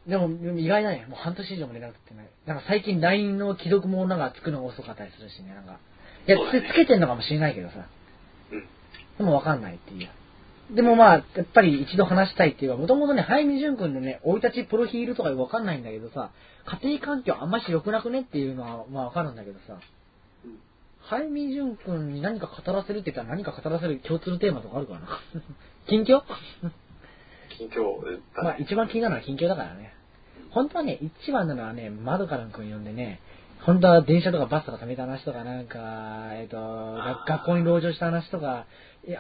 [0.06, 1.06] でも、意外だね。
[1.08, 2.30] もう半年以上も連絡取ってない。
[2.46, 5.78] なんか最近 LINE の既読もなんかつくのが遅かったりするしね、なんか。
[6.26, 7.86] いや、ねつつけてんのかもしれないけどさ。
[8.50, 8.66] うん。
[9.18, 10.08] でもわかんないっていう。
[10.74, 16.30] でもまあ、やっぱり一度話したいっていうか、もともとね、早見淳くんのね、生い立ちプロフィールとかわかんないんだけどさ、
[16.82, 19.78] 家庭環境あんまし良くなくねっていうのは、まあわかるんだけどさ、
[20.44, 20.58] うん
[21.04, 25.00] 早見淳くんに何か語らせるって言ったら何か語らせる共通のテーマとかあるかな
[25.88, 26.22] 近況？
[27.68, 29.94] 近況だねまあ一番気になるのは近況だからね。
[30.50, 33.20] 本当はね、一番なのはね、窓からくん呼んでね、
[33.64, 35.78] 本当は電車とかバスとか止めた話とか、なんか、
[36.34, 38.66] えっ、と、学学校に籠城した話とか、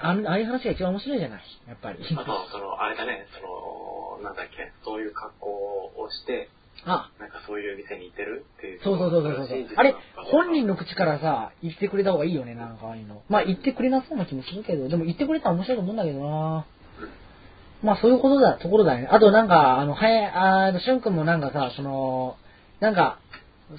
[0.02, 1.98] あんああいう話が一番面白いじゃない、やっぱり。
[2.04, 5.48] あと、その、あれだね、その、なんだっけ、そういう格好
[5.96, 6.50] をして、
[6.84, 8.80] あ、なんかそういう店に行ってるっていう。
[8.82, 9.66] そうそうそうそうそう。
[9.76, 13.22] あれ本人の口からさ、言ってくれた方がいいよね、なんかああいうの。
[13.28, 16.66] まあ言ってくれなそうな気もするけど、でも言ってくれたら面白いと思うんだけどな
[17.82, 19.08] まあそういうことだ、ところだね。
[19.10, 22.36] あとなんか、あの、はや、あの、しゅんくんもなんかさ、その、
[22.80, 23.18] なんか、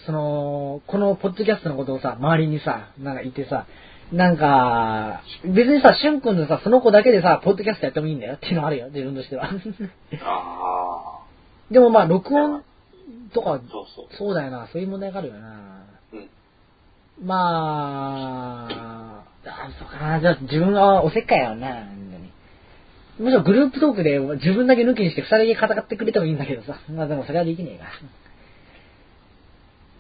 [0.06, 3.66] その、このポッドキャストのことをさ、周りにさ、なんか言ってさ、
[4.12, 9.50] なんか、別にさ、しゅんくんのさ、その子だけでさ、ポッドキャストやってもいいんだよっていうのあるよ、自分としては。
[10.22, 11.20] あ
[11.72, 12.64] でもまあ、録音
[13.34, 14.06] とかあ、、そうそう。
[14.18, 15.86] そうだよな、そういう問題があるよな。
[16.14, 16.30] うん。
[17.26, 22.03] まあ、あ、そうかな、じゃあ自分はおせっかいやろな。
[23.20, 26.80] むしろグループトークで自分だけ抜きにして二人だけ戦ってくれてもいいんだけどさ。
[26.90, 27.92] まあでもそれはできねえから。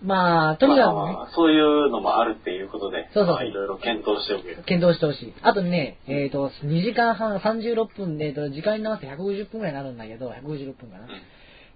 [0.03, 4.61] まあ、とにかくね、まあそういうのもあるっていうことで、そうそういろいろ検討しておくよ。
[4.65, 5.33] 検討してほしい。
[5.41, 11.07] あとね、えっ、と、2時間半、36分で、えっ、と、時間に合わせて150分くらいになるんだけど、156分かな。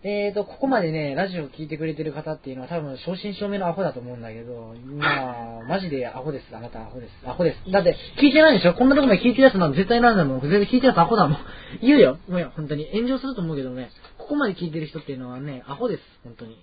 [0.10, 6.56] えーと、ここまでね、ラジオ聞いてくれてる方っていうのは多分、正真正銘のアホだと思うんだけど、まあ、マジでアホです。
[6.56, 7.12] あなたアホです。
[7.28, 7.70] アホです。
[7.74, 8.74] だって、聞いてないでしょ？
[8.74, 10.40] こんなとこまで聞いてるやつなんて絶対なんだもん。
[10.40, 11.40] 絶対聞いてるやつアホだもん。
[11.84, 12.20] 言うよ。
[12.30, 12.86] もういや、本当に。
[12.94, 16.04] 炎上すると思うけどね、ここまで聞いてる人っていうのはね、アホです。
[16.24, 16.58] 本当に。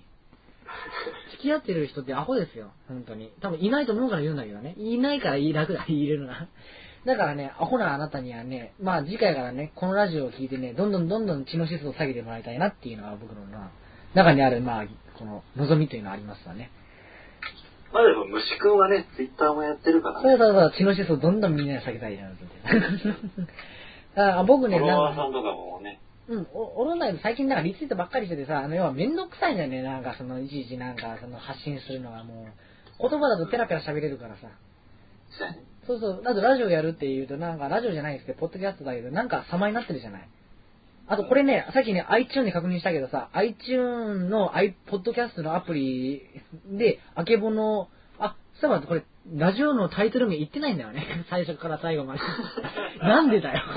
[1.32, 2.70] 付き合ってる人ってアホですよ。
[2.88, 3.30] 本当に。
[3.42, 4.74] 多分いないと思うから言うんだけどね。
[4.78, 6.48] いないから言い楽だ、言いれるな。
[7.06, 13.70] だからね、アホなあなたにはね、まあ次回からね、このラジオを聞いてね、どんどんどんどん知の指数を下げてもらいたいなっていうのが僕の、まあ、
[14.14, 14.84] 中にある、まあ、
[15.18, 16.70] この望みというのはありますわね。
[17.92, 22.44] まあでも、虫くんはね、ツイッターもやってるからそうそうそう、知の指数をどんどんみんなに下げたいなって。
[24.20, 32.46] あ僕ね、フォロワーさなんとかもね、うん、お、おろんない最近なんかリツイートばっかりしててさ、あの、要はめんどくさいんだよね、なんかその、いちいちなんか、その発信するのがも
[32.98, 34.48] う、言葉だとペラペラ喋れるからさ。
[35.30, 40.28] そうやねそうそう、あとラジオやるって言うと、なんかラジオじゃないですけど、ポッドキャストだけど、なんか様になってるじゃない。
[41.06, 46.22] あとこれね、さっきね、iTune で確認したけどさ、iTune の iPodcast のアプリ
[46.66, 47.88] で、あけぼの、
[48.18, 49.04] あ、そういえばこれ、
[49.34, 51.04] ラジオのタイトル名言ってないんだよね。
[51.28, 52.20] 最初から最後まで。
[53.00, 53.62] なんでだよ。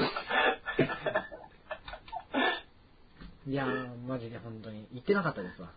[3.47, 4.87] いやー、マジで本当に。
[4.93, 5.69] 言ってなかったですわ。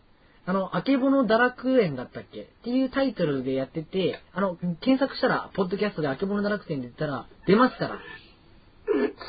[0.51, 2.43] あの、あけぼの堕落園だったっけ？
[2.43, 7.99] っていうタイトルでやってて、あの、検索したら、ポッドキャストであけぼの堕落園で言ったら、出ますから。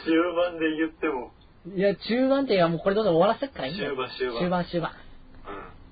[0.04, 1.32] 終盤で言っても、
[1.76, 3.92] いや、中盤って、いや、もうこれどうぞ終わらせっからいいんだよ。
[3.92, 4.92] 終盤終盤終盤、終盤。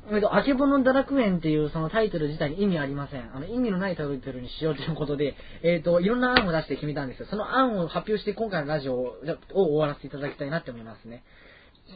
[0.09, 0.15] うん。
[0.15, 3.29] えっと、あけぼの堕落園っていうそのタイトル自体に意味ありません。
[3.35, 7.27] あの、意味のないタイトルにしようということで、えっ、と、いろんな案を出して決めたんですよ。
[7.29, 9.13] その案を発表して今回のラジオを
[9.53, 11.23] 終わらせていただきたいなって思いますね。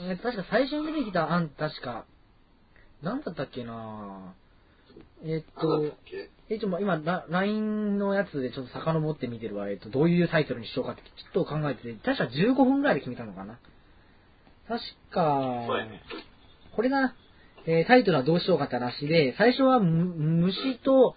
[0.07, 2.05] えー確か最初に出てきた案、確か、
[3.03, 4.33] なんだったっけな
[5.25, 6.29] えっ、となんだったっ、け？
[6.49, 9.69] え、ちょ、今、ラ LINE のやつでちょっと遡って見てるわ。
[9.69, 13.59] えっと、どういうタイトルにしようかってちょっと考えてて、確か15分ぐらいで決めたのかな。
[14.67, 15.67] 確か。
[16.75, 17.15] これな、
[17.65, 20.05] えータイトルはどうしようかって話で、最初はむ
[20.47, 21.15] 虫と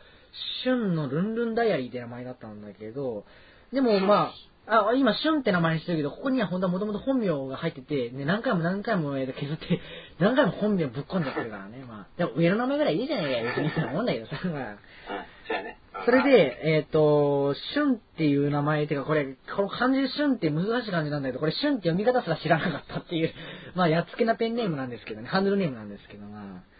[0.64, 3.24] 旬のルンルンダイアリーって名前だったんだけど、
[3.72, 4.34] でもまあ、
[4.68, 9.80] あ、今、旬って名前にしてるけど、ここには本当はもともと本名が入ってて、ね、何回も何回もえー削って、
[10.18, 11.84] 何回も本名ぶっ込んじゃってるからね。
[11.86, 14.70] まあ、でも上の名前ぐらいいいじゃないかよ、別にって思うんだけどさ、 まあ。
[14.70, 23.32] うん、それ、で、えっ、と、春っていう名前、てかこれ、この漢字で春って難しい漢字なんだけど、これ春って読み方すら知らなかったっていう、
[23.76, 26.76] まあ、やっつけなペンネームなんですけどね、ハンドルネームなんですけど、まあ。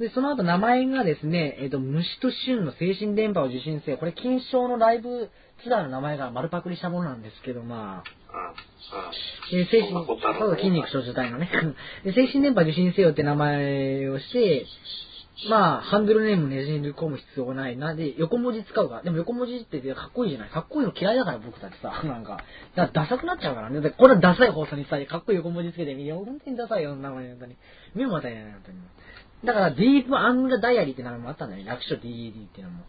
[0.00, 3.98] で、その後名前がですね、えっ、と、虫と春の精神電波を受信せよ。
[3.98, 5.30] これ、金賞のライブ
[5.62, 8.44] ツアーの名前が丸パクリしたものなんですけど、まあ。
[9.52, 9.58] うん。
[9.58, 11.50] で、精神、そう筋肉少女体のね。
[12.04, 14.66] で、精神電波受信せよって名前をして、
[15.48, 17.94] まあ、ハンドルネームねじり込む必要がないな。
[17.94, 19.02] で、横文字使うから。
[19.02, 20.48] でも横文字ってかっこいいじゃない？
[20.50, 22.02] かっこいいの嫌いだから僕たちさ。
[22.04, 22.38] なんか、
[22.74, 23.80] だからダサくなっちゃうからね。
[23.80, 26.24] でこれはダサい放送にさ、かっこいい横文字つけてみるよ。
[26.24, 27.56] 本当にダサいよ、名前本当に。
[27.94, 28.78] 目も当たりない、本当に。
[29.44, 31.70] だから、ディープアングラダイアリーって名前もあったんだよね。
[31.70, 32.84] 略称 DED っていうのも。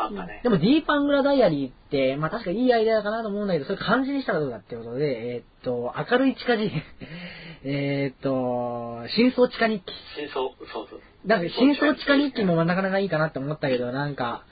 [0.00, 0.48] あったねで。
[0.48, 6.70] も、ディープアングラダイアリーって、まあ確かいいアイデアかなと思うんだけど、それ漢字にしたらどうだってことで、えーっと、明るい地下人、
[7.64, 9.92] えーっと、真相地下日記。
[10.16, 11.00] 真相、そうそう。
[11.26, 14.44] だから、真相地下日記もなかなかいいかなって思ったけど、なんか、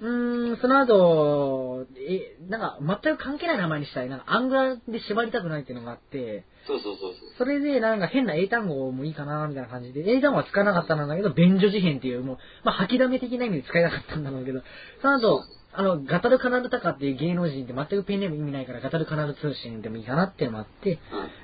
[0.00, 4.08] うんその後、え、なんか、全く関係ない名前にしたい。
[4.08, 7.30] なんか、アングラで縛りたくないっていうのがあって、そうそうそうそう。
[7.38, 14.62] それで、なんか変な英単語もいいかな、みたいな感じで、英単語は使わなかったんだけど、便所事変っていう、もう、まあ、吐きだめ的な意味で使えなかったんだろうけど、
[15.00, 20.98] その後、あの、ガタルカナルタカっていう芸能人って全くペンネーム意味ないから、ガタルカナル通信でもいいかなっていうのもあって、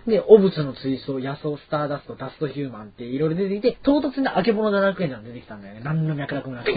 [0.07, 5.83] で、汚物の追走、野草、スターダスト、ダストヒューマンっていろいろ出てきて、唐突にあけぼの堕落園が出てきたんだよね。
[5.85, 6.73] 何の脈絡もなく。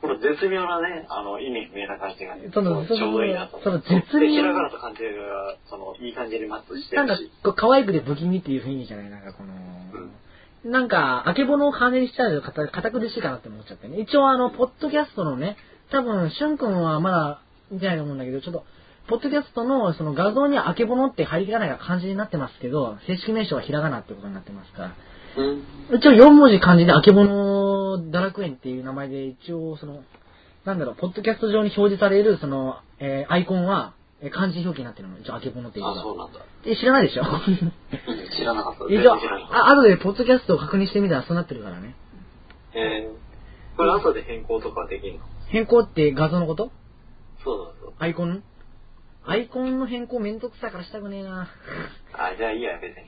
[0.00, 3.60] この絶妙なね、あの、意味不明な感じがね、そのちょうどいいなと。
[3.62, 14.00] その絶妙でひらがなと漢字が、その、いい感じにマッチしてなんかるし。、こう可愛くて不気味っていう雰囲気じゃないなんかこの、なんか、あけぼのを漢字にしちゃうと堅堅苦しいかなって思っちゃってね。
[14.00, 15.56] 一応あの、ポッドキャストのね、
[15.90, 18.64] 多分、しゅんくんはまだ、見てないと思うんだけど、ちょっと、
[19.08, 24.94] ポッドキャストのその画像にはあけぼのって入りがないが漢字になってますけど、正式名称はひらがなってことになってますから。
[25.36, 25.98] うん。
[25.98, 27.57] 一応4文字漢字であけぼの
[27.96, 30.02] 堕落園っていう名前で一応その、
[30.64, 35.18] なんだろう、ポッドキャスト上に表示されるその、えーアイコンは、えー漢字表記になってるの。
[35.18, 36.40] 一応あけぼのっていうのあ、がそうなんだ。
[36.64, 37.22] え、知らないでしょ？
[37.22, 37.72] う ん
[38.36, 38.84] 知らなかった。
[38.92, 41.94] 一応、あ、後でポッドキャストを確認してみたらそうなってるからね。
[42.74, 45.20] えー、これ後で変更とかできるの？
[45.48, 46.70] 変更って画像のこと？
[47.44, 47.92] そうそうそう。
[47.98, 48.42] アイコン？
[49.24, 51.48] アイコンの変更めんどくさいからしたくねえな。
[52.14, 53.02] あ、じゃあいいや、別に。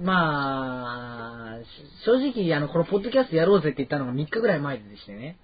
[0.00, 5.36] まあ、し正直、あの、このポッドキャストやろうぜって言ったのが3日ぐらい前でしてね。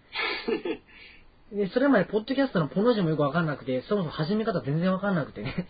[1.52, 5.66] で、それまでポッドキャストのポの字もよくわかんなくて、そもそも始め方全然わかんなくてね。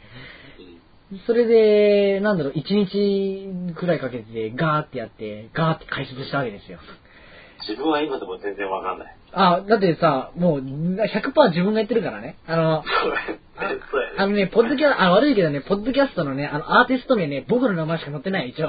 [1.27, 6.79] それで、なんだろう、1日くらいかけてガーってやって、ガーって解説したわけですよ。
[7.61, 9.15] 自分は今でも全然わかんない。
[9.33, 12.37] あ、だってさ、もう100%自分がやってるからね。
[12.47, 12.85] あの。
[14.17, 18.69] あのね、ポッドキャあ、悪いけどね、ポッドキャストのね、あの、アーティスト名ね、僕の名前しか載ってない、一応。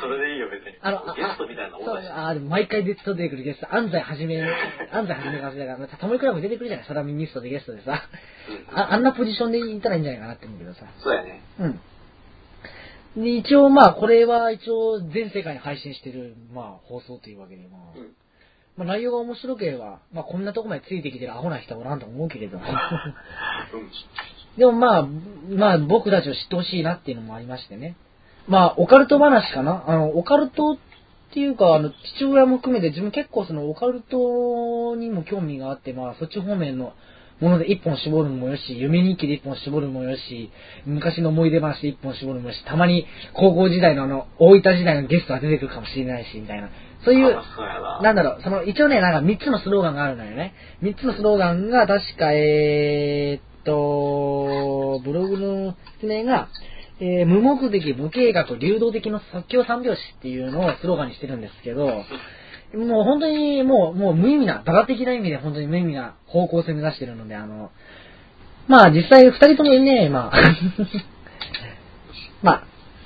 [0.00, 0.78] それでいいよ、別に。
[0.82, 1.98] あの、ゲストみたいなもんそう。
[1.98, 4.40] あ、でも毎回出てくるゲスト、安西はじめ、
[4.92, 7.92] 安西はじめがせだから、タモリクラブ出てくるじゃない、サラミニストでゲストでさ。
[7.92, 7.98] うん
[8.72, 10.86] ああんなポジションでいたらいいんじゃないかなって思うけどさ。
[10.98, 11.40] そうやね。
[11.60, 11.80] うん。
[13.16, 18.14] で、一応まあ、これは一応全世界に配信してる、まあ、放送というわけで、まあ、うん
[18.76, 22.56] まあ内容が面白ければ、まあこんなとこまでついてきてるアホな人はおらんと思うけれど。
[22.56, 22.64] うん。
[24.56, 25.06] でもまあ、
[25.50, 27.96] まあ僕たちを知ってほしいなっていうのもありましてね。
[28.48, 29.84] まあ、オカルト話かな？
[29.86, 30.76] あの、オカルトっ
[31.32, 36.94] ていうか、あの、父親も含めて自分結構そのオカルトにも興味があって、まあそっち方面の
[37.40, 40.50] もので一本絞るのもよし、夢日記で一本絞るのもよし、
[40.84, 46.68] 昔の思い出話で一本絞るのもよし、たまに高校時代のあの、大分時代のゲストが出てくるかもしれないし、みたいな。
[47.04, 47.34] そういう。
[48.02, 50.54] なんだろう、その、一応ね、なんか3つのスローガンがあるのよね。
[50.82, 56.48] 3つのスローガンが、確か、えーっと、ブログの説明が、
[57.02, 62.04] えー無目的、無計画、流動的の即興三拍子っていうのをスローガンにしてるんですけど、
[62.74, 67.70] もう本当にもう、もう無意味な、バカ的な意味で本当に無意味な方向性目指してるので、あの、
[68.68, 70.32] まあ実際二人ともね、まあ、
[72.42, 72.62] まあ、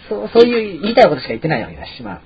[0.09, 2.21] そう、そういう言いたいことしか言ってないわけだし、まあ、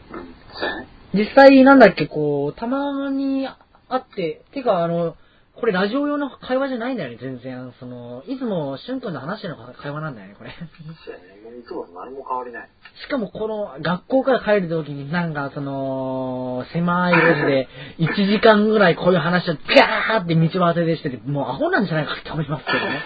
[1.14, 5.14] 実際なんだっけ、こう、たまにあって、てか、あの、
[5.60, 7.72] これラジオ用の会話じゃないんだよね、全然。
[7.80, 10.50] その、いつも、しゅんくんの話してる会話なんだよね、これ。
[11.04, 11.42] そうやね。
[11.42, 12.68] もういつもと何も変わりない。
[13.04, 23.02] しかもこの、学校から帰るときになんか、その、狭い路地で、 1時間ぐらいこういう話をガーって道端でしてて、もうアホなんじゃないかって思いますけどね。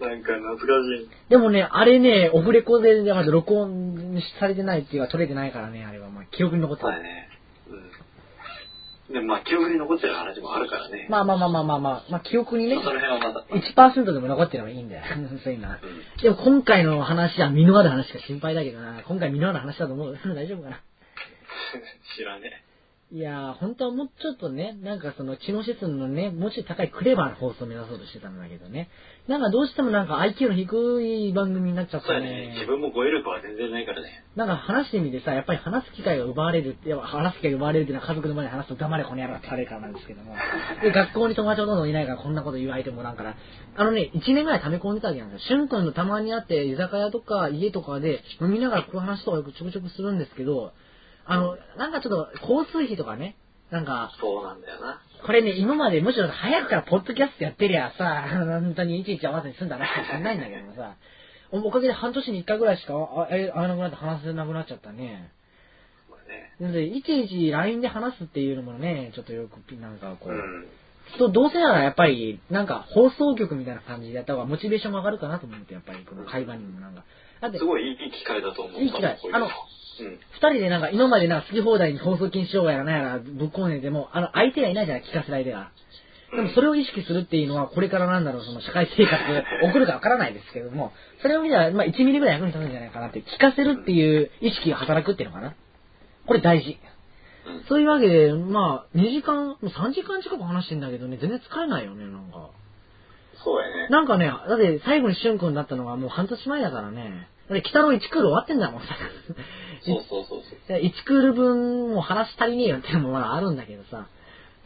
[0.00, 1.10] なんか懐かしい。
[1.28, 6.08] でもね、あれね、オフレコでまだ録音されてないっていうか、撮れてないからね、あれは。
[6.08, 6.92] まあ、記憶に残ってる。
[6.92, 7.33] そうやね。
[9.08, 9.14] うん。
[9.14, 11.06] でもまあ、記憶に残ってる話もあるからね。
[11.10, 13.54] まあまあまあまあまあまあ、まあ、記憶にねまあ、その辺はまた。
[13.54, 15.02] 1%でも残ってればいいんだよ。
[15.44, 15.78] そういうのは。
[15.82, 16.22] うん。
[16.22, 19.02] でも今回の話は身のある話が心配だけどな。
[19.06, 20.18] 今回身のある話だと思う。
[20.34, 20.80] 大丈夫かな。
[22.16, 22.63] 知らね
[23.14, 28.90] いやー、本当はもうちょっとね、なんかその知能指数のね、もうちょい高いクレバーな放送を目指そうとしてたんだけどね。
[29.28, 32.48] なんかどうしてもなんか IQ の低い番組になっちゃっそうたやね。
[32.48, 32.66] 自ね。
[32.66, 34.24] 分も語彙力は全然ないからね。
[34.34, 40.34] なんか話してみてさ、やっぱり話す機会が奪われるって、いや話す機会が奪われるっていうのは家族の前で話すと黙れこの野郎って言われるからなんですけども。
[40.82, 43.36] で、学校に友達ほとんどいないからこんなこと言う相手もおらんから。
[43.76, 45.56] あのね、1年ぐらい溜め込んでたわけなんですよ。
[45.56, 50.72] しゅんくんのたまに会って居酒屋とか家とかで飲みながらこういう話とかよくちょくちょくするんですけど、
[51.26, 53.36] あの、なんかちょっと交通費とかね、
[53.70, 55.00] なんか、そうなんだよな。
[55.24, 58.26] これね、今までむしろ早くからポッドキャストやってりゃさ、
[58.60, 60.94] 本当にいちいち合わせに済んだ話かもしれないんだけどもさ、
[61.50, 62.94] おおかげで半年に一回ぐらいしか
[63.30, 65.30] 会わなくなって話せなくなっちゃったね。
[66.60, 66.82] ね。
[66.84, 70.66] いちいち LINE で話すっていうのもね、ちょっとよく、なんかこう、うん。
[71.18, 77.04] とどうせならやっぱり、なんか放送局みたいな感じでやった方がモチベーションも上がるかなと思って、やっぱりこの会話にもなんか。
[77.40, 78.80] だってす、ごいいい機会だと思った。
[78.80, 79.52] いい機会あのうん。
[80.00, 85.70] 二人でなんか今までなんか好き放題に放送禁止用やらなんやらぶっ込んでても、あの相手がいないじゃない、聞かせる相手が。
[86.34, 89.22] でもそれを意識するっていうのは、これからなんだろう、その社会生活
[89.62, 90.92] 送るかわからないですけども、
[91.22, 95.54] それを見たら、まあ1ミリぐらい役に立つんじゃないかなって、聞かせるっていう意識が働くっていうのかな。
[96.26, 96.70] これ大事。
[96.70, 96.94] うん
[97.68, 102.50] そういうわけで、まあ、2時間、もう3時間近く話してんだけどね、全然疲れないよね、なんか。
[103.44, 103.88] そうやね。
[103.90, 107.28] なんかね、だって最後にしゅんくんだったのがもう半年前だからね。
[107.50, 108.88] だって北郎1クール終わってんだもん、さ。
[109.84, 110.78] そうそうそうそう。
[110.78, 114.06] 1クール分もう話足りねえよっていうのもまだあるんだけどさ。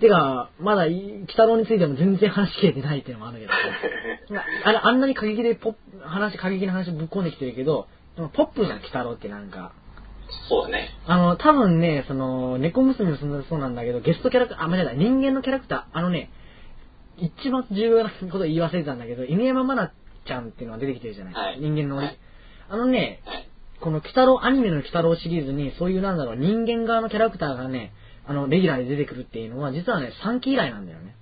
[0.01, 3.59] てか、まだい、北郎についても全然話しきれてないっていうのもあるけどさ。
[4.31, 9.73] まああれ、あんなに過激でポップ、話、過激な話ぶっ込んできてるけど、でもポップじゃん、北郎ってなんか。
[10.49, 10.91] そうだね。
[11.07, 16.31] あの、多分ね、その、猫娘もそうなんだけど、ゲストキャラクター、あ、間違えた、人間のキャラクター、あのね、
[17.17, 19.91] 一番重要なこと言い忘れてたんだけど、犬山マナ
[20.27, 22.17] ちゃんっていうのが出てきてるじゃない、はい人間の、はい
[22.71, 23.49] あのね、はい。
[23.81, 27.93] この鬼太郎、アニメの鬼太郎シリーズに、そういうなんだろう、人間側のキャラクターがね、
[28.27, 31.15] あの、レギュラーで出てくるっていうのは、実はね、3期以来なんだよね。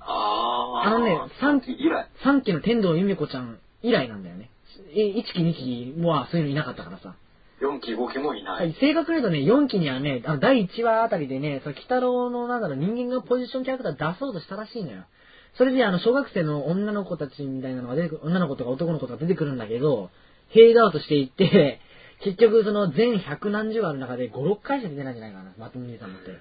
[0.00, 0.88] あー。
[0.88, 2.08] あのね三期以来。
[2.24, 4.50] 3期の天童由美子ちゃん以来なんだよね。
[4.94, 7.14] え1期、2期はそういうのいなかったからさ。
[7.60, 8.52] 4期、5期もいな。
[8.52, 15.04] はいい、正確に言うとね、4期にはね、あの第1話あたりでね、その鬼太郎のなんだろう、人間がポジションキャラクター出そうとしたらしいのよ。
[15.56, 20.10] それであの、小学生の女の子たちみたいなのが出てくる、女の子とか男の子とか出てくるんだけど、
[20.54, 21.80] フェードアウトしていって、
[22.22, 26.32] 結局その全百何十話の中で5、6回しか出てないんじゃないかな、マトム兄さんもって。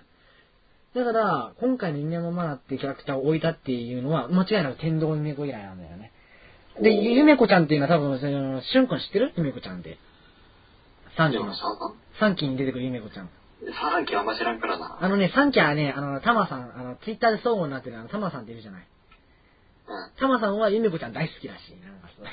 [0.96, 6.12] だから、今回の犬山マナっていうキャラクターを置いたっていうのは、間違いなく天童夢子以来なんだよね。
[6.80, 9.34] で、ゆめこちゃんっていうのは多分、その、しゅんくん知ってる？
[9.36, 9.98] ゆめこちゃんって。
[11.18, 11.56] 3期のでも。
[11.56, 11.64] さ、
[12.22, 13.30] 3期に出てくるゆめこちゃん。
[13.72, 14.98] さんきあんま知らんからな。
[15.02, 18.88] あのね、3期はね、あの、たまさん、あの、ツイッターで相互になってるあの、たまさんっているじゃない。
[19.88, 20.20] うん。
[20.20, 21.80] たまさんはゆめこちゃん大好きらしい。
[21.86, 22.26] なんかそう。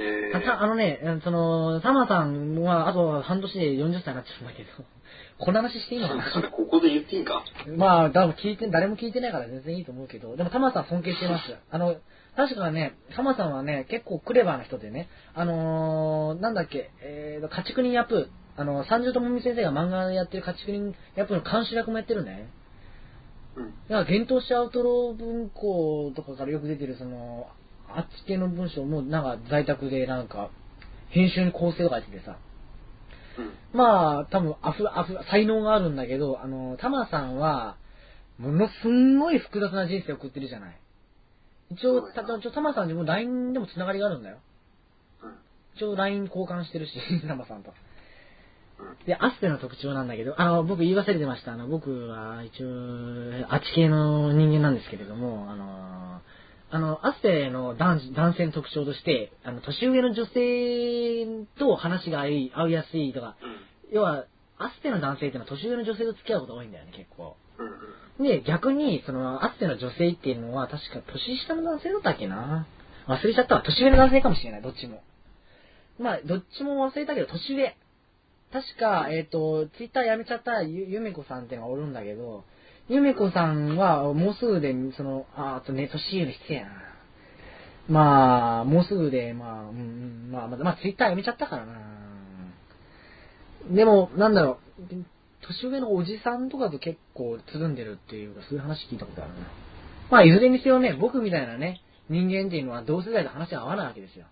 [0.00, 4.68] えたたあのね、うんその、たまさんは、あと半年で40歳になっちゃうんだけど、
[5.38, 6.30] この話していいのかな？
[6.32, 7.44] そ れここで言っていいか？
[7.76, 11.54] まあ、多分聞いて、誰も聞いてないから全然いいと思うけど、でもタマさん尊敬してます。
[11.70, 11.96] あの、
[12.36, 22.48] 確かね、タマさんはね、結構クレバーな人でね、あのー、なんだっけ、えーと、家畜人ヤプー、あの、三十友美先生が漫画でやってる家畜人ヤプーの監修役もやってるんだよね。
[23.56, 23.64] うん。
[23.66, 27.48] だから、幻冬者アウトロー文庫とかからよく出てる、その、
[27.96, 30.50] あっち系の文章も、なんか在宅でなんか、
[31.10, 32.38] 編集に構成とかやっててさ、
[33.38, 33.78] うん。
[33.78, 37.76] まあ、多分、あふ、あふ、才能があるんだけど、あの、タマさんは、
[38.38, 40.78] ものすんごい複雑な人生を送ってるじゃない。
[41.70, 44.38] 一応、た一応タマさんにも LINE でもつながりがあるんだよ。
[45.22, 45.34] うん。
[45.76, 46.92] 一応 LINE 交換してるし、
[47.28, 47.72] タマさんと。
[48.80, 49.06] うん。
[49.06, 51.52] で、アスペの特徴なんだけど、あの、僕言い忘れてました。
[51.52, 56.20] あの、僕は一応、あっち系の人間なんですけれども、あの、
[56.72, 61.26] あの、アスペの男男性の特徴として、あの、年上の女性
[61.58, 63.94] と話が合い合いやすいとか、うん。
[63.94, 64.24] 要は、
[64.58, 67.36] アスペの男性っていうのは年上の女性と付き合うことが多いんだよね、結構。
[67.58, 67.66] うん。
[67.66, 68.28] うん。
[68.28, 72.66] で、逆に、その、アスペの女性っていうのは、確か年下の男性だったっけな？
[73.08, 73.62] 忘れちゃったわ。
[73.62, 75.02] 年上の男性かもしれない、どっちも。
[75.98, 77.76] まあ、どっちも忘れたけど、年上。
[78.52, 82.44] 確か、えっ、と、ツイッターやめちゃったゆゆめこさんっていうのがおるんだけど、
[82.90, 86.72] ゆめこさんは、もうすぐで、その、あ、あとね、年上失礼やな。
[87.88, 91.78] まあ、もうすぐで、まあ、うん、うん、まあ、まあ、まあ、ツイッターやめちゃったからな。
[93.70, 95.04] でも、なんだろう、
[95.46, 99.38] 年上のおじさんとかと結構つるんでるっていうか、そういう話聞いたことあるな。
[100.10, 104.26] まあ、いずれにせよね、僕みたいなね、人間っていうのは同世代と話が合わないわけですよ。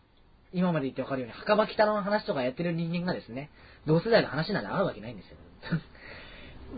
[0.52, 3.50] 今まで言ってわかるように、墓場北の話とかやってる人間がですね、
[3.86, 5.36] 同世代の話なんて合うわけないんですよ。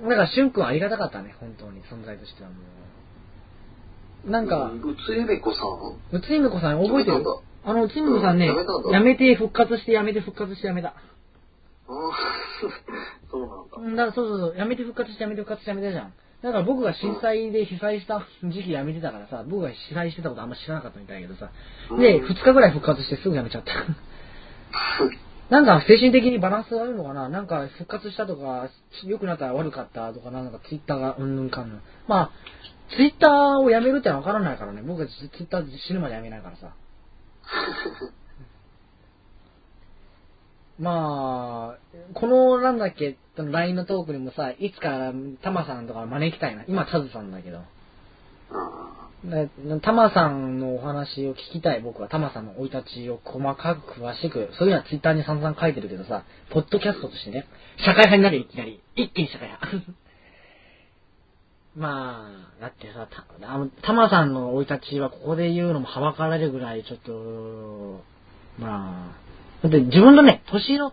[0.03, 2.55] だから、しゅんくんはありがたかったね、本当に、存在としてはも
[4.27, 4.31] う。
[4.31, 5.65] なんか、うつゆめこさ
[6.15, 6.17] ん？
[6.19, 7.25] うついめこさん覚えてる？
[7.65, 10.89] あの、うついめこさんね、うんやめて復活してやめて復活してやめた。
[10.89, 10.93] あ
[11.89, 11.93] あ、
[13.31, 13.77] そうなんだ。
[13.79, 16.13] うんだそうそうそう、やめて復活してやめて復活してやめたじゃん。
[16.43, 21.51] だから僕が震災で被災した時期やめてたからさ、僕が被災してたことあんま知らなかったみたいだけどさ。
[21.99, 23.73] で、うん2日ぐらい復活してすぐやめちゃった。
[25.51, 27.29] なんか精神的にバランスが悪いのかな？
[27.29, 28.71] なんか復活したとか、
[29.05, 31.83] 良くなったら悪かったとか、なんかツイッターがうんぬんかんぬん。
[32.07, 32.31] まあ、
[32.97, 34.83] ツイッターをやめるってのは分からないからね。
[34.83, 36.73] 僕はツイッター死ぬまでやめないからさ。
[40.79, 41.79] まあ、
[42.15, 45.13] このなんだっけ、LINE のトークにもさ、いつか
[45.43, 46.65] タマさんとか招きたいな。
[46.69, 47.61] 今タズさんだけど。
[49.25, 49.51] で
[49.83, 57.47] タマさんのお話を聞きたい僕はタマさんの生い立ちを細かく詳しく、そういうのはツイッターに散々書いてるけどさ、ポッドキャストとしてね、
[57.85, 58.81] 社会派になるいきなり。
[58.97, 59.93] 一気に社会派。
[61.77, 63.09] まあ、だってさ、
[63.83, 68.03] タマさんの生い立ちはここで言うのもはばかられるぐらいちょっと、
[68.59, 70.93] まあ、だって自分のね、年の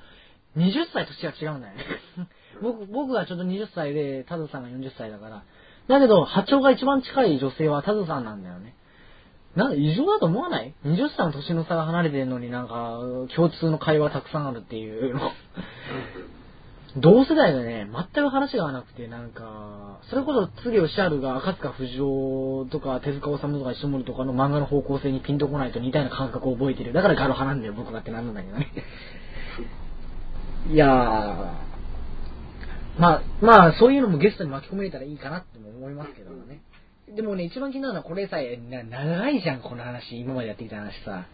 [0.57, 1.83] 20歳年が違うんだよね。
[2.61, 5.43] 僕、僕がちょっと20歳で、タズさんが40歳だから。
[5.87, 8.75] だけど、波長が一番近い女性はタズさんなんだよね。
[9.55, 12.99] なんか異常だと思わない ?20 歳の年の差が離れてるのになんか、
[13.35, 15.31] 共通の会話たくさんあるっていうの。
[16.95, 26.93] 同世代でね、全く話が合わなくて、なんか、それこそ、次吉春が赤塚不二夫とか手塚治虫とか石森とかの漫画の方向性にピンとこないと似たような感覚を覚えてる。
[26.93, 28.71] だからガロ派なんだよ、僕がってなるんだけどね。
[30.71, 31.66] いやー、
[32.99, 36.61] まあ、まあ、そういうのもゲストに巻き込めれたらいいかなっても思いますけどもね。
[37.15, 40.19] でもね、一番気になるのはこれさえ、な長いじゃん、この話。
[40.19, 41.25] 今までやってきた話さ。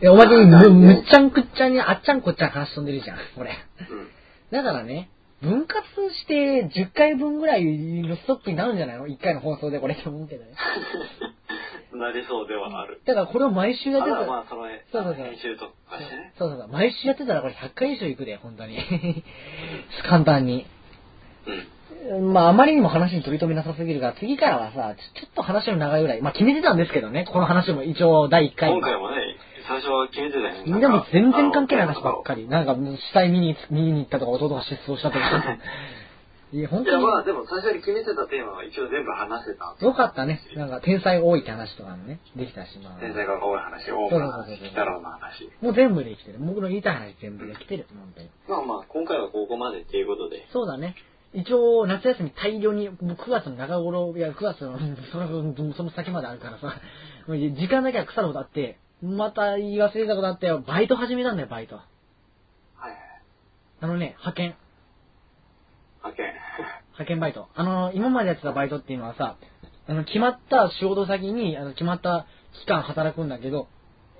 [0.00, 3.50] えおまけにむ、むっちゃんくっちゃんにあっちゃんこっちゃん話飛んでるじゃん、これ。
[3.90, 4.08] うん。
[4.50, 5.08] だからね、
[5.40, 5.84] 分割
[6.14, 10.50] して10回分ぐらいのストックになるんじゃないの ?1 回の放送でこれって思うけどね。
[11.94, 13.00] なりそうではある。
[13.04, 16.34] だからこれを毎週やってたらまあ、その、そうそうそう編集とかしてね。
[16.38, 18.78] そうそうそう、毎週やってたらこれ100回以上いくで、本当に。
[20.08, 20.66] 簡単に。
[21.46, 22.32] うん。
[22.32, 26.22] まあ、あまりにも話に取り留めなさすぎるから、次からはさ、ちょっと話の長いぐらい。
[26.22, 28.70] まあ、決めてたんですけどね、この話も一応第1回。
[28.70, 29.16] 今回もね、
[29.68, 30.80] 最初は決めてたよね。
[30.80, 32.24] でも全然関係ない話ばっり。
[32.24, 32.48] かり。
[32.48, 35.58] なんか、死体見に、見に行ったとか、弟が失踪したとか。
[36.52, 37.04] いや、本いや、当に。
[37.04, 39.76] まあでも最初に決めてたテーマは一応全部話せた。
[39.78, 40.40] よかったね。
[40.56, 43.00] なんか、天才多いって話とかもね、できたし、まあ。
[43.00, 45.48] 先生が多い話、多くの話、北郎の話。
[45.62, 46.38] もう全部できてる。
[46.40, 47.86] 僕の言いたい話全部できてる。
[47.94, 48.30] 本当に。
[48.48, 50.44] まあまあ、今回はここまでっていうことで。
[50.50, 50.96] そうだね。
[51.32, 56.80] 一応、夏休み大量に、もう9月の中頃、いや、9月の、うんその、その先まであるからさ、
[57.28, 60.60] 時間だけは腐るほどあって、また言い忘れたことあったよ。
[60.66, 61.76] バイト始めたんだよ、バイト。
[61.76, 62.98] はいはい。
[63.80, 64.54] あのね、派遣。
[65.98, 66.26] 派遣。
[66.92, 67.48] 派遣バイト。
[67.54, 69.36] あの、今までやってたバイトっていうのはさ、
[69.86, 72.26] あの、決まった仕事先に、あの、決まった
[72.64, 73.68] 期間働くんだけど、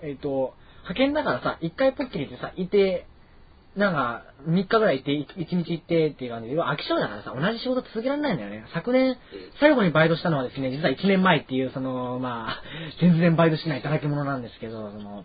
[0.02, 3.06] えっ、と、派遣だからさ、一回ポッキリってさ、いて、
[3.76, 8.65] なんか、3日ぐらい行って、1日行ってっていう感じで、要は飽き性だからさ、同じ仕事続けられないんだよね。
[8.74, 9.16] 昨年、
[9.60, 12.62] 最後にバイトしたのはですね、実は1年前っていう、その、まあ、
[13.00, 15.24] 全然バイトしない働き者なんですけど、その、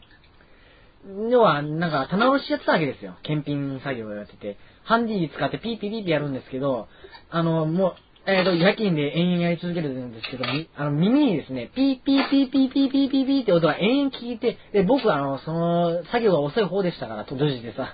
[1.29, 3.15] 要は、なんか、棚卸しやってたわけですよ。
[3.23, 4.57] 検品作業をやってて。
[4.83, 6.87] ハンディ使ってピーピーピーピーやるんですけど、
[7.29, 7.95] あの、もう、
[8.27, 17.93] えっ、と、夜勤で延々やり続けるんですけど、みあの、耳にですね、ピーピーピーピーピーピーピーピーって音が延々聞いて、で、僕はあの、その、作業が遅い方でしたから、閉じてさ、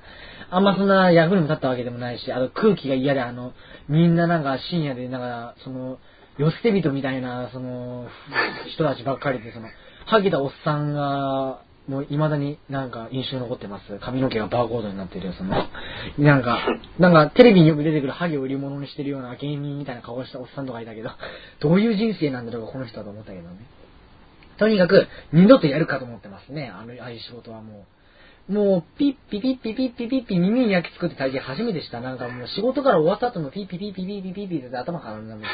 [0.51, 3.53] あんまそんな役にも立ったわけでもないし、あの、空気が嫌で、あの、
[3.88, 5.97] みんななんか深夜で、なんか、その、
[6.38, 8.07] 寄捨て人みたいな、その、
[8.73, 9.69] 人たちばっかりで、その、
[10.05, 13.97] ハゲたおっさんが、もう未だになんか印象に残ってます。
[13.99, 15.55] 髪の毛がバーコードになってるよ、その、
[16.19, 16.59] なんか、
[16.99, 21.09] なんかテレビによく出てくるハゲを売り物にしてるような芸人みたいな顔をしたおっさんとかいたけど、
[21.59, 23.55] どういう人生なんだろう、この人はと思ったけどね。
[24.57, 28.00] とにかく、二度とやるかと思ってますね、あの、ああいう仕事はもう。
[28.49, 32.01] もう、ピッピピッピピッピピッピ耳に焼き付くって体験初めてした。
[32.01, 35.47] なんかもう仕事から終わった後のピッピピピピピピピって頭からなんか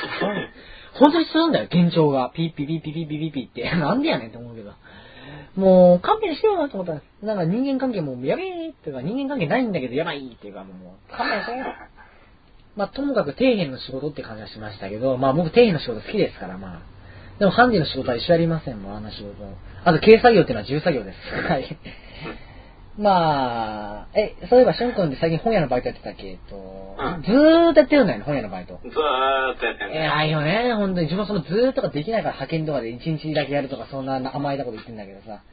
[0.93, 2.32] 本当にするんだよ、幻聴が。
[2.33, 3.64] ピッピピピピピピピって。
[3.75, 4.72] なんでやねんって思うけど。
[5.56, 7.25] もう、勘弁してよなと思ったんです。
[7.25, 11.66] なんか人間関係もやべえっていうか、人間関係ないんだけどやばいっていうか、もう、勘弁してよ。
[12.75, 16.82] まあ、ともかく底辺の仕事って感じはしましたけど、まあ僕底辺の仕事好きですから、まあ。
[17.40, 19.33] でもハンディの仕事は一緒やりませんもん、あんな仕事。
[19.83, 21.17] あと、軽作業っていうのは重作業です。
[21.49, 21.77] はい。
[22.98, 26.38] まあ、え、そういえば、しゅんくんって最近本屋のバイトやってたっけ？
[26.50, 28.80] と、んずーっとやってるんだよね、本屋のバイト。
[28.82, 28.93] ずーっ
[29.59, 29.98] とやってんね。
[29.98, 31.06] 偉いよね、本当に。
[31.06, 35.43] 自分はそのずーっとかできないから派遣とかで一日だけやるとか、そんな甘いたこと言ってんだけどさ。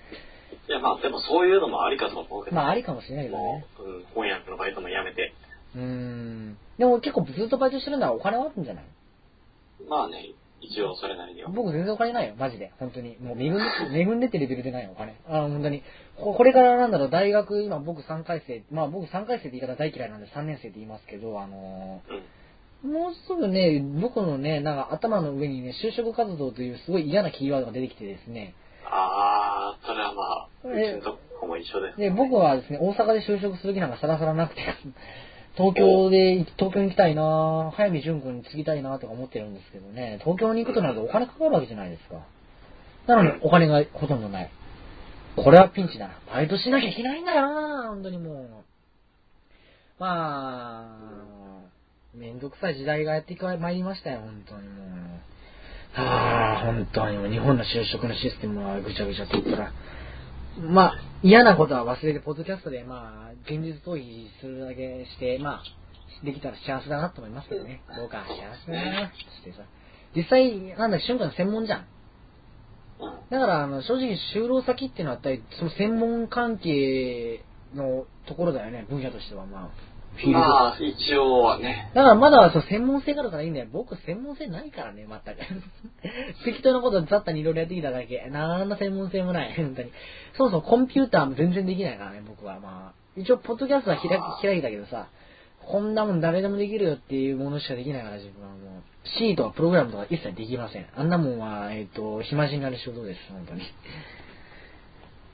[0.67, 2.57] いや、まあ、でもそういうのもありかと思うけど。
[2.57, 3.67] まあ、ありかもしれないけどもね。
[3.79, 5.35] う、うん、本屋のバイトもやめて。
[5.77, 6.57] うーん。
[6.79, 8.85] でも結構ずっとバイトしてるならお金はあるんじゃない？
[9.87, 10.31] まあね、
[10.63, 11.51] 一応それなりには。
[11.51, 12.73] 僕全然お金ないよ、マジで。
[12.79, 13.19] 本当に。
[13.19, 13.55] もう恵ん
[13.93, 15.15] で、恵んでってレベルでないよ、お金。
[15.29, 15.83] あ本当に。
[16.17, 22.17] ここれからなんだろう、大学、今僕3回生、まあ僕3回生って言い方大嫌いなんで3年生って言いますけど、あのうん。
[22.17, 22.23] ー
[22.85, 34.61] もうすぐね、僕のね、なんか頭の上にね、就職活動というすごい嫌なキーワードが出てきてですね、あー、それはまあ、うえちのとこも一緒です、で、僕はですね、大阪で就職する気なんかさらさらなくて、
[35.57, 42.17] 東京で、東京に行きたいな早見淳君に継ぎたいなとか思ってるんですけどね、東京に行くとなるとお金かかるわけじゃないですか。
[43.07, 44.51] なのにお金がほとんどない。
[45.37, 46.15] これはピンチだな。
[46.33, 48.47] バイトしなきゃいけないんだよな本当にもう。
[49.99, 51.15] まあ、
[52.15, 56.01] めんどくさい時代がやってまいりましたよ、本当にもう。
[56.01, 59.73] はあ、本当にもう日本の就職のシステムはぐちゃぐちゃって言ったら、
[60.61, 67.83] まあ、嫌なことは忘れて、ポッドキャストで、まあ、現実逃避するだけして、まあ、できたら幸せだなと思いますけどね。
[67.97, 69.59] どうか幸せだなしてさ。
[70.17, 71.87] 実際、なんだ、瞬間の専門じゃん。
[73.31, 75.21] だから、あの、正直、就労先っていうのは、
[75.59, 80.39] その専門関係のところだよね、分野としては、まあ、フィールド。
[80.39, 81.91] まあ、一応はね。
[81.95, 83.67] だからまだそう専門性があるからいいんだよ。
[83.73, 85.41] 僕専門性ないからね、全く。
[86.45, 88.29] 適当なこと雑多にいろいろやってきただけ。
[88.31, 89.91] なんだ専門性もない、本当に。
[90.37, 92.61] そもそもコンピューターも全然できないからね、僕は。
[92.61, 94.09] まあ、一応、ポッドキャストは開
[94.41, 95.09] き開いたけどさ、
[95.67, 99.09] こんなもん誰でもできるよっていうものしかできないから、自分はもう。
[99.19, 100.87] C とかプログラムとか一切できません。
[100.97, 103.63] あんなもんは、えっ、と、暇人になる仕事です、本当に。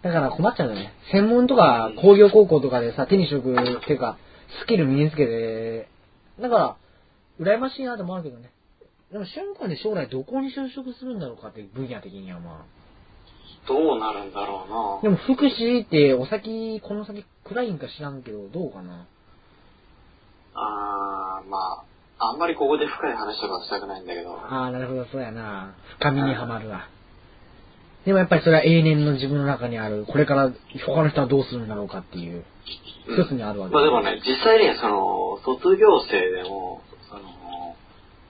[0.02, 0.92] だから困っちゃうよね。
[1.12, 4.16] 専門とか工業高校とかでさ、手に職っていうか、
[4.62, 5.88] スキル身につけて、
[6.40, 6.76] だから、
[7.38, 8.50] 羨ましいなと思うけどね。
[9.12, 12.64] でも、瞬間で将来どこに就職するんだろうかって分野的にはま
[13.66, 14.96] どうなるんだろうあ。
[14.96, 19.06] なでも、福祉ってお先、この先暗いんか知らんけど、どうかな。
[20.60, 21.84] あー、ま
[22.18, 24.34] あ、あんまりここで深い話とかはしたくないんだけど。
[24.36, 25.74] ああ、なるほど、そうやな。
[25.98, 26.88] 深みにはまるわ。
[28.04, 30.50] でもやっぱりそれは永年の自分の中にある、これから
[30.86, 32.44] 他の人はどうするんだろうかっていう、
[33.08, 33.74] 一つにあるわけ。
[33.74, 37.22] まあでもね、実際にその、卒業生でも、その、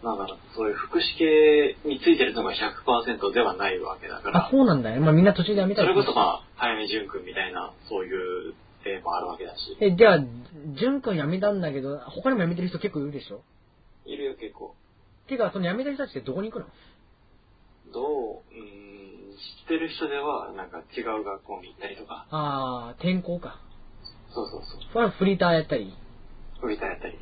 [0.02, 4.98] なんだろう、そういう福祉系についてるのが100%ではないわけだかあら、、そうなんだね。
[4.98, 10.18] まあみんな途中でやめたりそれこそまあ、早見淳君みたいな、そういう例もあるわけだし、え、じゃあ、
[10.74, 13.42] 淳君辞めたんだけど、他にも辞めてる人結構いるでしょ？
[14.06, 14.74] いるよ結構。
[15.28, 16.66] てか、その辞めた人たちってどこに行くの？
[17.92, 23.58] どう、うーん、知ってる人では、なんか違う学校に行ったりとか、ああ、転校か。
[24.32, 25.92] そうそうそう、それはフリーターやったり？
[26.60, 27.18] フリーターやったり。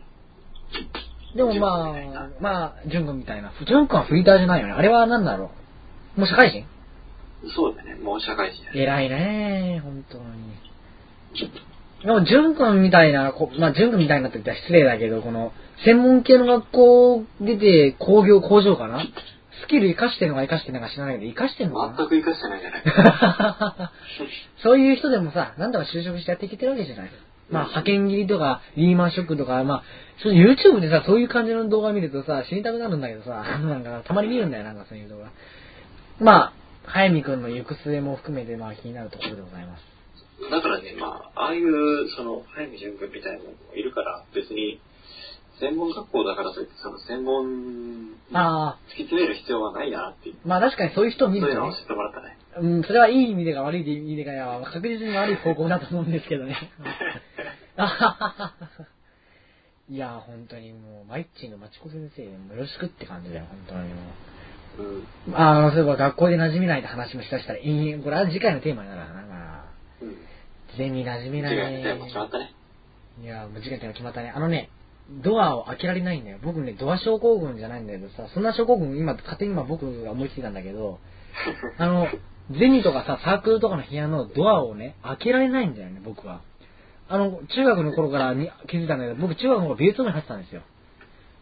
[1.34, 3.52] でもまあ、まあ、淳君みたいな。
[3.66, 4.72] 淳君はフリーターじゃないよね。
[4.72, 5.50] あれは何だろ
[6.16, 6.20] う？
[6.20, 6.64] もう社会人？
[7.54, 8.64] そうだね、もう社会人。
[8.74, 10.24] 偉いね本当に。
[12.02, 15.52] でも、淳君みたいな、こまあ、淳君みたいなって言ったら失礼だけど、この、
[15.84, 19.00] 専門系の学校出て、工業、工場かな？
[19.64, 21.96] スキル活かしてるのか活かしてるのか知らないけど、活かしてるのかな？
[21.96, 23.90] 全く活かしてないじゃない。
[24.62, 27.10] そういう人でもさ、なんだか就職してやっていけてるわけじゃない。
[27.50, 29.82] まあ、派遣切りとか、リーマンショックとか、まあ、
[30.24, 35.30] YouTube でさ、そういう感じの動画見るとさ、死にたくなるんだけどさ、 なんか、たまに見るんだよ、なんかそういう動画。
[36.20, 36.52] まあ、
[36.84, 39.97] 早見くんの行く末も含めて、まあ、気になるところでございます。
[40.50, 44.80] だからね、まあ、ああいう、その、早見純君みたいなのもいるから、別に、
[45.60, 50.36] 専門学校だからといって、その専門、ああ、突き詰める必要はないなっていう。
[50.44, 52.38] まあ確かにそういう人を見るとねそういうのを知、ってもらったね。
[52.60, 56.56] うん、それはいい意味でか悪い意味でかや、確実に悪い方向だと思うんですけどね。
[57.76, 58.52] あははは
[59.90, 63.94] いや、本当にもう、マイッチのまちこ先生、よろしくって感じだよ、本当にも
[64.78, 64.82] う。
[65.28, 65.34] うん。
[65.34, 69.64] あの、そういえば学校で馴染めないって話もしだしたら、延々これは次回のテーマになるな、なんか、
[70.02, 70.27] うん。
[70.76, 71.54] 全に馴染めない。
[71.54, 72.54] 違う、でも決まったね。
[73.22, 74.32] いや、もう次回のテーマ決まったね。
[74.34, 74.70] あのね、
[75.22, 76.38] ドアを開けられないんだよ。
[76.42, 80.98] 僕ね、ドア症候群じゃないんだけどさ、そんな症候群、今、勝手に今僕が思いついたんだけど、
[81.78, 82.08] あの、
[82.50, 86.40] ゼミとかさ、サークルとかの部屋のドアをね、開けられないんだよね、僕は。
[87.08, 90.62] あの、中学の頃からに気づいたんだけど、僕中学の頃美術部に入ってたんですよ。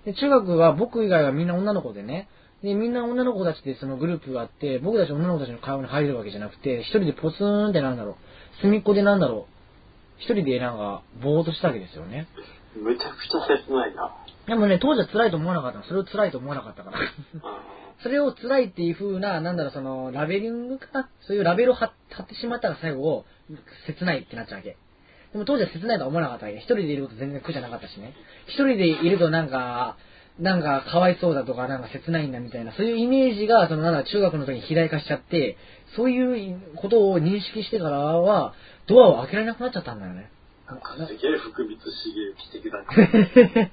[0.05, 2.29] で、中学は僕以外はみんな女の子でね、
[2.63, 8.17] で、みんな女の子たちでそのグループがあって、僕たち女の子たちの会話に入るわけじゃなくて、一人でポツンってなんだろう、
[8.63, 9.53] 隅っこでなんだろう、
[10.19, 12.27] 一人でなんか、ぼーっとしたわけですよね。
[12.75, 14.17] むちゃくちゃ切ないな。
[14.47, 15.85] でもね、当時は辛いと思わなかったの。
[15.85, 16.99] それを辛いと思わなかったから。
[16.99, 17.03] あ
[18.03, 21.09] それを辛いっていう風な、なんだろう、その、ラベリングかな？
[21.23, 23.25] そういうラベルを貼貼ってしまったら最後、
[23.87, 24.77] 切ないってなっちゃうわけ。
[25.33, 26.59] でも当時は切ないとは思わなかったわけ。
[26.59, 28.13] 一人でいること全然苦じゃなかったしね。
[28.47, 29.97] 一人でいるとなんか、
[30.39, 35.57] なんかかわいそうだとか、なんか切ないんだみたいな、そういうイメージが、そのなんだ、中学の時に肥大化しちゃって、
[35.95, 38.55] そういうことを認識してからは、
[38.87, 40.31] ドアを開けられなくなっちゃったんだよね。
[40.67, 42.83] なんかすげえ福光刺激的だ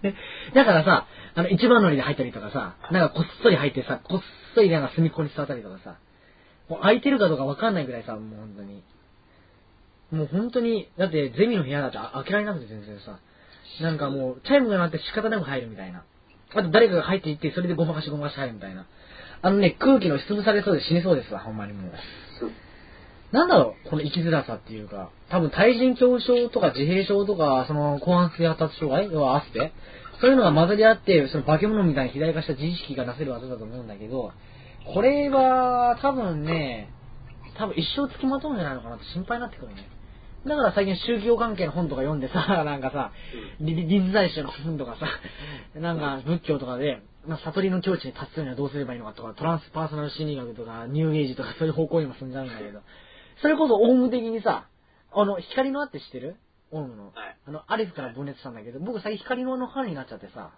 [0.03, 0.15] ね。
[0.53, 4.21] だからさ、あの、一番乗りで入ったりとかさ、なんかこっそり入ってさ、こっ
[4.53, 5.95] そりなんか隅っこに座ったりとかさ、
[6.69, 8.83] もう空いてるかどうかわかんないぐらいさ、もう本当に。
[10.11, 13.17] もう本当に、だってゼミの部屋だって開けられなくて全然さ、
[13.81, 16.03] なんかもう、チャイムが鳴って仕方なく入るみたいな。
[16.53, 18.85] あと誰かが入っていって、それでごまかしごまかし入るみたいな。
[19.43, 21.91] あのね、空気の押しつぶされそうで死にそうですわ、ほんまにもう。
[23.33, 29.73] なんだろう、この生きづらさっていうか、多分対人恐怖症とか自閉症とか、その後半性発達障害要はアスペ
[30.21, 34.31] そういうのが混ざり合って、その化け物みたいに肥大化した自意識がなせる技だと思うんだけど、
[34.93, 36.89] これは多分ね、
[37.57, 39.89] 多分一生付きまとうんじゃないのかなって心配になってくるね。
[40.45, 43.11] だから最近宗教関係の本とか読んでさ、 なんかさ、
[43.61, 45.07] リリリズ大師の本とかさ、
[45.79, 52.81] なんか仏教とかで、まあ、悟りの境地に達するにはどうすればいいのかとか、トランスパーソナル心理学とか、ニューエイジとかそういう方向にも進んじゃうんだけど、
[53.41, 54.65] それこそオウム的にさ、
[55.13, 56.35] あの、光の輪って知ってる？
[56.71, 57.05] オウムの。
[57.05, 57.37] はい。
[57.47, 60.51] あの、アレフから分裂したんだけど、僕最近光の輪のファンになっちゃってさ、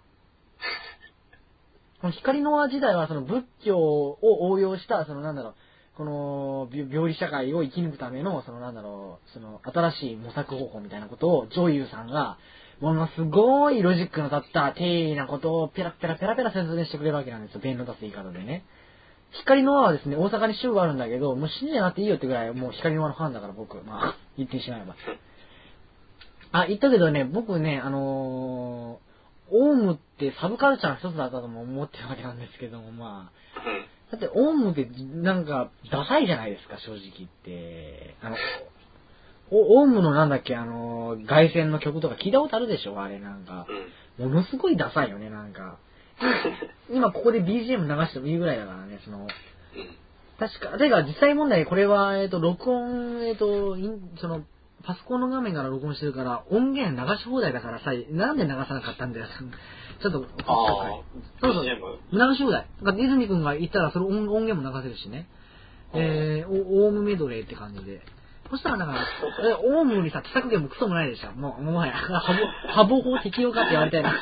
[2.00, 5.54] こ の光の輪時代はその仏教を応用した、そのなんだろう、
[5.96, 12.36] この病理社会を生き抜くための、そのなんだろう、その新しい模索方法みたいなことを、女優さんが、
[12.80, 17.60] ものすごいロジックの立った丁寧なことをペラペラペラペラ説明してくれるわけなんですよ。
[17.60, 18.64] 弁の出す言い方でね。
[19.32, 24.94] 光の輪はですね、大阪に州があるんだけど、もう信じゃなくていいよってぐらい、もう光の輪のファンだから僕、まあ、言ってしまえば。
[26.52, 33.66] あ、言ったけどね、僕ね、あのー、オウムってサブカルチャーの一つだったとも思ってるわけなんですけども、まあ、
[34.10, 34.88] だってオウムって
[35.22, 38.14] なんかダサいじゃないですか、正直言って。
[38.22, 38.36] あの、
[39.50, 43.00] おオウムのなんだっけ、あのー、外旋の曲とか聞いたことあるでしょ？
[43.00, 43.66] あれなんか
[44.18, 44.26] う。
[44.26, 44.28] ん。
[44.30, 45.78] ものすごいダサいよね、なんか。
[46.90, 49.28] 今ここで BGM 流してもいいぐらいだからね、その、うん。
[50.38, 53.76] 確か、てか実際問題これは、えっ、と、録音、えっ、と、
[54.20, 54.42] その、
[54.84, 59.26] パソコンの画面から録音してるから、音源流し放題だからさ、なんで流さなかったんだよ。
[60.00, 61.02] ちょっと、ああ、
[61.40, 62.66] そうそう流し放題。
[62.78, 65.26] だからディズニー君が言ったらそれ音音源も流せるしね。
[65.94, 68.02] えー、おオウムメドレーって感じで。
[68.50, 69.04] そしたらなんか、
[69.42, 71.32] え、オウムにさ、著作権もクソもないでしょ。
[71.32, 74.12] もう、もはや、ハボ、ハボ法適用かって言われたいな。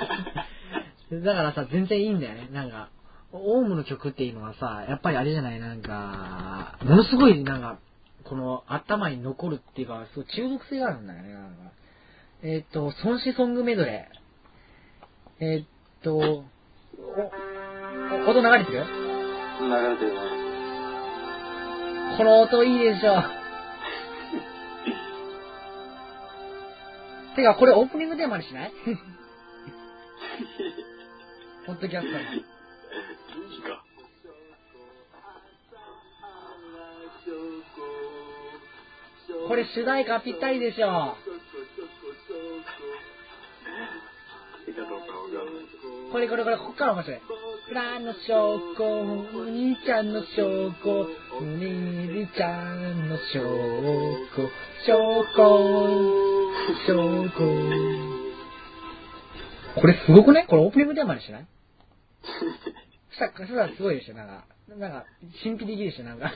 [1.22, 2.48] だからさ、全然いいんだよね。
[2.50, 2.88] なんか、
[3.32, 7.78] オウムの曲っていうのはさ、やっぱりあれじゃない、なんか、ものすごい、なんか、
[8.24, 11.72] この頭に残るっていうか、すごい中毒性があるんだよね、なんか。
[12.42, 14.23] えっ、と、孫子ソングメドレー。
[15.40, 15.64] えっ、
[16.02, 16.40] と、お、お
[18.30, 18.84] 音流れてる？
[19.60, 20.20] 流れてるね。
[22.16, 23.22] この音いいでしょ？
[27.36, 28.72] てか、これオープニングテーマにしない？
[31.66, 32.18] ポッドキャストの。
[32.20, 33.84] いいか。
[39.48, 41.16] これ主題歌ぴったりでしょ。
[46.12, 47.20] これこれこれ、こっから面白い。
[47.68, 53.40] フラの証拠、お兄ちゃんの証拠、お兄ちゃんの証
[54.36, 54.48] 拠、
[54.86, 55.48] 証拠、
[56.86, 57.40] 証拠。
[59.80, 60.46] これすごくね？
[60.48, 61.46] これオープニングテーマにしない？
[63.18, 64.44] さ、さ、すごいでしょ、なんか。
[64.68, 65.04] なんか、
[65.42, 66.32] 神秘的でしょ、なんか。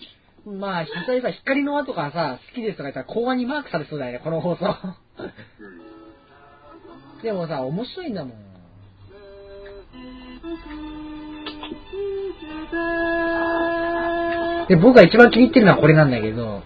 [0.44, 4.64] まあ、実際さ、光の輪とかさ、好きですとか言ったら、公安にマークされそうだよね、この放送。
[7.22, 8.42] でもさ、面白いんだもん。
[14.68, 16.62] で、僕が一番気に入ってるのはこれなんだけど、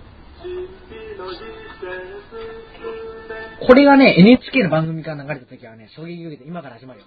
[3.66, 7.06] これがね、NHK の番組から流れた時はね、衝撃を受けて、今から始まるよ。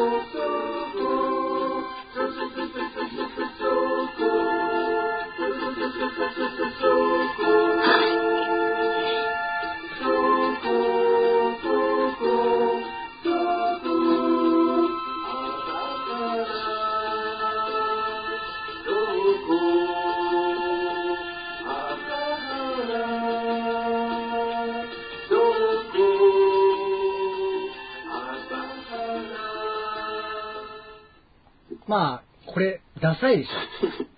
[31.88, 34.15] まあ、これ、ダサいでしょ。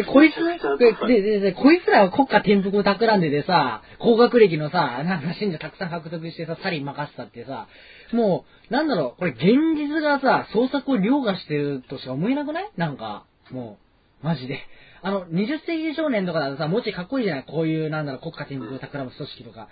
[0.00, 0.58] え、こいつね、
[1.06, 7.66] で、で、で、こいつらは国家転覆を企んでてさ、高学歴のさ、なんか信者たくさん獲得してさ、サリン任せたってさ、
[8.12, 9.42] もう、なんだろう、これ現
[9.76, 12.70] 実がさ、創作を凌駕してるとしか思えなくない？
[12.76, 13.78] なんか、も
[14.22, 14.60] う、マジで。
[15.02, 17.44] あの、20世紀少年とかだとさ、もうちょいかっこいいじゃない？
[17.46, 19.68] こういう、なんだろう、国家転覆を企む組織とか。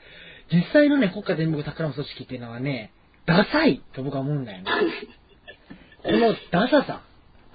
[0.53, 2.93] 実際のね、国家転覆を企む組織っていうのはね、
[3.27, 4.65] ダサいと僕は思うんだよね。
[6.03, 7.03] このダサさ。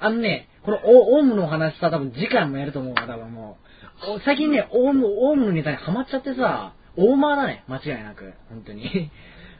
[0.05, 3.57] あのね、このオウムの話さ、多分次回もやると思うわ、多分も
[4.05, 4.11] う。
[4.15, 8.33] お最近ね、オウム、オウムのネタにハマっちゃってさ、オーマーだね、間違いなく。
[8.49, 9.09] 本当に。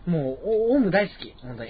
[0.05, 1.69] もう、オウム大好き、本当に。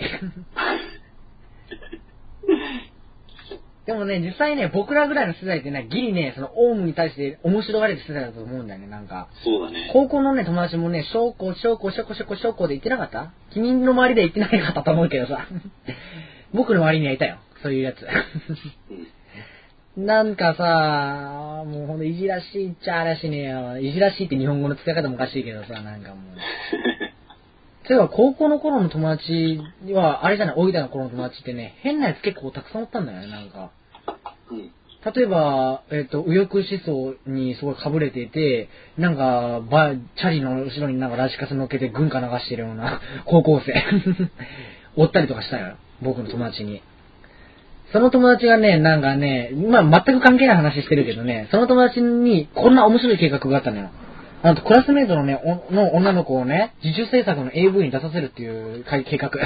[3.86, 9.28] でもね、実際ね、僕らぐらいの世代ってね、ギリね、その、オウムに対して面白がれる世代だと思うんだよね、なんか。
[9.44, 9.90] そうだね。
[9.94, 13.34] 高校のね、友達もね、証拠、証拠、証拠、証拠、証拠で言ってなかった？
[13.52, 15.46] 君の周りで言ってなかったと思うけどさ。
[16.54, 18.06] 僕の周りにはいたよ、そういうやつ。
[19.96, 23.80] なんかさ、もうほんといじらしいっちゃあらしねえよ。
[23.80, 26.20] いじらしいって日本語の使い方もおかしいけどさ、なんかもう。
[27.88, 29.60] そういえば高校の頃の友達
[29.92, 33.72] は、あれじゃない、大分の頃の友達ってね、変なやつ結構たくさんおったんだよね、なんか。
[34.50, 34.72] うん。
[35.14, 43.74] 例えば、えっ、と、右翼思想にすごい被れていて、なんか、バチャリの後ろになんかラジカセ乗っけて軍歌流してるような高校生。
[44.96, 45.76] おったりとかしたよ。
[46.02, 46.82] 僕の友達に。
[47.94, 53.90] その友達がね、なんかね、まあ全く関係ない話してるけどね、その友達にこんな面白い計画があったのよ。
[54.42, 55.40] あと、クラスメイトのね、
[55.72, 59.30] の女の子をね、自主制作の AV に出させるっていう計画。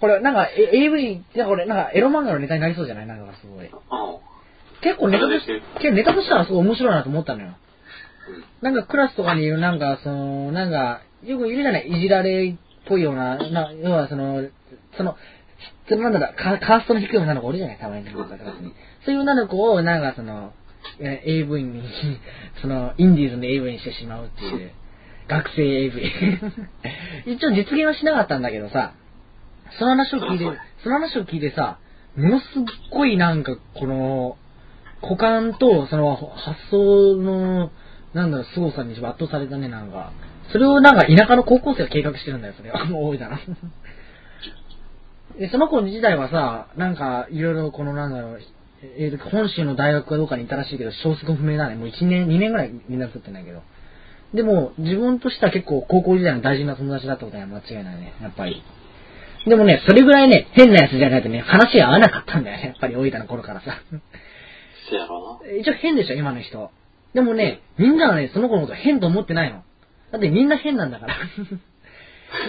[0.00, 3.06] これ、なんか、AV、じゃこれ、なんか、エロ漫画のネタになりそうじゃない？
[3.06, 3.70] なんかすごい。
[4.82, 7.54] 結構ネタとしそれで結構ネタとしてはすごい面白いなと思ったのよ。
[8.62, 12.54] なんかクラスとかにいる、なんか、その、なんか、よくいるじゃない、いじられっ
[12.86, 14.44] ぽいような、な要はその、
[14.96, 15.16] その、
[15.88, 18.04] そのなんだろう、カカーストの低い女の子おるじゃない、たまに。
[19.04, 20.52] そういう女の子を、なんかその、
[21.00, 21.82] え AV に、
[22.60, 24.70] その、インディーズの AV にしてしまうっていう、
[25.28, 26.12] 学生 AV。
[27.26, 28.92] 一応実現はしなかったんだけどさ、
[29.78, 30.44] その話を聞いて、
[30.82, 31.78] その話を聞いてさ、
[32.16, 32.48] ものすっ
[32.90, 34.36] ごいなんか、この、
[35.02, 37.70] 股間と、その、発想の、
[38.14, 40.12] なんだろう、凄さに圧倒されたね、なんか。
[40.50, 42.84] それをなんか田舎の高校生が計画してるんだよ、それは。
[42.86, 43.38] もう多いだな。
[45.38, 48.40] で、その子自体はさ、なんか、いろいろこのなんだろう、
[48.82, 51.74] えー本州の大学かどうかにいたらしいけど、消息不明だね。
[51.74, 53.62] もう1年、2年ぐらい連絡取ってないけど。
[54.34, 58.62] でも、自分としては結構高校時代の大事な友達だったことには間違いないね、やっぱり。
[59.46, 63.78] でもね、それぐらいね、変なやつじゃないとね、話が合わなかったんだよね、やっぱり大分の頃からさ。
[64.90, 66.70] せやろ一応変でしょ、今の人。
[67.14, 69.62] でもね、みんなはね、その子のこと変と思ってないの。
[70.12, 71.14] だってみんな変なんだから。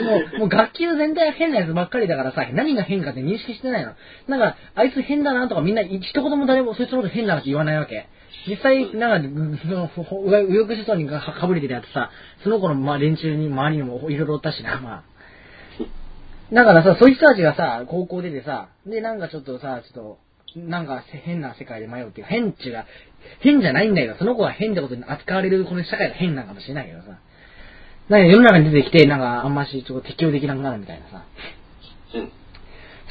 [0.03, 3.93] もう、もう学級全体が変なやつばっかりだからさ、何が変かって認識してないの。
[4.27, 8.08] なんか、あいつ変だなとかみんな一言も誰もそいつのこと変だなって言わないわけ。
[8.48, 9.90] 実際、なんか、うんその、
[10.48, 12.09] 右翼思想にかかぶれてるやつさ、
[12.43, 15.03] その子のまあ連中に周りにもいろいろおったしな、まあ。
[16.53, 20.16] だからさ、そういう人たちがさ、高校出てさ、で、なんかちょっとさ、ちょっ
[20.56, 22.85] と、なんか変な世界で迷うっていうか、変っちゅうが、
[23.40, 27.19] 変じゃないんだけど、その子が変ってことに扱われるこの社会が変なのかもしれないけどさ。
[28.10, 31.24] なんか世の中に出てきて、なんかあんましちょっと適応できなくなるみたいなさ。
[32.16, 32.32] うん。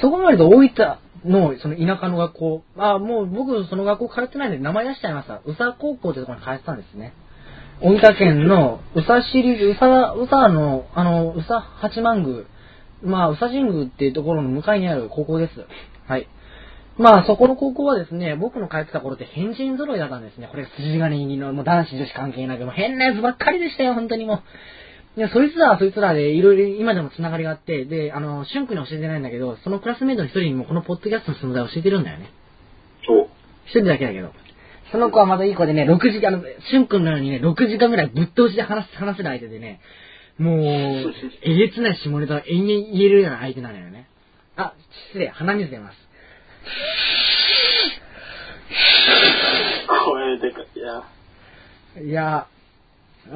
[0.01, 5.41] そこまでと大分のその田舎の学校、あ、もう僕その学校通ってないんで名前出しちゃいました。
[5.45, 7.15] 宇佐高校ってところに通ってたんですね。
[7.81, 9.85] 大分県の宇佐市立、宇佐、
[10.19, 12.45] 宇佐の、あの、宇佐八幡宮、
[13.03, 15.53] まあ、宇佐神宮っていうところの向かいにある高校です。
[16.09, 16.27] はい。
[16.97, 20.49] まあ、そこの高校はですね、僕の通ってた頃って変人揃いだったんですね。
[20.51, 24.43] これ筋金入りの、もう男子女子関係なく、もう変なやつばっかりでしたよ、本当にもう。
[25.19, 32.31] いや、そいつらはそいつらで、いろいろ今でも繋がりがあって、で、あの、シュン君に教えてないんだけど、そのクラスメイトの一人にもこのポッドキャストの存在を教えてるんだよね。
[33.11, 33.25] お
[33.67, 34.33] 一人だけだけど。
[34.93, 39.81] その子はまたいい子でね、6時間、あの、しゅんくんのようにね、6時間ぐらいぶっ通しで話す、話せる相手でね、
[40.39, 41.11] もう、え
[41.53, 44.09] げつない下ネタを延々言えるような相手なのよね。
[44.57, 44.75] あ、
[45.09, 45.97] 失礼、鼻水出ます。
[50.05, 50.67] 声でかい。
[50.77, 52.05] いや。
[52.05, 52.47] いや、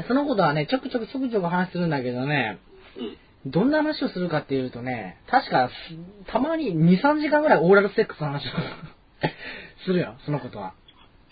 [0.08, 2.58] その子とはね、ちょくちょくちょくちょく話するんだけどね、
[3.44, 3.50] うん。
[3.50, 5.70] どんな話をするかっていうとね、確か、
[6.26, 8.50] たまに2、3時間ぐらいオーラルセックスの話を
[9.84, 10.74] するよ、その子とは。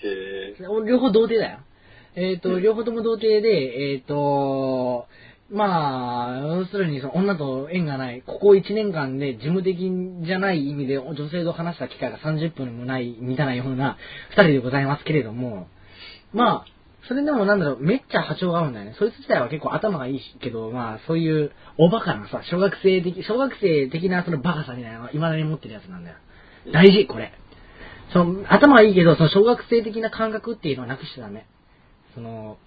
[0.02, 0.56] へえ。
[0.86, 1.58] 両方童貞だよ。
[2.16, 5.06] えっ、と、両方とも童貞で、えっ、と、
[5.52, 9.90] まあ、要するにその女と縁がない、ここ1年間で事務的
[10.24, 13.98] じゃない意味で女性と話した機会が30分もない、満たないような
[14.36, 15.66] 2人でございますけれども、
[16.32, 16.80] まあ、
[17.10, 18.94] それでもなんだろう、めっちゃ波長が合うんだよね。
[18.97, 26.16] そいつ自体は結構頭がいいけど、まあ、そういうおバカなさ、小学生的、小学生的なそのバカさみたいなのは未だに持ってるやつなんだよ。
[26.72, 27.32] 大事、これ。
[28.12, 31.48] その、頭はいいけど、その小学生的な感覚っていうのはなくしちゃダメ。
[32.14, 32.58] その、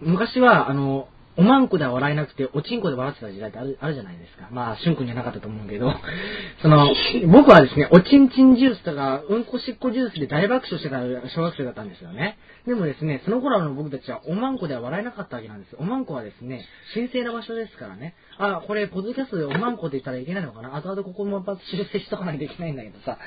[0.00, 4.48] 昔は、あの、おまんこでは笑えなくて、おちんこで笑ってた時代ってあるあるじゃないですか。
[4.50, 5.94] まあ、しゅんくんじゃなかったと思うけど、
[6.62, 6.88] その、
[7.28, 12.38] 僕はですね、おちんちんジュースとか、うんこしっこジュースで大爆笑してた小学生だったんですよね。
[12.68, 15.76] でもですね、その頃の僕たちはおまんこでは笑えなかったわけなんです。
[15.78, 18.14] おまんこはですね、神聖な場所ですからね。
[18.36, 20.76] あ、これ、ポッドキャストでおまんこって言ったらいけないのかな？
[20.76, 23.18] 後々ここもまた修正しとかないといけないんだけどさ。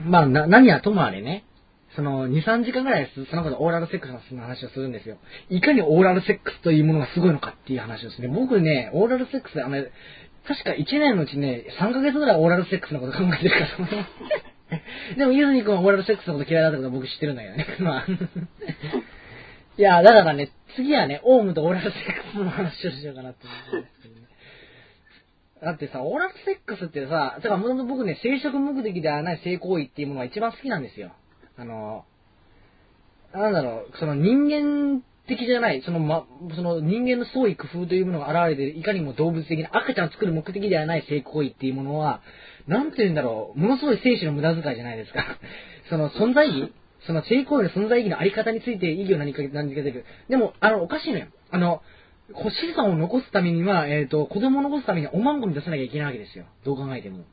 [0.00, 1.46] まあ、な、何はともあれね、
[1.96, 5.16] その、2、3時間ぐらいその子でオーラルセックスの話をするんですよ。
[5.48, 8.28] いかにオーラルセックスというものがすごいのかっていう話をですね。
[8.28, 9.82] 僕ね、オーラルセックス、あの、
[10.46, 14.06] 確か1年のうちね、3ヶ月ぐらいオーラルセックスのこと考えてるから。
[15.16, 17.66] でも、ゆずに君はオーラルセックスのこと嫌いだったことは僕知ってるんだけどね。
[17.80, 18.06] まあ。
[19.78, 24.22] いや、だからね、次はね、オウムとオーラルセックスの話をしようかなって思うんですけどね。
[25.62, 31.12] だってさ、オーラルセックスってさ、だからもともと僕ね、生殖目的ではない性行為っていうものが一番好きなんですよ。
[31.56, 32.04] あの、
[33.32, 42.20] なんだろう、その人間的じゃない、そのま、その人間の創意工夫というものが現れて、いかにも動物的な赤ちゃんを作る目的ではない性行為っていうものは、
[42.66, 45.38] なんて言うんだろう、ものすごい精子の無駄遣いじゃないですか。
[45.90, 46.72] その存在意義？
[47.06, 50.04] その性行為の存在意義のあり方について意義を何か、何か出る。
[50.28, 51.26] でも、あの、おかしいのよ。
[51.50, 51.82] あの、
[52.32, 56.44] こう子孫を残すためには、えっ、と、子供を残すためにはおまんこに出さなきゃいけないわけですよ。
[56.64, 57.24] どう考えても。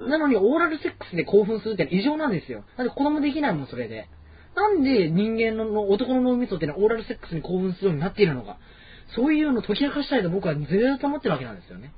[0.00, 2.62] なのに、オーラルセックスで興奮するってのは異常なんですよ。
[2.76, 4.08] だって子供できないもん、それで。
[4.54, 8.58] なんで人間のの男の脳みそってのはオーラルセックスに興奮するようになっているのか。
[9.14, 11.92] そういうのを解き明かしたいと僕はずーっと思ってるわけなんですよね。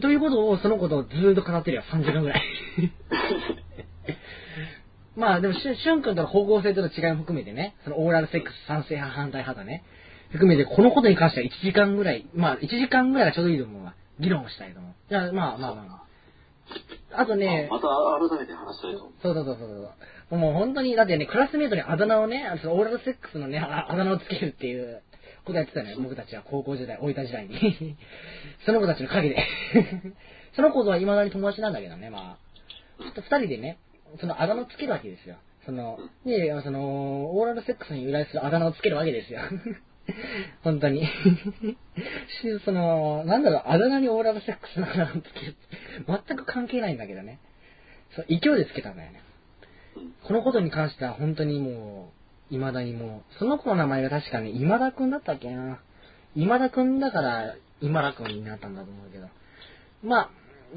[0.00, 2.42] ということを、そのことをずーっと語ってるよ、3時間ぐらい。
[5.16, 9.84] まあでもし、しゅんくんとの方向性との違いも含めてね、そのオーラルセックス賛成派、反対派だね。
[10.30, 13.94] 含めて、このことに関しては1時間ぐらい、まあ1時間ぐらいがちょうどいいと思うわ。
[14.18, 14.92] 議論をしたいと思う。
[15.10, 17.20] じゃあ、まあまあまあまあ。
[17.20, 19.56] あとね、また改めて話したいと思うそうそうそう
[20.30, 20.38] そう。
[20.38, 25.02] もう本当に、だってね、クラスメートにあだ名をね、そのオーラルセックスのね、ああだ名をつけるっていう
[25.44, 25.98] ことやってたのよ。
[26.00, 27.96] 僕たちは高校時代、大分時代に。
[28.64, 29.36] その子たちの陰で。
[30.54, 33.12] その子とは未だに友達なんだけどね、まあ。
[33.16, 33.78] 二人でね、
[34.20, 35.36] そのあだ名をつけるわけですよ。
[35.64, 39.40] その、で、その、オーラルセックスに由来するあだ名をつけるわけですよ。
[40.62, 41.06] 本当に。
[42.64, 45.56] その、なんだろう、あだ名にオーラルセックスのあだ名をつける。
[46.26, 47.38] 全く関係ないんだけどね。
[48.14, 49.22] そう、勢いでつけたんだよね。
[50.24, 52.21] このことに関しては本当にもう、
[52.52, 55.80] 未だにもう、その子の名前が確かに今田くんだったっけな。
[56.34, 59.28] 今田くんだから、今田くんになったんだと思うけど。
[60.02, 60.30] まあ、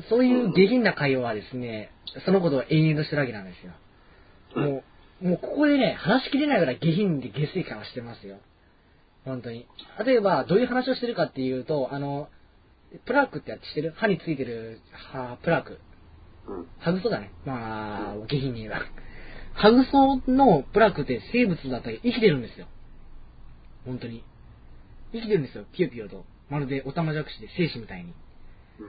[0.09, 1.91] そういう下品な会話はですね、
[2.25, 3.73] そのことを延々としてるわけなんですよ。
[4.55, 4.83] も
[5.21, 8.37] う、もうここでね、話しきれないぐらい下品で下水会話してますよ。
[9.23, 9.67] 本当に。
[10.05, 12.29] 例えば、どういう話をしてるかっていうと、あの、
[13.05, 13.93] プラークってやつしてる？
[13.95, 15.79] 歯についてる、はプラーク。
[16.47, 16.67] うん。
[16.79, 17.31] ハグソだね。
[17.45, 18.81] まあ、下品に言えば。
[19.55, 22.67] ハグソのプラークって生物だったり生きてるんですよ。
[23.85, 24.23] 本当に。
[25.13, 25.65] 生きてるんですよ。
[25.73, 26.25] ピヨピヨと。
[26.49, 28.13] まるでオタマジャクシで精子みたいに。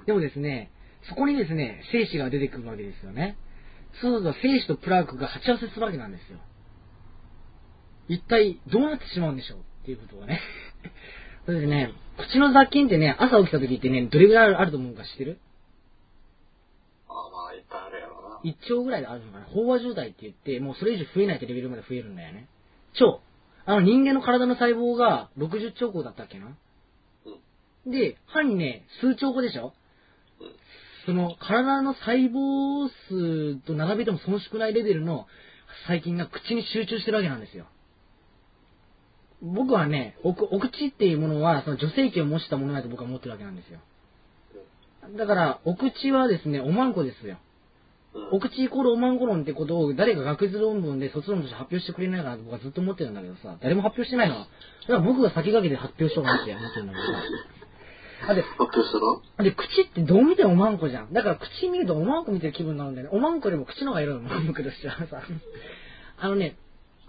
[0.06, 0.70] でもですね、
[1.08, 3.36] そこにですね、精子が出てくるわけですよね。
[4.00, 6.38] そうすると精子とプラークが鉢合わせするわけなんですよ。
[8.08, 9.58] 一体どうなってしまうんでしょう？
[9.58, 10.40] っっていうことがね。
[11.46, 15.38] それでね、口の雑菌ってね、朝起きた時ってね、どれぐらいあると思うか知ってる
[17.08, 18.35] あまあ、いっぱいあるやろうな。
[18.46, 19.46] 1兆ぐらいであるのかな？
[19.46, 22.48] 飽和状態って言って、もうそれ以上増えないってレベルまで増えるんだよね。
[23.00, 23.18] 腸。
[23.66, 26.56] あの人間の体の細胞が60兆個だったっけな？
[27.86, 29.72] で、歯にね、数兆個でしょ？
[31.06, 35.26] その体の細胞数と並べても遜色ないレベルの
[35.86, 37.66] 細菌が口に集中してるわけなんですよ。
[39.42, 43.80] 僕はね、おお口っていうものは、その女性器を模したものだと僕は思ってるわけなんですよ。
[45.16, 47.38] だから、お口はですね、おまんこですよ。
[48.16, 54.48] うんお口イコールおまんこ論ってことを誰か学術論文で卒論として発表してくれないかなと僕はずっと思ってるんだけどさ、誰も発表してないのは、
[54.88, 57.18] だから僕が先駆けて発表しようかなって思ってるんだけどさ。
[58.28, 58.98] あで、発表した
[59.42, 61.12] らで、口ってどう見てもおまんこじゃん。
[61.12, 63.16] だから口見るとおまんこ見てる気分になるんだよね。
[63.16, 65.22] おまんこよりも口の方が色々おまんことしてはさ。
[66.18, 66.56] あのね、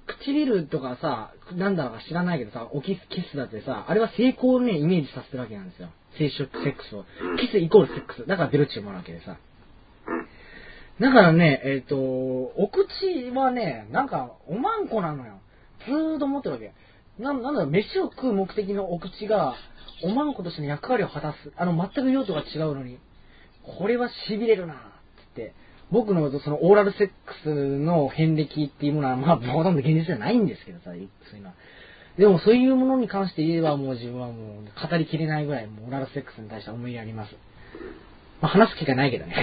[0.06, 5.90] 唇とかさ、なんだろうか知らないけどさ、オキス、キスだってさ、あれは成功をね、イメージさせてるわけなんですよ。
[6.18, 7.06] 生殖、セックスを。
[7.40, 8.28] キスイコールセックス。
[8.28, 9.38] だからベロチもあるわけでさ。
[11.00, 15.40] だからね、えっ、と、お口はね、なんか、おまんこなのよ。
[15.86, 16.74] ずーっと思ってるわけ。
[17.20, 19.56] なんなんだろ、飯を食う目的のお口が、
[20.04, 21.52] おまんことしての役割を果たす。
[21.56, 22.98] あの、全く用途が違うのに、
[23.78, 24.80] これは痺れるなつっ
[25.36, 25.54] て。
[25.92, 31.56] 僕のそのオーラルセックスの遍歴っていうものは、まあ、ほとんど現実じゃないんですけどさ、そういうのは。
[32.18, 37.36] でもそういうものに関して言えばもう自分はもう語りきれないぐらいもうオーラルセックスに対して思い入れあります。
[38.42, 39.36] まあ話す気がないけどね。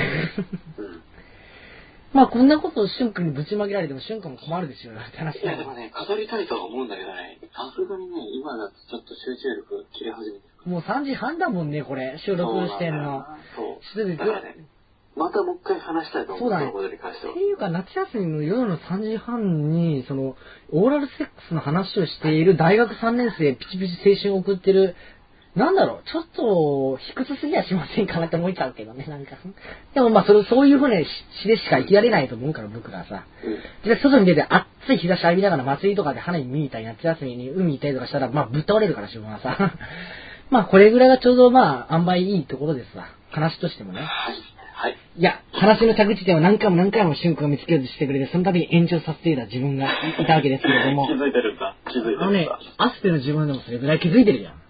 [2.14, 2.20] うん。
[2.20, 10.70] まあこんなことを俊君にぶちまけられても俊君も困るでしょうよって話いや、でもね、語りたいとは思うんだけどね、さすがにね、今だとちょっと集中力切れ始めてる。
[10.70, 12.18] もう3時半だもんね、これ。
[12.24, 13.26] 収録してんの。
[13.56, 14.06] そう。
[14.06, 14.64] でだからね、
[15.16, 16.50] またもう一回話したいと思う。
[16.50, 17.40] そうだねことに関してはって。
[17.40, 20.36] いうか、夏休みの夜の3時半に、その、
[20.72, 24.96] オーラルセックスの話をしている大学3年生、ピチピチ青春を送ってる、
[25.56, 29.36] なんだろう、ちょっと、卑屈すぎやしませんかなって思っちゃうけどね、なんか。
[29.94, 31.08] でもまあ、それ、そういうふうにし
[31.46, 33.24] でしか生きられないと思うから、僕がさ。
[33.84, 33.88] うん。
[33.88, 39.74] で、外に出て暑い日差し浴びながら祭りとかで花火見に行ったり、夏休みに海行ったりとかしたら、まあ、ぶっ倒れるから、自分はさ。
[40.50, 43.06] まあ、これぐらいがちょうど、まあ、塩梅いいところですわ。
[43.30, 44.00] 話としてもね。
[44.00, 44.34] はい。
[44.74, 44.96] はい。
[45.16, 49.86] いや、話の着地点を何回も何回も瞬間を見つけようとしてくれて、その度に延長させていた自分が
[50.18, 51.76] いたわけですけれども 気、づいてるんだ。
[51.86, 52.24] 気づいてるんだ。
[52.24, 54.63] あのね、アスペの自分でもそれぐらい気づいてるじゃん。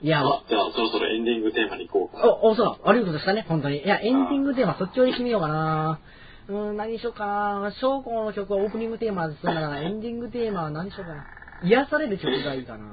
[0.00, 2.28] いや、あ、じゃあそろそろエンディングテーマに行こうか。
[2.28, 3.82] お、お、そう、悪いことしたね、本当に。
[3.82, 6.00] いや、エンディングテーマ、そっちを決めようかな。
[6.48, 7.26] うーん、何にしようか
[7.60, 7.72] な。
[7.80, 11.24] 翔子の曲はオープニングテーマでするなら、エンディングテーマは何にしようかな。
[11.62, 12.86] 癒される曲がいいかな。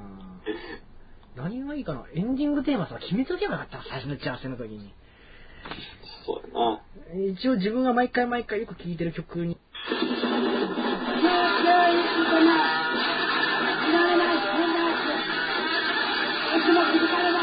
[1.36, 2.06] 何がいいかな。
[2.16, 4.94] エンディングテーマさ、決めとけばよかった、最初の打ち合わせの時に。
[6.26, 7.34] そうやな。
[7.34, 9.58] 一応自分が毎回毎回よく聴いてる曲に。
[16.56, 17.35] 「Come on, come on.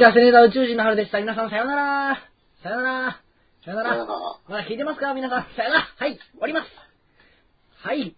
[0.00, 1.20] はい、ガセネタ宇宙人の春でした。
[1.20, 2.22] 皆さん、さよなら。
[2.62, 3.20] さよなら。
[3.62, 4.06] さよなら。
[4.48, 5.12] まだ聞いてますか？
[5.12, 5.46] 皆さん。
[5.54, 5.88] さよなら。
[5.94, 6.66] はい、終わります。
[7.86, 8.16] はい。